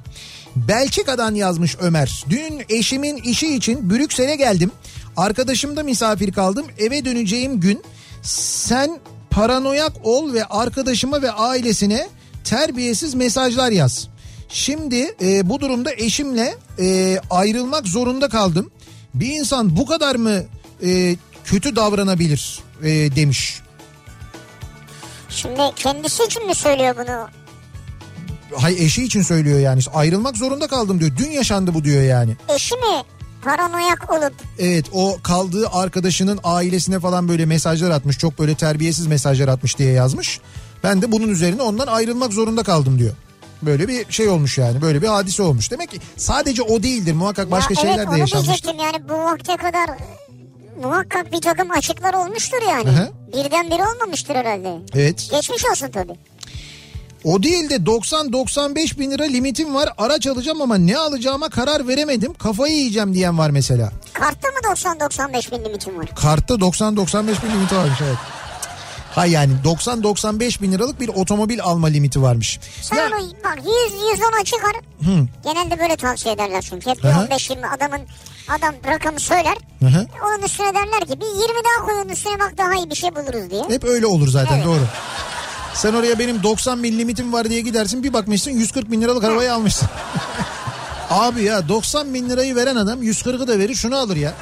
Belçika'dan 0.57 1.35
yazmış 1.35 1.77
Ömer. 1.81 2.25
Dün 2.31 2.63
eşimin 2.69 3.17
işi 3.17 3.57
için 3.57 3.91
Brüksel'e 3.91 4.37
geldim. 4.37 4.71
Arkadaşımda 5.17 5.83
misafir 5.83 6.33
kaldım. 6.33 6.67
Eve 6.79 7.05
döneceğim 7.05 7.61
gün 7.61 7.83
sen 8.23 8.99
paranoyak 9.31 9.93
ol 10.05 10.33
ve 10.33 10.45
arkadaşıma 10.45 11.23
ve 11.23 11.31
ailesine 11.31 12.09
terbiyesiz 12.45 13.15
mesajlar 13.15 13.71
yaz. 13.71 14.12
Şimdi 14.53 15.15
e, 15.23 15.49
bu 15.49 15.61
durumda 15.61 15.93
eşimle 15.93 16.55
e, 16.79 17.19
ayrılmak 17.31 17.87
zorunda 17.87 18.29
kaldım. 18.29 18.71
Bir 19.15 19.29
insan 19.29 19.77
bu 19.77 19.87
kadar 19.87 20.15
mı 20.15 20.43
e, 20.85 21.17
kötü 21.45 21.77
davranabilir 21.77 22.61
e, 22.83 22.89
demiş. 23.17 23.61
Şimdi 25.29 25.61
kendisi 25.77 26.25
için 26.25 26.47
mi 26.47 26.55
söylüyor 26.55 26.95
bunu? 26.97 27.29
Hay 28.61 28.73
eşi 28.85 29.05
için 29.05 29.23
söylüyor 29.23 29.61
yani. 29.61 29.81
Ayrılmak 29.95 30.37
zorunda 30.37 30.67
kaldım 30.67 31.01
diyor. 31.01 31.11
Dün 31.17 31.31
yaşandı 31.31 31.75
bu 31.75 31.85
diyor 31.85 32.03
yani. 32.03 32.37
Eşi 32.49 32.75
mi 32.75 33.03
paranoyak 33.45 34.11
olup 34.11 34.35
Evet 34.59 34.87
o 34.93 35.19
kaldığı 35.23 35.69
arkadaşının 35.69 36.41
ailesine 36.45 37.01
falan 37.01 37.29
böyle 37.29 37.47
mesajlar 37.47 37.91
atmış. 37.91 38.19
Çok 38.19 38.39
böyle 38.39 38.55
terbiyesiz 38.55 39.07
mesajlar 39.07 39.49
atmış 39.49 39.79
diye 39.79 39.93
yazmış. 39.93 40.41
Ben 40.85 41.03
de 41.03 41.13
bunun 41.13 41.29
üzerine 41.29 41.63
ondan 41.63 41.87
ayrılmak 41.87 42.33
zorunda 42.33 42.63
kaldım 42.63 42.99
diyor. 42.99 43.15
Böyle 43.63 43.89
bir 43.89 44.13
şey 44.13 44.29
olmuş 44.29 44.59
yani 44.59 44.83
böyle 44.83 45.03
bir 45.03 45.07
hadise 45.07 45.43
olmuş. 45.43 45.71
Demek 45.71 45.91
ki 45.91 45.99
sadece 46.17 46.63
o 46.63 46.83
değildir 46.83 47.13
muhakkak 47.13 47.51
başka 47.51 47.75
ya 47.75 47.81
şeyler 47.81 47.99
evet, 47.99 48.13
de 48.15 48.19
yaşanmıştır. 48.19 48.45
diyecektim 48.45 48.79
yani 48.79 49.09
bu 49.09 49.15
vakte 49.15 49.57
kadar 49.57 49.91
muhakkak 50.83 51.33
bir 51.33 51.41
takım 51.41 51.71
açıklar 51.71 52.15
olmuştur 52.15 52.59
yani. 52.69 52.85
Hı 52.85 53.03
hı. 53.03 53.11
Birden 53.33 53.71
biri 53.71 53.83
olmamıştır 53.95 54.35
herhalde. 54.35 54.79
Evet 54.95 55.29
Geçmiş 55.31 55.65
olsun 55.73 55.91
tabii. 55.91 56.15
o 57.25 57.43
değil 57.43 57.71
de 57.71 57.75
90-95 57.77 58.99
bin 58.99 59.11
lira 59.11 59.25
limitim 59.25 59.75
var 59.75 59.89
araç 59.99 60.27
alacağım 60.27 60.63
ama 60.63 60.77
ne 60.79 60.99
alacağıma 60.99 61.49
karar 61.49 61.89
veremedim 61.89 62.35
kafayı 62.35 62.75
yiyeceğim 62.75 63.15
diyen 63.15 63.39
var 63.39 63.51
mesela. 63.51 63.93
Kartta 64.13 64.49
mı 64.49 64.75
90-95 64.75 65.53
bin 65.53 65.65
limitin 65.65 65.99
var? 65.99 66.07
Kartta 66.17 66.55
90-95 66.55 67.27
bin 67.27 67.51
limiti 67.51 67.77
varmış 67.77 67.99
evet. 68.03 68.17
Ha 69.15 69.27
yani 69.27 69.53
90-95 69.65 70.63
bin 70.63 70.73
liralık 70.73 71.01
bir 71.01 71.09
otomobil 71.09 71.63
alma 71.63 71.87
limiti 71.87 72.23
varmış. 72.23 72.61
Sen 72.83 72.97
Ya- 72.97 73.07
onu 73.07 73.31
bak 73.45 73.59
100-110'a 73.59 74.45
çıkar. 74.45 74.73
Genelde 75.45 75.79
böyle 75.79 75.97
tavsiye 75.97 76.35
ederler 76.35 76.63
çünkü. 76.71 76.91
Hep 76.91 76.99
bir 76.99 77.09
Hı 77.09 77.13
hı. 77.13 77.27
15-20 77.27 77.67
adamın 77.77 78.01
adam 78.49 78.75
rakamı 78.87 79.21
söyler. 79.21 79.57
Hı 79.81 79.87
hı. 79.87 80.07
Onun 80.27 80.43
üstüne 80.43 80.75
derler 80.75 81.01
ki 81.01 81.21
bir 81.21 81.27
20 81.27 81.39
daha 81.65 81.87
koy 81.87 81.95
onun 81.95 82.09
üstüne 82.09 82.41
bak 82.41 82.55
daha 82.59 82.75
iyi 82.75 82.91
bir 82.91 82.95
şey 82.95 83.15
buluruz 83.17 83.51
diye. 83.51 83.65
Hep 83.69 83.85
öyle 83.85 84.07
olur 84.07 84.29
zaten 84.29 84.55
Evet. 84.57 84.67
doğru. 84.67 84.81
Sen 85.75 85.95
oraya 85.95 86.19
benim 86.19 86.43
90 86.43 86.83
bin 86.83 86.99
limitim 86.99 87.33
var 87.33 87.51
diye 87.51 87.61
gidersin 87.61 88.03
bir 88.03 88.13
bakmışsın 88.13 88.51
140 88.51 88.91
bin 88.91 89.03
liralık 89.03 89.25
arabayı 89.25 89.55
almışsın. 89.55 89.89
Abi 91.11 91.43
ya 91.43 91.69
90 91.69 92.15
bin 92.15 92.29
lirayı 92.31 92.57
veren 92.57 92.77
adam 92.77 93.03
140'ı 93.03 93.49
da 93.49 93.59
verir 93.59 93.75
şunu 93.75 93.97
alır 93.99 94.17
ya. 94.17 94.35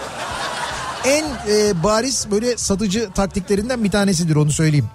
En 1.04 1.24
e, 1.48 1.82
bariz 1.82 2.26
böyle 2.30 2.56
satıcı 2.56 3.10
taktiklerinden 3.14 3.84
bir 3.84 3.90
tanesidir 3.90 4.36
onu 4.36 4.52
söyleyeyim. 4.52 4.88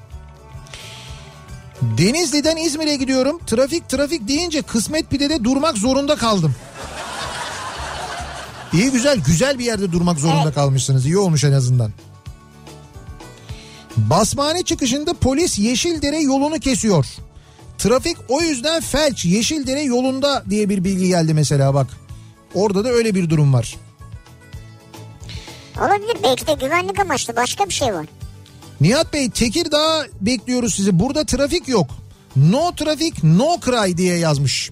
Denizli'den 1.81 2.57
İzmir'e 2.57 2.95
gidiyorum. 2.95 3.39
Trafik 3.47 3.89
trafik 3.89 4.27
deyince 4.27 4.61
kısmet 4.61 5.09
pidede 5.09 5.43
durmak 5.43 5.77
zorunda 5.77 6.15
kaldım. 6.15 6.55
İyi 8.73 8.91
güzel 8.91 9.19
güzel 9.19 9.59
bir 9.59 9.65
yerde 9.65 9.91
durmak 9.91 10.19
zorunda 10.19 10.43
Evet. 10.43 10.55
kalmışsınız. 10.55 11.05
İyi 11.05 11.17
olmuş 11.17 11.43
en 11.43 11.51
azından. 11.51 11.91
Basmane 13.97 14.63
çıkışında 14.63 15.13
polis 15.13 15.59
Yeşildere 15.59 16.19
yolunu 16.21 16.59
kesiyor. 16.59 17.05
Trafik 17.77 18.17
o 18.29 18.41
yüzden 18.41 18.81
felç 18.81 19.25
Yeşildere 19.25 19.81
yolunda 19.81 20.43
diye 20.49 20.69
bir 20.69 20.83
bilgi 20.83 21.07
geldi 21.07 21.33
mesela 21.33 21.73
bak. 21.73 21.87
Orada 22.53 22.83
da 22.83 22.89
öyle 22.89 23.15
bir 23.15 23.29
durum 23.29 23.53
var. 23.53 23.75
Olabilir 25.77 26.17
belki 26.23 26.47
de 26.47 26.53
güvenlik 26.53 26.99
amaçlı 26.99 27.35
başka 27.35 27.65
bir 27.65 27.73
şey 27.73 27.93
var. 27.93 28.05
Nihat 28.81 29.13
Bey 29.13 29.29
Tekirdağ 29.29 30.05
bekliyoruz 30.21 30.75
sizi. 30.75 30.99
Burada 30.99 31.25
trafik 31.25 31.67
yok. 31.67 31.87
No 32.35 32.75
trafik 32.75 33.23
no 33.23 33.59
cry 33.65 33.97
diye 33.97 34.17
yazmış. 34.17 34.71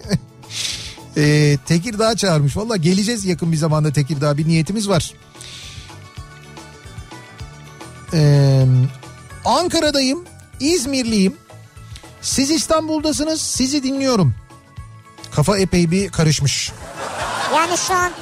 ee, 1.16 1.58
Tekirdağ 1.66 2.16
çağırmış. 2.16 2.56
Valla 2.56 2.76
geleceğiz 2.76 3.24
yakın 3.24 3.52
bir 3.52 3.56
zamanda 3.56 3.92
Tekirdağ 3.92 4.38
bir 4.38 4.48
niyetimiz 4.48 4.88
var. 4.88 5.14
Ee, 8.14 8.66
Ankara'dayım. 9.44 10.24
İzmirliyim. 10.60 11.36
Siz 12.22 12.50
İstanbul'dasınız. 12.50 13.40
Sizi 13.40 13.82
dinliyorum. 13.82 14.34
Kafa 15.30 15.58
epey 15.58 15.90
bir 15.90 16.08
karışmış. 16.08 16.72
Yani 17.54 17.78
şu 17.78 17.94
an 17.94 18.12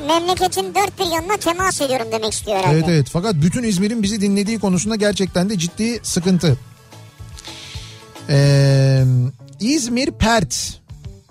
memleketin 0.00 0.74
dört 0.74 0.98
bir 0.98 1.06
yanına 1.14 1.36
temas 1.36 1.80
ediyorum 1.80 2.06
demek 2.12 2.32
istiyor 2.32 2.56
herhalde. 2.56 2.74
Evet 2.74 2.88
evet 2.88 3.06
fakat 3.12 3.34
bütün 3.34 3.62
İzmir'in 3.62 4.02
bizi 4.02 4.20
dinlediği 4.20 4.58
konusunda 4.58 4.96
gerçekten 4.96 5.50
de 5.50 5.58
ciddi 5.58 6.00
sıkıntı. 6.02 6.56
Ee, 8.28 9.04
İzmir 9.60 10.10
Pert. 10.10 10.80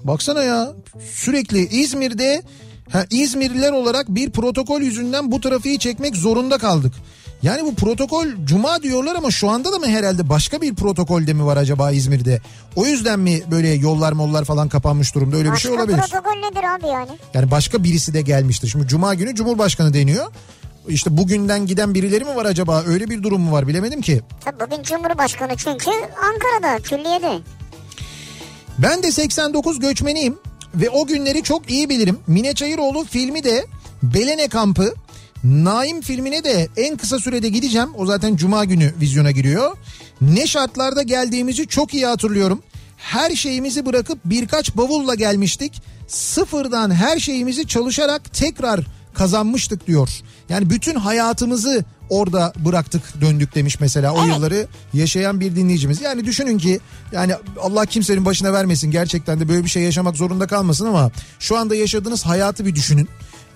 Baksana 0.03 0.43
ya 0.43 0.73
sürekli 1.13 1.67
İzmir'de 1.67 2.43
ha, 2.91 3.05
İzmirliler 3.09 3.71
olarak 3.71 4.09
bir 4.09 4.29
protokol 4.29 4.81
yüzünden 4.81 5.31
bu 5.31 5.41
trafiği 5.41 5.79
çekmek 5.79 6.15
zorunda 6.15 6.57
kaldık. 6.57 6.93
Yani 7.43 7.65
bu 7.65 7.75
protokol 7.75 8.25
cuma 8.45 8.83
diyorlar 8.83 9.15
ama 9.15 9.31
şu 9.31 9.49
anda 9.49 9.71
da 9.71 9.79
mı 9.79 9.87
herhalde 9.87 10.29
başka 10.29 10.61
bir 10.61 10.75
protokolde 10.75 11.33
mi 11.33 11.45
var 11.45 11.57
acaba 11.57 11.91
İzmir'de? 11.91 12.41
O 12.75 12.85
yüzden 12.85 13.19
mi 13.19 13.41
böyle 13.51 13.67
yollar 13.69 14.11
mollar 14.13 14.45
falan 14.45 14.69
kapanmış 14.69 15.15
durumda 15.15 15.35
öyle 15.35 15.47
bir 15.47 15.53
Başka 15.53 15.69
şey 15.69 15.77
olabilir. 15.77 15.97
protokol 15.97 16.39
nedir 16.39 16.63
abi 16.75 16.87
yani? 16.87 17.09
Yani 17.33 17.51
başka 17.51 17.83
birisi 17.83 18.13
de 18.13 18.21
gelmiştir. 18.21 18.67
Şimdi 18.67 18.87
cuma 18.87 19.13
günü 19.13 19.35
Cumhurbaşkanı 19.35 19.93
deniyor. 19.93 20.25
İşte 20.87 21.17
bugünden 21.17 21.65
giden 21.65 21.93
birileri 21.93 22.25
mi 22.25 22.35
var 22.35 22.45
acaba? 22.45 22.83
Öyle 22.87 23.09
bir 23.09 23.23
durum 23.23 23.41
mu 23.41 23.51
var 23.51 23.67
bilemedim 23.67 24.01
ki. 24.01 24.21
Tabii 24.45 24.59
bugün 24.59 24.83
Cumhurbaşkanı 24.83 25.55
çünkü 25.57 25.91
Ankara'da 26.23 26.79
külliyede. 26.83 27.39
Ben 28.77 29.03
de 29.03 29.11
89 29.11 29.79
göçmeniyim 29.79 30.37
ve 30.75 30.89
o 30.89 31.07
günleri 31.07 31.43
çok 31.43 31.69
iyi 31.69 31.89
bilirim. 31.89 32.19
Mine 32.27 32.53
Çayıroğlu 32.53 33.05
filmi 33.05 33.43
de 33.43 33.65
Belene 34.03 34.47
kampı. 34.47 34.93
Naim 35.43 36.01
filmine 36.01 36.43
de 36.43 36.67
en 36.77 36.97
kısa 36.97 37.19
sürede 37.19 37.49
gideceğim. 37.49 37.89
O 37.97 38.05
zaten 38.05 38.35
cuma 38.35 38.65
günü 38.65 38.93
vizyona 39.01 39.31
giriyor. 39.31 39.77
Ne 40.21 40.47
şartlarda 40.47 41.01
geldiğimizi 41.01 41.67
çok 41.67 41.93
iyi 41.93 42.05
hatırlıyorum. 42.05 42.61
Her 42.97 43.35
şeyimizi 43.35 43.85
bırakıp 43.85 44.19
birkaç 44.25 44.77
bavulla 44.77 45.15
gelmiştik. 45.15 45.81
Sıfırdan 46.07 46.91
her 46.91 47.19
şeyimizi 47.19 47.67
çalışarak 47.67 48.33
tekrar 48.33 48.79
kazanmıştık 49.13 49.87
diyor. 49.87 50.09
Yani 50.49 50.69
bütün 50.69 50.95
hayatımızı 50.95 51.85
orada 52.09 52.53
bıraktık 52.65 53.21
döndük 53.21 53.55
demiş 53.55 53.79
mesela 53.79 54.13
o 54.13 54.23
Evet. 54.23 54.35
yılları 54.35 54.67
yaşayan 54.93 55.39
bir 55.39 55.55
dinleyicimiz. 55.55 56.01
Yani 56.01 56.25
düşünün 56.25 56.57
ki 56.57 56.79
yani 57.11 57.33
Allah 57.61 57.85
kimsenin 57.85 58.25
başına 58.25 58.53
vermesin 58.53 58.91
gerçekten 58.91 59.39
de 59.39 59.49
böyle 59.49 59.63
bir 59.63 59.69
şey 59.69 59.83
yaşamak 59.83 60.15
zorunda 60.15 60.47
kalmasın 60.47 60.85
ama 60.85 61.11
şu 61.39 61.57
anda 61.57 61.75
yaşadığınız 61.75 62.25
hayatı 62.25 62.65
bir 62.65 62.75
düşünün. 62.75 63.09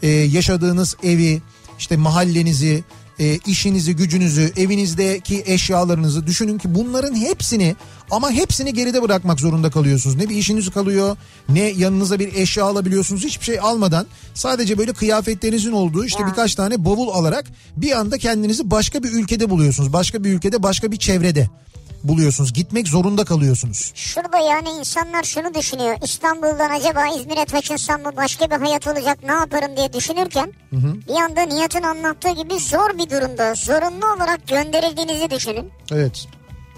Ee, 0.04 0.08
yaşadığınız 0.08 0.96
evi 1.04 1.42
işte 1.84 1.98
mahallenizi 1.98 2.84
e, 3.20 3.40
işinizi 3.48 3.96
gücünüzü 3.96 4.52
evinizdeki 4.58 5.44
eşyalarınızı 5.46 6.28
düşünün 6.28 6.58
ki 6.58 6.76
bunların 6.76 7.16
hepsini 7.16 7.76
ama 8.12 8.32
hepsini 8.32 8.74
geride 8.74 9.02
bırakmak 9.02 9.40
zorunda 9.40 9.70
kalıyorsunuz. 9.70 10.16
Ne 10.16 10.30
bir 10.30 10.36
işiniz 10.36 10.70
kalıyor 10.70 11.18
ne 11.50 11.60
yanınıza 11.60 12.20
bir 12.20 12.34
eşya 12.34 12.66
alabiliyorsunuz 12.66 13.24
hiçbir 13.24 13.46
şey 13.46 13.60
almadan 13.60 14.06
sadece 14.34 14.78
böyle 14.78 14.94
kıyafetlerinizin 14.94 15.72
olduğu 15.72 16.06
işte 16.06 16.26
birkaç 16.28 16.56
tane 16.56 16.86
bavul 16.86 17.08
alarak 17.08 17.46
bir 17.78 17.92
anda 17.92 18.18
kendinizi 18.18 18.72
başka 18.72 19.04
bir 19.04 19.12
ülkede 19.12 19.50
buluyorsunuz. 19.50 19.94
Başka 19.94 20.24
bir 20.24 20.34
ülkede 20.34 20.64
başka 20.64 20.92
bir 20.92 20.98
çevrede 20.98 21.50
buluyorsunuz. 22.04 22.54
Gitmek 22.54 22.88
zorunda 22.88 23.26
kalıyorsunuz. 23.26 23.92
Şurada 23.96 24.38
yani 24.38 24.70
insanlar 24.80 25.24
şunu 25.24 25.54
düşünüyor. 25.54 25.96
İstanbul'dan 26.04 26.70
acaba 26.80 27.08
İzmir'e 27.20 27.46
taşınsam 27.46 28.02
mı 28.02 28.12
başka 28.18 28.52
bir 28.52 28.56
hayat 28.66 28.88
olacak 28.88 29.18
ne 29.26 29.32
yaparım 29.32 29.78
diye 29.78 29.94
düşünürken 29.94 30.54
bir 31.08 31.22
anda 31.22 31.42
Nihat'ın 31.42 31.84
anlattığı 31.84 32.30
gibi 32.44 32.60
zor 32.60 32.90
bir 32.98 33.10
durumda 33.10 33.54
zorunlu 33.56 34.14
olarak 34.18 34.48
gönderildiğinizi 34.48 35.30
düşünün. 35.30 35.72
Evet. 35.92 36.26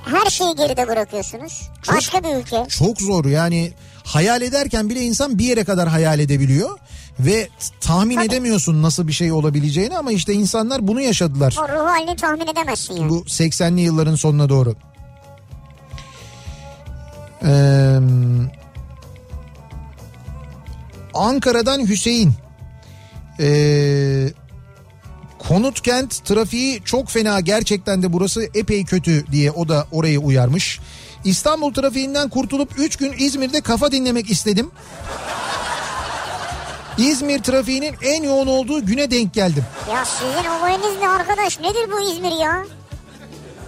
Her 0.06 0.30
şeyi 0.30 0.56
geride 0.56 0.88
bırakıyorsunuz. 0.88 1.70
Çok- 1.84 1.96
Başka 1.96 2.24
bir 2.24 2.36
ülke. 2.36 2.66
Çok 2.70 3.02
zor 3.02 3.26
yani 3.26 3.74
hayal 4.04 4.42
ederken 4.42 4.90
bile 4.90 5.00
insan 5.02 5.38
bir 5.40 5.46
yere 5.46 5.64
kadar 5.64 5.88
hayal 5.90 6.20
edebiliyor 6.20 6.80
ve 7.20 7.50
tahmin 7.82 8.16
Tabii. 8.16 8.26
edemiyorsun 8.26 8.82
nasıl 8.84 9.08
bir 9.08 9.14
şey 9.14 9.32
olabileceğini 9.32 9.98
ama 9.98 10.12
işte 10.12 10.34
insanlar 10.34 10.88
bunu 10.88 11.02
yaşadılar 11.02 11.56
O 11.60 11.70
ruh 11.70 11.90
halini 11.92 12.16
tahmin 12.16 12.48
edemezsin 12.48 12.94
yani. 12.96 13.10
bu 13.10 13.24
80'li 13.28 13.82
yılların 13.82 14.16
sonuna 14.16 14.50
doğru. 14.50 14.76
Ee, 17.44 18.00
Ankara'dan 21.14 21.88
Hüseyin. 21.88 22.34
Ee, 23.40 24.28
Konut 25.48 25.82
kent 25.82 26.26
trafiği 26.26 26.82
çok 26.86 27.10
fena 27.10 27.40
gerçekten 27.40 28.04
de 28.04 28.14
burası 28.14 28.50
epey 28.54 28.86
kötü 28.86 29.26
diye 29.32 29.52
o 29.52 29.68
da 29.68 29.88
orayı 29.92 30.20
uyarmış. 30.20 30.80
İstanbul 31.26 31.74
trafiğinden 31.74 32.30
kurtulup 32.30 32.70
3 32.80 32.96
gün 32.96 33.14
İzmir'de 33.18 33.62
kafa 33.62 33.92
dinlemek 33.92 34.32
istedim. 34.32 34.72
İzmir 36.98 37.40
trafiğinin 37.44 37.96
en 38.02 38.24
yoğun 38.24 38.48
olduğu 38.48 38.86
güne 38.86 39.12
denk 39.12 39.34
geldim. 39.34 39.64
Ya 39.92 40.06
sizin 40.06 40.50
olayınız 40.50 41.00
ne 41.02 41.10
arkadaş? 41.10 41.60
Nedir 41.60 41.92
bu 41.92 42.12
İzmir 42.12 42.32
ya? 42.42 42.66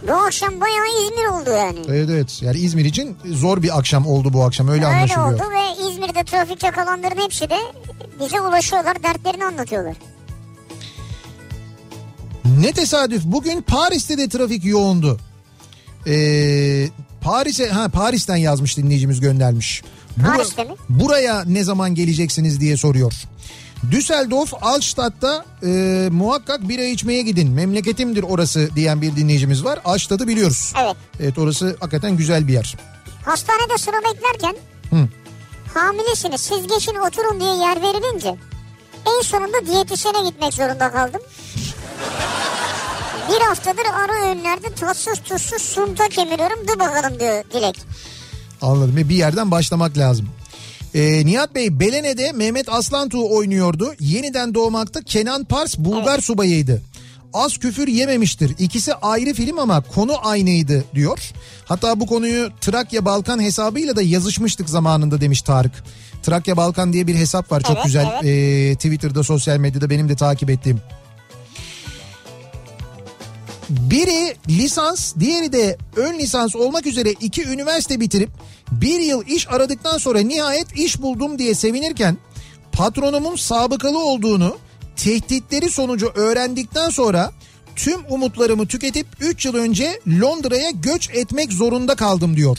Bu 0.08 0.14
akşam 0.14 0.62
bayağı 0.62 0.86
İzmir 1.06 1.26
oldu 1.26 1.50
yani. 1.50 1.80
Evet 1.88 2.10
evet 2.12 2.42
yani 2.42 2.58
İzmir 2.58 2.86
için 2.86 3.18
zor 3.26 3.62
bir 3.64 3.78
akşam 3.80 4.08
oldu 4.08 4.34
bu 4.34 4.44
akşam 4.44 4.68
öyle, 4.68 4.86
Öyle 4.86 4.96
anlaşılıyor. 4.98 5.34
oldu 5.34 5.44
ve 5.52 5.90
İzmir'de 5.92 6.24
trafikte 6.24 6.72
kalanların 6.72 7.22
hepsi 7.22 7.50
de 7.50 7.58
bize 8.20 8.42
ulaşıyorlar, 8.42 9.04
dertlerini 9.04 9.46
anlatıyorlar. 9.46 9.96
Ne 12.60 12.72
tesadüf 12.72 13.24
bugün 13.26 13.62
Paris'te 13.62 14.18
de 14.18 14.30
trafik 14.30 14.66
yoğundu. 14.66 15.20
Ee, 16.08 16.88
Paris'e 17.22 17.70
ha 17.70 17.90
Paris'ten 17.90 18.36
yazmış 18.36 18.78
dinleyicimiz 18.78 19.20
göndermiş. 19.20 19.84
Paris'te 20.26 20.64
mi? 20.64 20.72
Buraya 20.90 21.44
ne 21.46 21.64
zaman 21.64 21.96
geleceksiniz 21.96 22.60
diye 22.62 22.78
soruyor. 22.78 23.14
Düsseldorf 23.92 24.54
Altstadt'ta 24.62 25.46
e, 25.64 25.68
muhakkak 26.12 26.70
bira 26.70 26.84
içmeye 26.84 27.22
gidin. 27.22 27.52
Memleketimdir 27.52 28.24
orası 28.24 28.70
diyen 28.76 29.02
bir 29.02 29.16
dinleyicimiz 29.16 29.64
var. 29.64 29.80
Altstadt'ı 29.86 30.28
biliyoruz. 30.28 30.74
Evet. 30.84 30.96
Evet 31.20 31.38
orası 31.38 31.78
hakikaten 31.80 32.18
güzel 32.18 32.48
bir 32.48 32.54
yer. 32.54 32.76
Hastanede 33.26 33.78
sıra 33.78 33.98
beklerken 33.98 34.56
Hı. 34.90 35.08
hamilesiniz 35.74 36.42
siz 36.42 36.68
geçin 36.68 36.96
oturun 36.96 37.40
diye 37.40 37.56
yer 37.56 37.82
verilince 37.82 38.36
en 39.06 39.22
sonunda 39.22 39.66
diyetisyene 39.66 40.30
gitmek 40.30 40.54
zorunda 40.54 40.92
kaldım. 40.92 41.22
Bir 43.30 43.42
haftadır 43.42 43.86
ara 43.94 44.28
öğünlerde 44.28 44.76
tatsız 44.76 45.20
tuzsuz 45.20 45.62
sunta 45.62 46.10
kemiriyorum 46.10 46.68
dur 46.68 46.80
bakalım 46.80 47.20
diyor 47.20 47.44
Dilek. 47.54 47.82
Anladım 48.62 48.96
bir 48.98 49.16
yerden 49.16 49.52
başlamak 49.52 49.98
lazım. 49.98 50.30
Ee, 50.98 51.26
Nihat 51.26 51.56
Bey 51.56 51.80
Belene'de 51.80 52.32
Mehmet 52.32 52.70
Aslantuğ 52.70 53.30
oynuyordu. 53.30 53.94
Yeniden 54.00 54.54
doğmakta 54.54 55.02
Kenan 55.02 55.44
Pars 55.44 55.78
Bulgar 55.78 56.22
subayıydı. 56.22 56.82
Az 57.34 57.58
küfür 57.58 57.88
yememiştir. 57.88 58.56
İkisi 58.60 58.94
ayrı 58.94 59.34
film 59.34 59.60
ama 59.60 59.82
konu 59.82 60.28
aynıydı 60.28 60.84
diyor. 60.96 61.20
Hatta 61.66 62.00
bu 62.00 62.08
konuyu 62.08 62.50
Trakya 62.62 63.06
Balkan 63.06 63.42
hesabıyla 63.42 63.96
da 63.96 64.02
yazışmıştık 64.02 64.70
zamanında 64.70 65.22
demiş 65.22 65.42
Tarık. 65.42 65.84
Trakya 66.24 66.58
Balkan 66.58 66.94
diye 66.94 67.08
bir 67.08 67.16
hesap 67.16 67.52
var 67.52 67.62
çok 67.62 67.76
Evet, 67.76 67.86
güzel. 67.86 68.08
evet. 68.14 68.26
Ee, 68.26 68.76
Twitter'da 68.76 69.24
sosyal 69.24 69.58
medyada 69.58 69.90
benim 69.90 70.10
de 70.10 70.16
takip 70.16 70.50
ettiğim. 70.50 70.82
Biri 73.70 74.36
lisans, 74.50 75.14
diğeri 75.20 75.52
de 75.54 75.78
ön 75.96 76.20
lisans 76.20 76.56
olmak 76.56 76.86
üzere 76.86 77.12
iki 77.12 77.44
üniversite 77.48 78.00
bitirip 78.00 78.30
bir 78.72 79.00
yıl 79.00 79.26
iş 79.28 79.48
aradıktan 79.50 79.98
sonra 79.98 80.20
nihayet 80.20 80.78
iş 80.78 81.02
buldum 81.02 81.40
diye 81.40 81.54
sevinirken 81.56 82.18
patronumun 82.72 83.36
sabıkalı 83.36 84.00
olduğunu 84.00 84.58
tehditleri 84.96 85.70
sonucu 85.70 86.12
öğrendikten 86.16 86.90
sonra 86.90 87.32
tüm 87.76 88.02
umutlarımı 88.10 88.68
tüketip 88.68 89.08
3 89.20 89.46
yıl 89.46 89.56
önce 89.56 90.00
Londra'ya 90.08 90.70
göç 90.72 91.10
etmek 91.14 91.54
zorunda 91.54 91.96
kaldım 91.96 92.36
diyor 92.38 92.58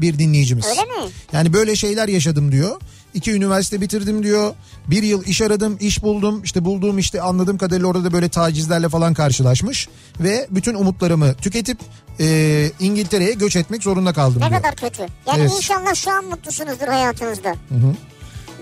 bir 0.00 0.18
dinleyicimiz. 0.18 0.66
Öyle 0.66 0.82
mi? 0.82 1.10
Yani 1.32 1.52
böyle 1.52 1.76
şeyler 1.76 2.08
yaşadım 2.08 2.52
diyor. 2.52 2.80
İki 3.14 3.32
üniversite 3.32 3.80
bitirdim 3.80 4.22
diyor. 4.22 4.54
Bir 4.86 5.02
yıl 5.02 5.24
iş 5.24 5.40
aradım, 5.42 5.76
iş 5.80 6.02
buldum. 6.02 6.42
İşte 6.44 6.64
bulduğum 6.64 6.98
işte 6.98 7.22
anladığım 7.22 7.58
kadarıyla 7.58 7.86
orada 7.88 8.04
da 8.04 8.12
böyle 8.12 8.28
tacizlerle 8.28 8.88
falan 8.88 9.14
karşılaşmış. 9.14 9.88
Ve 10.20 10.46
bütün 10.50 10.74
umutlarımı 10.74 11.34
tüketip 11.34 11.78
e, 12.20 12.70
İngiltere'ye 12.80 13.32
göç 13.32 13.56
etmek 13.56 13.82
zorunda 13.82 14.12
kaldım 14.12 14.42
Ne 14.42 14.48
diyor. 14.50 14.62
kadar 14.62 14.76
kötü. 14.76 15.02
Yani 15.26 15.40
Evet. 15.40 15.52
inşallah 15.56 15.94
şu 15.94 16.10
an 16.10 16.24
mutlusunuzdur 16.24 16.88
hayatınızda. 16.88 17.54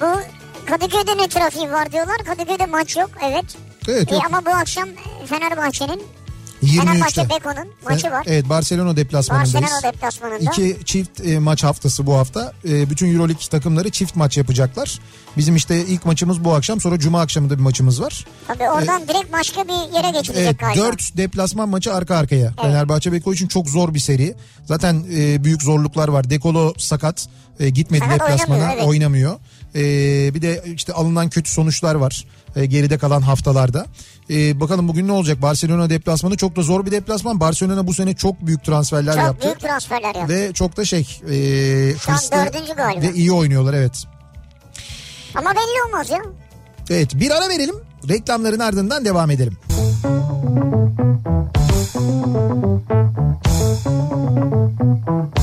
Bu 0.01 0.07
Kadıköy'de 0.67 1.17
ne 1.23 1.29
trafiği 1.29 1.71
var 1.71 1.93
diyorlar. 1.93 2.17
Kadıköy'de 2.27 2.67
maç 2.67 2.97
yok 2.97 3.11
evet. 3.23 3.45
Evet 3.89 4.13
E, 4.13 4.15
yok. 4.15 4.25
ama 4.27 4.45
bu 4.47 4.51
akşam 4.51 4.89
Fenerbahçe'nin 5.27 6.03
23'te. 6.63 6.81
Fenerbahçe 6.81 7.29
Beko'nun 7.29 7.69
maçı 7.85 8.11
var. 8.11 8.25
Evet 8.27 8.49
Barcelona 8.49 8.97
deplasmanındayız. 8.97 9.55
Barcelona 9.55 9.93
deplasmanında. 9.93 10.51
İki 10.51 10.77
çift 10.85 11.21
e, 11.27 11.39
maç 11.39 11.65
haftası 11.65 12.07
bu 12.07 12.15
hafta. 12.15 12.53
E, 12.69 12.91
bütün 12.91 13.15
Euroleague 13.15 13.47
takımları 13.51 13.91
çift 13.91 14.17
maç 14.17 14.37
yapacaklar. 14.37 14.99
Bizim 15.37 15.57
işte 15.57 15.87
ilk 15.87 16.05
maçımız 16.05 16.45
bu 16.45 16.55
akşam 16.55 16.81
sonra 16.81 16.99
cuma 16.99 17.21
akşamı 17.21 17.51
da 17.51 17.59
bir 17.59 17.63
maçımız 17.63 18.01
var. 18.03 18.25
Tabii 18.47 18.71
oradan 18.71 19.03
direkt 19.09 19.33
başka 19.33 19.65
bir 19.65 19.95
yere 19.97 20.11
geçilecek 20.11 20.47
Evet, 20.47 20.59
galiba. 20.59 20.85
4 20.85 21.17
deplasman 21.17 21.69
maçı 21.69 21.95
arka 21.95 22.17
arkaya. 22.17 22.53
Fenerbahçe 22.63 23.13
Beko 23.13 23.33
için 23.33 23.49
çok 23.49 23.69
zor 23.69 23.95
bir 23.95 24.01
seri. 24.01 24.35
Zaten 24.65 25.05
e, 25.17 25.45
büyük 25.45 25.63
zorluklar 25.63 26.09
var. 26.09 26.31
Dekolo 26.31 26.75
sakat. 26.79 27.29
E, 27.61 27.71
gitmedi 27.71 28.05
Sakat 28.05 28.21
deplasmana 28.21 28.59
oynamıyor, 28.59 28.77
evet. 28.77 28.89
oynamıyor. 28.89 29.37
E, 29.79 30.35
bir 30.35 30.43
de 30.43 30.63
işte 30.75 30.93
alınan 30.93 31.29
kötü 31.31 31.51
sonuçlar 31.51 31.95
var. 31.95 32.25
e, 32.57 32.67
geride 32.67 32.99
kalan 32.99 33.21
haftalarda. 33.23 33.87
E, 34.31 34.61
bakalım 34.61 34.89
bugün 34.89 35.09
ne 35.09 35.13
olacak? 35.13 35.43
Barcelona 35.43 35.91
deplasmanı 35.91 36.37
çok 36.37 36.57
da 36.57 36.63
zor 36.63 36.87
bir 36.87 36.91
deplasman. 36.91 37.41
Barcelona 37.41 37.87
bu 37.87 37.95
sene 37.95 38.15
çok 38.17 38.47
büyük 38.47 38.65
transferler 38.65 39.13
Çok 39.15 39.23
yaptı. 39.23 39.45
büyük 39.47 39.61
transferler 39.61 40.15
yaptı. 40.15 40.35
Ve 40.35 40.53
çok 40.53 40.77
da 40.77 40.85
şey 40.85 41.01
e, 41.01 41.95
Şu 41.99 42.13
an 42.13 42.19
dördüncü 42.33 42.75
galiba. 42.75 43.03
ve 43.03 43.13
iyi 43.15 43.33
oynuyorlar 43.33 43.75
evet. 43.75 44.05
Ama 45.35 45.51
belli 45.51 45.83
olmaz 45.89 46.11
ya. 46.11 46.19
Evet 46.91 47.15
bir 47.15 47.31
ara 47.31 47.49
verelim. 47.49 47.75
Reklamların 48.09 48.59
ardından 48.59 49.05
devam 49.05 49.31
edelim. 49.31 49.57
Kafa 53.69 55.38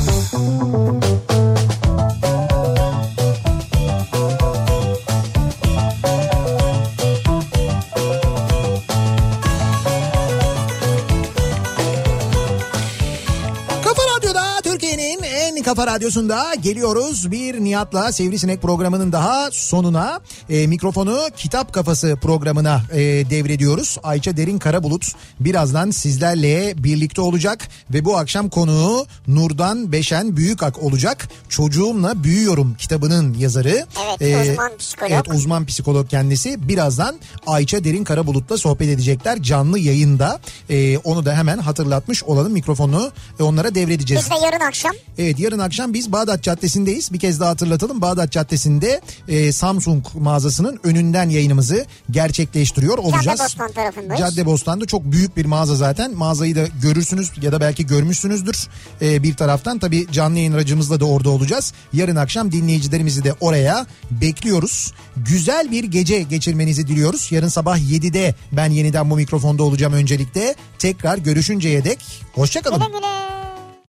kafa 15.75 15.87
radyosunda 15.87 16.55
geliyoruz. 16.55 17.31
Bir 17.31 17.59
Nihat'la 17.59 18.11
Sivrisinek 18.11 18.61
programının 18.61 19.11
daha 19.11 19.49
sonuna 19.51 20.19
e, 20.49 20.67
mikrofonu 20.67 21.19
Kitap 21.37 21.73
Kafası 21.73 22.17
programına 22.21 22.81
e, 22.91 22.99
devrediyoruz. 23.29 23.97
Ayça 24.03 24.37
Derin 24.37 24.59
Karabulut 24.59 25.11
birazdan 25.39 25.91
sizlerle 25.91 26.73
birlikte 26.83 27.21
olacak 27.21 27.67
ve 27.93 28.05
bu 28.05 28.17
akşam 28.17 28.49
konuğu 28.49 29.05
Nurdan 29.27 29.91
Beşen 29.91 30.37
Büyükak 30.37 30.83
olacak. 30.83 31.29
Çocuğumla 31.49 32.23
Büyüyorum 32.23 32.75
kitabının 32.79 33.33
yazarı. 33.33 33.85
Evet, 34.21 34.49
uzman 34.49 34.77
psikolog. 34.77 35.11
Evet 35.11 35.29
uzman 35.29 35.65
psikolog 35.65 36.09
kendisi. 36.09 36.67
Birazdan 36.67 37.15
Ayça 37.47 37.83
Derin 37.83 38.03
Karabulut'la 38.03 38.57
sohbet 38.57 38.89
edecekler 38.89 39.41
canlı 39.41 39.79
yayında. 39.79 40.39
E, 40.69 40.97
onu 40.97 41.25
da 41.25 41.33
hemen 41.33 41.57
hatırlatmış 41.57 42.23
olalım 42.23 42.53
mikrofonu 42.53 43.11
e, 43.39 43.43
onlara 43.43 43.75
devredeceğiz. 43.75 44.25
Biz 44.25 44.41
de 44.41 44.45
yarın 44.45 44.65
akşam 44.65 44.91
Evet 45.17 45.39
yarın 45.39 45.59
akşam 45.65 45.93
biz 45.93 46.11
Bağdat 46.11 46.43
Caddesi'ndeyiz. 46.43 47.13
Bir 47.13 47.19
kez 47.19 47.39
daha 47.39 47.49
hatırlatalım. 47.49 48.01
Bağdat 48.01 48.31
Caddesi'nde 48.31 49.01
e, 49.27 49.51
Samsung 49.51 50.05
mağazasının 50.13 50.79
önünden 50.83 51.29
yayınımızı 51.29 51.85
gerçekleştiriyor 52.11 52.97
olacağız. 52.97 53.25
Caddebostan 53.25 53.71
tarafındayız. 53.71 54.19
Caddebostan'da 54.19 54.85
çok 54.85 55.03
büyük 55.03 55.37
bir 55.37 55.45
mağaza 55.45 55.75
zaten. 55.75 56.15
Mağazayı 56.15 56.55
da 56.55 56.67
görürsünüz 56.81 57.31
ya 57.41 57.51
da 57.51 57.61
belki 57.61 57.85
görmüşsünüzdür 57.85 58.67
e, 59.01 59.23
bir 59.23 59.35
taraftan. 59.35 59.79
Tabii 59.79 60.07
canlı 60.11 60.37
yayın 60.37 60.53
aracımızla 60.53 60.99
da 60.99 61.05
orada 61.05 61.29
olacağız. 61.29 61.73
Yarın 61.93 62.15
akşam 62.15 62.51
dinleyicilerimizi 62.51 63.23
de 63.23 63.33
oraya 63.39 63.85
bekliyoruz. 64.11 64.93
Güzel 65.17 65.71
bir 65.71 65.83
gece 65.83 66.21
geçirmenizi 66.21 66.87
diliyoruz. 66.87 67.31
Yarın 67.31 67.47
sabah 67.47 67.77
7'de 67.77 68.35
ben 68.51 68.71
yeniden 68.71 69.09
bu 69.09 69.15
mikrofonda 69.15 69.63
olacağım 69.63 69.93
öncelikle. 69.93 70.55
Tekrar 70.79 71.17
görüşünceye 71.17 71.83
dek 71.83 71.99
hoşçakalın. 72.35 72.79
güle 72.79 72.97
güle. 72.97 73.54